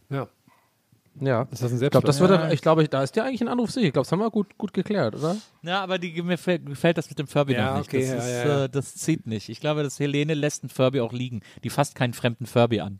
ja, 0.09 0.27
Ja. 1.19 1.47
ist 1.51 1.63
das 1.63 1.71
ein 1.71 1.81
Ich 1.81 1.89
glaube, 1.89 2.07
das 2.07 2.19
würde, 2.19 2.49
ich 2.53 2.61
glaube, 2.61 2.87
da 2.87 3.03
ist 3.03 3.15
dir 3.15 3.23
eigentlich 3.23 3.41
ein 3.41 3.47
Anruf 3.47 3.71
sicher. 3.71 3.87
Ich 3.87 3.93
glaube, 3.93 4.05
das 4.05 4.11
haben 4.11 4.19
wir 4.19 4.29
gut, 4.31 4.57
gut 4.57 4.73
geklärt, 4.73 5.15
oder? 5.15 5.37
Ja, 5.63 5.81
aber 5.81 5.97
die, 5.97 6.21
mir 6.21 6.37
gefällt, 6.37 6.97
das 6.97 7.09
mit 7.09 7.19
dem 7.19 7.27
Furby 7.27 7.53
Ja, 7.53 7.71
noch 7.71 7.77
nicht. 7.79 7.89
okay, 7.89 8.01
das, 8.01 8.09
ja, 8.09 8.15
ist, 8.17 8.45
ja. 8.45 8.63
Äh, 8.65 8.69
das 8.69 8.95
zieht 8.95 9.27
nicht. 9.27 9.49
Ich 9.49 9.59
glaube, 9.59 9.83
dass 9.83 9.99
Helene 9.99 10.33
lässt 10.33 10.63
einen 10.63 10.69
Furby 10.69 11.01
auch 11.01 11.13
liegen. 11.13 11.41
Die 11.63 11.69
fasst 11.69 11.95
keinen 11.95 12.13
fremden 12.13 12.45
Furby 12.45 12.79
an. 12.79 12.97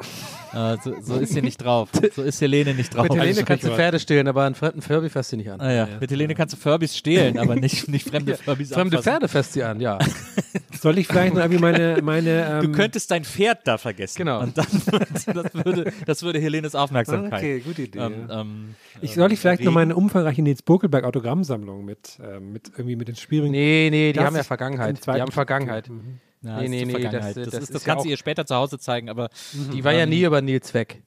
äh, 0.54 0.78
so, 0.84 0.94
so 1.02 1.16
ist 1.16 1.34
sie 1.34 1.42
nicht 1.42 1.58
drauf. 1.58 1.90
So 2.16 2.24
ist 2.24 2.42
Helene 2.42 2.74
nicht 2.74 2.94
drauf. 2.96 3.04
Mit 3.04 3.14
Helene 3.14 3.30
Also 3.30 3.46
kannst 3.46 3.64
du. 3.64 3.76
Pferde 3.76 4.00
stehlen, 4.00 4.28
aber 4.28 4.44
einen 4.44 4.56
fremden 4.56 4.82
Furby 4.82 5.10
fasst 5.10 5.30
sie 5.30 5.38
nicht 5.38 5.50
an. 5.50 5.62
Ah, 5.62 5.72
ja. 5.72 5.88
Mit 6.00 6.10
Helene 6.12 6.36
kannst 6.36 6.56
du 6.56 6.58
Furbys 6.60 6.98
stehlen, 6.98 7.38
aber 7.38 7.56
nicht, 7.56 7.88
nicht 7.88 8.10
fremde 8.10 8.36
Furbys 8.36 8.72
Fremde 8.72 8.98
anfassen. 8.98 9.04
Pferde 9.04 9.28
fasst 9.28 9.54
sie 9.54 9.64
an, 9.64 9.80
ja. 9.80 10.00
Soll 10.82 10.98
ich 11.00 11.08
vielleicht 11.08 11.34
noch 11.34 11.42
irgendwie 11.42 11.62
meine, 11.62 12.00
meine 12.02 12.60
Du 12.62 12.68
ähm, 12.68 12.72
könntest 12.72 13.10
dein 13.12 13.24
Pferd 13.24 13.66
da 13.66 13.78
vergessen. 13.78 14.18
Genau. 14.18 14.42
Und 14.42 14.58
dann 14.58 14.68
das 15.34 15.54
würde, 15.54 15.94
das 16.06 16.24
würde 16.24 16.40
Helenes 16.40 16.76
Aufmerksamkeit. 16.76 17.40
Okay, 17.40 17.60
gute 17.60 17.82
Idee. 17.84 18.00
Ähm, 18.14 18.26
ja. 18.30 18.42
ähm, 18.42 18.76
ich 19.02 19.12
ähm, 19.12 19.16
soll 19.18 19.32
ich 19.32 19.40
vielleicht 19.40 19.64
noch 19.64 19.72
meine 19.74 19.96
umfangreiche 19.96 20.42
Nils 20.42 20.62
Bokelberg 20.62 21.04
Autogrammsammlung 21.06 21.86
mit, 21.86 22.20
ähm, 22.24 22.52
mit 22.54 22.70
irgendwie 22.70 22.96
mit 22.96 23.08
den 23.08 23.16
schwierigen. 23.16 23.52
Nee, 23.52 23.90
nee, 23.92 24.14
die 24.14 24.20
haben 24.20 24.36
ja 24.36 24.44
Vergangenheit. 24.44 25.06
Die 25.06 25.12
haben 25.12 25.32
Vergangenheit. 25.32 25.90
Mhm. 25.90 26.20
Ja, 26.44 26.62
Nee, 26.62 26.68
nee, 26.70 26.86
nee, 26.86 26.94
das- 27.10 27.34
Das, 27.34 27.50
das 27.50 27.54
ist, 27.64 27.74
das 27.76 27.86
ja 27.86 27.94
kannst 27.94 28.06
du 28.06 28.08
auch- 28.08 28.12
ihr 28.12 28.18
später 28.18 28.46
zu 28.46 28.56
Hause 28.56 28.78
zeigen, 28.80 29.10
aber 29.10 29.30
Die 29.74 29.84
war 29.84 29.92
ja 29.94 30.06
nie 30.06 30.22
über 30.24 30.42
Nils 30.42 30.74
weg. 30.74 31.02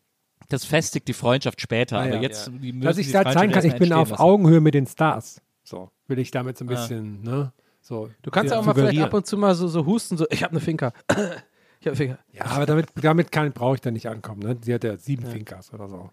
das 0.49 0.65
festigt 0.65 1.07
die 1.07 1.13
Freundschaft 1.13 1.61
später. 1.61 1.99
Ah, 1.99 2.03
aber 2.03 2.17
ja. 2.17 2.21
jetzt, 2.23 2.51
müssen 2.51 2.81
Dass 2.81 2.99
ich 2.99 3.13
da 3.13 3.23
zeigen 3.31 3.53
kann, 3.53 3.65
ich 3.65 3.77
bin 3.77 3.93
auf 3.93 4.11
lassen. 4.11 4.21
Augenhöhe 4.21 4.61
mit 4.61 4.75
den 4.75 4.87
Stars. 4.87 5.41
So, 5.63 5.91
will 6.09 6.19
ich 6.19 6.33
damit 6.33 6.59
so 6.59 6.65
ein 6.65 6.69
Ah. 6.69 6.73
bisschen, 6.73 7.23
ne? 7.23 7.53
So, 7.81 8.11
Du 8.23 8.31
kannst 8.33 8.51
ja, 8.51 8.57
ja 8.57 8.61
auch 8.61 8.67
mal 8.67 8.75
vielleicht 8.75 9.01
ab 9.01 9.15
und 9.15 9.27
zu 9.27 9.37
mal 9.37 9.55
so, 9.55 9.69
so 9.69 9.87
husten, 9.87 10.17
so, 10.17 10.27
ich 10.31 10.43
habe 10.43 10.51
eine 10.51 10.61
Finker. 10.61 10.93
ich 11.81 11.87
habe 11.87 11.97
Finker. 11.97 12.19
Ja, 12.33 12.47
aber 12.47 12.67
damit, 12.67 12.87
damit 13.01 13.31
kann, 13.31 13.53
brauche 13.53 13.77
ich 13.77 13.81
dann 13.81 13.95
nicht 13.95 14.09
ankommen, 14.09 14.41
ne? 14.43 14.57
Sie 14.61 14.75
hat 14.75 14.83
ja 14.83 14.97
sieben 14.97 15.25
Finkers 15.27 15.73
oder 15.73 15.89
so. 15.89 16.11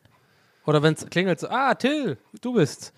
Oder 0.68 0.84
wenn 0.84 0.94
es 0.94 1.06
klingelt, 1.10 1.40
so, 1.40 1.48
ah, 1.50 1.74
Till, 1.76 2.18
du 2.42 2.54
bist. 2.54 2.94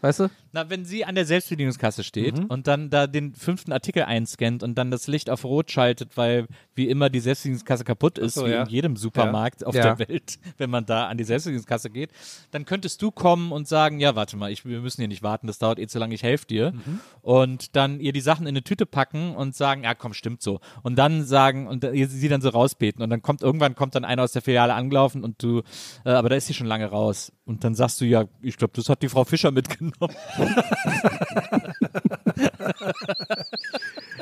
Weißt 0.00 0.20
du? 0.20 0.28
Na, 0.58 0.70
wenn 0.70 0.84
sie 0.84 1.04
an 1.04 1.14
der 1.14 1.24
Selbstbedienungskasse 1.24 2.02
steht 2.02 2.36
Mhm. 2.38 2.46
und 2.46 2.66
dann 2.66 2.90
da 2.90 3.06
den 3.06 3.32
fünften 3.34 3.70
Artikel 3.72 4.02
einscannt 4.02 4.62
und 4.64 4.76
dann 4.76 4.90
das 4.90 5.06
Licht 5.06 5.30
auf 5.30 5.44
Rot 5.44 5.70
schaltet, 5.70 6.16
weil 6.16 6.46
wie 6.74 6.88
immer 6.88 7.10
die 7.10 7.20
Selbstbedienungskasse 7.20 7.84
kaputt 7.84 8.18
ist, 8.18 8.34
so, 8.34 8.46
wie 8.46 8.50
ja. 8.50 8.62
in 8.64 8.68
jedem 8.68 8.96
Supermarkt 8.96 9.64
auf 9.64 9.74
Ja. 9.74 9.94
der 9.94 10.08
Welt, 10.08 10.38
wenn 10.58 10.68
man 10.70 10.84
da 10.84 11.06
an 11.06 11.16
die 11.16 11.24
Selbstbedienungskasse 11.24 11.90
geht, 11.90 12.10
dann 12.50 12.64
könntest 12.64 13.00
du 13.02 13.10
kommen 13.12 13.52
und 13.52 13.68
sagen, 13.68 14.00
ja, 14.00 14.16
warte 14.16 14.36
mal, 14.36 14.50
ich, 14.50 14.64
wir 14.64 14.80
müssen 14.80 15.00
hier 15.00 15.08
nicht 15.08 15.22
warten, 15.22 15.46
das 15.46 15.58
dauert 15.58 15.78
eh 15.78 15.86
zu 15.86 15.98
lange, 16.00 16.14
ich 16.14 16.22
helfe 16.24 16.46
dir. 16.46 16.72
Mhm. 16.72 17.00
Und 17.22 17.76
dann 17.76 18.00
ihr 18.00 18.12
die 18.12 18.20
Sachen 18.20 18.42
in 18.46 18.48
eine 18.48 18.64
Tüte 18.64 18.84
packen 18.86 19.36
und 19.36 19.54
sagen, 19.54 19.84
ja, 19.84 19.94
komm, 19.94 20.12
stimmt 20.14 20.42
so. 20.42 20.58
Und 20.82 20.96
dann 20.96 21.24
sagen, 21.24 21.68
und 21.68 21.86
sie 21.94 22.28
dann 22.28 22.40
so 22.40 22.48
rausbeten. 22.48 23.02
Und 23.02 23.10
dann 23.10 23.22
kommt 23.22 23.42
irgendwann 23.42 23.76
kommt 23.76 23.94
dann 23.94 24.04
einer 24.04 24.24
aus 24.24 24.32
der 24.32 24.42
Filiale 24.42 24.74
angelaufen 24.74 25.22
und 25.22 25.40
du, 25.42 25.62
äh, 26.04 26.10
aber 26.10 26.28
da 26.30 26.36
ist 26.36 26.46
sie 26.48 26.54
schon 26.54 26.66
lange 26.66 26.86
raus. 26.86 27.32
Und 27.44 27.64
dann 27.64 27.74
sagst 27.74 28.00
du, 28.00 28.04
ja, 28.04 28.24
ich 28.42 28.56
glaube, 28.56 28.72
das 28.74 28.88
hat 28.88 29.02
die 29.02 29.08
Frau 29.08 29.24
Fischer 29.24 29.50
mitgenommen. 29.52 29.94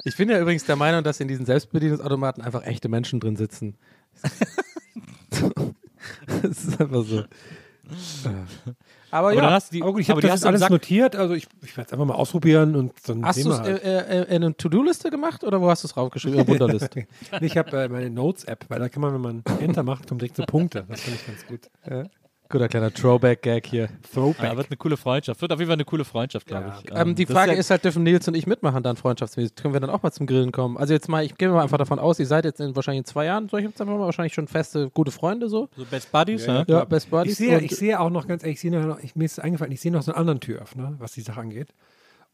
Ich 0.05 0.17
bin 0.17 0.29
ja 0.29 0.41
übrigens 0.41 0.65
der 0.65 0.77
Meinung, 0.77 1.03
dass 1.03 1.21
in 1.21 1.29
diesen 1.29 1.47
Selbstbedienungsautomaten 1.47 2.43
einfach 2.43 2.65
echte 2.65 2.89
Menschen 2.89 3.21
drin 3.21 3.37
sitzen. 3.37 3.75
das 5.31 6.65
ist 6.65 6.81
einfach 6.81 7.05
so. 7.05 7.25
Aber 9.11 9.29
Aber 9.29 9.35
ja, 9.35 9.43
dann 9.43 9.53
hast 9.53 9.71
du 9.73 9.77
die, 9.77 9.81
gut, 9.81 10.01
ich 10.01 10.11
habe 10.11 10.21
das 10.21 10.45
alles 10.45 10.69
notiert, 10.69 11.15
also 11.15 11.35
ich, 11.35 11.47
ich 11.63 11.77
werde 11.77 11.87
es 11.87 11.93
einfach 11.93 12.07
mal 12.07 12.15
ausprobieren 12.15 12.75
und 12.75 12.93
dann 13.07 13.25
hast 13.25 13.37
sehen 13.37 13.45
du 13.45 13.53
es 13.53 13.61
halt. 13.61 13.85
äh, 13.85 14.23
äh, 14.23 14.35
in 14.37 14.43
eine 14.43 14.57
To-Do-Liste 14.57 15.11
gemacht 15.11 15.45
oder 15.45 15.61
wo 15.61 15.71
hast 15.71 15.85
du 15.85 15.89
es 15.89 15.97
raufgeschrieben? 15.97 16.41
In 16.41 16.47
der 16.47 16.53
Wunderliste. 16.61 17.07
Nee, 17.41 17.47
ich 17.47 17.57
habe 17.57 17.71
äh, 17.85 17.89
meine 17.89 18.11
Notes-App, 18.11 18.65
weil 18.69 18.81
da 18.81 18.89
kann 18.89 19.03
man, 19.03 19.15
wenn 19.15 19.21
man 19.21 19.43
Enter 19.61 19.85
macht, 19.85 20.09
kommt 20.09 20.21
direkt 20.21 20.37
so 20.37 20.43
Punkte. 20.45 20.85
Das 20.89 21.01
finde 21.03 21.21
ich 21.21 21.27
ganz 21.27 21.47
gut. 21.47 21.71
Guter 22.49 22.69
kleiner 22.69 22.93
Throwback-Gag 22.93 23.67
hier. 23.67 23.89
Throwback. 24.13 24.43
Ja, 24.45 24.57
wird 24.57 24.69
eine 24.71 24.77
coole 24.77 24.97
Freundschaft. 24.97 25.41
Wird 25.41 25.53
auf 25.53 25.59
jeden 25.59 25.69
Fall 25.69 25.75
eine 25.75 25.85
coole 25.85 26.05
Freundschaft, 26.05 26.47
glaube 26.47 26.73
ich. 26.79 26.91
Ähm, 26.95 27.15
die 27.15 27.25
das 27.25 27.35
Frage 27.35 27.53
ja- 27.53 27.59
ist 27.59 27.71
halt, 27.71 27.85
dürfen 27.85 28.03
Nils 28.03 28.27
und 28.29 28.35
ich 28.35 28.47
mitmachen 28.47 28.83
dann 28.83 28.97
freundschaftsmäßig? 28.97 29.57
Können 29.57 29.75
wir 29.75 29.81
dann 29.81 29.91
auch 29.91 30.03
mal 30.03 30.13
zum 30.13 30.27
Grillen 30.27 30.53
kommen? 30.53 30.77
Also 30.77 30.93
jetzt 30.93 31.09
mal, 31.09 31.25
ich 31.25 31.37
gehe 31.37 31.49
mal 31.49 31.63
einfach 31.63 31.79
davon 31.79 31.99
aus, 31.99 32.19
ihr 32.21 32.27
seid 32.27 32.45
jetzt 32.45 32.61
in 32.61 32.77
wahrscheinlich 32.77 33.01
in 33.01 33.05
zwei 33.05 33.25
Jahren, 33.27 33.49
soll 33.49 33.61
ich 33.61 33.67
jetzt 33.67 33.81
einfach 33.81 33.95
mal 33.97 34.05
wahrscheinlich 34.05 34.35
schon 34.35 34.47
feste, 34.49 34.91
gute 34.91 35.11
Freunde 35.11 35.49
so. 35.49 35.69
so 35.77 35.85
Best 35.85 36.13
Buddies, 36.13 36.47
ja? 36.47 36.65
Ja, 36.69 36.85
Best 36.85 37.11
Buddies. 37.11 37.33
Ich 37.33 37.39
sehe, 37.39 37.59
ich 37.61 37.75
sehe 37.75 37.99
auch 37.99 38.11
noch 38.11 38.27
ganz 38.29 38.43
ehrlich, 38.43 38.57
ich 38.57 38.61
sehe 38.61 38.71
noch, 38.71 38.99
ich, 39.01 39.17
mir 39.17 39.25
ist 39.25 39.41
eingefallen, 39.41 39.73
ich 39.73 39.81
sehe 39.81 39.91
noch 39.93 40.03
so 40.03 40.13
einen 40.13 40.21
anderen 40.21 40.41
Türöffner, 40.41 40.95
was 40.99 41.13
die 41.13 41.23
Sache 41.23 41.41
angeht. 41.41 41.69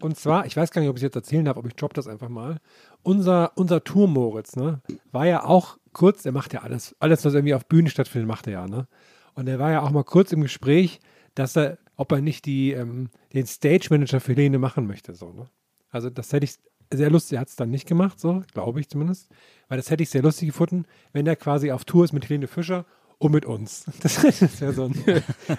Und 0.00 0.18
zwar, 0.18 0.46
ich 0.46 0.56
weiß 0.56 0.72
gar 0.72 0.80
nicht, 0.80 0.90
ob 0.90 0.96
ich 0.96 1.00
es 1.02 1.04
jetzt 1.04 1.16
erzählen 1.16 1.44
darf, 1.44 1.56
aber 1.56 1.68
ich 1.68 1.76
droppe 1.76 1.94
das 1.94 2.08
einfach 2.08 2.28
mal. 2.28 2.56
Unser, 3.04 3.52
unser 3.54 3.84
Tour 3.84 4.08
Moritz, 4.08 4.56
ne, 4.56 4.80
war 5.12 5.26
ja 5.26 5.44
auch 5.44 5.78
kurz, 5.92 6.22
der 6.22 6.32
macht 6.32 6.52
ja 6.52 6.62
alles, 6.62 6.96
alles, 6.98 7.24
was 7.24 7.34
irgendwie 7.34 7.54
auf 7.54 7.66
Bühnen 7.66 7.88
stattfindet, 7.88 8.26
macht 8.28 8.46
er 8.48 8.52
ja, 8.52 8.66
ne? 8.66 8.88
Und 9.35 9.49
er 9.49 9.59
war 9.59 9.70
ja 9.70 9.83
auch 9.83 9.91
mal 9.91 10.05
kurz 10.05 10.33
im 10.33 10.43
Gespräch, 10.43 11.01
dass 11.35 11.57
er, 11.57 11.78
ob 11.97 12.12
er 12.12 12.20
nicht 12.20 12.45
die, 12.47 12.72
ähm, 12.72 13.09
den 13.33 13.47
Stage 13.47 13.89
Manager 13.91 14.20
für 14.20 14.33
Helene 14.33 14.59
machen 14.59 14.87
möchte, 14.87 15.14
so, 15.14 15.33
ne? 15.33 15.49
Also 15.91 16.09
das 16.11 16.33
hätte 16.33 16.45
ich 16.45 16.55
sehr 16.93 17.11
lustig, 17.11 17.37
er 17.37 17.41
hat 17.43 17.49
es 17.49 17.57
dann 17.57 17.70
nicht 17.70 17.87
gemacht, 17.87 18.18
so, 18.20 18.43
glaube 18.53 18.80
ich 18.80 18.89
zumindest. 18.89 19.30
Weil 19.68 19.76
das 19.78 19.91
hätte 19.91 20.03
ich 20.03 20.11
sehr 20.11 20.22
lustig 20.22 20.49
gefunden, 20.49 20.85
wenn 21.12 21.26
er 21.26 21.37
quasi 21.37 21.70
auf 21.72 21.85
Tour 21.85 22.05
ist 22.05 22.12
mit 22.12 22.28
Helene 22.28 22.47
Fischer 22.47 22.85
und 23.18 23.33
mit 23.33 23.45
uns. 23.47 23.85
Das, 24.03 24.20
das 24.41 24.61
wäre 24.61 24.72
so, 24.72 24.85
ein- 24.85 24.95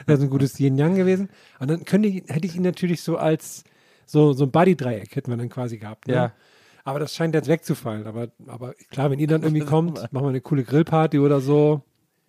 wär 0.06 0.18
so 0.18 0.24
ein 0.24 0.30
gutes 0.30 0.60
Yin-Yang 0.60 0.96
gewesen. 0.96 1.30
Und 1.60 1.70
dann 1.70 1.86
könnte 1.86 2.10
ich, 2.10 2.24
hätte 2.28 2.46
ich 2.46 2.56
ihn 2.56 2.62
natürlich 2.64 3.02
so 3.02 3.18
als 3.18 3.64
so, 4.06 4.34
so 4.34 4.44
ein 4.46 4.52
Buddy-Dreieck 4.52 5.16
hätten 5.16 5.32
wir 5.32 5.38
dann 5.38 5.50
quasi 5.50 5.78
gehabt. 5.78 6.08
Ne? 6.08 6.14
Ja. 6.14 6.34
Aber 6.84 7.00
das 7.00 7.16
scheint 7.16 7.34
jetzt 7.34 7.48
wegzufallen. 7.48 8.06
Aber, 8.06 8.28
aber 8.48 8.74
klar, 8.92 9.10
wenn 9.10 9.20
ihr 9.20 9.28
dann 9.28 9.44
irgendwie 9.44 9.62
kommt, 9.66 9.96
machen 10.12 10.26
wir 10.26 10.30
eine 10.30 10.42
coole 10.42 10.64
Grillparty 10.64 11.20
oder 11.20 11.40
so. 11.42 11.82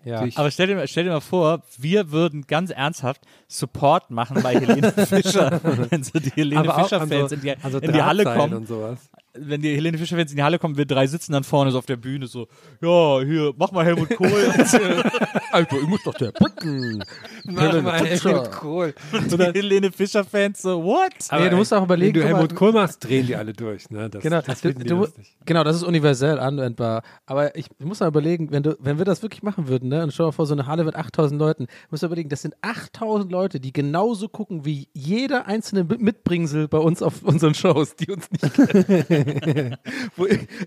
Ja. 0.05 0.27
Aber 0.35 0.51
stell 0.51 0.67
dir, 0.69 0.77
mal- 0.77 0.89
stell 0.89 1.05
dir 1.05 1.11
mal 1.11 1.21
vor, 1.21 1.63
wir 1.79 2.11
würden 2.11 2.47
ganz 2.47 2.71
ernsthaft 2.71 3.23
Support 3.49 4.11
machen 4.11 4.43
bei 4.43 4.55
Helene 4.55 4.93
Fischer, 5.07 5.61
wenn 5.91 6.03
so 6.05 6.19
die 6.19 6.31
Helene 6.31 6.65
Fischer-Fans 6.65 6.93
an 7.13 7.29
so, 7.29 7.35
in 7.35 7.41
die, 7.41 7.51
an 7.57 7.73
so 7.73 7.79
in 7.79 7.93
die 7.93 8.03
Halle 8.03 8.25
kommen. 8.25 8.55
und 8.55 8.69
sowas. 8.69 8.99
Wenn 9.37 9.61
die 9.63 9.75
Helene 9.75 9.99
Fischer-Fans 9.99 10.31
in 10.31 10.37
die 10.37 10.43
Halle 10.43 10.59
kommen, 10.59 10.77
wir 10.77 10.87
drei 10.87 11.07
sitzen 11.07 11.33
dann 11.33 11.43
vorne 11.45 11.71
so 11.73 11.79
auf 11.79 11.87
der 11.87 11.97
Bühne 11.97 12.27
so, 12.29 12.47
ja, 12.81 13.21
hier, 13.21 13.53
mach 13.57 13.73
mal 13.73 13.85
Helmut 13.85 14.11
Kohl. 14.17 14.31
Alter, 15.53 15.77
ich 15.77 15.89
muss 15.89 16.03
doch 16.05 16.15
der 16.15 16.31
Putten. 16.31 17.03
Mach 17.45 17.83
mal 17.83 18.07
Helmut 18.07 18.51
Kohl. 18.53 18.95
Und 19.13 19.33
die 19.33 19.39
Helene 19.45 19.91
Fischer-Fans 19.91 20.63
so, 20.63 20.83
what? 20.85 21.11
nee, 21.33 21.51
du 21.51 21.57
musst 21.57 21.73
auch 21.75 21.83
überlegen, 21.83 22.15
Wenn 22.15 22.23
du 22.23 22.27
Helmut 22.29 22.55
Kohl 22.55 22.73
machst, 22.73 23.03
drehen 23.05 23.27
die 23.27 23.35
alle 23.37 23.53
durch. 23.53 23.91
Ne? 23.91 24.09
Das, 24.09 24.23
Genau, 24.23 24.41
das 24.41 24.61
die 24.61 24.73
du, 24.75 25.07
genau, 25.45 25.65
das 25.65 25.77
ist 25.77 25.83
universell 25.83 26.39
anwendbar. 26.39 27.03
Aber 27.27 27.57
ich 27.57 27.67
muss 27.79 28.01
mal 28.01 28.09
überlegen, 28.09 28.51
wenn, 28.53 28.63
du, 28.63 28.77
wenn 28.81 28.99
wir 28.99 29.05
das 29.05 29.23
wirklich 29.23 29.43
machen 29.43 29.69
würden, 29.69 29.89
ne, 29.89 30.03
und 30.03 30.13
stell 30.13 30.25
dir 30.25 30.29
mal 30.29 30.33
vor, 30.33 30.47
so 30.47 30.55
eine 30.55 30.67
Halle 30.67 30.85
mit 30.85 30.95
8000 30.95 31.39
Leuten, 31.41 31.67
musst 31.91 32.03
du 32.03 32.07
überlegen, 32.07 32.29
das 32.29 32.43
sind 32.43 32.55
8000 32.63 33.31
Leute, 33.33 33.61
die 33.61 33.73
genauso 33.73 34.29
gucken 34.29 34.65
wie 34.65 34.89
jeder 34.93 35.47
einzelne 35.47 35.85
Mit- 35.85 36.01
Mitbringsel 36.01 36.69
bei 36.69 36.79
uns 36.79 37.03
auf 37.03 37.23
unseren 37.23 37.55
Shows, 37.55 37.97
die 37.97 38.11
uns 38.11 38.31
nicht 38.31 38.55
kennen. 38.55 39.24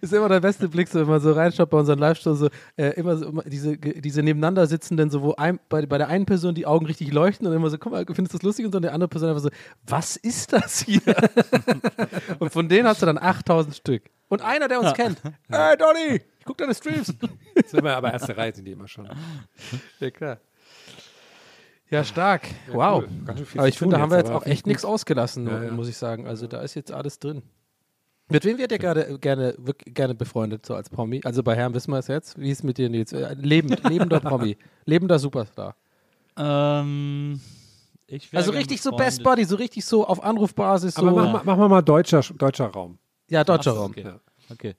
Ist 0.01 0.13
immer 0.13 0.29
der 0.29 0.39
beste 0.39 0.67
Blick, 0.67 0.87
so 0.87 0.99
wenn 0.99 1.07
man 1.07 1.19
so 1.19 1.31
reinschaut 1.31 1.69
bei 1.69 1.77
unseren 1.77 1.99
Live-Shows, 1.99 2.39
so, 2.39 2.49
äh, 2.75 2.89
immer 2.91 3.17
so 3.17 3.27
immer 3.27 3.43
diese, 3.43 3.77
diese 3.77 4.23
nebeneinander 4.23 4.67
sitzenden, 4.67 5.09
so 5.09 5.21
wo 5.21 5.33
ein, 5.35 5.59
bei, 5.69 5.85
bei 5.85 5.97
der 5.97 6.07
einen 6.07 6.25
Person 6.25 6.55
die 6.55 6.65
Augen 6.65 6.85
richtig 6.85 7.11
leuchten 7.13 7.47
und 7.47 7.53
immer 7.53 7.69
so, 7.69 7.77
guck 7.77 7.91
mal, 7.91 8.05
findest 8.05 8.33
du 8.33 8.37
das 8.37 8.43
lustig? 8.43 8.65
Und 8.65 8.71
so, 8.71 8.77
und 8.77 8.83
der 8.83 8.93
andere 8.93 9.07
Person 9.07 9.29
einfach 9.29 9.41
so, 9.41 9.49
was 9.85 10.15
ist 10.17 10.53
das 10.53 10.79
hier? 10.79 11.01
und 12.39 12.51
von 12.51 12.67
denen 12.69 12.87
hast 12.87 13.01
du 13.01 13.05
dann 13.05 13.17
8000 13.17 13.75
Stück. 13.75 14.03
Und 14.29 14.41
einer, 14.41 14.67
der 14.67 14.79
uns 14.81 14.93
kennt. 14.93 15.21
Hey, 15.49 15.77
Donny, 15.77 16.15
ich 16.39 16.45
guck 16.45 16.57
deine 16.57 16.73
Streams. 16.73 17.13
Das 17.55 17.65
ist 17.65 17.73
immer, 17.73 17.95
aber 17.95 18.11
erste 18.11 18.35
Reihe 18.35 18.53
sind 18.53 18.65
die 18.65 18.71
immer 18.71 18.87
schon. 18.87 19.09
ja, 19.99 20.11
klar. 20.11 20.39
Ja, 21.89 22.03
stark. 22.03 22.41
wow. 22.71 23.03
cool. 23.03 23.09
Ganz 23.25 23.39
schön 23.39 23.47
viel 23.47 23.59
Aber 23.59 23.67
ich 23.69 23.77
finde, 23.77 23.95
da 23.95 24.01
haben 24.01 24.11
wir 24.11 24.17
jetzt, 24.17 24.31
auch 24.31 24.45
echt 24.45 24.67
nichts 24.67 24.83
ausgelassen, 24.83 25.47
Ja, 25.47 25.63
ja. 25.63 25.71
muss 25.71 25.87
ich 25.87 25.97
sagen. 25.97 26.27
Also 26.27 26.47
da 26.47 26.61
ist 26.61 26.75
jetzt 26.75 26.91
alles 26.91 27.19
drin. 27.19 27.43
Mit 28.29 28.43
wem 28.43 28.57
wird 28.57 28.71
ihr 28.73 28.77
gerade 28.77 29.17
gerne, 29.19 29.55
wirklich 29.57 29.93
gerne 29.93 30.13
befreundet, 30.13 30.65
so 30.65 30.75
als 30.75 30.89
Promi? 30.89 31.21
Also 31.23 31.43
bei 31.43 31.55
Herrn 31.55 31.73
wissen 31.73 31.91
wir 31.91 31.99
es 31.99 32.07
jetzt. 32.07 32.37
Wie 32.37 32.49
ist 32.51 32.59
es 32.59 32.63
mit 32.63 32.77
dir, 32.77 32.89
Nils? 32.89 33.13
Äh, 33.13 33.33
Lebend, 33.39 33.87
lebender 33.87 34.19
Promi. 34.19 34.57
Lebender 34.85 35.17
Superstar. 35.17 35.75
ähm, 36.37 37.39
Also 38.33 38.51
richtig 38.51 38.81
so. 38.81 38.91
Best 38.91 39.23
Buddy, 39.23 39.45
so 39.45 39.55
richtig 39.55 39.85
so 39.85 40.05
auf 40.05 40.21
Anrufbasis. 40.23 40.97
Aber 40.97 41.09
so, 41.09 41.15
mach, 41.15 41.31
mal- 41.33 41.43
machen 41.45 41.59
wir 41.61 41.69
mal 41.69 41.81
deutscher, 41.81 42.21
deutscher 42.37 42.67
Raum. 42.67 42.97
ja, 43.29 43.43
deutscher 43.45 43.71
Ach 43.71 43.77
Raum. 43.77 43.91
Okay. 43.91 44.03
Ja. 44.03 44.19
okay. 44.51 44.75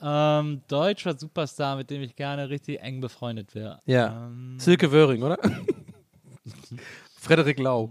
Ähm, 0.00 0.62
deutscher 0.68 1.16
Superstar, 1.18 1.76
mit 1.76 1.90
dem 1.90 2.02
ich 2.02 2.14
gerne 2.16 2.48
richtig 2.48 2.80
eng 2.80 3.00
befreundet 3.00 3.54
wäre. 3.54 3.80
Ja. 3.84 4.26
Ähm, 4.26 4.56
Silke 4.58 4.90
Wöring, 4.92 5.22
oder? 5.22 5.38
Frederik 7.16 7.58
Lau. 7.58 7.90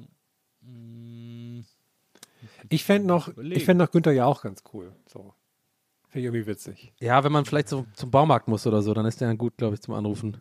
Ich 2.69 2.83
fände 2.83 3.07
noch, 3.07 3.35
ich 3.37 3.65
fänd 3.65 3.79
noch 3.79 3.91
Günther 3.91 4.11
ja 4.11 4.25
auch 4.25 4.41
ganz 4.41 4.63
cool. 4.73 4.93
So. 5.07 5.33
Finde 6.09 6.19
ich 6.19 6.25
irgendwie 6.25 6.47
witzig. 6.47 6.93
Ja, 6.99 7.23
wenn 7.23 7.31
man 7.31 7.45
vielleicht 7.45 7.67
so 7.67 7.85
zum 7.93 8.11
Baumarkt 8.11 8.47
muss 8.47 8.65
oder 8.65 8.81
so, 8.81 8.93
dann 8.93 9.05
ist 9.05 9.19
der 9.19 9.27
dann 9.27 9.37
gut, 9.37 9.57
glaube 9.57 9.75
ich, 9.75 9.81
zum 9.81 9.93
Anrufen. 9.93 10.37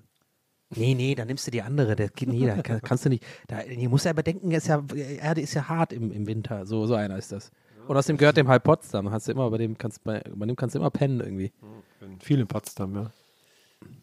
Nee, 0.70 0.95
nee, 0.95 1.14
dann 1.14 1.27
nimmst 1.29 1.47
du 1.47 1.51
die 1.51 1.62
andere. 1.62 1.97
Der 1.97 2.09
geht 2.09 2.29
nie, 2.29 2.47
da 2.47 2.57
kann, 2.62 2.81
kannst 2.83 3.05
du 3.05 3.09
nicht. 3.09 3.24
Da, 3.47 3.62
die 3.62 3.89
muss 3.89 4.05
ja 4.05 4.12
bedenken, 4.12 4.51
ist 4.51 4.68
ja, 4.68 4.83
Erde 4.95 5.41
ist 5.41 5.55
ja 5.55 5.68
hart 5.68 5.93
im, 5.93 6.12
im 6.12 6.27
Winter. 6.27 6.66
So, 6.66 6.87
so 6.87 6.95
einer 6.95 7.16
ist 7.16 7.33
das. 7.33 7.51
Und 7.87 7.97
außerdem 7.97 8.16
gehört 8.16 8.37
dem 8.37 8.49
halb 8.49 8.64
Potsdam. 8.64 9.11
Hast 9.11 9.29
du 9.29 9.33
immer, 9.33 9.51
bei 9.51 9.59
dem 9.59 9.79
kannst, 9.79 10.03
bei, 10.03 10.22
bei 10.35 10.47
dem 10.47 10.57
kannst 10.57 10.74
du 10.74 10.81
immer 10.81 10.91
pennen 10.91 11.20
irgendwie. 11.20 11.53
Bin 12.01 12.20
viel 12.20 12.41
in 12.41 12.47
Potsdam, 12.47 12.95
ja. 12.95 13.11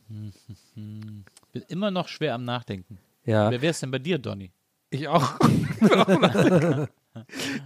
bin 0.07 1.63
immer 1.67 1.91
noch 1.91 2.07
schwer 2.07 2.36
am 2.36 2.45
Nachdenken. 2.45 2.97
Ja. 3.26 3.51
Wer 3.51 3.61
wäre 3.61 3.71
es 3.71 3.80
denn 3.80 3.91
bei 3.91 3.99
dir, 3.99 4.17
Donny? 4.17 4.51
Ich 4.89 5.07
auch. 5.07 5.38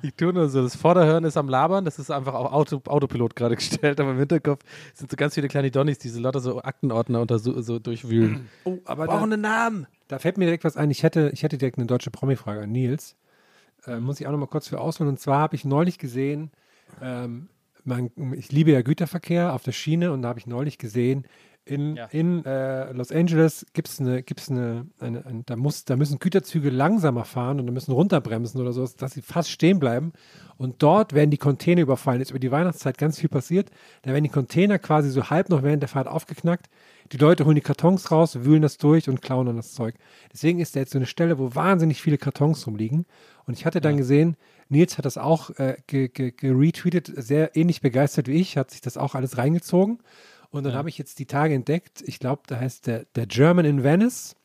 ich 0.02 0.14
tue 0.16 0.34
nur 0.34 0.50
so, 0.50 0.62
das 0.62 0.76
Vorderhören 0.76 1.24
ist 1.24 1.38
am 1.38 1.48
Labern, 1.50 1.86
das 1.86 2.00
ist 2.00 2.12
einfach 2.12 2.34
auf 2.34 2.52
Auto, 2.52 2.82
Autopilot 2.86 3.36
gerade 3.36 3.56
gestellt, 3.58 4.00
aber 4.00 4.12
im 4.12 4.18
Hinterkopf 4.20 4.64
sind 4.94 5.10
so 5.10 5.18
ganz 5.18 5.36
viele 5.36 5.48
kleine 5.48 5.72
Donnies, 5.72 6.00
die 6.00 6.10
so 6.10 6.20
lauter 6.20 6.40
so 6.40 6.62
Aktenordner 6.62 7.22
unter 7.22 7.40
so, 7.40 7.62
so 7.62 7.80
durchwühlen. 7.80 8.50
Oh, 8.64 8.78
aber 8.86 9.06
Brauchen 9.06 9.34
einen 9.34 9.42
Namen. 9.42 9.88
da 10.08 10.20
fällt 10.20 10.38
mir 10.38 10.46
direkt 10.46 10.64
was 10.64 10.78
ein. 10.78 10.92
Ich 10.92 11.04
hätte, 11.04 11.30
ich 11.34 11.44
hätte 11.44 11.58
direkt 11.58 11.78
eine 11.78 11.88
deutsche 11.88 12.12
Promi-Frage 12.12 12.62
an 12.62 12.72
Nils. 12.72 13.16
Äh, 13.86 14.00
muss 14.00 14.20
ich 14.20 14.28
auch 14.28 14.32
noch 14.32 14.40
mal 14.40 14.48
kurz 14.48 14.68
für 14.68 14.80
ausholen. 14.80 15.10
Und 15.10 15.20
zwar 15.20 15.40
habe 15.40 15.56
ich 15.56 15.66
neulich 15.66 15.98
gesehen, 15.98 16.52
ähm, 17.02 17.48
man, 17.86 18.12
ich 18.36 18.52
liebe 18.52 18.72
ja 18.72 18.82
Güterverkehr 18.82 19.54
auf 19.54 19.64
der 19.64 19.72
Schiene 19.72 20.12
und 20.12 20.22
da 20.22 20.30
habe 20.30 20.40
ich 20.40 20.48
neulich 20.48 20.78
gesehen, 20.78 21.26
in, 21.68 21.96
Ja. 21.96 22.06
in 22.06 22.44
äh, 22.46 22.92
Los 22.94 23.12
Angeles 23.12 23.66
gibt 23.74 23.88
es 23.90 24.00
eine, 24.00 24.24
gibt's 24.24 24.50
eine, 24.50 24.88
eine, 25.00 25.26
ein- 25.26 25.44
da, 25.46 25.56
muss, 25.56 25.86
da 25.86 25.96
müssen 25.96 26.20
Güterzüge 26.20 26.70
langsamer 26.70 27.26
fahren 27.26 27.60
und 27.60 27.68
da 27.68 27.72
müssen 27.74 27.92
runterbremsen 27.92 28.60
oder 28.62 28.72
so, 28.74 28.88
dass 28.98 29.14
sie 29.14 29.22
fast 29.22 29.50
stehen 29.52 29.80
bleiben. 29.80 30.14
Und 30.58 30.82
dort 30.82 31.14
werden 31.14 31.30
die 31.30 31.38
Container 31.38 31.82
überfallen. 31.82 32.20
Ist 32.22 32.32
über 32.32 32.40
die 32.40 32.52
Weihnachtszeit 32.52 32.98
ganz 32.98 33.20
viel 33.20 33.30
passiert. 33.30 33.70
Da 34.02 34.12
werden 34.12 34.24
die 34.24 34.30
Container 34.30 34.80
quasi 34.80 35.10
so 35.12 35.30
halb 35.30 35.50
noch 35.50 35.62
während 35.62 35.84
der 35.84 35.90
Fahrt 35.90 36.08
aufgeknackt. 36.08 36.68
Die 37.12 37.18
Leute 37.18 37.46
holen 37.46 37.56
die 37.56 37.62
Kartons 37.62 38.12
raus, 38.12 38.44
wühlen 38.44 38.62
das 38.64 38.78
durch 38.78 39.08
und 39.08 39.22
klauen 39.22 39.46
dann 39.46 39.56
das 39.58 39.74
Zeug. 39.74 39.96
Deswegen 40.34 40.60
ist 40.60 40.76
da 40.76 40.80
jetzt 40.80 40.92
so 40.94 40.98
eine 40.98 41.06
Stelle, 41.06 41.38
wo 41.38 41.54
wahnsinnig 41.56 42.02
viele 42.02 42.18
Kartons 42.18 42.66
rumliegen. 42.68 43.06
Und 43.46 43.54
ich 43.54 43.66
hatte 43.66 43.80
dann 43.82 43.96
gesehen, 43.98 44.36
Nils 44.70 44.98
hat 44.98 45.06
das 45.06 45.18
auch 45.18 45.52
äh, 45.52 45.78
ge- 45.88 46.10
ge- 46.10 46.34
geretweetet, 46.36 47.10
sehr 47.16 47.56
ähnlich 47.56 47.80
begeistert 47.80 48.28
wie 48.28 48.34
ich, 48.42 48.58
hat 48.58 48.72
sich 48.72 48.82
das 48.82 48.98
auch 48.98 49.16
alles 49.16 49.38
reingezogen. 49.38 50.00
Und 50.50 50.64
dann 50.64 50.74
habe 50.74 50.90
ich 50.90 50.98
jetzt 50.98 51.20
die 51.20 51.26
Tage 51.26 51.54
entdeckt, 51.54 52.02
ich 52.06 52.20
glaube, 52.20 52.42
da 52.48 52.60
heißt 52.60 52.88
der, 52.88 53.06
der 53.16 53.26
German 53.28 53.66
in 53.66 53.84
Venice, 53.84 54.36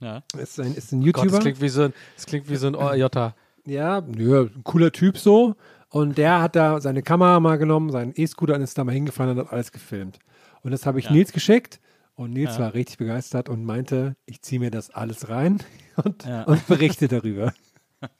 Ja. 0.00 0.22
ist 0.38 0.58
ein, 0.60 0.74
ist 0.74 0.92
ein 0.92 1.00
Gott, 1.02 1.16
das 1.16 1.22
YouTuber. 1.24 1.38
klingt 1.40 1.60
wie 1.60 1.68
so 1.68 1.82
ein, 1.82 1.94
das 2.16 2.26
klingt 2.26 2.48
wie 2.48 2.56
so 2.56 2.66
ein 2.68 2.74
OJ. 2.76 3.06
Ja, 3.66 4.00
nö, 4.00 4.48
ein 4.54 4.64
cooler 4.64 4.90
Typ 4.92 5.18
so. 5.18 5.54
Und 5.90 6.16
der 6.18 6.40
hat 6.40 6.54
da 6.56 6.80
seine 6.80 7.02
Kamera 7.02 7.40
mal 7.40 7.58
genommen, 7.58 7.90
seinen 7.90 8.12
E-Scooter 8.16 8.54
und 8.54 8.62
ist 8.62 8.78
da 8.78 8.84
mal 8.84 8.92
hingefahren 8.92 9.36
und 9.38 9.44
hat 9.46 9.52
alles 9.52 9.72
gefilmt. 9.72 10.18
Und 10.62 10.70
das 10.70 10.86
habe 10.86 10.98
ich 11.00 11.06
Ja. 11.06 11.12
Nils 11.12 11.32
geschickt. 11.32 11.80
Und 12.14 12.32
Nils 12.32 12.54
Ja. 12.56 12.60
war 12.64 12.74
richtig 12.74 12.98
begeistert 12.98 13.48
und 13.48 13.64
meinte, 13.64 14.14
ich 14.26 14.42
ziehe 14.42 14.60
mir 14.60 14.70
das 14.70 14.90
alles 14.90 15.28
rein 15.30 15.62
und, 16.04 16.24
Ja. 16.24 16.42
und 16.44 16.66
berichte 16.68 17.08
darüber. 17.08 17.52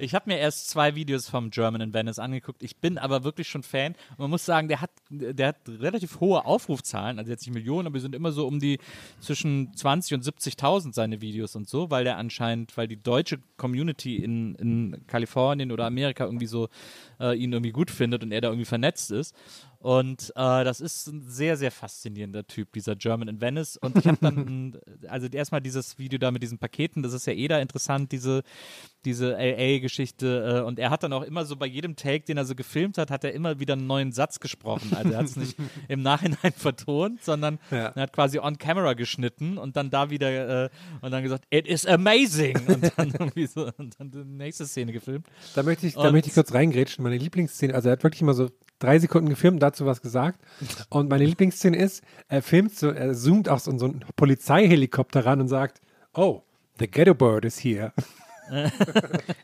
Ich 0.00 0.14
habe 0.14 0.30
mir 0.30 0.38
erst 0.38 0.70
zwei 0.70 0.94
Videos 0.94 1.28
vom 1.28 1.50
German 1.50 1.80
in 1.80 1.92
Venice 1.92 2.18
angeguckt. 2.18 2.62
Ich 2.62 2.76
bin 2.76 2.98
aber 2.98 3.24
wirklich 3.24 3.48
schon 3.48 3.62
Fan. 3.62 3.94
Und 4.12 4.18
man 4.20 4.30
muss 4.30 4.44
sagen, 4.44 4.68
der 4.68 4.80
hat, 4.80 4.90
der 5.10 5.48
hat 5.48 5.56
relativ 5.68 6.20
hohe 6.20 6.44
Aufrufzahlen. 6.44 7.18
Also 7.18 7.30
jetzt 7.30 7.46
nicht 7.46 7.54
Millionen, 7.54 7.86
aber 7.86 7.94
wir 7.94 8.00
sind 8.00 8.14
immer 8.14 8.30
so 8.30 8.46
um 8.46 8.60
die 8.60 8.78
zwischen 9.20 9.74
20 9.74 10.14
und 10.14 10.24
70.000 10.24 10.94
seine 10.94 11.20
Videos 11.20 11.56
und 11.56 11.68
so, 11.68 11.90
weil 11.90 12.04
der 12.04 12.16
anscheinend, 12.16 12.76
weil 12.76 12.86
die 12.86 13.02
deutsche 13.02 13.40
Community 13.56 14.16
in, 14.16 14.54
in 14.54 15.06
Kalifornien 15.06 15.72
oder 15.72 15.86
Amerika 15.86 16.24
irgendwie 16.24 16.46
so 16.46 16.68
äh, 17.20 17.36
ihn 17.36 17.52
irgendwie 17.52 17.72
gut 17.72 17.90
findet 17.90 18.22
und 18.22 18.30
er 18.30 18.40
da 18.40 18.48
irgendwie 18.48 18.66
vernetzt 18.66 19.10
ist. 19.10 19.34
Und 19.80 20.30
äh, 20.34 20.64
das 20.64 20.80
ist 20.80 21.06
ein 21.06 21.22
sehr, 21.22 21.56
sehr 21.56 21.70
faszinierender 21.70 22.44
Typ, 22.46 22.72
dieser 22.72 22.96
German 22.96 23.28
in 23.28 23.40
Venice. 23.40 23.76
Und 23.76 23.96
ich 23.96 24.08
habe 24.08 24.18
dann, 24.20 24.76
also 25.08 25.28
erstmal 25.28 25.60
dieses 25.60 25.98
Video 25.98 26.18
da 26.18 26.32
mit 26.32 26.42
diesen 26.42 26.58
Paketen, 26.58 27.02
das 27.04 27.12
ist 27.12 27.26
ja 27.28 27.32
eh 27.32 27.46
da 27.46 27.60
interessant, 27.60 28.10
diese, 28.10 28.42
diese 29.04 29.32
LA-Geschichte. 29.32 30.62
Äh, 30.62 30.66
und 30.66 30.78
er 30.80 30.90
hat 30.90 31.02
dann 31.04 31.12
auch 31.12 31.22
immer 31.22 31.44
so 31.44 31.54
bei 31.56 31.66
jedem 31.66 31.94
Take, 31.94 32.24
den 32.24 32.36
er 32.38 32.44
so 32.44 32.54
gefilmt 32.56 32.98
hat, 32.98 33.10
hat 33.12 33.22
er 33.22 33.32
immer 33.32 33.60
wieder 33.60 33.74
einen 33.74 33.86
neuen 33.86 34.10
Satz 34.10 34.40
gesprochen. 34.40 34.94
Also 34.96 35.12
er 35.12 35.18
hat 35.18 35.26
es 35.26 35.36
nicht 35.36 35.56
im 35.88 36.02
Nachhinein 36.02 36.52
vertont, 36.56 37.22
sondern 37.22 37.58
Ja. 37.70 37.88
er 37.94 38.02
hat 38.02 38.12
quasi 38.12 38.40
on 38.40 38.58
camera 38.58 38.94
geschnitten 38.94 39.58
und 39.58 39.76
dann 39.76 39.90
da 39.90 40.10
wieder 40.10 40.64
äh, 40.64 40.70
und 41.02 41.12
dann 41.12 41.22
gesagt, 41.22 41.44
it 41.50 41.66
is 41.68 41.86
amazing. 41.86 42.56
Und 42.66 42.92
dann 42.96 43.10
irgendwie 43.12 43.46
so, 43.46 43.70
und 43.76 43.94
dann 44.00 44.10
die 44.10 44.24
nächste 44.24 44.66
Szene 44.66 44.92
gefilmt. 44.92 45.26
Da 45.54 45.62
möchte 45.62 45.86
ich, 45.86 45.94
da 45.94 46.00
Und- 46.08 46.12
möchte 46.12 46.28
ich 46.30 46.34
kurz 46.34 46.52
reingrätschen. 46.52 47.02
Meine 47.04 47.16
Lieblingsszene, 47.18 47.74
also 47.74 47.88
er 47.88 47.92
hat 47.92 48.02
wirklich 48.02 48.22
immer 48.22 48.34
so 48.34 48.50
drei 48.78 48.98
Sekunden 48.98 49.28
gefilmt, 49.28 49.62
dazu 49.62 49.86
was 49.86 50.02
gesagt. 50.02 50.40
Und 50.88 51.08
meine 51.08 51.24
Lieblingsszene 51.24 51.76
ist, 51.76 52.02
er 52.28 52.42
filmt 52.42 52.74
so, 52.74 52.90
er 52.90 53.14
zoomt 53.14 53.48
auch 53.48 53.58
so 53.58 53.70
in 53.70 53.78
so 53.78 53.86
einen 53.86 54.04
Polizeihelikopter 54.16 55.24
ran 55.24 55.40
und 55.40 55.48
sagt, 55.48 55.80
oh, 56.14 56.42
the 56.78 56.88
ghetto 56.88 57.14
bird 57.14 57.44
is 57.44 57.62
here. 57.62 57.92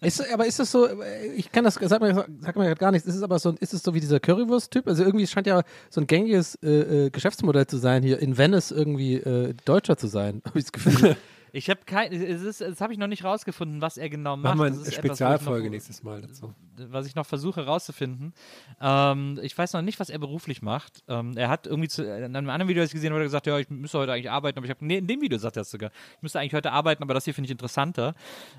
Ist, 0.01 0.33
aber 0.33 0.47
ist 0.47 0.59
das 0.59 0.71
so, 0.71 0.89
ich 1.37 1.53
kann 1.53 1.65
das, 1.65 1.75
sag 1.75 2.01
mir, 2.01 2.27
sag 2.41 2.57
mir 2.57 2.75
gar 2.75 2.91
nichts, 2.91 3.07
ist 3.07 3.17
es 3.17 3.23
aber 3.23 3.39
so, 3.39 3.51
ist 3.61 3.75
es 3.75 3.83
so 3.83 3.95
wie 3.95 4.01
dieser 4.01 4.21
Currywurst-Typ? 4.21 4.87
Also 4.87 5.05
irgendwie 5.05 5.27
scheint 5.27 5.47
ja 5.47 5.63
so 5.91 6.01
ein 6.01 6.07
gängiges 6.07 6.57
äh, 6.63 7.07
äh, 7.07 7.11
Geschäftsmodell 7.11 7.67
zu 7.67 7.77
sein, 7.77 8.03
hier 8.03 8.19
in 8.21 8.39
Venice 8.39 8.71
irgendwie 8.71 9.17
äh, 9.17 9.55
Deutscher 9.65 9.97
zu 9.97 10.07
sein, 10.07 10.43
habe 10.47 10.59
ich 10.59 10.65
das 10.65 10.73
Gefühl. 10.73 11.17
Ich 11.53 11.71
habe 11.71 11.81
kein, 11.87 12.13
es 12.13 12.43
ist, 12.43 12.61
das 12.61 12.81
habe 12.81 12.93
ich 12.93 12.99
noch 12.99 13.07
nicht 13.07 13.23
rausgefunden, 13.23 13.81
was 13.81 13.97
er 13.97 14.09
genau 14.09 14.37
macht. 14.37 14.57
Machen 14.57 14.61
wir 14.61 14.71
Das 14.71 14.89
eine 14.89 14.93
Spezialfolge 14.93 15.71
nächstes 15.71 16.03
Mal 16.03 16.23
dazu. 16.23 16.53
Was 16.77 17.07
ich 17.07 17.15
noch 17.15 17.27
versuche 17.27 17.65
rauszufinden. 17.65 18.35
Ähm, 18.81 19.39
ich 19.43 19.57
weiß 19.57 19.73
noch 19.73 19.83
nicht, 19.83 20.01
was 20.01 20.11
er 20.11 20.19
beruflich 20.19 20.63
macht. 20.63 21.03
Ähm, 21.09 21.37
er 21.37 21.49
hat 21.49 21.67
irgendwie 21.67 21.89
zu, 21.89 22.05
in 22.05 22.37
einem 22.37 22.51
anderen 22.51 22.69
Video, 22.69 22.83
das 22.83 22.91
ich 22.91 22.95
gesehen 22.95 23.13
habe, 23.13 23.23
gesagt, 23.23 23.47
ja, 23.47 23.59
ich 23.59 23.71
müsste 23.71 23.99
heute 23.99 24.13
eigentlich 24.13 24.31
arbeiten, 24.31 24.59
aber 24.59 24.67
ich 24.67 24.71
habe, 24.71 24.85
nee, 24.85 24.99
in 24.99 25.07
dem 25.07 25.21
Video 25.21 25.39
sagt 25.39 25.57
er 25.57 25.63
es 25.63 25.71
sogar, 25.71 25.91
ich 26.17 26.23
müsste 26.23 26.41
eigentlich 26.41 26.55
heute 26.55 26.73
arbeiten, 26.73 27.03
aber 27.03 27.15
das 27.15 27.25
hier 27.25 27.35
finde 27.35 27.47
ich 27.47 27.53
interessanter. 27.53 28.15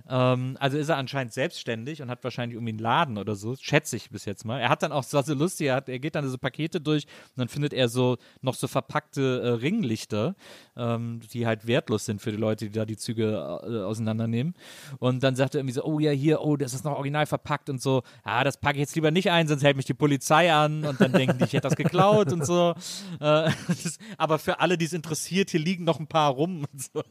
Ähm, 0.09 0.57
also 0.59 0.78
ist 0.78 0.89
er 0.89 0.97
anscheinend 0.97 1.34
selbstständig 1.34 2.01
und 2.01 2.09
hat 2.09 2.24
wahrscheinlich 2.24 2.55
irgendwie 2.55 2.72
einen 2.72 2.80
Laden 2.80 3.18
oder 3.18 3.36
so, 3.36 3.55
schätze 3.55 3.95
ich 3.95 4.09
bis 4.09 4.26
jetzt 4.26 4.45
mal. 4.45 4.59
Er 4.59 4.70
hat 4.70 4.84
dann 4.84 4.91
auch, 4.91 5.03
so 5.03 5.34
lustig, 5.34 5.68
er, 5.68 5.76
hat, 5.76 5.89
er 5.89 5.99
geht 5.99 6.16
dann 6.16 6.28
so 6.28 6.38
Pakete 6.38 6.82
durch 6.82 7.05
und 7.05 7.38
dann 7.38 7.47
findet 7.47 7.74
er 7.74 7.88
so 7.89 8.18
noch 8.41 8.55
so 8.55 8.68
verpackte 8.68 9.41
äh, 9.41 9.49
Ringlichter, 9.49 10.36
ähm, 10.76 11.22
die 11.34 11.45
halt 11.45 11.68
wertlos 11.68 12.05
sind 12.05 12.22
für 12.22 12.32
die 12.32 12.38
Leute, 12.38 12.66
die 12.66 12.72
da 12.72 12.86
die 12.86 12.97
Züge 12.97 13.59
äh, 13.63 13.84
auseinandernehmen. 13.84 14.53
Und 14.99 15.24
dann 15.24 15.36
sagt 15.36 15.55
er 15.55 15.59
irgendwie 15.59 15.74
so, 15.74 15.84
oh 15.84 15.99
ja, 15.99 16.11
hier, 16.11 16.41
oh, 16.41 16.57
das 16.57 16.74
ist 16.74 16.86
noch 16.86 16.93
original 16.93 17.26
verpackt 17.26 17.70
und 17.70 17.82
so. 17.82 18.03
Ah, 18.23 18.43
das 18.43 18.57
packe 18.57 18.77
ich 18.77 18.81
jetzt 18.81 18.95
lieber 18.95 19.11
nicht 19.11 19.31
ein, 19.31 19.47
sonst 19.47 19.63
hält 19.63 19.77
mich 19.77 19.85
die 19.85 19.93
Polizei 19.93 20.51
an 20.51 20.85
und 20.85 20.99
dann 20.99 21.11
denken 21.11 21.37
die, 21.37 21.45
ich 21.45 21.53
hätte 21.53 21.67
das 21.67 21.75
geklaut 21.75 22.31
und 22.31 22.45
so. 22.45 22.73
Äh, 23.15 23.49
das, 23.67 23.97
aber 24.17 24.39
für 24.39 24.59
alle, 24.59 24.77
die 24.77 24.85
es 24.85 24.93
interessiert, 24.93 25.49
hier 25.49 25.59
liegen 25.59 25.83
noch 25.83 25.99
ein 25.99 26.07
paar 26.07 26.31
rum 26.31 26.65
und 26.71 26.81
so. 26.81 27.03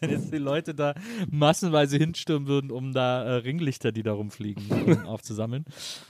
Wenn 0.00 0.10
jetzt 0.10 0.32
die 0.32 0.38
Leute 0.38 0.74
da 0.74 0.94
massenweise 1.30 1.96
hinstürmen 1.98 2.48
würden, 2.48 2.70
um 2.70 2.92
da 2.92 3.22
äh, 3.22 3.32
Ringlichter, 3.34 3.92
die 3.92 4.02
da 4.02 4.12
rumfliegen, 4.12 4.64
ähm, 4.70 5.06
aufzusammeln. 5.06 5.64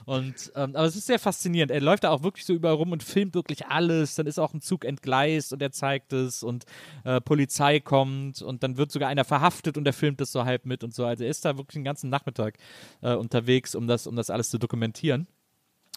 Und, 0.05 0.51
ähm, 0.55 0.75
aber 0.75 0.85
es 0.85 0.95
ist 0.95 1.07
sehr 1.07 1.19
faszinierend. 1.19 1.71
Er 1.71 1.81
läuft 1.81 2.03
da 2.03 2.09
auch 2.09 2.23
wirklich 2.23 2.45
so 2.45 2.53
überall 2.53 2.75
rum 2.75 2.91
und 2.91 3.03
filmt 3.03 3.35
wirklich 3.35 3.67
alles. 3.67 4.15
Dann 4.15 4.27
ist 4.27 4.39
auch 4.39 4.53
ein 4.53 4.61
Zug 4.61 4.85
entgleist 4.85 5.53
und 5.53 5.61
er 5.61 5.71
zeigt 5.71 6.13
es 6.13 6.43
und 6.43 6.65
äh, 7.03 7.19
Polizei 7.21 7.79
kommt 7.79 8.41
und 8.41 8.63
dann 8.63 8.77
wird 8.77 8.91
sogar 8.91 9.09
einer 9.09 9.25
verhaftet 9.25 9.77
und 9.77 9.85
er 9.85 9.93
filmt 9.93 10.21
das 10.21 10.31
so 10.31 10.45
halb 10.45 10.65
mit 10.65 10.83
und 10.83 10.93
so. 10.93 11.05
Also 11.05 11.23
er 11.23 11.29
ist 11.29 11.45
da 11.45 11.57
wirklich 11.57 11.75
den 11.75 11.83
ganzen 11.83 12.09
Nachmittag 12.09 12.57
äh, 13.01 13.13
unterwegs, 13.13 13.75
um 13.75 13.87
das, 13.91 14.07
um 14.07 14.15
das 14.15 14.29
alles 14.29 14.49
zu 14.49 14.57
dokumentieren. 14.57 15.27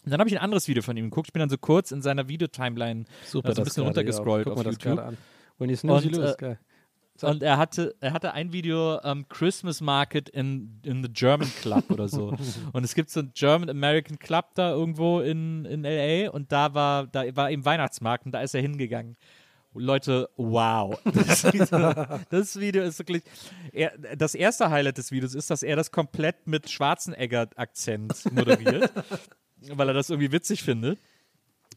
Und 0.03 0.11
dann 0.11 0.19
habe 0.19 0.29
ich 0.29 0.35
ein 0.35 0.43
anderes 0.43 0.67
Video 0.67 0.83
von 0.83 0.95
ihm 0.97 1.05
geguckt. 1.05 1.29
Ich 1.29 1.33
bin 1.33 1.39
dann 1.39 1.49
so 1.49 1.57
kurz 1.57 1.91
in 1.91 2.01
seiner 2.01 2.27
Videotimeline 2.27 3.05
Super, 3.25 3.49
also 3.49 3.61
ein 3.61 3.65
bisschen 3.65 3.83
runtergescrollt 3.83 4.43
Guck 4.43 4.53
auf 4.53 4.57
mal 4.59 4.63
das 4.63 4.75
YouTube. 4.75 4.99
an. 4.99 5.17
When 5.57 5.69
you 5.69 5.75
snooze, 5.75 6.05
Und, 6.05 6.15
you 6.15 6.21
lose. 6.21 6.33
äh, 6.33 6.37
Geil. 6.37 6.59
Und 7.21 7.41
er 7.43 7.57
hatte, 7.57 7.95
er 8.01 8.11
hatte 8.11 8.33
ein 8.33 8.51
Video 8.51 8.99
ähm, 9.03 9.25
Christmas 9.29 9.79
Market 9.79 10.27
in, 10.27 10.81
in 10.83 11.01
the 11.01 11.09
German 11.09 11.49
Club 11.61 11.89
oder 11.89 12.09
so. 12.09 12.35
und 12.73 12.83
es 12.83 12.93
gibt 12.93 13.09
so 13.09 13.21
einen 13.21 13.31
German 13.33 13.69
American 13.69 14.19
Club 14.19 14.47
da 14.55 14.71
irgendwo 14.71 15.21
in, 15.21 15.63
in 15.63 15.83
LA 15.83 16.29
und 16.29 16.51
da 16.51 16.73
war, 16.73 17.07
da 17.07 17.23
war 17.35 17.49
eben 17.49 17.63
Weihnachtsmarkt 17.63 18.25
und 18.25 18.33
da 18.33 18.41
ist 18.41 18.53
er 18.53 18.61
hingegangen. 18.61 19.15
Leute, 19.75 20.29
wow. 20.37 20.99
Das 21.13 21.43
Video, 21.43 22.19
das 22.29 22.59
Video 22.59 22.83
ist 22.83 22.99
wirklich. 22.99 23.23
Er, 23.71 23.91
das 24.17 24.35
erste 24.35 24.69
Highlight 24.69 24.97
des 24.97 25.11
Videos 25.11 25.35
ist, 25.35 25.49
dass 25.49 25.63
er 25.63 25.75
das 25.75 25.91
komplett 25.91 26.47
mit 26.47 26.69
Schwarzenegger-Akzent 26.69 28.31
moderiert, 28.31 28.91
weil 29.71 29.87
er 29.89 29.93
das 29.93 30.09
irgendwie 30.09 30.31
witzig 30.31 30.63
findet. 30.63 30.99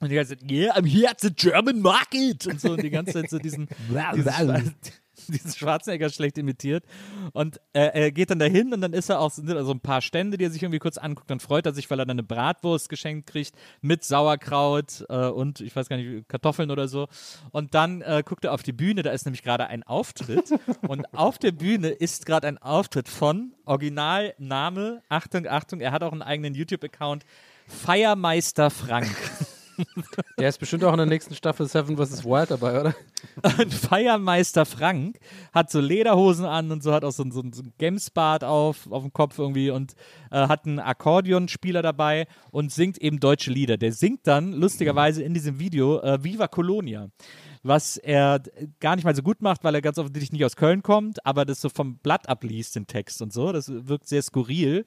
Und 0.00 0.10
die 0.10 0.14
ganze 0.14 0.38
Zeit, 0.38 0.50
yeah, 0.50 0.76
I'm 0.76 0.86
here 0.86 1.10
at 1.10 1.20
the 1.20 1.32
German 1.32 1.80
market. 1.80 2.46
Und 2.46 2.60
so 2.60 2.72
und 2.72 2.82
die 2.82 2.90
ganze 2.90 3.14
Zeit 3.14 3.30
so 3.30 3.38
diesen, 3.38 3.68
diesen, 4.14 4.74
diesen 5.32 5.52
Schwarzenegger 5.52 6.08
schlecht 6.10 6.38
imitiert. 6.38 6.84
Und 7.32 7.60
äh, 7.72 7.90
er 7.92 8.12
geht 8.12 8.30
dann 8.30 8.38
dahin 8.38 8.72
und 8.72 8.80
dann 8.80 8.92
ist 8.92 9.08
er 9.08 9.20
auch 9.20 9.30
so 9.30 9.42
ein 9.42 9.80
paar 9.80 10.00
Stände, 10.00 10.38
die 10.38 10.44
er 10.44 10.50
sich 10.50 10.62
irgendwie 10.62 10.78
kurz 10.78 10.98
anguckt. 10.98 11.30
Dann 11.30 11.40
freut 11.40 11.66
er 11.66 11.74
sich, 11.74 11.90
weil 11.90 11.98
er 11.98 12.06
dann 12.06 12.16
eine 12.16 12.22
Bratwurst 12.22 12.88
geschenkt 12.88 13.28
kriegt 13.28 13.54
mit 13.80 14.04
Sauerkraut 14.04 15.04
äh, 15.08 15.26
und 15.28 15.60
ich 15.60 15.74
weiß 15.74 15.88
gar 15.88 15.96
nicht, 15.96 16.28
Kartoffeln 16.28 16.70
oder 16.70 16.88
so. 16.88 17.08
Und 17.50 17.74
dann 17.74 18.02
äh, 18.02 18.22
guckt 18.24 18.44
er 18.44 18.52
auf 18.52 18.62
die 18.62 18.72
Bühne, 18.72 19.02
da 19.02 19.10
ist 19.10 19.24
nämlich 19.24 19.42
gerade 19.42 19.66
ein 19.66 19.82
Auftritt. 19.82 20.50
und 20.88 21.12
auf 21.14 21.38
der 21.38 21.52
Bühne 21.52 21.88
ist 21.88 22.26
gerade 22.26 22.46
ein 22.46 22.58
Auftritt 22.58 23.08
von 23.08 23.52
Originalname, 23.64 25.02
Achtung, 25.08 25.46
Achtung, 25.46 25.80
er 25.80 25.92
hat 25.92 26.02
auch 26.02 26.12
einen 26.12 26.22
eigenen 26.22 26.54
YouTube-Account, 26.54 27.24
Feiermeister 27.66 28.70
Frank. 28.70 29.14
Der 30.38 30.48
ist 30.48 30.58
bestimmt 30.58 30.84
auch 30.84 30.92
in 30.92 30.98
der 30.98 31.06
nächsten 31.06 31.34
Staffel 31.34 31.66
Seven 31.66 31.96
vs. 31.96 32.24
Wild 32.24 32.50
dabei, 32.50 32.80
oder? 32.80 32.94
Und 33.58 33.72
Feiermeister 33.72 34.64
Frank 34.66 35.18
hat 35.52 35.70
so 35.70 35.80
Lederhosen 35.80 36.44
an 36.44 36.70
und 36.70 36.82
so, 36.82 36.92
hat 36.92 37.04
auch 37.04 37.12
so, 37.12 37.24
so, 37.30 37.42
so 37.52 37.62
ein 37.62 37.72
Gamesbart 37.78 38.44
auf, 38.44 38.90
auf 38.90 39.02
dem 39.02 39.12
Kopf 39.12 39.38
irgendwie 39.38 39.70
und 39.70 39.94
äh, 40.30 40.48
hat 40.48 40.66
einen 40.66 40.78
Akkordeonspieler 40.78 41.82
dabei 41.82 42.26
und 42.50 42.72
singt 42.72 42.98
eben 42.98 43.20
deutsche 43.20 43.50
Lieder. 43.50 43.76
Der 43.76 43.92
singt 43.92 44.26
dann 44.26 44.52
lustigerweise 44.52 45.22
in 45.22 45.34
diesem 45.34 45.58
Video 45.58 46.00
äh, 46.00 46.22
Viva 46.22 46.48
Colonia. 46.48 47.08
Was 47.62 47.96
er 47.96 48.40
gar 48.80 48.96
nicht 48.96 49.04
mal 49.04 49.14
so 49.14 49.22
gut 49.22 49.42
macht, 49.42 49.64
weil 49.64 49.74
er 49.74 49.82
ganz 49.82 49.98
offensichtlich 49.98 50.32
nicht 50.32 50.44
aus 50.44 50.56
Köln 50.56 50.82
kommt, 50.82 51.24
aber 51.26 51.44
das 51.44 51.60
so 51.60 51.68
vom 51.68 51.96
Blatt 51.98 52.28
abliest, 52.28 52.76
den 52.76 52.86
Text 52.86 53.20
und 53.22 53.32
so. 53.32 53.52
Das 53.52 53.68
wirkt 53.70 54.08
sehr 54.08 54.22
skurril. 54.22 54.84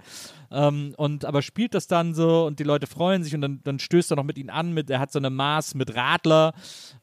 Ähm, 0.51 0.93
und 0.97 1.25
aber 1.25 1.41
spielt 1.41 1.73
das 1.73 1.87
dann 1.87 2.13
so 2.13 2.45
und 2.45 2.59
die 2.59 2.63
Leute 2.63 2.87
freuen 2.87 3.23
sich 3.23 3.35
und 3.35 3.41
dann, 3.41 3.61
dann 3.63 3.79
stößt 3.79 4.11
er 4.11 4.15
noch 4.17 4.23
mit 4.23 4.37
ihnen 4.37 4.49
an. 4.49 4.73
Mit, 4.73 4.89
er 4.89 4.99
hat 4.99 5.11
so 5.11 5.19
eine 5.19 5.29
Maß 5.29 5.75
mit 5.75 5.95
Radler, 5.95 6.53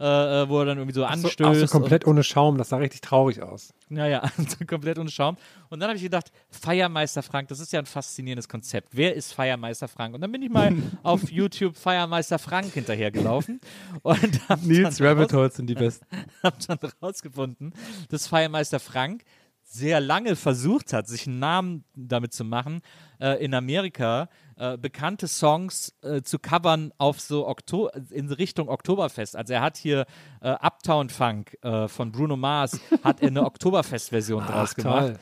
äh, 0.01 0.05
äh, 0.43 0.49
wo 0.49 0.59
er 0.61 0.65
dann 0.67 0.79
irgendwie 0.79 0.95
so 0.95 1.01
So, 1.03 1.07
anstößt. 1.07 1.43
auch 1.43 1.55
so 1.55 1.61
und- 1.63 1.71
komplett 1.71 2.07
ohne 2.07 2.23
Schaum, 2.23 2.59
das 2.59 2.69
sah 2.71 2.77
richtig 2.79 3.01
traurig 3.01 3.43
aus. 3.43 3.73
Ja, 3.91 4.07
ja, 4.07 4.23
so 4.37 4.65
komplett 4.67 4.99
ohne 4.99 5.11
Schaum. 5.11 5.37
Und 5.69 5.81
dann 5.81 5.89
habe 5.89 5.97
ich 5.97 6.03
gedacht, 6.03 6.31
Feiermeister 6.51 7.23
Frank, 7.23 7.49
das 7.49 7.61
ist 7.61 7.73
ja 7.73 7.79
ein 7.79 7.87
faszinierendes 7.87 8.49
Konzept. 8.49 8.89
Wer 8.93 9.15
ist 9.15 9.33
Feiermeister 9.33 9.89
Frank? 9.89 10.15
Und 10.15 10.21
dann 10.21 10.33
bin 10.33 10.43
ich 10.43 10.51
mal 10.51 10.75
auf 11.03 11.31
YouTube 11.31 11.77
Feiermeister 11.77 12.39
Frank 12.39 12.73
hinterhergelaufen 12.73 13.61
und 14.03 14.41
Nils 14.63 15.01
Rabbit 15.01 15.33
Holes 15.33 15.57
sind 15.57 15.67
die 15.67 15.75
besten. 15.75 16.07
hab 16.43 16.59
dann 16.67 16.79
rausgefunden, 17.03 17.73
dass 18.09 18.27
Feiermeister 18.27 18.81
Frank 18.81 19.25
sehr 19.71 20.01
lange 20.01 20.35
versucht 20.35 20.93
hat, 20.93 21.07
sich 21.09 21.27
einen 21.27 21.39
Namen 21.39 21.85
damit 21.95 22.33
zu 22.33 22.45
machen, 22.45 22.81
äh, 23.21 23.45
in 23.45 23.53
Amerika 23.53 24.29
äh, 24.59 24.77
bekannte 24.77 25.29
Songs 25.29 25.95
äh, 26.03 26.23
zu 26.23 26.39
covern 26.39 26.93
auf 26.99 27.21
so 27.21 27.47
Okto 27.47 27.91
in 28.11 28.31
Richtung 28.31 28.69
Oktoberfest. 28.69 29.37
Also 29.37 29.55
er 29.55 29.63
hat 29.63 29.77
hier 29.77 30.05
äh, 30.41 30.51
Uptown 30.51 31.11
Funk 31.11 31.57
äh, 31.63 31.87
von 31.89 32.11
Bruno 32.11 32.37
Mars, 32.37 32.81
hat 33.05 33.23
er 33.23 33.29
eine 33.29 33.43
Oktoberfest-Version 33.47 34.45
draus 34.45 34.75
gemacht. 34.75 35.07
toll. 35.07 35.19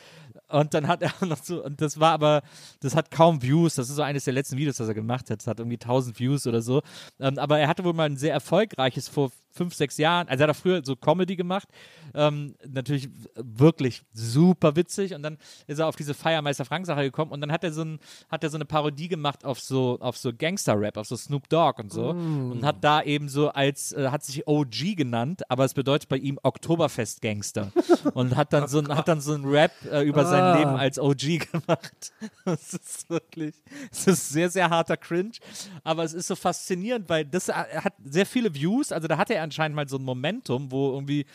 Und 0.48 0.74
dann 0.74 0.86
hat 0.86 1.02
er 1.02 1.12
noch 1.26 1.42
so, 1.42 1.64
und 1.64 1.80
das 1.80 1.98
war 1.98 2.12
aber, 2.12 2.42
das 2.80 2.94
hat 2.94 3.10
kaum 3.10 3.42
Views. 3.42 3.74
Das 3.74 3.88
ist 3.90 3.96
so 3.96 4.02
eines 4.02 4.24
der 4.24 4.32
letzten 4.32 4.56
Videos, 4.56 4.76
das 4.76 4.88
er 4.88 4.94
gemacht 4.94 5.28
hat. 5.30 5.40
Das 5.40 5.46
hat 5.46 5.58
irgendwie 5.58 5.76
1000 5.76 6.18
Views 6.18 6.46
oder 6.46 6.62
so. 6.62 6.82
Ähm, 7.18 7.38
aber 7.38 7.58
er 7.58 7.68
hatte 7.68 7.84
wohl 7.84 7.92
mal 7.92 8.08
ein 8.08 8.16
sehr 8.16 8.32
erfolgreiches, 8.32 9.08
vor 9.08 9.32
fünf, 9.56 9.74
sechs 9.74 9.96
Jahren, 9.96 10.28
also 10.28 10.42
er 10.42 10.48
hat 10.48 10.56
er 10.56 10.60
früher 10.60 10.82
so 10.84 10.96
Comedy 10.96 11.36
gemacht, 11.36 11.68
ähm, 12.14 12.54
natürlich 12.66 13.08
wirklich 13.34 14.02
super 14.12 14.76
witzig 14.76 15.14
und 15.14 15.22
dann 15.22 15.38
ist 15.66 15.78
er 15.78 15.86
auf 15.86 15.96
diese 15.96 16.14
Feiermeister 16.14 16.64
Frank 16.64 16.86
Sache 16.86 17.02
gekommen 17.02 17.32
und 17.32 17.40
dann 17.40 17.52
hat 17.52 17.64
er 17.64 17.72
so 17.72 17.82
ein, 17.82 17.98
hat 18.30 18.44
er 18.44 18.50
so 18.50 18.56
eine 18.56 18.64
Parodie 18.64 19.08
gemacht 19.08 19.44
auf 19.44 19.60
so 19.60 19.98
auf 20.00 20.16
so 20.16 20.32
Gangster 20.32 20.78
Rap, 20.78 20.96
auf 20.96 21.06
so 21.06 21.16
Snoop 21.16 21.48
Dogg 21.48 21.80
und 21.80 21.92
so 21.92 22.10
und 22.10 22.64
hat 22.64 22.82
da 22.82 23.02
eben 23.02 23.28
so 23.28 23.50
als 23.50 23.92
äh, 23.92 24.08
hat 24.10 24.24
sich 24.24 24.46
OG 24.46 24.96
genannt, 24.96 25.42
aber 25.50 25.64
es 25.64 25.74
bedeutet 25.74 26.08
bei 26.08 26.16
ihm 26.16 26.38
Oktoberfest 26.42 27.22
Gangster 27.22 27.72
und 28.14 28.36
hat 28.36 28.52
dann 28.52 28.68
so 28.68 28.78
ein, 28.78 28.88
hat 28.94 29.08
dann 29.08 29.20
so 29.20 29.34
ein 29.34 29.44
Rap 29.44 29.72
äh, 29.90 30.02
über 30.02 30.26
sein 30.26 30.58
Leben 30.58 30.76
als 30.76 30.98
OG 30.98 31.50
gemacht. 31.50 32.12
Das 32.44 32.74
ist 32.74 33.10
wirklich, 33.10 33.54
es 33.90 34.06
ist 34.06 34.28
sehr 34.30 34.48
sehr 34.50 34.70
harter 34.70 34.96
Cringe, 34.96 35.32
aber 35.82 36.04
es 36.04 36.12
ist 36.12 36.28
so 36.28 36.36
faszinierend, 36.36 37.08
weil 37.08 37.24
das 37.24 37.48
äh, 37.48 37.52
hat 37.52 37.94
sehr 38.04 38.26
viele 38.26 38.54
Views, 38.54 38.92
also 38.92 39.08
da 39.08 39.18
hatte 39.18 39.34
er 39.34 39.42
anscheinend 39.46 39.76
mal 39.76 39.88
so 39.88 39.96
ein 39.96 40.04
Momentum, 40.04 40.70
wo 40.70 40.92
irgendwie 40.92 41.26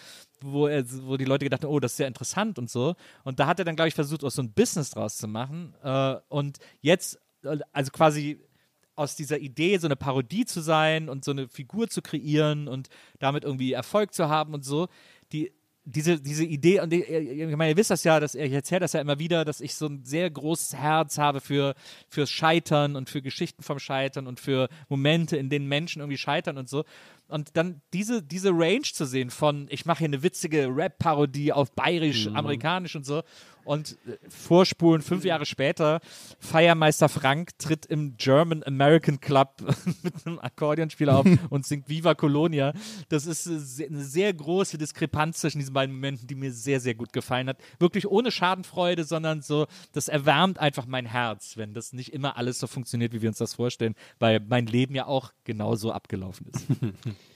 wo, 0.42 0.68
er, 0.68 0.84
wo 1.04 1.18
die 1.18 1.26
Leute 1.26 1.46
gedacht 1.46 1.64
haben, 1.64 1.72
oh, 1.72 1.80
das 1.80 1.94
ist 1.94 1.98
sehr 1.98 2.08
interessant 2.08 2.60
und 2.60 2.70
so. 2.70 2.96
Und 3.24 3.40
da 3.40 3.48
hat 3.48 3.60
er 3.60 3.66
dann, 3.66 3.76
glaube 3.76 3.90
ich, 3.90 3.96
versucht, 3.96 4.24
auch 4.24 4.32
so 4.32 4.42
ein 4.42 4.54
Business 4.54 4.90
draus 4.90 5.18
zu 5.18 5.28
machen. 5.28 5.74
Äh, 5.84 6.16
und 6.30 6.58
jetzt, 6.82 7.20
äh, 7.44 7.58
also 7.72 7.92
quasi 7.92 8.40
aus 8.96 9.16
dieser 9.16 9.40
Idee, 9.40 9.78
so 9.78 9.88
eine 9.88 9.96
Parodie 9.96 10.46
zu 10.46 10.62
sein 10.62 11.10
und 11.10 11.24
so 11.24 11.32
eine 11.32 11.48
Figur 11.48 11.88
zu 11.88 12.02
kreieren 12.02 12.68
und 12.68 12.90
damit 13.20 13.44
irgendwie 13.44 13.74
Erfolg 13.74 14.14
zu 14.14 14.30
haben 14.30 14.54
und 14.54 14.66
so, 14.66 14.88
die 15.32 15.52
diese, 15.84 16.22
diese 16.22 16.46
Idee, 16.46 16.80
und 16.80 16.94
ich, 16.94 17.10
ich 17.10 17.56
meine, 17.56 17.72
ihr 17.72 17.78
wisst 17.78 17.90
das 17.90 18.04
ja, 18.04 18.20
dass 18.20 18.36
ich 18.36 18.52
erzähle 18.52 18.82
das 18.82 18.94
ja 18.94 19.02
immer 19.02 19.18
wieder, 19.18 19.46
dass 19.46 19.62
ich 19.62 19.74
so 19.74 19.88
ein 19.88 20.06
sehr 20.06 20.30
großes 20.30 20.76
Herz 20.76 21.18
habe 21.18 21.42
für 21.42 21.74
fürs 22.08 22.30
Scheitern 22.30 22.96
und 22.96 23.10
für 23.10 23.22
Geschichten 23.22 23.64
vom 23.64 23.80
Scheitern 23.80 24.28
und 24.28 24.40
für 24.40 24.70
Momente, 24.90 25.38
in 25.38 25.50
denen 25.50 25.68
Menschen 25.68 26.02
irgendwie 26.02 26.20
scheitern 26.20 26.58
und 26.58 26.70
so. 26.70 26.84
Und 27.28 27.56
dann 27.58 27.82
diese, 27.94 28.22
diese 28.22 28.52
Range 28.52 28.82
zu 28.82 29.06
sehen 29.06 29.32
von, 29.32 29.68
ich 29.70 29.86
mache 29.86 30.00
hier 30.00 30.08
eine 30.08 30.22
witzige 30.22 30.68
Rap-Parodie 30.68 31.54
auf 31.54 31.72
bayerisch, 31.72 32.28
amerikanisch 32.28 32.96
und 32.96 33.06
so. 33.06 33.24
Und 33.72 33.98
äh, 34.06 34.18
vorspulen, 34.28 35.02
fünf 35.02 35.24
Jahre 35.24 35.46
später, 35.46 36.02
Feiermeister 36.40 37.08
Frank 37.08 37.58
tritt 37.58 37.86
im 37.86 38.18
German 38.18 38.64
American 38.66 39.22
Club 39.22 39.62
mit 40.04 40.14
einem 40.26 40.40
Akkordeonspieler 40.40 41.20
auf 41.20 41.26
und 41.50 41.66
singt 41.66 41.88
Viva 41.88 42.14
Colonia. 42.14 42.74
Das 43.08 43.26
ist 43.26 43.48
äh, 43.48 43.86
eine 43.88 44.04
sehr 44.04 44.34
große 44.34 44.78
Diskrepanz 44.78 45.40
zwischen 45.40 45.60
diesen 45.60 45.74
beiden 45.74 45.96
Momenten, 45.96 46.28
die 46.28 46.36
mir 46.36 46.52
sehr, 46.52 46.82
sehr 46.82 46.96
gut 46.96 47.14
gefallen 47.14 47.48
hat. 47.48 47.60
Wirklich 47.80 48.06
ohne 48.06 48.30
Schadenfreude, 48.30 49.06
sondern 49.06 49.42
so, 49.42 49.68
das 49.94 50.10
erwärmt 50.10 50.60
einfach 50.60 50.86
mein 50.86 51.06
Herz, 51.06 51.56
wenn 51.56 51.74
das 51.74 51.94
nicht 51.94 52.12
immer 52.12 52.36
alles 52.36 52.60
so 52.60 52.68
funktioniert, 52.68 53.14
wie 53.14 53.22
wir 53.22 53.30
uns 53.30 53.38
das 53.38 53.54
vorstellen, 53.54 53.96
weil 54.20 54.42
mein 54.42 54.66
Leben 54.66 54.96
ja 54.96 55.06
auch 55.06 55.32
genauso 55.46 55.94
abgelaufen 55.94 56.48
ist. 56.54 56.68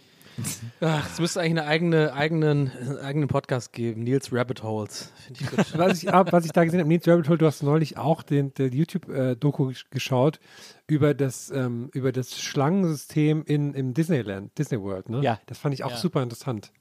Ach, 0.81 1.09
es 1.11 1.19
müsste 1.19 1.39
eigentlich 1.41 1.61
eine 1.61 1.65
eigene, 1.65 2.13
eigenen, 2.13 2.71
eigenen 3.01 3.27
Podcast 3.27 3.73
geben. 3.73 4.03
Nils 4.03 4.31
Rabbit 4.33 4.63
Holes. 4.63 5.11
Finde 5.25 5.41
ich 5.43 5.49
gut. 5.49 5.59
was, 5.77 6.03
ich, 6.03 6.09
was 6.11 6.45
ich 6.45 6.51
da 6.51 6.63
gesehen 6.63 6.79
habe, 6.79 6.89
Nils 6.89 7.07
Rabbit 7.07 7.29
Hole, 7.29 7.37
du 7.37 7.45
hast 7.45 7.63
neulich 7.63 7.97
auch 7.97 8.23
den, 8.23 8.53
der 8.53 8.67
YouTube-Doku 8.67 9.71
geschaut 9.89 10.39
über 10.87 11.13
das, 11.13 11.49
ähm, 11.51 11.89
über 11.93 12.11
das 12.11 12.39
Schlangensystem 12.41 13.43
in, 13.45 13.73
im 13.73 13.93
Disneyland, 13.93 14.57
Disney 14.57 14.81
World. 14.81 15.09
Ne? 15.09 15.21
Ja. 15.21 15.39
Das 15.45 15.57
fand 15.57 15.73
ich 15.73 15.83
auch 15.83 15.91
Ja. 15.91 15.97
super 15.97 16.21
interessant. 16.21 16.71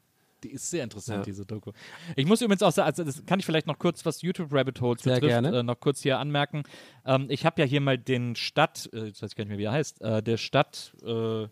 Die 0.42 0.50
ist 0.52 0.68
sehr 0.70 0.84
interessant, 0.84 1.20
Ja. 1.20 1.24
diese 1.24 1.46
Doku. 1.46 1.72
Ich 2.16 2.26
muss 2.26 2.42
übrigens 2.42 2.62
auch 2.62 2.70
sagen, 2.72 2.86
also 2.86 3.02
das 3.02 3.24
kann 3.24 3.38
ich 3.40 3.46
vielleicht 3.46 3.66
noch 3.66 3.78
kurz, 3.78 4.04
was 4.04 4.20
YouTube 4.20 4.52
Rabbit 4.52 4.78
Holes 4.82 5.02
Sehr 5.02 5.14
betrifft, 5.14 5.30
gerne. 5.30 5.58
Äh, 5.60 5.62
noch 5.62 5.80
kurz 5.80 6.02
hier 6.02 6.18
anmerken. 6.18 6.64
Ähm, 7.06 7.26
ich 7.30 7.46
habe 7.46 7.62
ja 7.62 7.66
hier 7.66 7.80
mal 7.80 7.96
den 7.96 8.36
Stadt, 8.36 8.90
äh, 8.92 9.06
jetzt 9.06 9.22
weiß 9.22 9.30
ich 9.30 9.36
gar 9.36 9.44
nicht 9.44 9.48
mehr, 9.50 9.58
wie 9.58 9.64
er 9.64 9.72
heißt, 9.72 10.02
äh, 10.02 10.22
der 10.22 10.36
Stadt, 10.36 10.92
äh, 11.02 11.46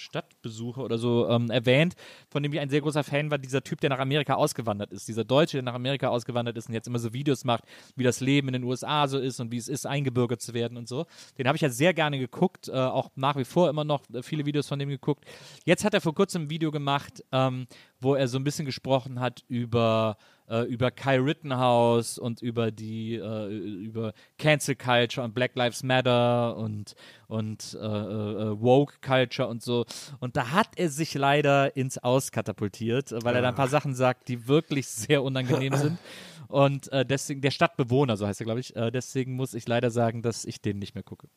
Stadtbesucher 0.00 0.82
oder 0.82 0.98
so 0.98 1.28
ähm, 1.28 1.50
erwähnt, 1.50 1.94
von 2.28 2.42
dem 2.42 2.52
ich 2.52 2.60
ein 2.60 2.70
sehr 2.70 2.80
großer 2.80 3.04
Fan 3.04 3.30
war, 3.30 3.38
dieser 3.38 3.62
Typ, 3.62 3.80
der 3.80 3.90
nach 3.90 3.98
Amerika 3.98 4.34
ausgewandert 4.34 4.92
ist, 4.92 5.08
dieser 5.08 5.24
Deutsche, 5.24 5.58
der 5.58 5.62
nach 5.62 5.74
Amerika 5.74 6.08
ausgewandert 6.08 6.56
ist 6.56 6.68
und 6.68 6.74
jetzt 6.74 6.88
immer 6.88 6.98
so 6.98 7.12
Videos 7.12 7.44
macht, 7.44 7.64
wie 7.96 8.04
das 8.04 8.20
Leben 8.20 8.48
in 8.48 8.54
den 8.54 8.64
USA 8.64 9.06
so 9.06 9.18
ist 9.18 9.40
und 9.40 9.52
wie 9.52 9.58
es 9.58 9.68
ist, 9.68 9.86
eingebürgert 9.86 10.40
zu 10.40 10.54
werden 10.54 10.76
und 10.76 10.88
so. 10.88 11.06
Den 11.38 11.46
habe 11.46 11.56
ich 11.56 11.62
ja 11.62 11.68
sehr 11.68 11.94
gerne 11.94 12.18
geguckt, 12.18 12.68
äh, 12.68 12.72
auch 12.72 13.10
nach 13.14 13.36
wie 13.36 13.44
vor 13.44 13.68
immer 13.68 13.84
noch 13.84 14.02
äh, 14.12 14.22
viele 14.22 14.46
Videos 14.46 14.68
von 14.68 14.78
dem 14.78 14.88
geguckt. 14.88 15.24
Jetzt 15.64 15.84
hat 15.84 15.94
er 15.94 16.00
vor 16.00 16.14
kurzem 16.14 16.42
ein 16.42 16.50
Video 16.50 16.70
gemacht, 16.70 17.24
ähm, 17.32 17.66
wo 18.00 18.14
er 18.14 18.28
so 18.28 18.38
ein 18.38 18.44
bisschen 18.44 18.66
gesprochen 18.66 19.20
hat 19.20 19.44
über 19.48 20.16
äh, 20.50 20.62
über 20.62 20.90
Kyle 20.90 21.24
Rittenhouse 21.24 22.18
und 22.18 22.42
über 22.42 22.70
die 22.70 23.14
äh, 23.14 23.48
über 23.48 24.12
Cancel 24.36 24.74
Culture 24.74 25.24
und 25.24 25.34
Black 25.34 25.54
Lives 25.54 25.82
Matter 25.82 26.56
und 26.56 26.94
und 27.28 27.78
äh, 27.80 27.86
äh, 27.86 28.60
Woke 28.60 28.94
Culture 29.00 29.48
und 29.48 29.62
so 29.62 29.86
und 30.18 30.36
da 30.36 30.50
hat 30.50 30.68
er 30.76 30.90
sich 30.90 31.14
leider 31.14 31.76
ins 31.76 31.98
Aus 31.98 32.32
katapultiert, 32.32 33.12
weil 33.22 33.34
er 33.34 33.42
da 33.42 33.48
ein 33.48 33.54
paar 33.54 33.68
Sachen 33.68 33.94
sagt, 33.94 34.28
die 34.28 34.48
wirklich 34.48 34.88
sehr 34.88 35.22
unangenehm 35.22 35.74
sind. 35.74 35.98
Und 36.48 36.90
äh, 36.90 37.06
deswegen, 37.06 37.40
der 37.42 37.52
Stadtbewohner, 37.52 38.16
so 38.16 38.26
heißt 38.26 38.40
er, 38.40 38.44
glaube 38.44 38.58
ich, 38.58 38.74
äh, 38.74 38.90
deswegen 38.90 39.34
muss 39.34 39.54
ich 39.54 39.68
leider 39.68 39.92
sagen, 39.92 40.20
dass 40.20 40.44
ich 40.44 40.60
den 40.60 40.80
nicht 40.80 40.96
mehr 40.96 41.04
gucke. 41.04 41.28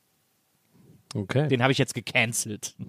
Okay. 1.16 1.48
Den 1.48 1.62
habe 1.62 1.72
ich 1.72 1.78
jetzt 1.78 1.94
gecancelt. 1.94 2.76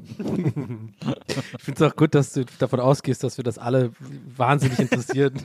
Ich 1.59 1.65
finde 1.65 1.85
es 1.85 1.93
auch 1.93 1.97
gut, 1.97 2.15
dass 2.15 2.33
du 2.33 2.45
davon 2.59 2.81
ausgehst, 2.81 3.25
dass 3.25 3.37
wir 3.37 3.45
das 3.45 3.59
alle 3.59 3.91
wahnsinnig 4.37 4.79
interessieren, 4.79 5.35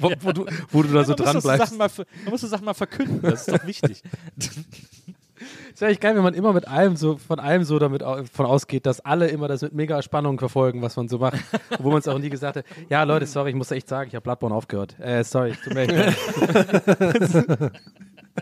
wo, 0.00 0.10
wo, 0.20 0.32
du, 0.32 0.46
wo 0.70 0.82
du 0.82 0.92
da 0.92 1.04
so 1.04 1.14
dran 1.14 1.34
muss 1.34 1.44
so 1.44 1.50
Sachen 1.50 1.76
bleibst. 1.76 1.98
man 1.98 2.30
muss 2.30 2.40
so 2.40 2.46
Sachen 2.46 2.64
mal 2.64 2.74
verkünden, 2.74 3.20
das 3.22 3.46
ist 3.46 3.52
doch 3.52 3.66
wichtig. 3.66 4.02
Ist 5.72 5.80
ja 5.80 5.86
eigentlich 5.86 6.00
geil, 6.00 6.16
wenn 6.16 6.24
man 6.24 6.34
immer 6.34 6.52
mit 6.52 6.66
allem 6.66 6.96
so, 6.96 7.16
von 7.16 7.38
allem 7.38 7.62
so 7.62 7.78
damit 7.78 8.02
von 8.02 8.46
ausgeht, 8.46 8.86
dass 8.86 8.98
alle 9.00 9.28
immer 9.28 9.46
das 9.46 9.62
mit 9.62 9.72
mega 9.72 10.02
Spannung 10.02 10.38
verfolgen, 10.38 10.82
was 10.82 10.96
man 10.96 11.08
so 11.08 11.18
macht. 11.18 11.38
Wo 11.78 11.90
man 11.90 12.00
es 12.00 12.08
auch 12.08 12.18
nie 12.18 12.30
gesagt 12.30 12.56
hat. 12.56 12.64
Ja, 12.88 13.04
Leute, 13.04 13.26
sorry, 13.26 13.50
ich 13.50 13.56
muss 13.56 13.70
echt 13.70 13.88
sagen, 13.88 14.08
ich 14.08 14.16
habe 14.16 14.24
Bloodborne 14.24 14.54
aufgehört. 14.54 14.98
Äh, 14.98 15.22
sorry, 15.22 15.52
tut 15.62 15.74
mir 15.74 15.86
leid. 15.86 16.16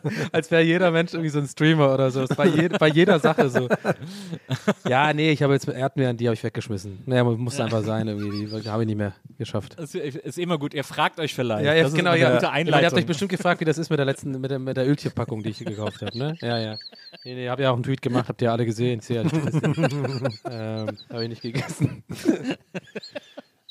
Als 0.33 0.51
wäre 0.51 0.63
jeder 0.63 0.91
Mensch 0.91 1.13
irgendwie 1.13 1.31
so 1.31 1.39
ein 1.39 1.47
Streamer 1.47 1.93
oder 1.95 2.11
so. 2.11 2.21
Das 2.21 2.31
ist 2.31 2.37
bei, 2.37 2.47
je, 2.47 2.69
bei 2.69 2.89
jeder 2.89 3.19
Sache 3.19 3.49
so. 3.51 3.69
Ja, 4.89 5.13
nee, 5.13 5.31
ich 5.31 5.43
habe 5.43 5.53
jetzt 5.53 5.69
Erdbeeren, 5.69 6.17
die 6.17 6.27
habe 6.27 6.35
ich 6.35 6.43
weggeschmissen. 6.43 7.03
Naja, 7.07 7.25
muss 7.25 7.59
einfach 7.61 7.83
sein 7.83 8.07
irgendwie. 8.09 8.47
Die 8.47 8.69
habe 8.71 8.83
ich 8.83 8.87
nicht 8.87 8.97
mehr 8.97 9.15
geschafft. 9.39 9.75
Das 9.79 9.95
ist 9.95 10.39
immer 10.39 10.59
gut. 10.59 10.75
Ihr 10.75 10.85
fragt 10.85 11.19
euch 11.21 11.35
vielleicht. 11.35 11.65
Ja, 11.65 11.75
ja, 11.75 11.83
das 11.83 11.95
genau. 11.95 12.13
ist 12.13 12.21
Ja. 12.21 12.33
gute 12.35 12.47
Ihr 12.47 12.53
Einleitung. 12.53 12.87
habt 12.87 12.97
euch 12.99 13.07
bestimmt 13.07 13.31
gefragt, 13.31 13.61
wie 13.61 13.65
das 13.65 13.79
ist 13.79 13.91
mit 13.91 13.99
der 13.99 14.07
letzten, 14.07 14.41
mit 14.41 14.51
der, 14.51 14.59
mit 14.59 14.77
der 14.77 14.87
Öltierpackung, 14.89 15.43
die 15.43 15.51
ich 15.51 15.59
gekauft 15.59 16.03
habe, 16.03 16.17
ne? 16.17 16.35
Ja, 16.41 16.59
ja. 16.59 16.77
Nee, 17.25 17.35
nee, 17.35 17.49
hab 17.49 17.59
ja 17.61 17.71
auch 17.71 17.75
einen 17.75 17.83
Tweet 17.83 18.03
gemacht, 18.03 18.29
habt 18.29 18.41
ihr 18.43 18.53
alle 18.53 18.65
gesehen. 18.67 19.01
Sehr 19.01 19.23
ähm, 20.51 20.91
habe 21.11 21.23
ich 21.23 21.29
nicht 21.29 21.43
gegessen. 21.43 22.05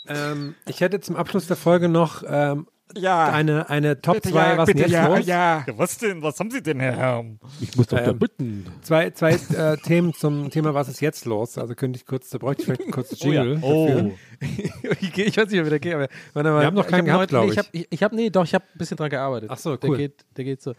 Ähm, 0.08 0.56
ich 0.68 0.82
hätte 0.82 1.00
zum 1.00 1.16
Abschluss 1.16 1.48
der 1.48 1.56
Folge 1.58 1.90
noch 1.90 2.24
ähm, 2.28 2.68
Ja. 2.96 3.32
eine, 3.32 3.68
eine 3.70 4.00
Top 4.02 4.22
2, 4.24 4.30
ja, 4.30 4.58
was 4.58 4.68
bitte, 4.68 4.80
jetzt 4.82 4.92
ja, 4.92 5.08
los? 5.08 5.26
ja. 5.26 5.66
was 5.76 5.98
denn? 5.98 6.22
Was 6.22 6.40
haben 6.40 6.52
Sie 6.52 6.62
denn, 6.62 6.80
Herr 6.80 6.96
Herm? 6.96 7.40
Ich 7.60 7.76
muss 7.76 7.88
doch 7.88 7.98
Ähm, 7.98 8.20
bitten. 8.20 8.66
Zwei, 8.84 9.10
zwei 9.10 9.32
äh, 9.34 9.78
Themen 9.78 10.14
zum 10.14 10.50
Thema, 10.52 10.74
was 10.74 10.88
ist 10.88 11.02
jetzt 11.02 11.26
los? 11.26 11.58
Also 11.58 11.74
könnte 11.76 11.98
ich 11.98 12.06
kurz, 12.06 12.30
da 12.30 12.38
bräuchte 12.38 12.62
ich 12.62 12.66
vielleicht 12.68 12.82
einen 12.84 12.92
kurzen 12.92 13.18
Oh 13.28 13.32
ja. 13.32 13.44
Jingle. 13.44 13.60
Oh. 13.64 14.12
ich, 15.02 15.12
geh- 15.14 15.24
ich 15.24 15.36
weiß 15.36 15.50
nicht, 15.50 15.66
wie 15.66 15.70
der 15.70 15.80
geht, 15.80 15.94
aber 15.96 16.08
warte 16.34 16.50
mal. 16.52 16.60
Wir 16.62 16.68
haben 16.68 16.76
noch 16.76 16.88
keinen 16.88 17.10
hab 17.12 17.28
gehabt, 17.30 17.34
heute- 17.34 17.36
nee, 17.36 17.40
glaub 17.48 17.52
ich. 17.52 17.58
Hab, 17.58 17.66
ich, 17.74 17.88
ich 17.90 18.04
habe, 18.04 18.16
nee, 18.16 18.30
doch, 18.30 18.44
ich 18.44 18.54
habe 18.54 18.66
ein 18.66 18.78
bisschen 18.78 18.98
dran 18.98 19.10
gearbeitet. 19.10 19.50
Ach 19.52 19.58
so, 19.58 19.76
Der 19.76 19.90
cool. 19.90 19.98
geht, 19.98 20.24
der 20.38 20.44
geht 20.46 20.62
so. 20.62 20.74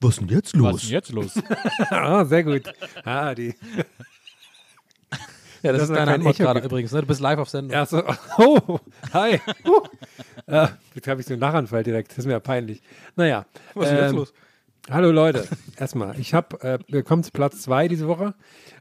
Was 0.00 0.12
ist 0.12 0.20
denn 0.20 0.28
jetzt 0.28 0.60
Was 0.60 0.76
ist 0.76 0.84
denn 0.84 0.90
jetzt 0.92 1.12
los? 1.12 1.34
ah, 1.90 2.24
sehr 2.24 2.42
gut. 2.42 2.62
Ah, 3.04 3.34
die. 3.34 3.54
Ja, 5.62 5.72
das, 5.72 5.82
Das 5.82 5.90
ist 5.90 5.96
deine 5.96 6.14
Antwort 6.14 6.36
Echo 6.36 6.44
gerade 6.44 6.60
übrigens. 6.60 6.92
Ne? 6.92 7.02
Du 7.02 7.06
bist 7.06 7.20
live 7.20 7.38
auf 7.38 7.50
Sendung. 7.50 7.72
Ja, 7.72 7.84
so. 7.84 8.02
Oh, 8.38 8.80
hi. 9.12 9.40
Uh. 9.66 9.82
Äh, 10.46 10.68
jetzt 10.94 11.06
habe 11.06 11.20
ich 11.20 11.26
so 11.26 11.34
einen 11.34 11.40
Lachanfall 11.40 11.82
direkt. 11.82 12.12
Das 12.12 12.18
ist 12.18 12.26
mir 12.26 12.32
ja 12.32 12.40
peinlich. 12.40 12.80
Naja. 13.14 13.44
Was 13.74 13.84
ist 13.84 13.90
denn 13.90 13.98
jetzt 13.98 14.10
ähm, 14.10 14.16
los? 14.16 14.32
Hallo 14.90 15.10
Leute. 15.10 15.46
Erstmal, 15.76 16.18
ich 16.18 16.32
habe, 16.32 16.58
äh, 16.62 16.78
wir 16.88 17.02
kommen 17.02 17.22
zu 17.22 17.30
Platz 17.30 17.60
zwei 17.60 17.86
diese 17.86 18.08
Woche. 18.08 18.34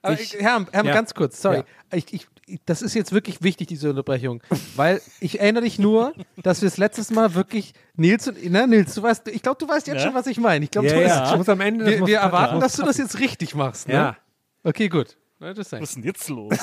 Ich- 0.10 0.36
Herr, 0.40 0.66
Herr 0.72 0.86
ja. 0.86 0.94
ganz 0.94 1.14
kurz, 1.14 1.42
sorry. 1.42 1.58
Ja. 1.58 1.98
Ich, 1.98 2.14
ich, 2.14 2.28
das 2.66 2.82
ist 2.82 2.94
jetzt 2.94 3.12
wirklich 3.12 3.42
wichtig, 3.44 3.68
diese 3.68 3.90
Unterbrechung. 3.90 4.42
weil 4.76 5.02
ich 5.20 5.40
erinnere 5.40 5.64
dich 5.64 5.80
nur, 5.80 6.14
dass 6.44 6.62
wir 6.62 6.70
das 6.70 6.78
letztes 6.78 7.10
Mal 7.12 7.36
wirklich 7.36 7.74
Nils 7.96 8.28
und 8.28 8.44
ne, 8.50 8.68
Nils, 8.68 8.94
du 8.96 9.04
weißt, 9.04 9.28
ich 9.30 9.42
glaube, 9.42 9.58
du 9.60 9.68
weißt 9.68 9.88
jetzt 9.88 9.98
Ja? 9.98 10.02
schon, 10.08 10.14
was 10.14 10.28
ich 10.28 10.40
meine. 10.40 10.64
Ich 10.66 10.72
glaube, 10.72 10.88
Ja, 10.88 10.94
du 10.96 11.02
ja. 11.02 11.34
weißt- 11.34 11.38
Muss 11.38 11.50
am 11.50 11.62
Ende, 11.62 11.86
das 11.86 11.94
wir, 11.94 12.00
muss 12.00 12.10
wir 12.10 12.18
erwarten, 12.20 12.56
Muss 12.56 12.64
dass 12.64 12.76
du 12.76 12.84
das 12.84 12.98
jetzt 12.98 13.20
richtig 13.20 13.56
machst. 13.56 13.88
Ne? 13.88 13.94
Ja. 13.94 14.18
Okay, 14.64 14.90
gut. 14.90 15.18
Na. 15.40 15.56
Was 15.56 15.72
ist 15.72 15.96
denn 15.96 16.04
jetzt 16.04 16.28
los? 16.30 16.54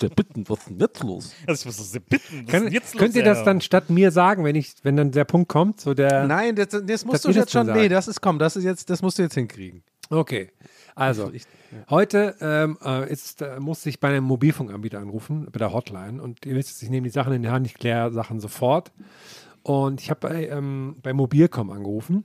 der 0.00 0.08
bitten, 0.08 0.48
was 0.48 0.58
ist 0.60 0.68
denn 0.70 0.78
jetzt 0.80 1.02
los? 1.02 1.32
Also, 1.46 1.68
ich 1.68 1.78
muss 1.78 1.92
Sie 1.92 2.00
bitten. 2.00 2.46
Was 2.46 2.52
Kann, 2.52 2.62
ist 2.62 2.66
denn 2.66 2.72
jetzt 2.72 2.94
los? 2.94 3.00
könnt 3.02 3.16
ihr 3.16 3.24
das 3.24 3.44
dann 3.44 3.60
statt 3.60 3.90
mir 3.90 4.10
sagen, 4.10 4.44
wenn 4.44 4.56
ich, 4.56 4.74
wenn 4.82 4.96
dann 4.96 5.10
der 5.12 5.24
Punkt 5.24 5.48
kommt, 5.48 5.80
so 5.80 5.94
der. 5.94 6.26
Nein, 6.26 6.56
das, 6.56 6.68
das 6.70 7.04
musst 7.04 7.16
Das 7.16 7.22
du 7.22 7.28
jetzt 7.30 7.44
das 7.46 7.52
schon. 7.52 7.66
Nee, 7.66 7.72
sagen. 7.74 7.88
das 7.90 8.08
ist 8.08 8.20
komm, 8.20 8.38
das 8.38 8.56
ist 8.56 8.64
jetzt, 8.64 8.90
das 8.90 9.02
musst 9.02 9.18
du 9.18 9.22
jetzt 9.22 9.34
hinkriegen. 9.34 9.82
Okay. 10.08 10.50
Also, 11.00 11.32
heute 11.88 12.36
ähm, 12.40 12.76
äh, 12.84 13.10
ist, 13.10 13.40
äh, 13.40 13.58
musste 13.58 13.88
ich 13.88 14.00
bei 14.00 14.08
einem 14.08 14.24
Mobilfunkanbieter 14.24 14.98
anrufen, 14.98 15.48
bei 15.50 15.58
der 15.58 15.72
Hotline. 15.72 16.22
Und 16.22 16.44
ihr 16.44 16.54
wisst, 16.54 16.82
ich 16.82 16.90
nehme 16.90 17.04
die 17.04 17.12
Sachen 17.12 17.32
in 17.32 17.42
die 17.42 17.48
Hand, 17.48 17.66
ich 17.66 17.74
kläre 17.74 18.12
Sachen 18.12 18.38
sofort. 18.38 18.92
Und 19.62 20.00
ich 20.02 20.10
habe 20.10 20.20
bei, 20.20 20.48
ähm, 20.48 20.96
bei 21.02 21.12
Mobilcom 21.12 21.70
angerufen. 21.70 22.24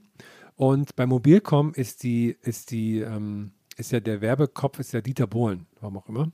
Und 0.56 0.94
bei 0.94 1.06
Mobilcom 1.06 1.72
ist 1.72 2.02
die, 2.02 2.36
ist 2.42 2.70
die, 2.70 3.00
ähm, 3.00 3.52
ist 3.76 3.92
ja 3.92 4.00
der 4.00 4.20
Werbekopf, 4.20 4.78
ist 4.78 4.92
ja 4.92 5.00
Dieter 5.00 5.26
Bohlen, 5.26 5.66
warum 5.80 5.96
auch 5.96 6.08
immer. 6.08 6.30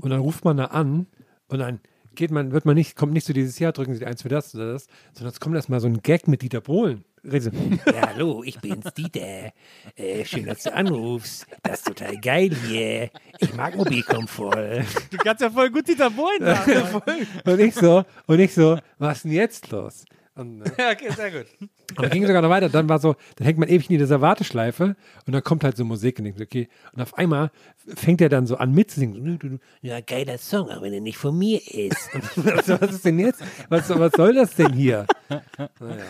Und 0.00 0.10
dann 0.10 0.20
ruft 0.20 0.44
man 0.44 0.56
da 0.58 0.66
an 0.66 1.06
und 1.48 1.58
dann 1.58 1.80
geht 2.14 2.30
man, 2.30 2.52
wird 2.52 2.64
man 2.64 2.74
nicht, 2.74 2.96
kommt 2.96 3.12
nicht 3.12 3.26
so 3.26 3.32
dieses 3.32 3.58
Jahr, 3.58 3.72
drücken 3.72 3.94
Sie 3.94 4.04
eins 4.04 4.22
für 4.22 4.28
das 4.28 4.54
oder 4.54 4.72
das, 4.72 4.86
sondern 5.12 5.32
es 5.32 5.40
kommt 5.40 5.56
erstmal 5.56 5.80
so 5.80 5.88
ein 5.88 6.02
Gag 6.02 6.28
mit 6.28 6.42
Dieter 6.42 6.60
Bohlen. 6.60 7.04
So, 7.26 7.50
ja, 7.86 8.08
hallo, 8.08 8.42
ich 8.44 8.58
bin's, 8.60 8.92
Dieter. 8.92 9.52
Äh, 9.96 10.24
schön, 10.26 10.44
dass 10.44 10.64
du 10.64 10.74
anrufst. 10.74 11.46
Das 11.62 11.78
ist 11.78 11.86
total 11.86 12.16
geil 12.18 12.54
hier. 12.66 13.10
Ich 13.38 13.54
mag 13.54 13.74
Mobilcom 13.76 14.28
voll. 14.28 14.84
Du 15.10 15.16
kannst 15.16 15.40
ja 15.40 15.48
voll 15.48 15.70
gut 15.70 15.88
Dieter 15.88 16.10
Bohlen 16.10 16.44
sagen. 16.44 17.02
Und 17.46 17.60
ich 17.60 17.74
so, 17.74 18.04
und 18.26 18.40
ich 18.40 18.52
so, 18.52 18.78
was 18.98 19.16
ist 19.16 19.24
denn 19.24 19.32
jetzt 19.32 19.70
los? 19.70 20.04
Und, 20.36 20.62
äh, 20.62 20.70
Ja, 20.78 20.90
okay, 20.92 21.10
sehr 21.10 21.30
gut. 21.30 21.46
und 21.60 22.02
dann 22.02 22.10
ging 22.10 22.26
sogar 22.26 22.42
noch 22.42 22.50
weiter. 22.50 22.68
Dann 22.68 22.88
war 22.88 22.98
so, 22.98 23.14
dann 23.36 23.46
hängt 23.46 23.58
man 23.58 23.68
ewig 23.68 23.88
in 23.90 23.98
dieser 23.98 24.20
Warteschleife 24.20 24.96
und 25.26 25.32
dann 25.32 25.42
kommt 25.42 25.64
halt 25.64 25.76
so 25.76 25.84
Musik 25.84 26.18
und 26.18 26.26
ich 26.26 26.36
so, 26.36 26.42
okay. 26.42 26.68
Und 26.92 27.02
auf 27.02 27.16
einmal 27.16 27.50
fängt 27.94 28.20
er 28.20 28.28
dann 28.28 28.46
so 28.46 28.56
an 28.56 28.72
mitzusingen. 28.72 29.60
Ja, 29.80 30.00
geiler 30.00 30.38
Song, 30.38 30.70
auch 30.70 30.82
wenn 30.82 30.92
er 30.92 31.00
nicht 31.00 31.18
von 31.18 31.38
mir 31.38 31.60
ist. 31.72 32.14
Und 32.14 32.24
ich 32.24 32.62
so, 32.64 32.80
was 32.80 32.90
ist 32.90 33.04
denn 33.04 33.18
jetzt? 33.18 33.42
Was, 33.68 33.88
was 33.90 34.12
soll 34.12 34.34
das 34.34 34.54
denn 34.56 34.72
hier? 34.72 35.06
Naja, 35.28 36.04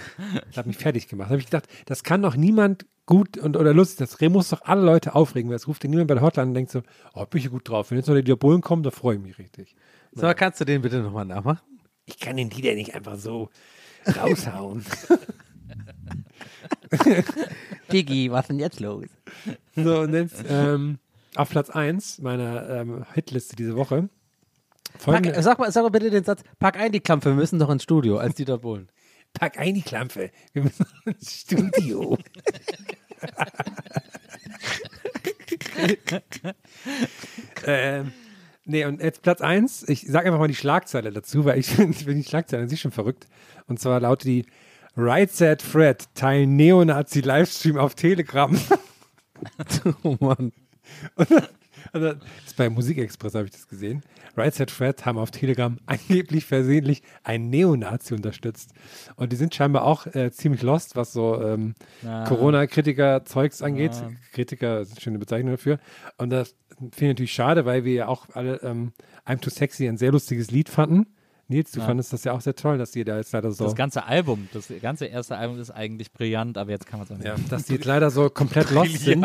das 0.48 0.56
hat 0.56 0.66
mich 0.66 0.76
fertig 0.76 1.08
gemacht. 1.08 1.28
Da 1.28 1.32
habe 1.32 1.40
ich 1.40 1.46
gedacht, 1.46 1.68
das 1.86 2.02
kann 2.02 2.22
doch 2.22 2.36
niemand 2.36 2.86
gut 3.06 3.36
und 3.36 3.56
oder 3.56 3.74
lustig. 3.74 4.08
Das 4.08 4.20
muss 4.30 4.48
doch 4.48 4.62
alle 4.62 4.82
Leute 4.82 5.14
aufregen, 5.14 5.50
weil 5.50 5.56
es 5.56 5.68
ruft 5.68 5.82
dir 5.82 5.88
niemand 5.88 6.08
bei 6.08 6.14
der 6.14 6.22
Hotline 6.22 6.48
und 6.48 6.54
denkt 6.54 6.70
so, 6.70 6.82
oh, 7.14 7.26
bin 7.26 7.40
ich 7.40 7.50
gut 7.50 7.68
drauf. 7.68 7.90
Wenn 7.90 7.98
jetzt 7.98 8.06
noch 8.06 8.14
der 8.14 8.22
Diabolen 8.22 8.60
kommt, 8.60 8.86
da 8.86 8.90
freue 8.90 9.16
ich 9.16 9.22
mich 9.22 9.38
richtig. 9.38 9.74
So, 10.12 10.32
kannst 10.34 10.60
du 10.60 10.64
den 10.64 10.82
bitte 10.82 11.00
nochmal 11.00 11.24
nachmachen? 11.24 11.60
Ich 12.06 12.18
kann 12.18 12.36
den 12.36 12.50
Lieder 12.50 12.74
nicht 12.74 12.94
einfach 12.94 13.16
so 13.16 13.48
raushauen. 14.06 14.84
Diggi, 17.92 18.30
was 18.30 18.46
denn 18.46 18.58
jetzt 18.58 18.80
los? 18.80 19.06
So, 19.76 20.00
und 20.00 20.14
jetzt 20.14 20.44
ähm, 20.48 20.98
auf 21.34 21.50
Platz 21.50 21.70
1 21.70 22.20
meiner 22.20 22.68
ähm, 22.70 23.04
Hitliste 23.14 23.56
diese 23.56 23.76
Woche. 23.76 24.08
Folgende, 24.98 25.32
Pack, 25.32 25.42
sag, 25.42 25.58
mal, 25.58 25.72
sag 25.72 25.82
mal 25.82 25.90
bitte 25.90 26.10
den 26.10 26.24
Satz, 26.24 26.42
pack 26.58 26.78
ein 26.78 26.92
die 26.92 27.00
Klampfe, 27.00 27.30
wir 27.30 27.36
müssen 27.36 27.58
doch 27.58 27.70
ins 27.70 27.82
Studio 27.82 28.18
als 28.18 28.36
Dieter 28.36 28.58
Bohlen. 28.58 28.88
pack 29.32 29.58
ein 29.58 29.74
die 29.74 29.82
Klampfe. 29.82 30.30
Wir 30.52 30.62
müssen 30.62 30.86
ins 31.04 31.40
Studio. 31.40 32.16
ähm, 37.66 38.12
nee, 38.64 38.84
und 38.84 39.02
jetzt 39.02 39.22
Platz 39.22 39.40
1. 39.40 39.88
Ich 39.88 40.06
sage 40.06 40.26
einfach 40.26 40.38
mal 40.38 40.48
die 40.48 40.54
Schlagzeile 40.54 41.12
dazu, 41.12 41.44
weil 41.44 41.58
ich 41.58 41.66
finde 41.74 41.96
find 41.96 42.24
die 42.24 42.28
Schlagzeile 42.28 42.62
an 42.62 42.68
sich 42.68 42.80
schon 42.80 42.90
verrückt. 42.90 43.26
Und 43.66 43.80
zwar 43.80 44.00
lautet 44.00 44.26
die 44.26 44.46
Right 44.96 45.30
Said 45.30 45.62
Fred, 45.62 46.04
Teil 46.14 46.46
Neonazi-Livestream 46.46 47.78
auf 47.78 47.94
Telegram. 47.94 48.58
Oh 50.04 50.16
Mann. 50.20 50.52
Und 51.92 52.00
dann, 52.00 52.18
das 52.18 52.46
ist 52.46 52.56
bei 52.56 52.70
Musikexpress 52.70 53.34
habe 53.34 53.46
ich 53.46 53.50
das 53.50 53.68
gesehen. 53.68 54.02
Right 54.36 54.54
Said 54.54 54.70
Fred 54.70 55.04
haben 55.04 55.18
auf 55.18 55.30
Telegram 55.30 55.78
angeblich 55.86 56.44
versehentlich 56.44 57.02
einen 57.22 57.50
Neonazi 57.50 58.14
unterstützt. 58.14 58.72
Und 59.16 59.32
die 59.32 59.36
sind 59.36 59.54
scheinbar 59.54 59.84
auch 59.84 60.06
äh, 60.06 60.30
ziemlich 60.32 60.62
lost, 60.62 60.96
was 60.96 61.12
so 61.12 61.40
ähm, 61.42 61.74
Corona-Kritiker-Zeugs 62.02 63.62
angeht. 63.62 63.92
Kritiker 64.32 64.80
ist 64.80 64.92
eine 64.92 65.00
schöne 65.00 65.18
Bezeichnung 65.18 65.52
dafür. 65.52 65.78
Und 66.16 66.30
das 66.30 66.54
finde 66.78 66.92
ich 66.96 67.08
natürlich 67.08 67.32
schade, 67.32 67.64
weil 67.64 67.84
wir 67.84 67.92
ja 67.94 68.08
auch 68.08 68.26
alle 68.34 68.56
ähm, 68.62 68.92
I'm 69.26 69.40
Too 69.40 69.50
Sexy 69.50 69.86
ein 69.88 69.96
sehr 69.96 70.12
lustiges 70.12 70.50
Lied 70.50 70.68
fanden. 70.68 71.06
Nils, 71.48 71.72
du 71.72 71.80
Ja. 71.80 71.86
fandest 71.86 72.12
das 72.12 72.24
ja 72.24 72.32
auch 72.32 72.40
sehr 72.40 72.54
toll, 72.54 72.78
dass 72.78 72.92
die 72.92 73.04
da 73.04 73.16
jetzt 73.18 73.32
leider 73.32 73.52
so. 73.52 73.64
Das 73.64 73.74
ganze 73.74 74.04
Album, 74.06 74.48
das 74.54 74.72
ganze 74.80 75.06
erste 75.06 75.36
Album 75.36 75.58
ist 75.60 75.70
eigentlich 75.70 76.12
brillant, 76.12 76.56
aber 76.56 76.70
jetzt 76.70 76.86
kann 76.86 76.98
man 77.00 77.06
es 77.06 77.12
auch 77.12 77.16
nicht. 77.18 77.26
ja, 77.26 77.36
dass 77.50 77.64
die 77.66 77.74
jetzt 77.74 77.84
leider 77.84 78.10
so 78.10 78.30
komplett 78.30 78.70
lost 78.70 78.98
sind. 79.00 79.24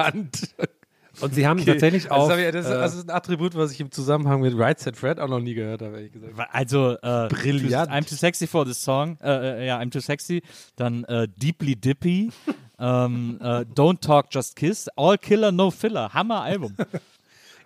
Und 1.22 1.34
sie 1.34 1.48
haben 1.48 1.66
tatsächlich 1.66 2.12
auch. 2.12 2.30
das, 2.30 2.38
ich, 2.40 2.52
das, 2.52 2.66
äh, 2.68 2.70
das 2.70 2.96
ist 2.96 3.10
ein 3.10 3.16
Attribut, 3.16 3.56
was 3.56 3.72
ich 3.72 3.80
im 3.82 3.92
Zusammenhang 3.92 4.42
mit 4.42 4.58
Right 4.58 4.80
Set 4.80 4.96
Fred 4.96 5.20
auch 5.20 5.28
noch 5.28 5.40
nie 5.40 5.54
gehört 5.54 5.82
habe, 5.82 5.96
ehrlich 5.98 6.12
gesagt. 6.14 6.34
Also, 6.52 6.92
äh, 7.02 7.28
Brillant. 7.30 7.90
I'm 7.90 8.08
too 8.08 8.16
sexy 8.16 8.48
for 8.48 8.66
this 8.66 8.82
song. 8.82 9.18
Äh, 9.22 9.64
äh, 9.64 9.68
ja, 9.68 9.80
I'm 9.80 9.92
too 9.92 10.00
sexy. 10.00 10.44
Dann 10.76 11.04
äh, 11.06 11.28
Deeply 11.28 11.76
Dippy. 11.76 12.32
ähm, 12.80 13.38
äh, 13.42 13.62
Don't 13.76 14.02
Talk, 14.02 14.28
Just 14.32 14.56
Kiss. 14.56 14.88
All 14.96 15.18
Killer, 15.18 15.52
No 15.52 15.72
Filler. 15.72 16.14
Hammer 16.14 16.42
Album. 16.44 16.76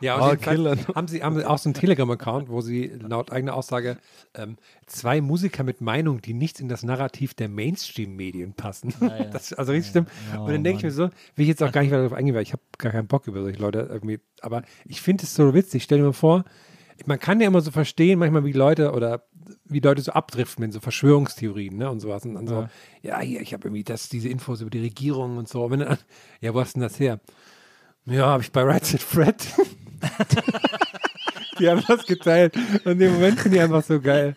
Ja, 0.04 0.20
Oh, 0.20 0.32
und 0.32 0.42
Killer. 0.42 0.72
jedenfalls 0.72 0.96
haben 0.98 1.08
sie 1.08 1.24
haben 1.24 1.36
sie 1.38 1.46
auch 1.46 1.58
so 1.58 1.70
einen 1.70 1.76
Telegram-Account, 1.76 2.50
wo 2.50 2.60
sie 2.62 2.88
laut 3.00 3.32
eigener 3.32 3.54
Aussage 3.56 3.98
ähm, 4.34 4.58
zwei 4.86 5.22
Musiker 5.22 5.64
mit 5.64 5.80
Meinung, 5.80 6.22
die 6.22 6.34
nicht 6.34 6.60
in 6.60 6.68
das 6.68 6.84
Narrativ 6.84 7.34
der 7.34 7.48
Mainstream-Medien 7.50 8.54
passen. 8.54 8.94
Das 9.32 9.52
ist 9.52 9.54
also 9.58 9.72
richtig 9.72 9.92
stimmt. 9.92 10.10
und 10.38 10.50
dann 10.52 10.64
denke 10.64 10.80
ich 10.80 10.84
mir 10.84 10.92
so, 10.92 11.04
will 11.04 11.44
ich 11.44 11.48
jetzt 11.48 11.64
auch 11.64 11.72
gar 11.72 11.82
nicht 11.82 11.92
weiter 11.92 12.04
darauf 12.04 12.18
eingehen, 12.18 12.36
weil 12.36 12.44
ich 12.44 12.52
habe 12.52 12.62
gar 12.78 12.92
keinen 12.92 13.08
Bock 13.08 13.28
über 13.28 13.42
solche 13.42 13.60
Leute 13.60 13.88
irgendwie. 13.92 14.20
Aber 14.42 14.64
ich 14.86 15.02
finde 15.02 15.24
es 15.24 15.34
so 15.34 15.54
witzig. 15.54 15.84
Stell 15.84 16.00
dir 16.00 16.04
mal 16.06 16.14
vor, 16.14 16.44
man 17.06 17.20
kann 17.20 17.40
ja 17.40 17.48
immer 17.48 17.62
so 17.62 17.72
verstehen, 17.72 18.20
manchmal 18.20 18.44
wie 18.46 18.52
Leute 18.52 18.92
oder 18.92 19.24
wie 19.66 19.80
Leute 19.80 20.02
so 20.02 20.12
abdriften 20.12 20.64
in 20.64 20.72
so 20.72 20.80
Verschwörungstheorien 20.80 21.78
ne, 21.78 21.90
und 21.90 22.00
sowas. 22.00 22.26
Und 22.26 22.36
dann 22.36 22.48
so, 22.48 22.68
ja, 23.02 23.20
hier, 23.20 23.42
ich 23.42 23.54
habe 23.54 23.68
irgendwie 23.68 23.84
das, 23.84 24.10
diese 24.10 24.30
Infos 24.30 24.62
über 24.62 24.70
die 24.70 24.82
Regierung 24.82 25.38
und 25.38 25.48
so. 25.48 25.64
Und 25.64 25.80
dann, 25.80 25.98
ja, 26.42 26.54
wo 26.54 26.60
hast 26.60 26.76
du 26.76 26.80
denn 26.80 26.88
das 26.90 27.00
her? 27.00 27.20
Ja, 28.06 28.28
habe 28.28 28.44
ich 28.44 28.52
bei 28.52 28.64
Right 28.64 28.86
Said 28.86 29.02
Fred. 29.02 29.46
die 31.60 31.70
haben 31.70 31.84
das 31.88 32.06
geteilt. 32.06 32.56
Und 32.86 33.00
im 33.02 33.14
Moment 33.14 33.40
sind 33.40 33.54
die 33.54 33.60
einfach 33.60 33.84
so 33.84 34.00
geil. 34.00 34.36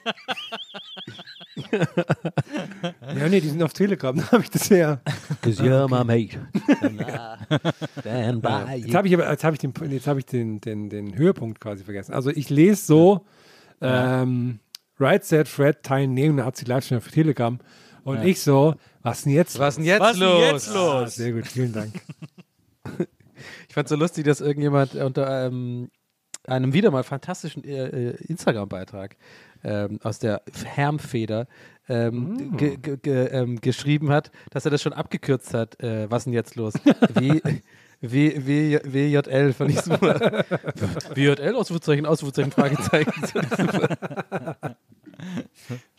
ja, 1.73 3.29
nee, 3.29 3.41
die 3.41 3.49
sind 3.49 3.63
auf 3.63 3.73
Telegram. 3.73 4.17
Da 4.17 4.33
habe 4.33 4.43
ich 4.43 4.51
das 4.51 4.71
her. 4.71 5.01
Cause 5.43 5.63
you're 5.63 5.89
my 5.89 6.05
mate. 6.05 6.39
Stand 8.01 8.43
by 8.43 8.77
Jetzt 8.77 8.95
habe 8.95 9.09
ich 9.09 9.15
aber, 9.15 9.31
jetzt 9.31 9.45
habe 9.45 9.55
ich, 9.55 9.61
den, 9.61 9.73
jetzt 9.91 10.07
hab 10.07 10.19
ich 10.19 10.27
den, 10.27 10.61
den, 10.61 10.91
den 10.91 11.17
Höhepunkt 11.17 11.61
quasi 11.61 11.85
vergessen. 11.85 12.13
Also 12.15 12.31
ich 12.31 12.51
lese 12.51 12.85
so, 12.85 13.27
ähm, 13.81 14.61
Right 14.99 15.25
Said 15.25 15.49
Fred 15.49 15.83
teilen 15.83 16.15
Neonazi 16.15 16.65
Livestream 16.65 16.99
auf 16.99 17.09
Telegram. 17.09 17.59
Und 18.05 18.23
ich 18.23 18.41
so, 18.41 18.77
was 19.03 19.23
denn 19.23 19.33
jetzt? 19.33 19.59
Was 19.59 19.77
denn 19.77 19.85
jetzt 19.85 20.01
Was 20.01 20.13
ist 20.13 20.21
denn 20.21 20.29
los? 20.29 20.41
jetzt 20.41 20.69
Ah, 20.71 21.01
los? 21.01 21.15
sehr 21.17 21.33
gut, 21.33 21.47
vielen 21.47 21.73
Dank. 21.73 21.93
Ich 23.77 23.79
fand 23.79 23.89
so 23.91 23.97
lustig, 23.97 24.25
dass 24.25 24.41
irgendjemand 24.41 24.95
unter 24.95 25.45
ähm, 25.45 25.91
einem 26.47 26.73
wieder 26.73 26.91
mal 26.91 27.03
fantastischen 27.03 27.63
äh, 27.63 27.89
äh, 27.89 28.17
Instagram-Beitrag 28.25 29.19
ähm, 29.65 30.01
aus 30.03 30.19
der 30.19 30.41
Hermfeder 30.65 31.47
ähm, 31.87 32.57
ge 32.57 32.79
ge 32.79 32.97
ge 32.97 33.27
ähm, 33.27 33.61
geschrieben 33.61 34.09
hat, 34.09 34.31
dass 34.49 34.65
er 34.65 34.71
das 34.71 34.81
schon 34.81 34.95
abgekürzt 34.95 35.53
hat. 35.53 35.79
Äh, 35.83 36.11
was 36.11 36.25
denn 36.25 36.33
jetzt 36.33 36.57
los? 36.57 36.73
Wie. 37.21 37.43
W, 38.03 38.47
w, 38.47 38.79
WJL 38.85 39.55
fand 39.55 39.71
ich 39.71 39.81
super. 39.81 40.45
WJL, 41.15 41.55
Ausrufezeichen, 41.55 42.05
Ausrufezeichen, 42.05 42.53
Fragezeichen. 42.53 43.11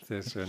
Sehr 0.06 0.22
schön. 0.22 0.46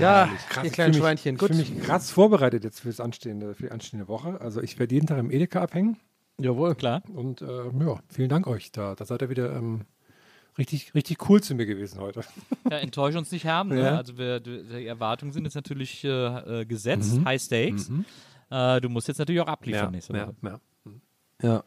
Ja, 0.00 0.28
Krass, 0.48 0.64
ihr 0.64 0.68
ich 0.68 0.72
kleinen 0.72 0.94
Schweinchen. 0.94 1.34
Ich 1.34 1.40
Gut. 1.40 1.48
fühle 1.48 1.60
mich 1.60 1.80
krass 1.82 2.10
vorbereitet 2.10 2.64
jetzt 2.64 2.80
für, 2.80 2.88
das 2.88 3.00
anstehende, 3.00 3.54
für 3.54 3.64
die 3.64 3.70
anstehende 3.70 4.08
Woche. 4.08 4.40
Also 4.40 4.62
ich 4.62 4.78
werde 4.78 4.94
jeden 4.94 5.06
Tag 5.06 5.18
im 5.18 5.30
Edeka 5.30 5.60
abhängen. 5.62 5.96
Jawohl. 6.40 6.74
Klar. 6.74 7.02
Und 7.14 7.42
äh, 7.42 7.46
ja, 7.46 7.98
vielen 8.08 8.28
Dank 8.28 8.46
euch. 8.46 8.70
Da, 8.72 8.94
da 8.94 9.04
seid 9.04 9.22
ihr 9.22 9.30
wieder 9.30 9.54
ähm, 9.56 9.82
richtig, 10.56 10.94
richtig 10.94 11.28
cool 11.28 11.42
zu 11.42 11.54
mir 11.54 11.66
gewesen 11.66 12.00
heute. 12.00 12.22
Ja, 12.70 12.78
enttäusch 12.78 13.16
uns 13.16 13.32
nicht 13.32 13.46
haben. 13.46 13.70
Ne? 13.70 13.80
Ja. 13.80 13.96
Also 13.96 14.18
wir, 14.18 14.40
die 14.40 14.86
Erwartungen 14.86 15.32
sind 15.32 15.44
jetzt 15.44 15.54
natürlich 15.54 16.04
äh, 16.04 16.08
äh, 16.60 16.64
gesetzt. 16.64 17.18
Mhm. 17.18 17.24
High 17.24 17.40
Stakes. 17.40 17.90
Äh, 18.50 18.80
du 18.80 18.88
musst 18.88 19.08
jetzt 19.08 19.18
natürlich 19.18 19.40
auch 19.40 19.48
abliefern 19.48 19.92
nächste 19.92 20.14
Woche. 20.14 20.34
ja. 20.42 20.60
Ja. 21.42 21.64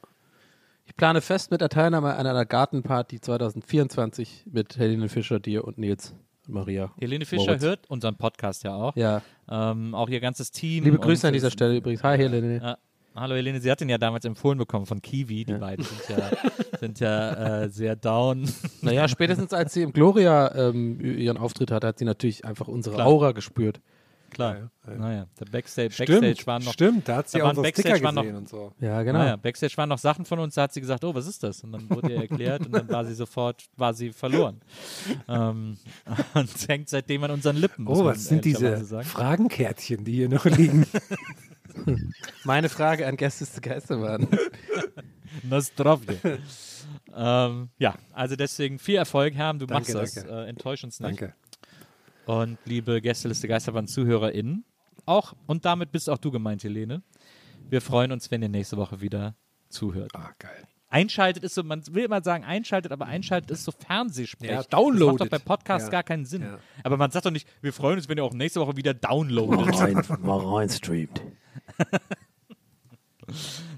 Ich 0.86 0.98
plane 0.98 1.22
fest 1.22 1.52
mit 1.52 1.62
der 1.62 1.70
Teilnahme 1.70 2.16
an 2.16 2.28
einer 2.28 2.46
Gartenparty 2.46 3.22
2024 3.22 4.48
mit 4.52 4.78
Helene 4.78 5.08
Fischer, 5.08 5.40
dir 5.40 5.64
und 5.64 5.78
Nils 5.78 6.14
Maria. 6.48 6.92
Helene 7.00 7.26
Fischer 7.26 7.46
Moritz. 7.46 7.64
hört 7.64 7.90
unseren 7.90 8.16
Podcast 8.16 8.64
ja 8.64 8.74
auch. 8.76 8.96
Ja. 8.96 9.22
Ähm, 9.50 9.94
auch 9.96 10.10
ihr 10.10 10.20
ganzes 10.20 10.52
Team. 10.52 10.84
Liebe 10.84 10.98
Grüße 11.00 11.28
an 11.28 11.34
dieser 11.34 11.48
es- 11.48 11.54
Stelle 11.54 11.78
übrigens. 11.78 12.04
Hi 12.04 12.18
Helene. 12.18 12.60
Ja. 12.62 12.78
Hallo 13.14 13.36
Helene, 13.36 13.60
sie 13.60 13.70
hat 13.70 13.82
den 13.82 13.90
ja 13.90 13.98
damals 13.98 14.24
empfohlen 14.24 14.58
bekommen 14.58 14.86
von 14.86 15.02
Kiwi. 15.02 15.44
Die 15.44 15.54
beiden 15.56 15.84
sind 15.84 16.18
ja, 16.18 16.32
sind 16.80 17.00
ja 17.02 17.64
äh, 17.64 17.70
sehr 17.70 17.98
down. 17.98 18.50
Naja, 18.82 19.10
spätestens 19.10 19.52
als 19.54 19.74
sie 19.74 19.82
im 19.82 19.92
Gloria 19.92 20.56
ähm, 20.56 21.00
ihren 21.02 21.36
Auftritt 21.38 21.72
hatte, 21.72 21.88
hat 21.88 22.00
sie 22.00 22.06
natürlich 22.06 22.46
einfach 22.46 22.70
unsere 22.70 22.96
Klar. 22.96 23.08
Aura 23.08 23.32
gespürt. 23.34 23.82
Klar. 24.32 24.72
Naja, 24.86 25.28
der 25.40 25.46
Backstage, 25.46 25.92
Stimmt, 25.92 26.22
Backstage 26.22 26.48
waren 26.48 26.64
noch. 26.64 26.74
stimmt, 26.74 27.08
da 27.08 27.18
hat 27.18 27.30
sie 27.30 27.38
da 27.38 27.44
auch 27.44 27.50
unsere 27.50 27.68
Backstage 27.68 27.90
Sticker 27.96 28.06
waren 28.06 28.16
noch- 28.16 28.22
gesehen 28.24 28.36
und 28.38 28.50
so. 28.50 28.74
Ja, 28.80 29.04
genau. 29.04 29.20
Naja, 29.20 29.36
Backstage 29.36 29.76
waren 29.78 29.90
noch 29.90 29.98
Sachen 30.00 30.26
von 30.26 30.40
uns, 30.40 30.56
da 30.56 30.64
hat 30.64 30.74
sie 30.74 30.82
gesagt, 30.82 31.04
oh, 31.04 31.14
was 31.14 31.28
ist 31.28 31.44
das? 31.44 31.64
Und 31.64 31.74
dann 31.74 31.90
wurde 31.90 32.12
ihr 32.12 32.22
erklärt 32.22 32.66
und 32.66 32.72
dann 32.72 32.90
war 32.90 33.06
sie 33.06 33.14
sofort, 33.14 33.66
war 33.78 33.94
sie 33.94 34.12
verloren. 34.12 34.62
ähm, 35.28 35.78
und 36.34 36.68
hängt 36.68 36.90
seitdem 36.90 37.24
an 37.26 37.32
unseren 37.32 37.58
Lippen. 37.58 37.88
Oh, 37.88 38.06
was 38.06 38.26
sind 38.26 38.46
diese. 38.46 38.78
Fragenkärtchen, 39.04 40.04
die 40.06 40.14
hier 40.14 40.30
noch 40.30 40.46
liegen? 40.46 40.86
Meine 42.44 42.70
Frage 42.70 43.08
an 43.08 43.18
Gäste 43.18 43.44
ist 43.44 43.62
Geisterbahn. 43.62 44.28
Nostrovje. 45.44 46.40
ähm, 47.16 47.70
ja, 47.78 47.96
also 48.14 48.36
deswegen 48.36 48.80
viel 48.80 48.96
Erfolg, 48.96 49.34
Herm, 49.36 49.60
du 49.60 49.66
Danke, 49.66 49.94
machst 49.94 50.18
das. 50.18 50.24
Äh, 50.26 50.50
enttäusch 50.50 50.84
uns 50.84 51.00
nicht. 51.00 51.22
Danke. 51.22 51.34
Und 52.26 52.58
liebe 52.66 53.02
Gästeliste 53.02 53.48
Geisterbahn 53.48 53.88
ZuhörerInnen, 53.88 54.64
auch, 55.06 55.34
und 55.48 55.66
damit 55.66 55.92
bist 55.92 56.10
auch 56.10 56.18
du 56.20 56.32
gemeint, 56.32 56.64
Helene. 56.64 57.02
Wir 57.70 57.82
freuen 57.82 58.12
uns, 58.12 58.30
wenn 58.32 58.42
ihr 58.42 58.50
nächste 58.50 58.78
Woche 58.78 59.02
wieder 59.02 59.36
zuhört. 59.70 60.12
Ah, 60.14 60.30
geil. 60.38 60.68
Einschaltet 60.90 61.44
ist 61.44 61.56
so, 61.56 61.64
man 61.64 61.82
will 61.92 62.04
immer 62.04 62.22
sagen 62.22 62.44
einschaltet, 62.44 62.92
aber 62.92 63.06
einschaltet 63.06 63.50
ist 63.52 63.64
so 63.64 63.72
Fernsehsprech. 63.72 64.50
Ja, 64.50 64.58
Das 64.58 64.68
downloadet. 64.68 65.20
macht 65.20 65.34
doch 65.34 65.40
bei 65.40 65.44
Podcasts 65.44 65.88
Ja. 65.88 65.92
gar 65.92 66.04
keinen 66.04 66.26
Sinn. 66.26 66.42
Ja. 66.42 66.60
Aber 66.84 66.98
man 66.98 67.12
sagt 67.12 67.26
doch 67.26 67.32
nicht, 67.32 67.48
wir 67.62 67.72
freuen 67.72 67.96
uns, 67.98 68.10
wenn 68.10 68.18
ihr 68.18 68.24
auch 68.26 68.34
nächste 68.34 68.60
Woche 68.60 68.76
wieder 68.76 68.94
downloadet. 68.94 69.80
Rein, 69.80 70.04
mal 70.22 70.40
rein 70.40 70.70
streamt. 70.70 71.22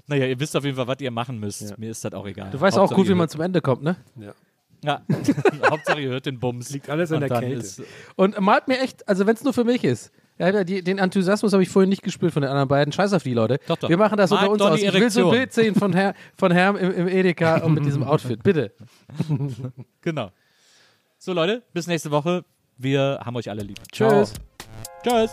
naja, 0.08 0.26
ihr 0.26 0.40
wisst 0.40 0.56
auf 0.56 0.64
jeden 0.64 0.76
Fall, 0.76 0.88
was 0.88 1.00
ihr 1.00 1.10
machen 1.12 1.38
müsst. 1.38 1.78
Mir 1.78 1.90
ist 1.90 2.04
das 2.04 2.12
auch 2.14 2.26
egal. 2.26 2.50
Du 2.50 2.60
weißt 2.60 2.76
auch 2.76 2.82
Hauptsache, 2.82 3.00
gut, 3.00 3.08
wie 3.08 3.14
man 3.14 3.28
zum 3.28 3.40
Ende 3.42 3.60
kommt, 3.60 3.82
ne? 3.82 3.96
Ja. 4.18 4.34
Hauptsache, 5.70 6.00
ihr 6.00 6.10
hört 6.10 6.26
den 6.26 6.38
Bums. 6.38 6.70
Liegt 6.70 6.90
alles 6.90 7.12
an 7.12 7.20
der 7.20 7.28
Kälte. 7.28 7.60
Ist, 7.60 7.82
Und 8.16 8.38
malt 8.40 8.68
mir 8.68 8.80
echt, 8.80 9.08
also 9.08 9.26
wenn 9.26 9.34
es 9.34 9.44
nur 9.44 9.52
für 9.52 9.64
mich 9.64 9.84
ist. 9.84 10.12
Ja, 10.38 10.50
ja, 10.50 10.64
die, 10.64 10.82
den 10.82 10.98
Enthusiasmus 10.98 11.52
habe 11.52 11.62
ich 11.62 11.68
vorhin 11.68 11.88
nicht 11.88 12.02
gespürt 12.02 12.32
von 12.32 12.42
den 12.42 12.50
anderen 12.50 12.68
beiden. 12.68 12.92
Scheiß 12.92 13.12
auf 13.12 13.22
die 13.22 13.34
Leute. 13.34 13.60
Doch, 13.68 13.76
doch. 13.76 13.88
Wir 13.88 13.96
machen 13.96 14.16
das 14.16 14.30
Malt 14.30 14.48
unter 14.48 14.72
uns 14.72 14.74
aus. 14.74 14.82
Ich 14.82 14.92
will 14.92 15.10
so 15.10 15.26
ein. 15.26 15.30
Bild 15.30 15.52
sehen 15.52 15.74
von, 15.76 15.92
Herr, 15.92 16.14
von 16.36 16.50
Herrn 16.50 16.76
im, 16.76 16.92
im 16.92 17.08
Edeka 17.08 17.58
und 17.58 17.74
mit 17.74 17.84
diesem 17.84 18.02
Outfit. 18.02 18.42
Bitte. 18.42 18.72
genau. 20.00 20.30
So, 21.18 21.32
Leute, 21.32 21.62
bis 21.72 21.86
nächste 21.86 22.10
Woche. 22.10 22.44
Wir 22.76 23.20
haben 23.24 23.36
euch 23.36 23.48
alle 23.48 23.62
lieb. 23.62 23.78
Tschüss. 23.92 24.34
Tschüss. 25.04 25.32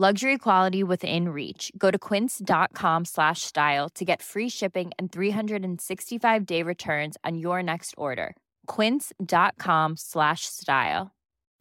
Luxury 0.00 0.38
quality 0.38 0.84
within 0.84 1.30
reach. 1.30 1.72
Go 1.76 1.90
to 1.90 1.98
quince.com 1.98 3.04
slash 3.04 3.42
style 3.42 3.88
to 3.96 4.04
get 4.04 4.22
free 4.22 4.48
shipping 4.48 4.92
and 4.96 5.10
365 5.10 6.46
day 6.46 6.62
returns 6.62 7.16
on 7.24 7.36
your 7.36 7.64
next 7.64 7.96
order. 7.98 8.36
Quince.com 8.68 9.96
slash 9.96 10.42
style. 10.42 11.10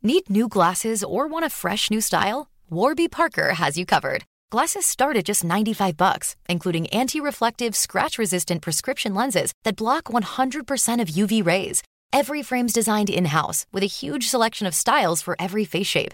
Need 0.04 0.30
new 0.30 0.48
glasses 0.48 1.04
or 1.04 1.26
want 1.28 1.46
a 1.46 1.50
fresh 1.50 1.90
new 1.90 2.00
style? 2.00 2.48
Warby 2.70 3.08
Parker 3.08 3.56
has 3.56 3.76
you 3.76 3.88
covered. 3.88 4.24
Glasses 4.52 4.86
start 4.86 5.18
at 5.18 5.26
just 5.26 5.44
95 5.44 5.98
bucks, 5.98 6.36
including 6.48 6.86
anti-reflective, 6.90 7.76
scratch-resistant 7.76 8.62
prescription 8.62 9.16
lenses 9.16 9.52
that 9.64 9.78
block 9.78 10.04
100% 10.04 11.02
of 11.02 11.08
UV 11.08 11.44
rays. 11.44 11.82
Every 12.14 12.44
frame's 12.44 12.74
designed 12.74 13.10
in-house 13.10 13.66
with 13.74 13.82
a 13.82 13.88
huge 13.88 14.28
selection 14.28 14.68
of 14.68 14.76
styles 14.76 15.24
for 15.24 15.36
every 15.40 15.66
face 15.66 15.88
shape. 15.88 16.14